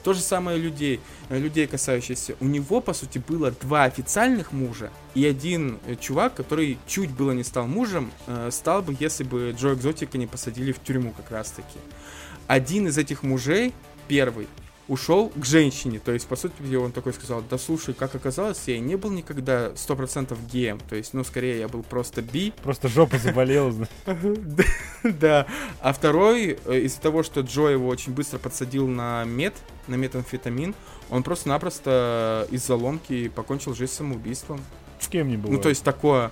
То 0.04 0.14
же 0.14 0.22
самое 0.22 0.58
людей, 0.58 1.02
людей 1.30 1.68
касающихся. 1.68 2.36
У 2.40 2.46
него, 2.46 2.80
по 2.80 2.94
сути, 2.94 3.22
было 3.26 3.52
два 3.52 3.84
официальных 3.84 4.54
мужа 4.54 4.92
и 5.14 5.26
один 5.26 5.80
э, 5.86 5.96
чувак, 5.96 6.36
который 6.36 6.78
чуть 6.88 7.10
было 7.12 7.32
не 7.32 7.44
стал 7.44 7.68
мужем, 7.68 8.12
э, 8.28 8.50
стал 8.52 8.82
бы, 8.82 8.96
если 9.00 9.24
бы 9.24 9.54
Джо 9.58 9.74
Экзотика 9.74 10.18
не 10.18 10.28
посадили 10.28 10.72
в 10.72 10.82
тюрьму 10.82 11.12
как 11.12 11.32
раз-таки. 11.32 11.80
Один 12.48 12.88
из 12.88 12.98
этих 12.98 13.24
мужей, 13.24 13.74
первый, 14.08 14.48
ушел 14.90 15.30
к 15.30 15.46
женщине. 15.46 16.02
То 16.04 16.12
есть, 16.12 16.28
по 16.28 16.36
сути, 16.36 16.76
он 16.76 16.92
такой 16.92 17.14
сказал, 17.14 17.44
да 17.48 17.58
слушай, 17.58 17.94
как 17.94 18.16
оказалось, 18.16 18.64
я 18.66 18.80
не 18.80 18.96
был 18.96 19.12
никогда 19.12 19.70
100% 19.70 20.36
геем. 20.52 20.80
То 20.90 20.96
есть, 20.96 21.14
ну, 21.14 21.24
скорее, 21.24 21.60
я 21.60 21.68
был 21.68 21.84
просто 21.84 22.22
би. 22.22 22.52
Просто 22.64 22.90
жопа 22.90 23.18
заболела. 23.18 23.74
Да. 25.04 25.48
А 25.80 25.94
второй, 25.94 26.60
э, 26.66 26.80
из-за 26.82 27.00
того, 27.00 27.24
что 27.24 27.42
Джо 27.42 27.68
его 27.68 27.88
очень 27.88 28.14
быстро 28.14 28.38
подсадил 28.38 28.88
на 28.88 29.24
мед, 29.24 29.54
на 29.88 29.96
метамфетамин, 29.96 30.76
он 31.10 31.24
просто-напросто 31.24 32.48
из-за 32.52 32.76
ломки 32.76 33.30
покончил 33.30 33.74
жизнь 33.74 33.94
самоубийством. 33.94 34.60
С 35.00 35.08
кем 35.08 35.30
не 35.30 35.38
было. 35.38 35.52
Ну, 35.52 35.60
то 35.60 35.70
есть, 35.70 35.84
такое... 35.84 36.32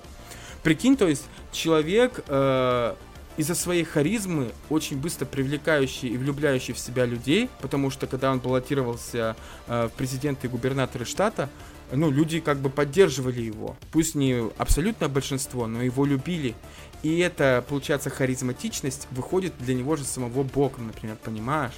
Прикинь, 0.62 0.96
то 0.96 1.06
есть, 1.06 1.24
человек 1.52 2.24
э, 2.26 2.94
из-за 3.38 3.54
своей 3.54 3.84
харизмы 3.84 4.50
очень 4.68 4.98
быстро 4.98 5.24
привлекающий 5.24 6.08
и 6.08 6.16
влюбляющий 6.18 6.74
в 6.74 6.78
себя 6.78 7.06
людей, 7.06 7.48
потому 7.62 7.88
что 7.88 8.08
когда 8.08 8.32
он 8.32 8.40
баллотировался 8.40 9.36
э, 9.68 9.88
в 9.88 9.96
президенты 9.96 10.48
и 10.48 10.50
губернаторы 10.50 11.04
штата, 11.04 11.48
ну, 11.92 12.10
люди 12.10 12.40
как 12.40 12.58
бы 12.58 12.68
поддерживали 12.68 13.40
его. 13.40 13.76
Пусть 13.92 14.16
не 14.16 14.50
абсолютное 14.58 15.08
большинство, 15.08 15.66
но 15.68 15.82
его 15.82 16.04
любили. 16.04 16.54
И 17.02 17.18
это, 17.20 17.64
получается, 17.66 18.10
харизматичность 18.10 19.06
выходит 19.12 19.54
для 19.60 19.74
него 19.74 19.94
же 19.94 20.04
самого 20.04 20.42
боком, 20.42 20.88
например, 20.88 21.16
понимаешь? 21.22 21.74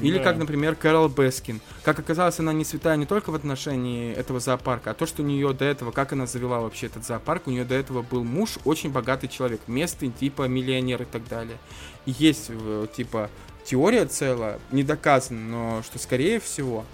Или 0.00 0.18
как, 0.18 0.36
например, 0.36 0.74
Кэрол 0.74 1.08
Бескин. 1.08 1.60
Как 1.82 1.98
оказалось, 1.98 2.38
она 2.38 2.52
не 2.52 2.64
святая 2.64 2.96
не 2.96 3.06
только 3.06 3.30
в 3.30 3.34
отношении 3.34 4.12
этого 4.14 4.40
зоопарка, 4.40 4.92
а 4.92 4.94
то, 4.94 5.06
что 5.06 5.22
у 5.22 5.26
нее 5.26 5.52
до 5.52 5.64
этого, 5.64 5.90
как 5.90 6.12
она 6.12 6.26
завела 6.26 6.60
вообще 6.60 6.86
этот 6.86 7.04
зоопарк, 7.04 7.46
у 7.46 7.50
нее 7.50 7.64
до 7.64 7.74
этого 7.74 8.02
был 8.02 8.24
муж, 8.24 8.58
очень 8.64 8.90
богатый 8.90 9.28
человек, 9.28 9.60
местный, 9.66 10.10
типа 10.10 10.48
миллионер 10.48 11.02
и 11.02 11.06
так 11.06 11.28
далее. 11.28 11.58
И 12.06 12.12
есть, 12.12 12.46
э, 12.48 12.86
типа, 12.96 13.30
теория 13.64 14.06
целая, 14.06 14.58
не 14.70 14.82
доказана, 14.82 15.40
но 15.40 15.82
что, 15.82 15.98
скорее 15.98 16.40
всего, 16.40 16.84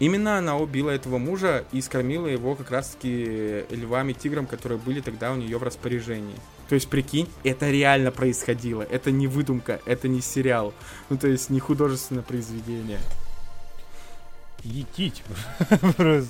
Именно 0.00 0.38
она 0.38 0.56
убила 0.56 0.90
этого 0.90 1.18
мужа 1.18 1.64
и 1.72 1.80
скормила 1.80 2.26
его 2.28 2.54
как 2.54 2.70
раз-таки 2.70 3.64
львами, 3.70 4.12
тиграм, 4.12 4.46
которые 4.46 4.78
были 4.78 5.00
тогда 5.00 5.32
у 5.32 5.36
нее 5.36 5.58
в 5.58 5.62
распоряжении. 5.64 6.36
То 6.68 6.74
есть, 6.74 6.88
прикинь, 6.88 7.28
это 7.44 7.70
реально 7.70 8.10
происходило. 8.10 8.82
Это 8.82 9.10
не 9.10 9.26
выдумка, 9.26 9.80
это 9.86 10.08
не 10.08 10.20
сериал. 10.20 10.74
Ну, 11.08 11.16
то 11.16 11.28
есть, 11.28 11.50
не 11.50 11.60
художественное 11.60 12.22
произведение. 12.22 13.00
Етить. 14.64 15.22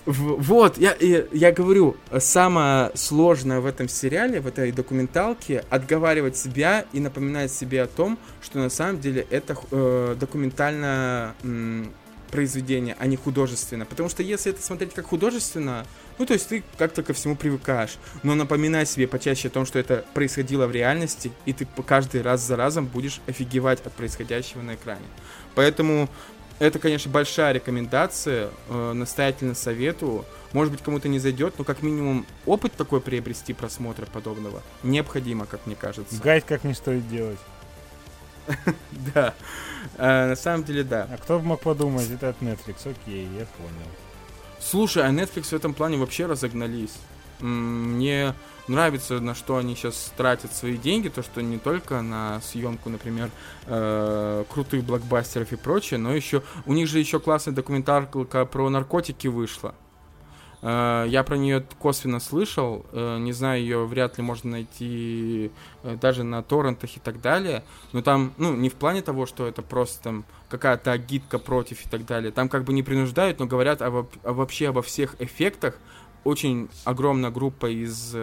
Вот, 0.07 0.77
я, 0.77 0.95
я, 1.01 1.25
я 1.33 1.51
говорю, 1.51 1.97
самое 2.19 2.93
сложное 2.95 3.61
в 3.61 3.67
этом 3.67 3.89
сериале, 3.89 4.41
в 4.41 4.47
этой 4.47 4.71
документалке, 4.71 5.65
отговаривать 5.71 6.37
себя 6.37 6.85
и 6.93 7.01
напоминать 7.01 7.51
себе 7.51 7.83
о 7.83 7.87
том, 7.87 8.19
что 8.43 8.59
на 8.59 8.69
самом 8.69 9.01
деле 9.01 9.27
это 9.31 9.57
э, 9.71 10.17
документальное 10.21 11.35
произведение, 12.31 12.97
а 12.99 13.07
не 13.07 13.17
художественно. 13.17 13.87
Потому 13.87 14.11
что 14.11 14.23
если 14.23 14.53
это 14.53 14.63
смотреть 14.63 14.93
как 14.93 15.07
художественно, 15.07 15.87
ну, 16.19 16.27
то 16.27 16.35
есть 16.35 16.49
ты 16.49 16.65
как-то 16.77 17.03
ко 17.03 17.13
всему 17.13 17.37
привыкаешь. 17.37 17.97
Но 18.23 18.35
напоминай 18.35 18.87
себе 18.87 19.07
почаще 19.07 19.49
о 19.49 19.51
том, 19.51 19.67
что 19.67 19.79
это 19.79 20.05
происходило 20.15 20.67
в 20.67 20.73
реальности, 20.73 21.33
и 21.47 21.53
ты 21.53 21.67
каждый 21.87 22.23
раз 22.23 22.41
за 22.41 22.57
разом 22.57 22.87
будешь 22.87 23.21
офигевать 23.27 23.81
от 23.85 23.93
происходящего 23.93 24.63
на 24.63 24.75
экране. 24.75 25.07
Поэтому 25.55 26.09
это, 26.59 26.81
конечно, 26.81 27.11
большая 27.11 27.53
рекомендация, 27.53 28.51
э, 28.69 28.93
настоятельно 28.93 29.55
советую. 29.55 30.25
Может 30.53 30.73
быть, 30.73 30.83
кому-то 30.83 31.09
не 31.09 31.21
зайдет, 31.21 31.55
но 31.59 31.65
как 31.65 31.83
минимум 31.83 32.27
опыт 32.47 32.73
такой 32.73 33.01
приобрести 33.01 33.53
просмотра 33.53 34.07
подобного 34.07 34.63
необходимо, 34.83 35.47
как 35.47 35.67
мне 35.67 35.77
кажется. 35.77 36.21
Гайд 36.21 36.45
как 36.45 36.65
не 36.65 36.75
стоит 36.75 37.09
делать. 37.09 37.39
Да, 39.15 39.35
э, 39.97 40.29
на 40.29 40.37
самом 40.37 40.65
деле 40.65 40.83
да. 40.83 41.07
А 41.13 41.17
кто 41.19 41.39
бы 41.39 41.45
мог 41.45 41.61
подумать, 41.61 42.11
это 42.11 42.31
от 42.31 42.41
Netflix, 42.41 42.91
окей, 42.91 43.29
я 43.39 43.47
понял. 43.57 44.08
Слушай, 44.61 45.05
а 45.05 45.11
Netflix 45.11 45.45
в 45.45 45.53
этом 45.53 45.75
плане 45.75 45.97
вообще 45.97 46.27
разогнались. 46.27 46.95
Мне 47.41 48.35
нравится, 48.67 49.21
на 49.21 49.35
что 49.35 49.57
они 49.57 49.75
сейчас 49.75 50.13
тратят 50.17 50.53
свои 50.53 50.77
деньги, 50.77 51.09
то, 51.09 51.23
что 51.23 51.41
не 51.41 51.59
только 51.59 52.03
на 52.03 52.41
съемку, 52.41 52.91
например, 52.91 53.31
э, 53.67 54.45
крутых 54.51 54.85
блокбастеров 54.85 55.53
и 55.53 55.57
прочее, 55.57 55.99
но 55.99 56.13
еще 56.15 56.43
у 56.67 56.73
них 56.73 56.89
же 56.89 56.99
еще 56.99 57.21
классная 57.21 57.55
документалка 57.55 58.45
про 58.45 58.69
наркотики 58.69 59.29
вышла. 59.29 59.75
Э, 60.61 61.05
я 61.09 61.23
про 61.23 61.37
нее 61.37 61.65
косвенно 61.79 62.21
слышал, 62.21 62.85
э, 62.93 63.19
не 63.19 63.33
знаю, 63.33 63.61
ее 63.61 63.87
вряд 63.87 64.19
ли 64.19 64.25
можно 64.25 64.53
найти 64.53 65.53
э, 65.83 65.97
даже 66.01 66.25
на 66.25 66.43
торрентах 66.43 66.97
и 66.97 67.01
так 67.01 67.21
далее, 67.21 67.63
но 67.93 68.03
там, 68.03 68.33
ну, 68.39 68.55
не 68.57 68.69
в 68.69 68.75
плане 68.75 69.03
того, 69.03 69.27
что 69.27 69.47
это 69.47 69.63
просто 69.63 70.03
там 70.03 70.25
какая-то 70.49 70.91
агитка 70.91 71.39
против 71.39 71.87
и 71.87 71.89
так 71.89 72.05
далее, 72.07 72.33
там 72.33 72.49
как 72.49 72.65
бы 72.65 72.73
не 72.73 72.83
принуждают, 72.83 73.39
но 73.39 73.47
говорят 73.47 73.83
о, 73.83 74.07
о, 74.25 74.33
вообще 74.33 74.69
обо 74.69 74.83
всех 74.83 75.21
эффектах, 75.21 75.79
очень 76.25 76.69
огромная 76.85 77.31
группа 77.31 77.67
из 77.71 78.15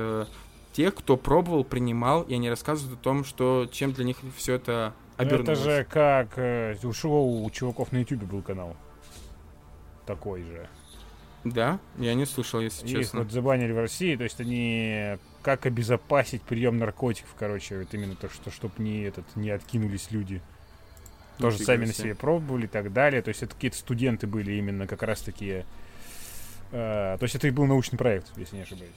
тех, 0.73 0.93
кто 0.93 1.15
пробовал, 1.15 1.63
принимал, 1.63 2.23
и 2.23 2.33
они 2.35 2.49
рассказывают 2.49 2.99
о 2.99 3.03
том, 3.03 3.23
что 3.23 3.67
чем 3.71 3.93
для 3.93 4.03
них 4.03 4.17
все 4.35 4.55
это 4.55 4.93
обернулось. 5.15 5.59
Это 5.59 5.63
же 5.63 5.87
как 5.89 6.37
у 6.83 6.91
шоу 6.91 7.45
у 7.45 7.49
чуваков 7.49 7.93
на 7.93 7.99
ютубе 7.99 8.27
был 8.27 8.41
канал. 8.41 8.75
Такой 10.05 10.43
же. 10.43 10.67
Да, 11.45 11.79
я 11.99 12.15
не 12.15 12.25
слышал, 12.25 12.59
если 12.59 12.87
Есть, 12.87 13.03
честно. 13.03 13.19
вот 13.19 13.31
забанили 13.31 13.71
в 13.71 13.79
России, 13.79 14.15
то 14.15 14.23
есть 14.23 14.41
они 14.41 15.17
как 15.43 15.67
обезопасить 15.67 16.41
прием 16.41 16.79
наркотиков, 16.79 17.33
короче, 17.37 17.77
вот 17.77 17.93
именно 17.93 18.15
то, 18.15 18.29
что 18.29 18.49
чтобы 18.49 18.73
не 18.79 19.03
этот 19.03 19.25
не 19.35 19.51
откинулись 19.51 20.07
люди. 20.09 20.41
Тоже 21.37 21.57
Фига 21.57 21.65
сами 21.65 21.85
себе. 21.85 21.87
на 21.87 21.93
себе 21.93 22.15
пробовали 22.15 22.65
и 22.65 22.67
так 22.67 22.91
далее. 22.93 23.21
То 23.21 23.29
есть 23.29 23.43
это 23.43 23.53
какие-то 23.53 23.77
студенты 23.77 24.25
были 24.25 24.53
именно 24.53 24.87
как 24.87 25.03
раз 25.03 25.21
такие. 25.21 25.65
Э, 26.71 27.17
то 27.19 27.23
есть 27.23 27.35
это 27.35 27.47
и 27.47 27.51
был 27.51 27.65
научный 27.65 27.97
проект, 27.97 28.27
если 28.37 28.55
не 28.55 28.63
ошибаюсь. 28.63 28.91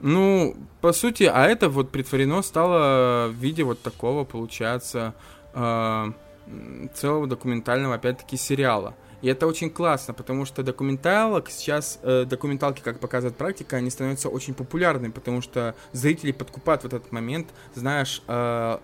Ну, 0.00 0.54
по 0.80 0.92
сути, 0.92 1.24
а 1.24 1.46
это 1.46 1.68
вот 1.68 1.90
притворено 1.90 2.42
стало 2.42 3.28
в 3.28 3.34
виде 3.34 3.64
вот 3.64 3.82
такого, 3.82 4.24
получается, 4.24 5.14
э, 5.54 6.12
целого 6.94 7.26
документального, 7.26 7.94
опять-таки, 7.94 8.36
сериала. 8.36 8.94
И 9.24 9.26
это 9.26 9.46
очень 9.46 9.70
классно, 9.70 10.12
потому 10.12 10.44
что 10.44 10.62
документалок 10.62 11.48
сейчас, 11.48 11.98
э, 12.02 12.26
документалки, 12.26 12.82
как 12.82 13.00
показывает 13.00 13.38
практика, 13.38 13.78
они 13.78 13.88
становятся 13.88 14.28
очень 14.28 14.52
популярными, 14.52 15.12
потому 15.12 15.40
что 15.40 15.74
зрители 15.92 16.30
подкупают 16.30 16.82
в 16.82 16.86
этот 16.88 17.10
момент, 17.10 17.48
знаешь, 17.74 18.22
э, 18.28 18.78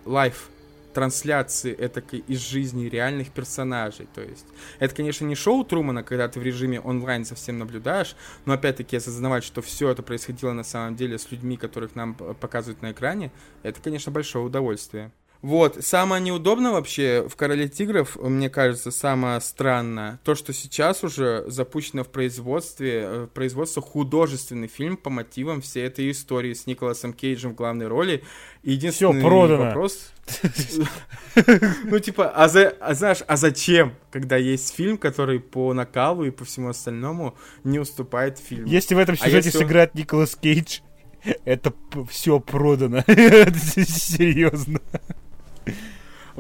трансляции 0.95 1.77
этакой 1.79 2.25
из 2.27 2.39
жизни 2.41 2.87
реальных 2.87 3.29
персонажей. 3.33 4.09
То 4.15 4.23
есть, 4.23 4.47
это, 4.79 4.95
конечно, 4.95 5.27
не 5.27 5.35
шоу 5.35 5.63
Трумана, 5.63 6.03
когда 6.03 6.27
ты 6.27 6.41
в 6.41 6.43
режиме 6.43 6.81
онлайн 6.81 7.27
совсем 7.27 7.59
наблюдаешь, 7.59 8.17
но 8.47 8.55
опять-таки 8.55 8.97
осознавать, 8.97 9.45
что 9.45 9.61
все 9.61 9.91
это 9.91 10.03
происходило 10.03 10.53
на 10.53 10.65
самом 10.65 10.97
деле 10.97 11.19
с 11.19 11.31
людьми, 11.31 11.59
которых 11.59 11.95
нам 11.95 12.15
показывают 12.15 12.81
на 12.81 12.93
экране, 12.93 13.31
это, 13.63 13.79
конечно, 13.83 14.11
большое 14.11 14.43
удовольствие. 14.43 15.13
Вот, 15.43 15.79
самое 15.81 16.23
неудобное 16.23 16.71
вообще 16.71 17.27
в 17.27 17.35
«Короле 17.35 17.67
тигров», 17.67 18.17
мне 18.17 18.51
кажется, 18.51 18.91
самое 18.91 19.41
странное, 19.41 20.21
то, 20.23 20.35
что 20.35 20.53
сейчас 20.53 21.03
уже 21.03 21.45
запущено 21.47 22.05
в 22.05 22.09
производстве, 22.09 23.01
э, 23.03 23.25
в 23.25 23.29
производство 23.29 23.81
художественный 23.81 24.69
фильм 24.69 24.99
по 24.99 25.09
мотивам 25.09 25.63
всей 25.63 25.85
этой 25.87 26.11
истории 26.11 26.53
с 26.53 26.67
Николасом 26.67 27.15
Кейджем 27.15 27.53
в 27.53 27.55
главной 27.55 27.87
роли. 27.89 28.23
Единственный 28.63 29.19
Всё, 29.21 29.29
продано. 29.29 29.65
вопрос... 29.65 30.13
Ну, 31.85 31.99
типа, 31.99 32.29
а, 32.29 32.49
за, 32.49 32.69
а 32.81 32.95
знаешь, 32.95 33.23
а 33.27 33.37
зачем, 33.37 33.95
когда 34.11 34.37
есть 34.37 34.75
фильм, 34.75 34.99
который 34.99 35.41
по 35.41 35.73
накалу 35.73 36.25
и 36.25 36.31
по 36.31 36.45
всему 36.45 36.69
остальному 36.69 37.35
не 37.65 37.79
уступает 37.79 38.39
фильму? 38.39 38.69
Если 38.69 38.95
в 38.95 38.99
этом 38.99 39.17
сюжете 39.17 39.37
если 39.49 39.59
он- 39.59 39.65
сыграет 39.65 39.95
Николас 39.95 40.37
Кейдж, 40.37 40.81
это 41.45 41.73
все 42.11 42.41
продано. 42.41 43.03
Серьезно. 43.07 44.81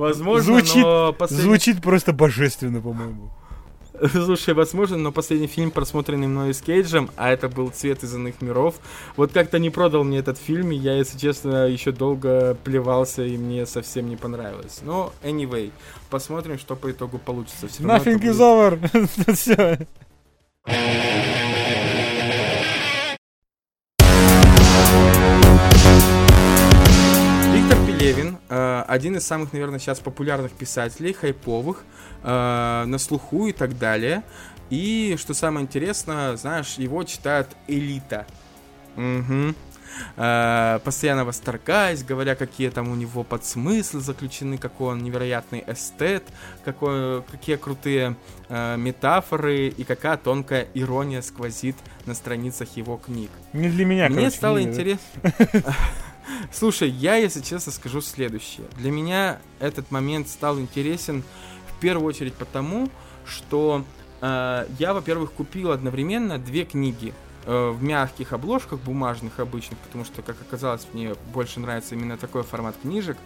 Возможно, 0.00 0.42
Звучит- 0.54 0.82
но 0.82 1.12
последний... 1.12 1.44
Звучит 1.44 1.82
просто 1.82 2.12
божественно, 2.12 2.80
по-моему. 2.80 3.30
Слушай, 4.12 4.54
возможно, 4.54 4.96
но 4.96 5.12
последний 5.12 5.46
фильм, 5.46 5.70
просмотренный 5.70 6.26
мной 6.26 6.54
с 6.54 6.62
Кейджем, 6.62 7.10
а 7.16 7.30
это 7.30 7.50
был 7.50 7.68
«Цвет 7.68 8.02
из 8.02 8.14
иных 8.14 8.40
миров», 8.40 8.76
вот 9.16 9.32
как-то 9.32 9.58
не 9.58 9.68
продал 9.68 10.04
мне 10.04 10.18
этот 10.18 10.38
фильм, 10.38 10.72
и 10.72 10.76
я, 10.76 10.94
если 10.96 11.18
честно, 11.18 11.66
еще 11.66 11.92
долго 11.92 12.56
плевался, 12.64 13.22
и 13.24 13.36
мне 13.36 13.66
совсем 13.66 14.08
не 14.08 14.16
понравилось. 14.16 14.80
Но, 14.82 15.12
anyway, 15.22 15.70
посмотрим, 16.08 16.58
что 16.58 16.76
по 16.76 16.90
итогу 16.90 17.18
получится. 17.18 17.66
Это 17.66 17.82
Nothing 17.82 18.14
будет- 18.18 18.34
is 18.36 18.40
over. 18.40 19.34
Все. 19.34 19.86
Один 28.50 29.16
из 29.16 29.26
самых, 29.26 29.52
наверное, 29.52 29.78
сейчас 29.78 30.00
популярных 30.00 30.52
писателей, 30.52 31.12
хайповых, 31.12 31.84
э, 32.22 32.84
на 32.86 32.98
слуху 32.98 33.46
и 33.46 33.52
так 33.52 33.78
далее. 33.78 34.22
И, 34.70 35.16
что 35.18 35.34
самое 35.34 35.64
интересное, 35.64 36.36
знаешь, 36.36 36.74
его 36.74 37.02
читает 37.04 37.48
элита. 37.68 38.26
Э, 40.16 40.78
постоянно 40.84 41.24
восторгаясь, 41.24 42.04
говоря, 42.04 42.34
какие 42.34 42.70
там 42.70 42.90
у 42.90 42.94
него 42.94 43.24
подсмыслы 43.24 44.00
заключены, 44.00 44.58
какой 44.58 44.92
он 44.92 45.02
невероятный 45.02 45.64
эстет, 45.66 46.24
какой, 46.64 47.22
какие 47.22 47.56
крутые 47.56 48.16
э, 48.48 48.76
метафоры 48.76 49.68
и 49.68 49.84
какая 49.84 50.16
тонкая 50.16 50.68
ирония 50.74 51.22
сквозит 51.22 51.76
на 52.06 52.14
страницах 52.14 52.76
его 52.76 52.96
книг. 52.96 53.30
Не 53.52 53.68
для 53.68 53.84
меня, 53.84 54.06
Мне 54.06 54.16
короче, 54.16 54.36
стало 54.36 54.62
интересно. 54.62 55.00
Слушай, 56.52 56.90
я, 56.90 57.16
если 57.16 57.40
честно, 57.40 57.72
скажу 57.72 58.00
следующее. 58.00 58.66
Для 58.76 58.90
меня 58.90 59.40
этот 59.58 59.90
момент 59.90 60.28
стал 60.28 60.58
интересен 60.58 61.22
в 61.68 61.80
первую 61.80 62.06
очередь 62.06 62.34
потому, 62.34 62.88
что 63.24 63.84
э, 64.20 64.66
я, 64.78 64.94
во-первых, 64.94 65.32
купил 65.32 65.70
одновременно 65.70 66.38
две 66.38 66.64
книги 66.64 67.14
э, 67.46 67.70
в 67.70 67.82
мягких 67.82 68.32
обложках, 68.32 68.80
бумажных 68.80 69.40
обычных, 69.40 69.78
потому 69.78 70.04
что, 70.04 70.22
как 70.22 70.36
оказалось, 70.40 70.86
мне 70.92 71.14
больше 71.32 71.60
нравится 71.60 71.94
именно 71.94 72.16
такой 72.16 72.42
формат 72.42 72.76
книжек. 72.82 73.16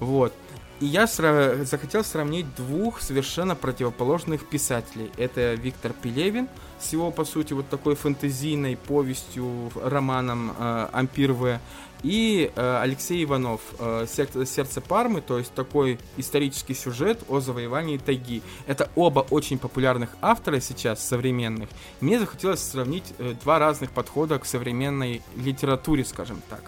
Вот. 0.00 0.32
И 0.80 0.86
я 0.86 1.04
сра- 1.04 1.64
захотел 1.64 2.04
сравнить 2.04 2.46
двух 2.54 3.00
совершенно 3.00 3.56
противоположных 3.56 4.46
писателей. 4.46 5.10
Это 5.16 5.54
Виктор 5.54 5.92
Пелевин 5.92 6.48
с 6.78 6.92
его, 6.92 7.10
по 7.10 7.24
сути, 7.24 7.52
вот 7.52 7.68
такой 7.68 7.96
фэнтезийной 7.96 8.76
повестью, 8.76 9.72
романом 9.74 10.54
э, 10.56 10.88
«Ампир 10.92 11.32
В», 11.32 11.58
и 12.02 12.50
э, 12.54 12.78
Алексей 12.80 13.24
Иванов 13.24 13.60
э, 13.78 14.06
«Сер- 14.08 14.46
«Сердце 14.46 14.80
Пармы», 14.80 15.20
то 15.20 15.38
есть 15.38 15.52
такой 15.52 15.98
исторический 16.16 16.74
сюжет 16.74 17.20
о 17.28 17.40
завоевании 17.40 17.98
тайги. 17.98 18.42
Это 18.66 18.88
оба 18.94 19.20
очень 19.30 19.58
популярных 19.58 20.10
автора 20.20 20.60
сейчас, 20.60 21.06
современных. 21.06 21.68
Мне 22.00 22.18
захотелось 22.18 22.60
сравнить 22.60 23.04
э, 23.18 23.34
два 23.42 23.58
разных 23.58 23.90
подхода 23.90 24.38
к 24.38 24.46
современной 24.46 25.22
литературе, 25.36 26.04
скажем 26.04 26.42
так. 26.48 26.62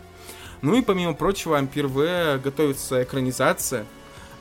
Ну 0.62 0.74
и 0.74 0.82
помимо 0.82 1.14
прочего, 1.14 1.56
Ампир 1.56 1.86
В 1.86 2.38
готовится 2.38 3.02
экранизация. 3.02 3.86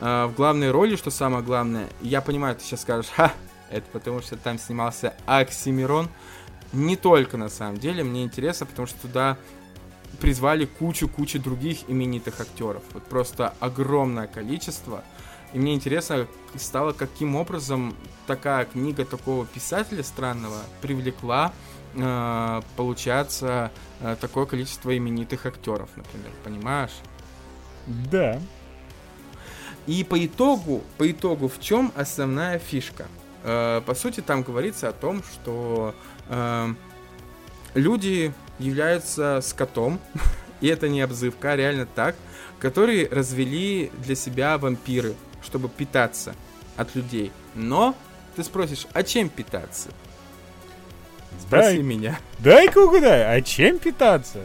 Э, 0.02 0.26
в 0.26 0.34
главной 0.36 0.72
роли, 0.72 0.95
что 0.95 1.11
самое 1.11 1.44
главное, 1.44 1.88
я 2.02 2.22
понимаю, 2.22 2.56
ты 2.56 2.64
сейчас 2.64 2.82
скажешь, 2.82 3.11
ха, 3.16 3.32
это 3.70 3.86
потому 3.91 4.22
что 4.22 4.38
там 4.38 4.57
снимался 4.57 5.14
Оксимирон. 5.26 6.10
Не 6.72 6.95
только 6.95 7.38
на 7.38 7.49
самом 7.49 7.78
деле, 7.78 8.03
мне 8.03 8.24
интересно, 8.24 8.66
потому 8.66 8.88
что 8.88 8.99
туда 8.99 9.38
призвали 10.20 10.66
кучу-кучу 10.66 11.40
других 11.40 11.90
именитых 11.90 12.40
актеров. 12.40 12.84
Вот 12.94 13.04
просто 13.04 13.54
огромное 13.60 14.28
количество. 14.28 15.04
И 15.54 15.60
мне 15.60 15.74
интересно 15.74 16.28
стало, 16.56 16.91
каким 16.91 17.36
образом 17.36 17.96
такая 18.28 18.66
книга 18.66 19.06
такого 19.06 19.46
писателя 19.46 20.04
странного 20.04 20.62
привлекла, 20.82 21.54
э, 21.96 22.62
получается, 22.76 23.72
э, 24.02 24.16
такое 24.22 24.46
количество 24.46 24.96
именитых 24.96 25.46
актеров, 25.46 25.90
например, 25.96 26.32
понимаешь? 26.44 26.94
Да. 27.88 28.40
И 29.88 30.04
по 30.04 30.24
итогу, 30.24 30.84
по 30.98 31.10
итогу, 31.10 31.48
в 31.48 31.60
чем 31.60 31.91
основная 31.96 32.60
фишка? 32.60 33.08
Э, 33.44 33.82
по 33.84 33.96
сути, 33.96 34.22
там 34.22 34.44
говорится 34.44 34.90
о 34.90 34.94
том, 34.94 35.24
что 35.24 35.96
э, 36.28 36.74
люди 37.74 38.34
являются 38.60 39.40
скотом, 39.41 39.99
и 40.61 40.68
это 40.68 40.90
не 40.90 41.02
обзывка, 41.02 41.53
а 41.53 41.56
реально 41.56 41.86
так, 41.86 42.15
которые 42.60 43.07
развели 43.10 43.91
для 44.03 44.15
себя 44.15 44.57
вампиры, 44.57 45.15
чтобы 45.41 45.69
питаться 45.69 46.36
от 46.76 46.95
людей. 46.95 47.31
Но 47.56 47.95
ты 48.36 48.44
спросишь, 48.44 48.88
а 48.94 49.03
чем 49.03 49.30
питаться? 49.30 49.90
Спроси 51.41 51.77
Дай, 51.77 51.81
меня. 51.84 52.19
дай-ка 52.40 52.80
угадай, 52.80 53.36
а 53.36 53.41
чем 53.41 53.80
питаться? 53.80 54.41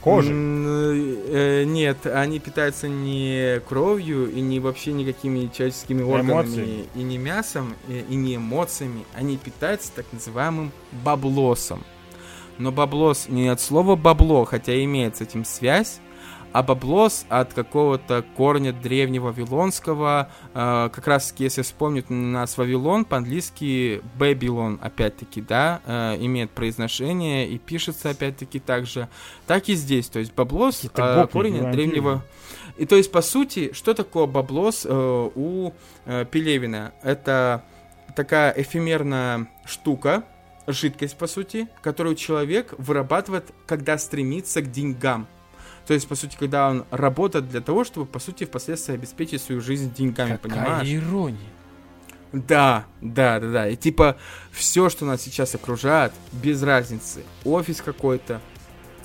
Кожей. 0.00 0.32
Э, 0.32 1.64
нет, 1.64 2.06
они 2.06 2.38
питаются 2.38 2.88
не 2.88 3.60
кровью 3.68 4.30
и 4.32 4.40
не 4.40 4.58
вообще 4.58 4.92
никакими 4.92 5.50
человеческими 5.54 6.02
органами 6.02 6.54
Эмоциями. 6.54 6.84
и 6.94 7.02
не 7.02 7.18
мясом 7.18 7.76
и, 7.86 8.04
и 8.08 8.14
не 8.14 8.36
эмоциями. 8.36 9.04
Они 9.14 9.36
питаются 9.36 9.92
так 9.92 10.06
называемым 10.12 10.72
баблосом. 11.04 11.84
Но 12.60 12.72
баблос 12.72 13.26
не 13.30 13.48
от 13.48 13.58
слова 13.58 13.96
бабло, 13.96 14.44
хотя 14.44 14.84
имеет 14.84 15.16
с 15.16 15.22
этим 15.22 15.46
связь, 15.46 15.98
а 16.52 16.62
баблос 16.62 17.24
от 17.30 17.54
какого-то 17.54 18.22
корня 18.36 18.74
древнего 18.74 19.28
вавилонского. 19.28 20.30
э, 20.52 20.90
как 20.92 21.06
раз 21.06 21.30
таки, 21.30 21.44
если 21.44 21.62
вспомнить 21.62 22.10
нас 22.10 22.58
Вавилон, 22.58 23.06
по-английски 23.06 24.02
Babylon, 24.18 24.78
опять-таки, 24.82 25.40
да, 25.40 25.80
э, 25.86 26.16
имеет 26.20 26.50
произношение 26.50 27.48
и 27.48 27.56
пишется 27.56 28.10
опять-таки 28.10 28.58
так 28.58 28.84
же. 28.84 29.08
Так 29.46 29.70
и 29.70 29.74
здесь, 29.74 30.08
то 30.08 30.18
есть 30.18 30.34
баблос, 30.34 30.84
э, 30.84 31.26
корень 31.32 31.60
от 31.60 31.70
древнего... 31.70 32.22
И 32.76 32.84
то 32.84 32.96
есть, 32.96 33.10
по 33.10 33.22
сути, 33.22 33.72
что 33.72 33.94
такое 33.94 34.26
баблос 34.26 34.86
э, 34.88 35.30
у 35.34 35.72
э, 36.04 36.24
Пелевина? 36.30 36.92
Это 37.02 37.64
такая 38.14 38.52
эфемерная 38.52 39.48
штука, 39.66 40.24
жидкость, 40.72 41.16
по 41.16 41.26
сути, 41.26 41.68
которую 41.82 42.16
человек 42.16 42.74
вырабатывает, 42.78 43.50
когда 43.66 43.98
стремится 43.98 44.62
к 44.62 44.70
деньгам. 44.70 45.26
То 45.86 45.94
есть, 45.94 46.06
по 46.06 46.14
сути, 46.14 46.36
когда 46.38 46.68
он 46.68 46.84
работает 46.90 47.48
для 47.48 47.60
того, 47.60 47.84
чтобы, 47.84 48.06
по 48.06 48.18
сути, 48.18 48.44
впоследствии 48.44 48.94
обеспечить 48.94 49.42
свою 49.42 49.60
жизнь 49.60 49.92
деньгами, 49.92 50.36
Какая 50.36 50.64
понимаешь? 50.64 50.88
ирония. 50.88 51.38
Да, 52.32 52.84
да, 53.00 53.40
да, 53.40 53.50
да. 53.50 53.68
И 53.68 53.76
типа 53.76 54.16
все, 54.52 54.88
что 54.88 55.04
нас 55.04 55.20
сейчас 55.22 55.54
окружает, 55.54 56.12
без 56.32 56.62
разницы. 56.62 57.24
Офис 57.44 57.82
какой-то, 57.82 58.40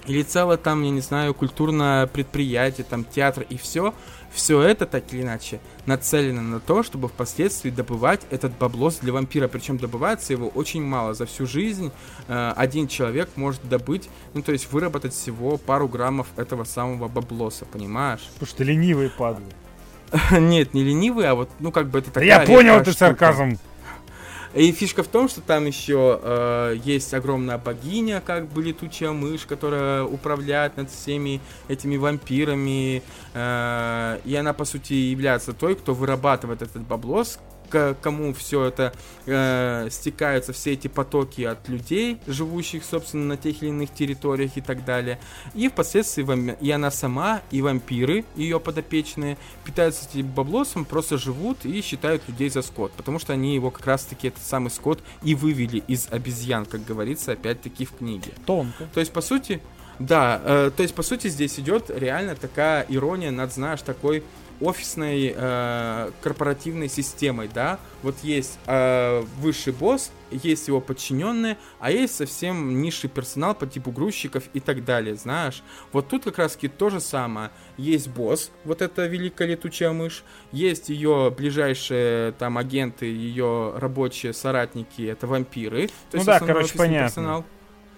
или 0.08 0.24
целое 0.24 0.58
там, 0.58 0.84
я 0.84 0.90
не 0.90 1.02
знаю, 1.02 1.34
культурное 1.34 2.08
предприятие, 2.08 2.86
там 2.90 3.04
театр 3.04 3.46
и 3.50 3.58
все, 3.58 3.94
все 4.36 4.62
это 4.62 4.86
так 4.86 5.12
или 5.14 5.22
иначе 5.22 5.60
нацелено 5.86 6.42
на 6.42 6.60
то, 6.60 6.84
чтобы 6.84 7.08
впоследствии 7.08 7.70
добывать 7.70 8.22
этот 8.30 8.58
баблос 8.58 8.98
для 8.98 9.14
вампира. 9.14 9.48
Причем 9.48 9.78
добывается 9.78 10.34
его 10.34 10.50
очень 10.50 10.84
мало. 10.84 11.14
За 11.14 11.26
всю 11.26 11.46
жизнь 11.46 11.92
э, 12.28 12.54
один 12.56 12.88
человек 12.88 13.30
может 13.36 13.68
добыть, 13.68 14.10
ну 14.34 14.42
то 14.42 14.52
есть 14.52 14.72
выработать 14.72 15.14
всего 15.14 15.58
пару 15.58 15.88
граммов 15.88 16.28
этого 16.36 16.66
самого 16.66 17.08
баблоса, 17.08 17.66
понимаешь? 17.66 18.30
Потому 18.34 18.48
что 18.48 18.64
ленивые 18.64 19.10
падлы. 19.10 19.46
Нет, 20.32 20.74
не 20.74 20.84
ленивый, 20.84 21.28
а 21.28 21.36
вот, 21.36 21.50
ну 21.60 21.72
как 21.72 21.90
бы 21.90 22.00
это 22.00 22.12
такая 22.12 22.26
я 22.26 22.40
понял, 22.42 22.84
ты 22.84 22.94
сарказм. 22.94 23.58
И 24.56 24.72
фишка 24.72 25.04
в 25.04 25.08
том, 25.10 25.28
что 25.28 25.42
там 25.42 25.66
еще 25.66 26.18
э, 26.22 26.78
есть 26.86 27.14
огромная 27.14 27.58
богиня, 27.58 28.22
как 28.26 28.48
бы 28.48 28.64
летучая 28.64 29.12
мышь, 29.12 29.46
которая 29.46 30.06
управляет 30.06 30.78
над 30.78 30.90
всеми 30.90 31.42
этими 31.68 31.98
вампирами. 31.98 33.04
Э, 33.34 34.20
и 34.24 34.34
она, 34.34 34.54
по 34.54 34.64
сути, 34.64 34.94
является 34.94 35.52
той, 35.52 35.76
кто 35.76 35.94
вырабатывает 35.94 36.62
этот 36.62 36.84
баблос, 36.84 37.38
к 37.70 37.96
кому 38.02 38.34
все 38.34 38.66
это 38.66 38.94
э, 39.26 39.88
стекаются, 39.92 40.54
все 40.54 40.74
эти 40.74 40.88
потоки 40.88 41.42
от 41.42 41.68
людей, 41.68 42.20
живущих, 42.28 42.84
собственно, 42.84 43.26
на 43.26 43.38
тех 43.38 43.62
или 43.62 43.70
иных 43.70 43.94
территориях 43.94 44.58
и 44.58 44.62
так 44.62 44.86
далее. 44.86 45.20
И 45.54 45.70
впоследствии 45.70 46.24
вам, 46.24 46.50
и 46.50 46.72
она 46.72 46.92
сама, 46.92 47.42
и 47.52 47.62
вампиры, 47.62 48.26
ее 48.36 48.60
подопечные, 48.60 49.38
питаются 49.64 50.08
этим 50.10 50.28
баблосом, 50.28 50.86
просто 50.86 51.18
живут 51.18 51.66
и 51.66 51.82
считают 51.82 52.24
людей 52.28 52.50
за 52.50 52.62
скот, 52.62 52.92
потому 52.94 53.20
что 53.20 53.34
они 53.34 53.56
его 53.56 53.72
как 53.72 53.86
раз-таки, 53.86 54.28
этот 54.28 54.44
самый 54.44 54.70
скот, 54.70 55.02
и 55.24 55.36
вывели 55.36 55.84
из 55.88 56.08
обезьян, 56.12 56.66
как 56.66 56.86
говорится, 56.86 57.34
опять-таки 57.34 57.86
в 57.86 57.92
книге. 57.92 58.32
Тонко. 58.46 58.88
То 58.94 59.00
есть, 59.00 59.12
по 59.12 59.22
сути, 59.22 59.62
да, 60.00 60.42
э, 60.44 60.72
то 60.76 60.84
есть, 60.84 60.94
по 60.94 61.04
сути, 61.04 61.28
здесь 61.30 61.60
идет 61.60 61.90
реально 61.90 62.36
такая 62.36 62.86
ирония 62.90 63.32
над, 63.32 63.54
знаешь, 63.54 63.82
такой 63.82 64.24
офисной 64.62 65.34
э, 65.36 66.12
корпоративной 66.22 66.90
системой, 66.90 67.50
да, 67.54 67.80
вот 68.04 68.16
есть 68.24 68.60
э, 68.68 69.24
высший 69.40 69.74
босс, 69.74 70.12
есть 70.32 70.68
его 70.68 70.82
подчиненные, 70.82 71.58
а 71.80 71.92
есть 71.92 72.16
совсем 72.16 72.82
низший 72.82 73.10
персонал 73.10 73.56
по 73.56 73.68
типу 73.68 73.92
грузчиков 73.92 74.44
и 74.54 74.60
так 74.60 74.84
далее, 74.86 75.16
знаешь. 75.16 75.64
Вот 75.92 76.08
тут 76.08 76.24
как 76.24 76.38
раз 76.38 76.54
таки 76.54 76.68
то 76.68 76.90
же 76.90 77.00
самое. 77.00 77.52
Есть 77.78 78.08
босс, 78.10 78.52
вот 78.64 78.82
эта 78.82 79.06
великая 79.06 79.48
летучая 79.48 79.92
мышь, 79.92 80.24
есть 80.52 80.90
ее 80.90 81.34
ближайшие 81.36 82.32
там 82.34 82.58
агенты, 82.58 83.06
ее 83.06 83.74
рабочие 83.78 84.34
соратники, 84.34 85.02
это 85.04 85.28
вампиры. 85.28 85.88
То 85.88 85.94
ну 86.14 86.18
есть 86.18 86.26
да, 86.26 86.40
короче, 86.40 86.78
понятно. 86.78 87.08
Персонал. 87.08 87.46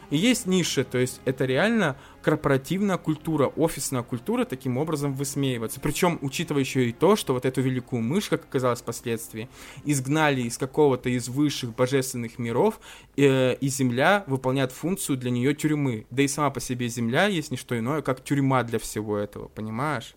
И 0.09 0.17
есть 0.17 0.45
ниши, 0.45 0.83
то 0.83 0.97
есть 0.97 1.19
это 1.25 1.45
реально 1.45 1.97
корпоративная 2.21 2.97
культура, 2.97 3.47
офисная 3.47 4.03
культура 4.03 4.45
таким 4.45 4.77
образом 4.77 5.13
высмеивается. 5.13 5.79
Причем, 5.79 6.19
учитывая 6.21 6.61
еще 6.61 6.89
и 6.89 6.93
то, 6.93 7.15
что 7.15 7.33
вот 7.33 7.45
эту 7.45 7.61
великую 7.61 8.01
мышь, 8.01 8.29
как 8.29 8.43
оказалось 8.43 8.81
впоследствии, 8.81 9.49
изгнали 9.85 10.41
из 10.41 10.57
какого-то 10.57 11.09
из 11.09 11.27
высших 11.27 11.75
божественных 11.75 12.39
миров, 12.39 12.79
э, 13.15 13.55
и 13.55 13.67
Земля 13.67 14.23
выполняет 14.27 14.71
функцию 14.71 15.17
для 15.17 15.31
нее 15.31 15.53
тюрьмы. 15.53 16.05
Да 16.09 16.21
и 16.23 16.27
сама 16.27 16.49
по 16.49 16.59
себе 16.59 16.87
Земля 16.87 17.27
есть 17.27 17.51
не 17.51 17.57
что 17.57 17.77
иное, 17.77 18.01
как 18.01 18.23
тюрьма 18.23 18.63
для 18.63 18.79
всего 18.79 19.17
этого, 19.17 19.47
понимаешь? 19.49 20.15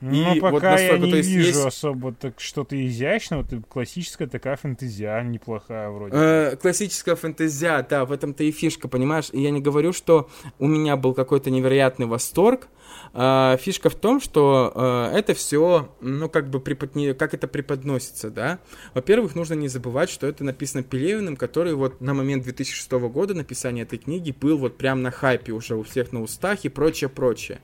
Ну, 0.00 0.34
и 0.34 0.40
пока 0.40 0.52
вот 0.52 0.62
настолько, 0.62 0.94
я 0.94 0.98
не 0.98 1.10
есть, 1.10 1.28
вижу 1.28 1.48
есть... 1.48 1.66
особо 1.66 2.12
так 2.12 2.38
что-то 2.40 2.86
изящного. 2.86 3.42
Это 3.42 3.60
классическая 3.68 4.28
такая 4.28 4.56
фэнтезия, 4.56 5.20
неплохая 5.22 5.90
вроде. 5.90 6.16
Э, 6.16 6.56
классическая 6.56 7.16
фэнтезия, 7.16 7.84
да, 7.88 8.04
в 8.04 8.12
этом-то 8.12 8.44
и 8.44 8.52
фишка, 8.52 8.86
понимаешь? 8.86 9.30
И 9.32 9.40
я 9.40 9.50
не 9.50 9.60
говорю, 9.60 9.92
что 9.92 10.28
у 10.58 10.68
меня 10.68 10.96
был 10.96 11.14
какой-то 11.14 11.50
невероятный 11.50 12.06
восторг. 12.06 12.68
Э, 13.12 13.56
фишка 13.58 13.90
в 13.90 13.96
том, 13.96 14.20
что 14.20 14.72
э, 14.74 15.16
это 15.18 15.34
все, 15.34 15.92
ну, 16.00 16.28
как 16.28 16.48
бы 16.48 16.60
преподне... 16.60 17.14
как 17.14 17.34
это 17.34 17.48
преподносится, 17.48 18.30
да? 18.30 18.60
Во-первых, 18.94 19.34
нужно 19.34 19.54
не 19.54 19.66
забывать, 19.66 20.10
что 20.10 20.28
это 20.28 20.44
написано 20.44 20.84
Пелевиным, 20.84 21.36
который 21.36 21.74
вот 21.74 22.00
на 22.00 22.14
момент 22.14 22.44
2006 22.44 22.90
года 22.92 23.34
написания 23.34 23.82
этой 23.82 23.98
книги 23.98 24.30
был 24.38 24.58
вот 24.58 24.78
прям 24.78 25.02
на 25.02 25.10
хайпе 25.10 25.52
уже 25.52 25.74
у 25.74 25.82
всех 25.82 26.12
на 26.12 26.22
устах 26.22 26.64
и 26.64 26.68
прочее, 26.68 27.10
прочее. 27.10 27.60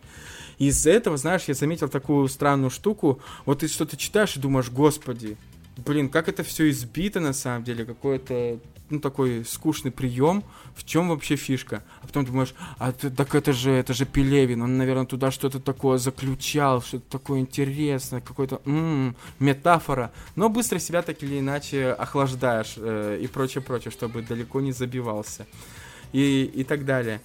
Из-за 0.59 0.91
этого, 0.91 1.17
знаешь, 1.17 1.45
я 1.47 1.55
заметил 1.55 1.89
такую 1.89 2.29
странную 2.29 2.71
штуку. 2.71 3.21
Вот 3.45 3.61
ты 3.61 3.69
что-то 3.69 3.97
читаешь 3.97 4.37
и 4.37 4.41
думаешь, 4.41 4.71
господи, 4.71 5.37
блин, 5.77 6.09
как 6.09 6.29
это 6.29 6.43
все 6.43 6.71
избито 6.71 7.21
на 7.21 7.33
самом 7.33 7.65
деле, 7.65 7.85
какой-то 7.85 8.59
ну, 8.91 9.01
такой 9.01 9.45
скучный 9.45 9.91
прием, 9.91 10.45
в 10.75 10.85
чем 10.85 11.09
вообще 11.09 11.37
фишка? 11.37 11.83
А 12.03 12.07
потом 12.07 12.25
думаешь, 12.25 12.55
а 12.79 12.93
ты, 12.93 13.11
так 13.11 13.35
это 13.35 13.53
же, 13.53 13.71
это 13.71 13.95
же 13.95 14.05
Пелевин, 14.05 14.63
он, 14.63 14.77
наверное, 14.77 15.07
туда 15.07 15.31
что-то 15.31 15.59
такое 15.59 15.99
заключал, 15.99 16.83
что-то 16.83 17.19
такое 17.19 17.41
интересное, 17.41 18.21
какой-то 18.21 18.61
м-м, 18.65 19.17
метафора, 19.39 20.13
но 20.37 20.49
быстро 20.49 20.79
себя 20.79 21.03
так 21.03 21.23
или 21.23 21.41
иначе 21.41 21.93
охлаждаешь 21.93 22.75
э, 22.77 23.21
и 23.23 23.27
прочее, 23.27 23.63
прочее, 23.63 23.91
чтобы 23.91 24.23
далеко 24.23 24.61
не 24.61 24.73
забивался 24.73 25.47
и, 26.13 26.45
и 26.55 26.65
так 26.65 26.85
далее. 26.85 27.21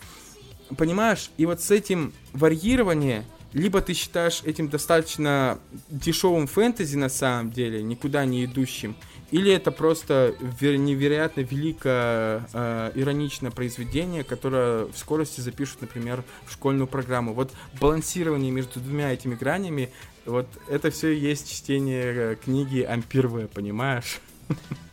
Понимаешь, 0.77 1.31
и 1.37 1.45
вот 1.45 1.61
с 1.61 1.71
этим 1.71 2.13
варьирование, 2.33 3.25
либо 3.53 3.81
ты 3.81 3.93
считаешь 3.93 4.41
этим 4.45 4.69
достаточно 4.69 5.59
дешевым 5.89 6.47
фэнтези 6.47 6.95
на 6.95 7.09
самом 7.09 7.51
деле, 7.51 7.81
никуда 7.81 8.25
не 8.25 8.45
идущим, 8.45 8.95
или 9.31 9.51
это 9.51 9.71
просто 9.71 10.35
невероятно 10.39 11.41
великое 11.41 12.47
э, 12.51 12.91
ироничное 12.95 13.51
произведение, 13.51 14.23
которое 14.23 14.85
в 14.85 14.97
скорости 14.97 15.41
запишут, 15.41 15.81
например, 15.81 16.23
в 16.45 16.53
школьную 16.53 16.87
программу. 16.87 17.33
Вот 17.33 17.51
балансирование 17.79 18.51
между 18.51 18.79
двумя 18.79 19.13
этими 19.13 19.35
гранями, 19.35 19.91
вот 20.25 20.47
это 20.67 20.89
все 20.89 21.09
и 21.13 21.19
есть 21.19 21.51
чтение 21.51 22.03
э, 22.05 22.35
книги 22.43 22.81
Ампировая, 22.81 23.47
понимаешь? 23.47 24.19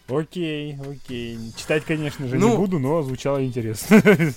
Окей, 0.09 0.77
окей. 0.79 1.39
Читать, 1.57 1.85
конечно 1.85 2.29
же, 2.29 2.37
ну, 2.37 2.51
не 2.51 2.57
буду, 2.57 2.79
но 2.79 3.03
звучало 3.03 3.45
интересно. 3.45 4.03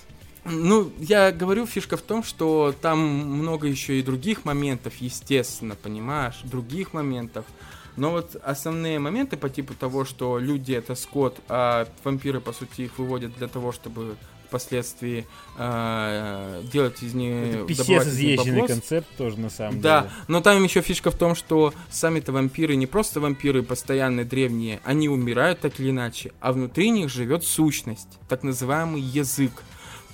Ну, 0.50 0.92
я 1.00 1.32
говорю, 1.32 1.66
фишка 1.66 1.98
в 1.98 2.02
том, 2.02 2.24
что 2.24 2.74
там 2.82 3.00
много 3.00 3.68
еще 3.68 4.00
и 4.00 4.04
других 4.04 4.46
моментов, 4.46 4.96
естественно, 5.00 5.76
понимаешь, 5.76 6.40
других 6.44 6.94
моментов. 6.94 7.46
Но 7.96 8.12
вот 8.12 8.36
основные 8.44 9.00
моменты 9.00 9.38
по 9.38 9.50
типу 9.50 9.74
того, 9.74 10.06
что 10.06 10.40
люди 10.40 10.74
это 10.74 10.96
скот, 10.96 11.40
а 11.48 11.88
вампиры, 12.04 12.40
по 12.40 12.54
сути, 12.54 12.82
их 12.84 12.98
выводят 12.98 13.36
для 13.38 13.48
того, 13.48 13.72
чтобы 13.72 14.16
впоследствии 14.50 15.28
э, 15.58 16.64
делать 16.72 17.04
из 17.04 17.14
них... 17.14 17.68
Писец 17.68 18.08
изъезженный 18.08 18.68
концепт 18.68 19.08
тоже, 19.16 19.40
на 19.40 19.50
самом 19.52 19.80
да, 19.80 20.02
деле. 20.02 20.12
Да, 20.12 20.26
но 20.28 20.42
там 20.42 20.64
еще 20.64 20.82
фишка 20.82 21.12
в 21.12 21.16
том, 21.16 21.36
что 21.36 21.74
сами-то 21.92 22.32
вампиры 22.32 22.76
не 22.76 22.88
просто 22.88 23.20
вампиры 23.20 23.62
постоянные 23.62 24.26
древние, 24.26 24.80
они 24.84 25.08
умирают 25.08 25.60
так 25.60 25.80
или 25.80 25.92
иначе, 25.92 26.32
а 26.40 26.52
внутри 26.52 26.90
них 26.90 27.10
живет 27.10 27.44
сущность, 27.44 28.18
так 28.28 28.42
называемый 28.42 29.02
язык 29.02 29.52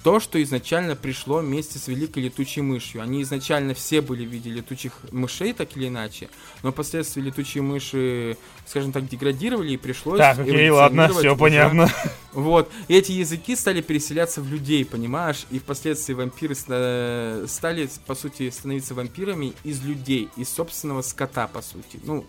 то, 0.05 0.19
что 0.19 0.41
изначально 0.43 0.95
пришло 0.95 1.39
вместе 1.39 1.79
с 1.79 1.87
Великой 1.87 2.25
Летучей 2.25 2.61
Мышью. 2.61 3.01
Они 3.01 3.23
изначально 3.23 3.73
все 3.73 4.01
были 4.01 4.23
в 4.23 4.29
виде 4.29 4.51
летучих 4.51 4.99
мышей, 5.11 5.51
так 5.51 5.75
или 5.75 5.87
иначе, 5.87 6.29
но 6.61 6.71
впоследствии 6.71 7.21
летучие 7.21 7.63
мыши, 7.63 8.37
скажем 8.67 8.91
так, 8.91 9.09
деградировали 9.09 9.71
и 9.71 9.77
пришлось... 9.77 10.19
Так, 10.19 10.37
окей, 10.37 10.69
ладно, 10.69 11.07
все 11.07 11.31
уже. 11.31 11.35
понятно. 11.35 11.89
Вот, 12.33 12.69
и 12.87 12.93
эти 12.93 13.13
языки 13.13 13.55
стали 13.55 13.81
переселяться 13.81 14.41
в 14.41 14.47
людей, 14.47 14.85
понимаешь, 14.85 15.47
и 15.49 15.57
впоследствии 15.57 16.13
вампиры 16.13 16.53
стали, 16.53 17.89
по 18.05 18.13
сути, 18.13 18.51
становиться 18.51 18.93
вампирами 18.93 19.53
из 19.63 19.81
людей, 19.81 20.29
из 20.37 20.49
собственного 20.49 21.01
скота, 21.01 21.47
по 21.47 21.63
сути. 21.63 21.99
Ну, 22.03 22.27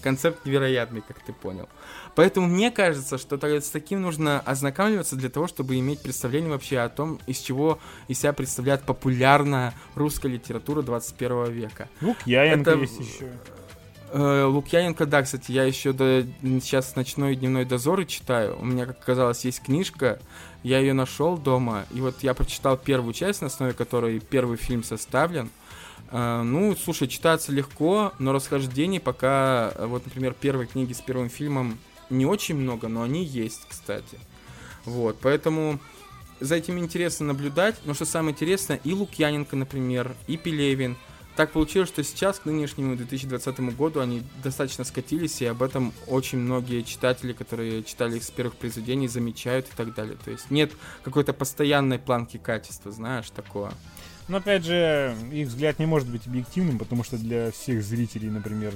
концепт 0.00 0.44
невероятный, 0.44 1.02
как 1.06 1.20
ты 1.20 1.32
понял. 1.32 1.68
Поэтому 2.14 2.46
мне 2.46 2.70
кажется, 2.70 3.18
что 3.18 3.38
с 3.38 3.70
таким 3.70 4.02
нужно 4.02 4.40
ознакомливаться 4.40 5.16
для 5.16 5.28
того, 5.28 5.46
чтобы 5.46 5.78
иметь 5.78 6.00
представление 6.00 6.50
вообще 6.50 6.78
о 6.78 6.88
том, 6.88 7.20
из 7.26 7.38
чего 7.38 7.78
из 8.08 8.20
себя 8.20 8.32
представляет 8.32 8.82
популярная 8.82 9.74
русская 9.94 10.28
литература 10.28 10.82
21 10.82 11.52
века. 11.52 11.88
Лукьяненко 12.00 12.70
Это... 12.70 12.80
есть 12.80 12.98
еще. 12.98 13.30
Э, 14.10 14.44
Лукьяненко, 14.44 15.06
да, 15.06 15.22
кстати, 15.22 15.52
я 15.52 15.64
еще 15.64 15.92
до, 15.92 16.24
сейчас 16.42 16.96
ночной 16.96 17.34
и 17.34 17.36
дневной 17.36 17.64
дозоры 17.64 18.06
читаю. 18.06 18.58
У 18.58 18.64
меня, 18.64 18.86
как 18.86 18.98
оказалось, 18.98 19.44
есть 19.44 19.62
книжка, 19.62 20.18
я 20.62 20.78
ее 20.78 20.94
нашел 20.94 21.36
дома, 21.36 21.84
и 21.92 22.00
вот 22.00 22.22
я 22.22 22.34
прочитал 22.34 22.76
первую 22.76 23.12
часть, 23.12 23.42
на 23.42 23.48
основе 23.48 23.74
которой 23.74 24.18
первый 24.18 24.56
фильм 24.56 24.82
составлен. 24.82 25.46
Uh, 25.46 25.67
ну, 26.10 26.74
слушай, 26.76 27.08
читаться 27.08 27.52
легко, 27.52 28.12
но 28.18 28.32
расхождений 28.32 29.00
пока, 29.00 29.72
вот, 29.78 30.04
например, 30.06 30.34
первой 30.34 30.66
книги 30.66 30.92
с 30.92 31.00
первым 31.00 31.28
фильмом 31.28 31.78
не 32.10 32.26
очень 32.26 32.56
много, 32.56 32.88
но 32.88 33.02
они 33.02 33.24
есть, 33.24 33.66
кстати. 33.68 34.18
Вот, 34.84 35.18
поэтому 35.20 35.78
за 36.40 36.56
этим 36.56 36.78
интересно 36.78 37.26
наблюдать. 37.26 37.76
Но 37.84 37.94
что 37.94 38.04
самое 38.04 38.32
интересное, 38.32 38.80
и 38.84 38.92
Лукьяненко, 38.92 39.56
например, 39.56 40.14
и 40.26 40.36
Пелевин. 40.36 40.96
Так 41.36 41.52
получилось, 41.52 41.88
что 41.88 42.02
сейчас, 42.02 42.40
к 42.40 42.46
нынешнему 42.46 42.96
2020 42.96 43.60
году, 43.76 44.00
они 44.00 44.24
достаточно 44.42 44.82
скатились, 44.82 45.40
и 45.40 45.46
об 45.46 45.62
этом 45.62 45.92
очень 46.08 46.38
многие 46.38 46.82
читатели, 46.82 47.32
которые 47.32 47.84
читали 47.84 48.16
их 48.16 48.24
с 48.24 48.30
первых 48.30 48.56
произведений, 48.56 49.06
замечают 49.06 49.66
и 49.68 49.76
так 49.76 49.94
далее. 49.94 50.16
То 50.24 50.32
есть 50.32 50.50
нет 50.50 50.72
какой-то 51.04 51.32
постоянной 51.32 52.00
планки 52.00 52.38
качества, 52.38 52.90
знаешь, 52.90 53.30
такого. 53.30 53.72
Но 54.28 54.36
опять 54.36 54.64
же, 54.64 55.16
их 55.32 55.48
взгляд 55.48 55.78
не 55.78 55.86
может 55.86 56.06
быть 56.08 56.26
объективным, 56.26 56.78
потому 56.78 57.02
что 57.02 57.16
для 57.16 57.50
всех 57.50 57.82
зрителей, 57.82 58.28
например, 58.28 58.74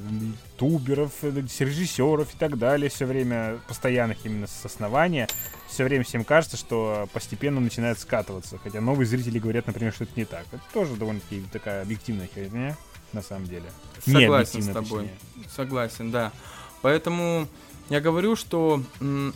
ютуберов, 0.54 1.12
э, 1.22 1.30
режиссеров 1.30 2.34
и 2.34 2.38
так 2.38 2.56
далее, 2.56 2.88
все 2.88 3.04
время 3.04 3.58
постоянных 3.68 4.24
именно 4.24 4.46
с 4.46 4.64
основания, 4.64 5.28
все 5.68 5.84
время 5.84 6.04
всем 6.04 6.24
кажется, 6.24 6.56
что 6.56 7.06
постепенно 7.12 7.60
начинает 7.60 7.98
скатываться. 7.98 8.58
Хотя 8.64 8.80
новые 8.80 9.06
зрители 9.06 9.38
говорят, 9.38 9.66
например, 9.66 9.92
что 9.92 10.04
это 10.04 10.12
не 10.16 10.24
так. 10.24 10.46
Это 10.52 10.62
тоже 10.72 10.96
довольно-таки 10.96 11.42
такая 11.52 11.82
объективная 11.82 12.28
херня, 12.34 12.74
на 13.12 13.20
самом 13.20 13.46
деле. 13.46 13.66
Согласен 14.06 14.62
с 14.62 14.68
тобой. 14.68 15.10
Точнее. 15.34 15.50
Согласен, 15.54 16.10
да. 16.10 16.32
Поэтому 16.80 17.46
Я 17.88 18.00
говорю, 18.00 18.36
что 18.36 18.82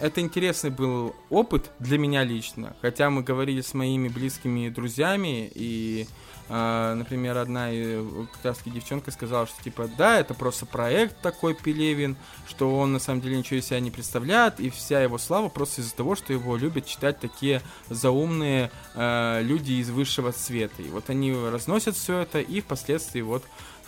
это 0.00 0.20
интересный 0.20 0.70
был 0.70 1.14
опыт 1.30 1.70
для 1.78 1.98
меня 1.98 2.24
лично. 2.24 2.74
Хотя 2.80 3.10
мы 3.10 3.22
говорили 3.22 3.60
с 3.60 3.74
моими 3.74 4.08
близкими 4.08 4.68
друзьями, 4.68 5.50
и, 5.54 6.06
э, 6.48 6.94
например, 6.94 7.36
одна 7.36 7.68
э, 7.70 8.02
таки 8.42 8.70
девчонка 8.70 9.10
сказала, 9.10 9.46
что 9.46 9.62
типа, 9.62 9.90
да, 9.98 10.20
это 10.20 10.32
просто 10.32 10.64
проект 10.64 11.20
такой 11.20 11.54
Пелевин, 11.54 12.16
что 12.48 12.78
он 12.78 12.92
на 12.92 12.98
самом 12.98 13.20
деле 13.20 13.36
ничего 13.36 13.58
из 13.58 13.66
себя 13.66 13.80
не 13.80 13.90
представляет, 13.90 14.58
и 14.58 14.70
вся 14.70 15.02
его 15.02 15.18
слава 15.18 15.48
просто 15.48 15.82
из-за 15.82 15.94
того, 15.94 16.14
что 16.14 16.32
его 16.32 16.56
любят 16.56 16.86
читать 16.86 17.20
такие 17.20 17.60
заумные 17.90 18.70
э, 18.94 19.42
люди 19.42 19.72
из 19.72 19.90
высшего 19.90 20.30
света. 20.30 20.82
И 20.82 20.88
вот 20.88 21.10
они 21.10 21.34
разносят 21.34 21.96
все 21.96 22.20
это, 22.20 22.40
и 22.40 22.60
впоследствии 22.60 23.20
вот 23.20 23.44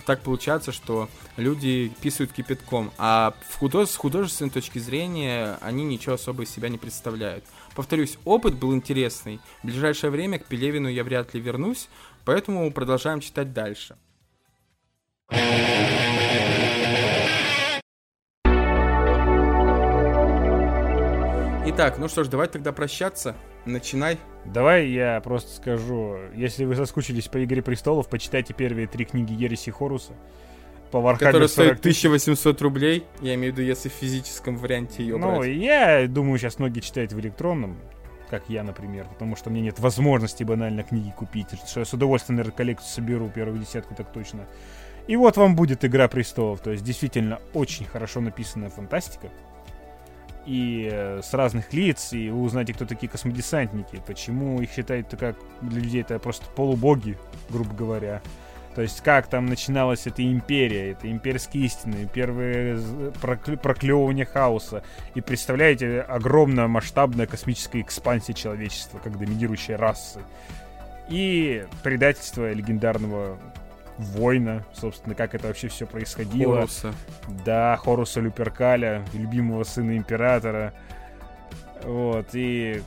так 0.09 0.23
получается, 0.23 0.73
что 0.73 1.11
люди 1.37 1.93
писают 2.01 2.33
кипятком, 2.33 2.91
а 2.97 3.35
в 3.47 3.59
худож... 3.59 3.91
с 3.91 3.97
художественной 3.97 4.51
точки 4.51 4.79
зрения 4.79 5.59
они 5.61 5.85
ничего 5.85 6.15
особо 6.15 6.45
из 6.45 6.51
себя 6.51 6.71
не 6.71 6.79
представляют. 6.79 7.45
Повторюсь, 7.75 8.17
опыт 8.25 8.55
был 8.55 8.75
интересный. 8.75 9.39
В 9.63 9.67
ближайшее 9.67 10.11
время 10.11 10.39
к 10.39 10.47
Пелевину 10.47 10.89
я 10.89 11.05
вряд 11.05 11.35
ли 11.35 11.43
вернусь, 11.43 11.91
поэтому 12.25 12.73
продолжаем 12.73 13.21
читать 13.21 13.53
дальше. 13.53 13.99
Итак, 21.71 21.99
ну 21.99 22.09
что 22.09 22.25
ж, 22.25 22.29
давай 22.29 22.49
тогда 22.49 22.73
прощаться. 22.73 23.37
Начинай. 23.67 24.19
Давай 24.47 24.89
я 24.89 25.21
просто 25.21 25.55
скажу, 25.55 26.17
если 26.35 26.65
вы 26.65 26.75
соскучились 26.75 27.29
по 27.29 27.45
Игре 27.45 27.61
Престолов, 27.61 28.09
почитайте 28.09 28.55
первые 28.55 28.87
три 28.87 29.05
книги 29.05 29.35
Ереси 29.35 29.69
Хоруса. 29.69 30.15
По 30.91 30.97
Warhammer 30.97 31.19
Которая 31.19 31.49
стоит 31.49 31.81
1800 31.81 32.63
рублей, 32.63 33.05
я 33.21 33.35
имею 33.35 33.53
в 33.53 33.59
виду, 33.59 33.69
если 33.69 33.91
в 33.91 33.93
физическом 33.93 34.57
варианте 34.57 35.03
ее 35.03 35.19
Ну, 35.19 35.41
брать. 35.41 35.51
я 35.51 36.07
думаю, 36.09 36.39
сейчас 36.39 36.59
многие 36.59 36.81
читают 36.81 37.13
в 37.13 37.21
электронном, 37.21 37.77
как 38.31 38.45
я, 38.49 38.63
например, 38.63 39.05
потому 39.05 39.37
что 39.37 39.51
мне 39.51 39.61
нет 39.61 39.79
возможности 39.79 40.45
банально 40.45 40.85
книги 40.85 41.13
купить, 41.15 41.49
что 41.69 41.81
я 41.81 41.85
с 41.85 41.93
удовольствием, 41.93 42.39
наверное, 42.39 42.57
коллекцию 42.57 42.89
соберу, 42.89 43.29
первую 43.29 43.59
десятку 43.59 43.95
так 43.95 44.11
точно. 44.11 44.47
И 45.07 45.17
вот 45.17 45.37
вам 45.37 45.55
будет 45.55 45.85
Игра 45.85 46.09
Престолов, 46.09 46.61
то 46.61 46.71
есть 46.71 46.83
действительно 46.83 47.41
очень 47.53 47.85
хорошо 47.85 48.23
написанная 48.23 48.71
фантастика, 48.71 49.29
и 50.49 50.89
э, 50.91 51.21
с 51.23 51.35
разных 51.35 51.75
лиц, 51.75 52.15
и 52.15 52.31
вы 52.31 52.41
узнаете, 52.41 52.73
кто 52.73 52.87
такие 52.87 53.09
космодесантники, 53.09 54.03
почему 54.07 54.61
их 54.63 54.73
считают 54.73 55.09
как 55.21 55.37
для 55.61 55.83
людей 55.83 56.01
это 56.01 56.19
просто 56.19 56.47
полубоги, 56.57 57.19
грубо 57.51 57.75
говоря. 57.75 58.23
То 58.75 58.81
есть 58.81 59.03
как 59.03 59.27
там 59.27 59.45
начиналась 59.45 60.07
эта 60.07 60.25
империя, 60.25 60.93
это 60.93 61.11
имперские 61.11 61.67
истины, 61.67 62.09
первые 62.11 62.81
проклевывания 63.21 64.25
хаоса. 64.25 64.83
И 65.15 65.21
представляете, 65.21 66.01
огромная 66.01 66.67
масштабная 66.67 67.27
космическая 67.27 67.83
экспансия 67.83 68.33
человечества, 68.33 69.01
как 69.05 69.19
доминирующей 69.19 69.75
расы. 69.75 70.21
И 71.11 71.67
предательство 71.83 72.51
легендарного 72.53 73.39
воина, 73.99 74.65
собственно, 74.73 75.15
как 75.15 75.35
это 75.35 75.49
вообще 75.49 75.69
все 75.69 75.87
происходило. 75.87 76.57
Хоруса. 76.57 76.95
Да, 77.45 77.77
Хоруса 77.77 78.21
Люперкаля, 78.21 79.05
любимого 79.13 79.65
сына 79.65 79.97
императора. 79.97 80.73
Вот, 81.85 82.29
и... 82.33 82.83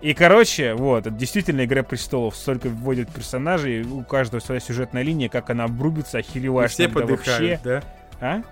И, 0.00 0.14
короче, 0.14 0.74
вот, 0.74 1.06
это 1.06 1.10
действительно 1.10 1.64
«Игра 1.64 1.82
престолов». 1.82 2.36
Столько 2.36 2.68
вводят 2.68 3.12
персонажей, 3.12 3.82
у 3.82 4.04
каждого 4.04 4.40
своя 4.40 4.60
сюжетная 4.60 5.02
линия, 5.02 5.28
как 5.28 5.50
она 5.50 5.64
обрубится, 5.64 6.18
охереваешь. 6.18 6.70
И 6.70 6.74
все 6.74 6.88
подыхают, 6.88 7.20
вообще... 7.40 7.60
да? 7.64 7.82
А? 8.20 8.42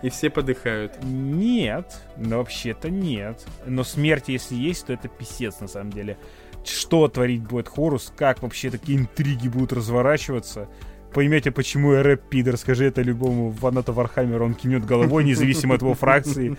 И 0.00 0.08
все 0.08 0.30
подыхают. 0.30 1.02
Нет, 1.02 2.00
но 2.16 2.38
вообще-то 2.38 2.88
нет. 2.88 3.44
Но 3.66 3.84
смерть, 3.84 4.28
если 4.28 4.54
есть, 4.54 4.86
то 4.86 4.94
это 4.94 5.08
писец, 5.08 5.60
на 5.60 5.68
самом 5.68 5.92
деле. 5.92 6.16
Что 6.64 7.08
творить 7.08 7.42
будет 7.42 7.68
Хорус, 7.68 8.10
как 8.16 8.42
вообще 8.42 8.70
такие 8.70 8.98
интриги 8.98 9.48
будут 9.48 9.74
разворачиваться 9.74 10.68
поймете, 11.14 11.50
почему 11.50 11.94
я 11.94 12.02
Эреб 12.02 12.24
пидор. 12.24 12.56
Скажи 12.56 12.84
это 12.84 13.00
любому 13.00 13.52
фанату 13.52 13.92
Вархаммера, 13.92 14.44
он 14.44 14.54
кинет 14.54 14.84
головой, 14.84 15.24
независимо 15.24 15.76
от 15.76 15.82
его 15.82 15.94
фракции. 15.94 16.56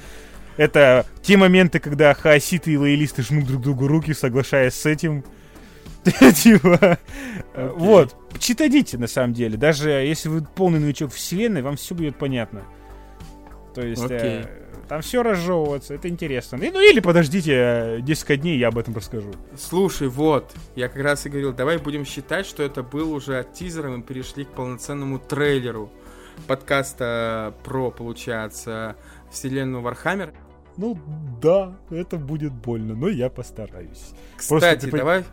Это 0.58 1.06
те 1.22 1.38
моменты, 1.38 1.80
когда 1.80 2.14
хаоситы 2.14 2.72
и 2.72 2.78
лоялисты 2.78 3.22
жмут 3.22 3.46
друг 3.46 3.62
другу 3.62 3.88
руки, 3.88 4.14
соглашаясь 4.14 4.74
с 4.74 4.86
этим. 4.86 5.24
Типа, 6.36 6.98
вот, 7.54 8.16
читайте 8.40 8.98
на 8.98 9.08
самом 9.08 9.34
деле. 9.34 9.58
Даже 9.58 9.90
если 9.90 10.30
вы 10.30 10.44
полный 10.44 10.80
новичок 10.80 11.12
вселенной, 11.12 11.62
вам 11.62 11.76
все 11.76 11.94
будет 11.94 12.18
понятно. 12.18 12.64
То 13.74 13.82
есть, 13.82 14.10
э, 14.10 14.48
там 14.88 15.02
все 15.02 15.24
разжевывается, 15.24 15.94
это 15.94 16.08
интересно. 16.10 16.58
И, 16.58 16.72
ну 16.72 16.80
или 16.80 17.00
подождите 17.00 18.00
10 18.02 18.30
э, 18.30 18.38
дней, 18.38 18.58
я 18.58 18.70
об 18.70 18.78
этом 18.78 18.96
расскажу. 18.96 19.32
Слушай, 19.58 20.08
вот, 20.08 20.52
я 20.76 20.88
как 20.90 21.02
раз 21.02 21.26
и 21.26 21.30
говорил, 21.30 21.54
давай 21.54 21.78
будем 21.78 22.06
считать, 22.06 22.46
что 22.46 22.64
это 22.64 22.84
был 22.84 23.12
уже 23.12 23.40
от 23.40 23.54
тизера, 23.54 23.90
мы 23.90 24.04
перешли 24.04 24.46
к 24.46 24.50
полноценному 24.50 25.20
трейлеру 25.20 25.92
подкаста 26.48 27.54
про, 27.64 27.92
получается, 27.92 28.96
вселенную 29.32 29.82
Warhammer. 29.82 30.34
Ну 30.78 30.98
да, 31.42 31.78
это 31.90 32.18
будет 32.18 32.52
больно, 32.52 32.96
но 32.96 33.08
я 33.08 33.30
постараюсь. 33.30 34.12
Кстати, 34.36 34.82
Просто, 34.82 34.98
давай 34.98 35.24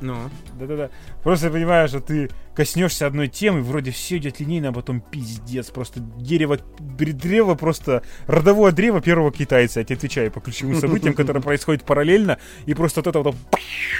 ну. 0.00 0.16
Да-да-да. 0.58 0.90
Просто 1.22 1.46
я 1.46 1.52
понимаю, 1.52 1.88
что 1.88 2.00
ты 2.00 2.30
коснешься 2.54 3.06
одной 3.06 3.28
темы, 3.28 3.62
вроде 3.62 3.90
все 3.90 4.18
идет 4.18 4.40
линейно, 4.40 4.68
а 4.68 4.72
потом 4.72 5.00
пиздец. 5.00 5.70
Просто 5.70 6.00
дерево, 6.00 6.58
древо, 6.78 7.54
просто 7.54 8.02
родовое 8.26 8.72
древо 8.72 9.00
первого 9.00 9.32
китайца. 9.32 9.80
Я 9.80 9.84
тебе 9.84 9.96
отвечаю 9.96 10.30
по 10.30 10.40
ключевым 10.40 10.76
событиям, 10.76 11.14
которые 11.14 11.42
происходят 11.44 11.84
параллельно, 11.84 12.38
и 12.66 12.74
просто 12.74 13.00
вот 13.00 13.06
это 13.06 13.20
вот 13.20 13.36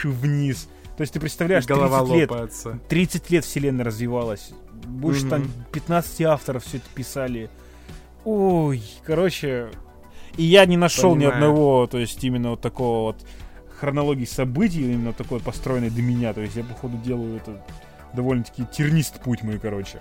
вниз. 0.04 0.68
То 0.96 1.00
есть 1.00 1.12
ты 1.12 1.20
представляешь, 1.20 1.66
30 1.66 2.08
лет, 2.10 2.30
30 2.88 3.30
лет 3.30 3.44
вселенная 3.44 3.84
развивалась. 3.84 4.50
Больше 4.86 5.28
там 5.28 5.50
15 5.72 6.22
авторов 6.22 6.64
все 6.64 6.76
это 6.76 6.86
писали. 6.94 7.50
Ой, 8.24 8.82
короче, 9.04 9.70
и 10.36 10.44
я 10.44 10.66
не 10.66 10.76
нашел 10.76 11.12
Понимаю. 11.14 11.30
ни 11.30 11.34
одного, 11.34 11.86
то 11.86 11.98
есть 11.98 12.22
именно 12.24 12.50
вот 12.50 12.60
такого 12.60 13.12
вот 13.12 13.16
хронологии 13.78 14.24
событий, 14.24 14.82
именно 14.92 15.12
такой 15.12 15.40
построенной 15.40 15.90
до 15.90 16.02
меня. 16.02 16.32
То 16.32 16.40
есть 16.40 16.56
я, 16.56 16.64
походу, 16.64 16.96
делаю 16.98 17.36
это 17.36 17.62
довольно-таки 18.12 18.64
тернист 18.72 19.20
путь 19.20 19.42
мой, 19.42 19.58
короче. 19.58 20.00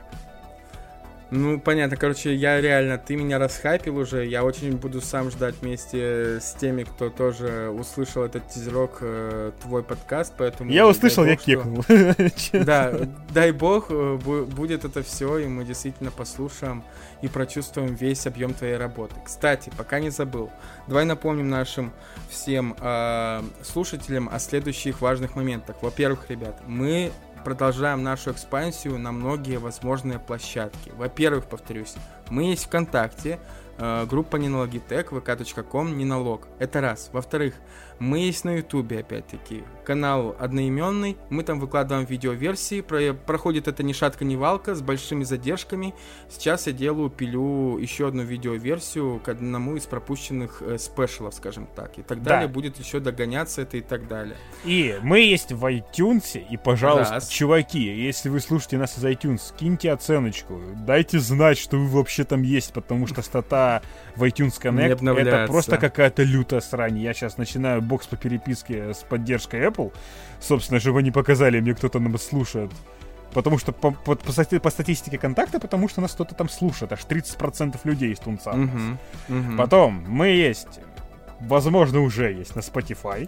Ну, 1.35 1.59
понятно, 1.59 1.97
короче, 1.97 2.35
я 2.35 2.61
реально, 2.61 2.99
ты 2.99 3.15
меня 3.15 3.39
расхайпил 3.39 3.97
уже, 3.97 4.27
я 4.27 4.43
очень 4.43 4.77
буду 4.77 5.01
сам 5.01 5.31
ждать 5.31 5.55
вместе 5.61 6.39
с 6.39 6.53
теми, 6.53 6.83
кто 6.83 7.09
тоже 7.09 7.69
услышал 7.69 8.21
этот 8.23 8.47
тизерок, 8.49 8.99
э, 9.01 9.51
твой 9.63 9.81
подкаст, 9.81 10.35
поэтому... 10.37 10.69
Я 10.69 10.87
услышал, 10.87 11.25
я 11.25 11.35
кекнул. 11.35 11.83
Да, 12.53 12.93
дай 13.33 13.51
бог, 13.51 13.87
э, 13.89 14.15
будет 14.15 14.85
это 14.85 15.01
все, 15.01 15.39
и 15.39 15.47
мы 15.47 15.65
действительно 15.65 16.11
послушаем 16.11 16.83
и 17.23 17.27
прочувствуем 17.27 17.95
весь 17.95 18.27
объем 18.27 18.53
твоей 18.53 18.77
работы. 18.77 19.15
Кстати, 19.25 19.71
пока 19.75 19.99
не 19.99 20.11
забыл, 20.11 20.51
давай 20.87 21.05
напомним 21.05 21.49
нашим 21.49 21.93
всем 22.29 22.75
э, 22.79 23.41
слушателям 23.63 24.29
о 24.31 24.37
следующих 24.37 25.01
важных 25.01 25.35
моментах. 25.35 25.77
Во-первых, 25.81 26.29
ребят, 26.29 26.61
мы 26.67 27.11
продолжаем 27.43 28.03
нашу 28.03 28.31
экспансию 28.31 28.97
на 28.97 29.11
многие 29.11 29.57
возможные 29.57 30.19
площадки. 30.19 30.91
Во-первых, 30.95 31.45
повторюсь, 31.45 31.95
мы 32.29 32.43
есть 32.45 32.65
ВКонтакте, 32.65 33.39
э, 33.77 34.05
группа 34.05 34.37
Нинологитек, 34.37 35.11
vk.com, 35.11 35.97
Нинолог. 35.97 36.47
Это 36.59 36.81
раз. 36.81 37.09
Во-вторых, 37.11 37.55
мы 37.99 38.19
есть 38.19 38.45
на 38.45 38.57
Ютубе, 38.57 38.99
опять-таки. 38.99 39.63
Канал 39.85 40.35
одноименный. 40.39 41.17
Мы 41.29 41.43
там 41.43 41.59
выкладываем 41.59 42.05
видеоверсии. 42.05 42.81
Про, 42.81 43.13
проходит 43.13 43.67
это 43.67 43.83
ни 43.83 43.93
шатка, 43.93 44.25
ни 44.25 44.35
валка 44.35 44.75
с 44.75 44.81
большими 44.81 45.23
задержками. 45.23 45.93
Сейчас 46.29 46.67
я 46.67 46.73
делаю, 46.73 47.09
пилю 47.09 47.77
еще 47.77 48.07
одну 48.07 48.23
видеоверсию 48.23 49.19
к 49.19 49.29
одному 49.29 49.75
из 49.75 49.85
пропущенных 49.85 50.61
э, 50.61 50.77
спешалов, 50.77 51.33
скажем 51.33 51.67
так. 51.75 51.97
И 51.97 52.01
так 52.01 52.23
да. 52.23 52.31
далее. 52.31 52.47
Будет 52.47 52.79
еще 52.79 52.99
догоняться 52.99 53.61
это 53.61 53.77
и 53.77 53.81
так 53.81 54.07
далее. 54.07 54.37
И 54.63 54.97
мы 55.01 55.19
есть 55.19 55.51
в 55.51 55.65
iTunes. 55.65 56.41
И, 56.49 56.57
пожалуйста, 56.57 57.15
Раз. 57.15 57.27
чуваки, 57.27 57.79
если 57.79 58.29
вы 58.29 58.39
слушаете 58.39 58.77
нас 58.77 58.97
из 58.97 59.03
iTunes, 59.03 59.53
киньте 59.57 59.91
оценочку. 59.91 60.59
Дайте 60.85 61.19
знать, 61.19 61.57
что 61.57 61.77
вы 61.77 61.87
вообще 61.87 62.23
там 62.23 62.41
есть, 62.41 62.73
потому 62.73 63.07
что 63.07 63.21
стата 63.33 63.81
в 64.15 64.23
iTunes 64.23 64.59
Connect 64.61 65.19
это 65.19 65.45
просто 65.47 65.77
какая-то 65.77 66.23
лютая 66.23 66.61
срань. 66.61 66.97
Я 66.97 67.13
сейчас 67.13 67.37
начинаю 67.37 67.81
бокс 67.83 68.07
по 68.07 68.15
переписке 68.15 68.93
с 68.93 68.97
поддержкой 68.97 69.67
Apple, 69.67 69.93
собственно, 70.39 70.79
чтобы 70.79 70.99
они 70.99 71.11
показали 71.11 71.59
мне, 71.59 71.73
кто-то 71.73 71.99
нас 71.99 72.23
слушает. 72.23 72.71
Потому 73.33 73.57
что 73.57 73.71
по, 73.71 73.91
по, 73.91 74.15
по, 74.15 74.59
по 74.59 74.69
статистике 74.69 75.17
контакта, 75.17 75.59
потому 75.59 75.89
что 75.89 76.01
нас 76.01 76.13
кто-то 76.13 76.35
там 76.35 76.49
слушает. 76.49 76.91
Аж 76.93 77.01
30% 77.01 77.79
людей 77.83 78.13
из 78.13 78.19
Тунца. 78.19 78.51
Uh-huh, 78.51 78.97
uh-huh. 79.27 79.57
Потом 79.57 80.03
мы 80.07 80.27
есть, 80.27 80.79
возможно, 81.39 82.01
уже 82.01 82.31
есть 82.31 82.55
на 82.55 82.59
Spotify, 82.59 83.27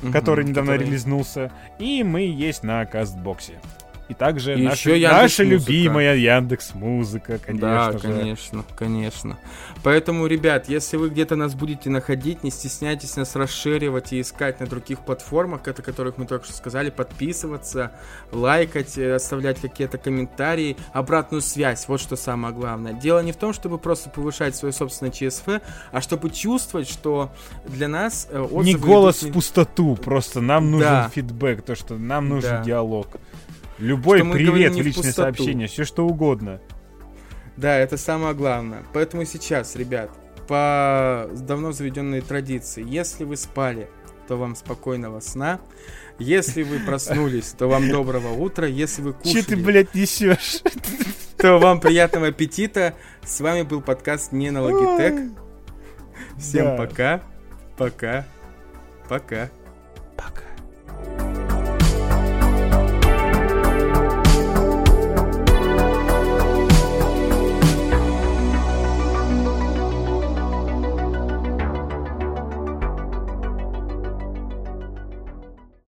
uh-huh, 0.00 0.12
который 0.12 0.44
недавно 0.44 0.72
который... 0.72 0.86
релизнулся. 0.86 1.50
И 1.80 2.04
мы 2.04 2.20
есть 2.22 2.62
на 2.62 2.86
Кастбоксе. 2.86 3.60
И 4.08 4.14
также 4.14 4.56
И 4.56 4.62
наша, 4.62 4.90
еще 4.92 5.08
наша 5.08 5.42
любимая 5.42 6.14
Яндекс 6.14 6.74
Музыка, 6.74 7.38
конечно 7.44 7.68
да, 7.68 7.92
же. 7.92 7.98
конечно, 7.98 8.64
конечно. 8.76 9.36
Поэтому, 9.82 10.26
ребят, 10.26 10.68
если 10.68 10.96
вы 10.96 11.10
где-то 11.10 11.34
нас 11.34 11.54
будете 11.54 11.90
находить, 11.90 12.44
не 12.44 12.52
стесняйтесь 12.52 13.16
нас 13.16 13.34
расширивать 13.34 14.12
и 14.12 14.20
искать 14.20 14.60
на 14.60 14.66
других 14.66 15.00
платформах, 15.00 15.66
это 15.66 15.82
которых 15.82 16.18
мы 16.18 16.26
только 16.26 16.44
что 16.44 16.54
сказали, 16.54 16.90
подписываться, 16.90 17.90
лайкать, 18.30 18.96
э, 18.96 19.14
оставлять 19.14 19.60
какие-то 19.60 19.98
комментарии, 19.98 20.76
обратную 20.92 21.40
связь, 21.42 21.88
вот 21.88 22.00
что 22.00 22.14
самое 22.14 22.54
главное. 22.54 22.92
Дело 22.92 23.20
не 23.24 23.32
в 23.32 23.36
том, 23.36 23.52
чтобы 23.52 23.78
просто 23.78 24.08
повышать 24.10 24.54
свое 24.54 24.72
собственное 24.72 25.10
ЧСФ, 25.12 25.60
а 25.90 26.00
чтобы 26.00 26.30
чувствовать, 26.30 26.88
что 26.88 27.32
для 27.66 27.88
нас 27.88 28.28
э, 28.30 28.38
отзывы 28.40 28.64
Не 28.64 28.72
идут 28.72 28.82
голос 28.82 29.22
не- 29.22 29.30
в 29.30 29.34
пустоту, 29.34 29.96
просто 29.96 30.40
нам 30.40 30.70
нужен 30.70 30.86
Да. 30.88 31.10
фидбэк, 31.12 31.62
то, 31.62 31.74
что 31.74 31.96
нам 31.96 32.28
нужен 32.28 32.50
Да. 32.50 32.62
диалог. 32.62 33.08
Любой 33.78 34.20
привет 34.24 34.72
в 34.72 34.76
в 34.76 34.82
личное 34.82 35.02
пустоту. 35.04 35.36
сообщение, 35.36 35.68
все 35.68 35.84
что 35.84 36.06
угодно. 36.06 36.60
Да, 37.56 37.76
это 37.76 37.96
самое 37.96 38.34
главное. 38.34 38.84
Поэтому 38.92 39.24
сейчас, 39.24 39.76
ребят, 39.76 40.10
по 40.48 41.28
давно 41.32 41.72
заведенной 41.72 42.20
традиции, 42.20 42.84
если 42.86 43.24
вы 43.24 43.36
спали, 43.36 43.88
то 44.28 44.36
вам 44.36 44.56
спокойного 44.56 45.20
сна. 45.20 45.60
Если 46.18 46.62
вы 46.62 46.78
проснулись, 46.80 47.54
то 47.58 47.68
вам 47.68 47.90
доброго 47.90 48.32
утра. 48.32 48.66
Если 48.66 49.02
вы 49.02 49.14
Че 49.24 49.42
ты, 49.42 49.42
кушали, 49.42 49.62
блядь, 49.62 49.94
несешь? 49.94 50.62
то 51.36 51.58
вам 51.58 51.80
приятного 51.80 52.28
аппетита. 52.28 52.94
С 53.24 53.40
вами 53.40 53.62
был 53.62 53.82
подкаст 53.82 54.32
не 54.32 54.50
на 54.50 54.58
Logitech. 54.58 55.36
Всем 56.38 56.64
Да. 56.64 56.76
пока. 56.76 57.22
Пока. 57.76 58.26
Пока. 59.08 59.50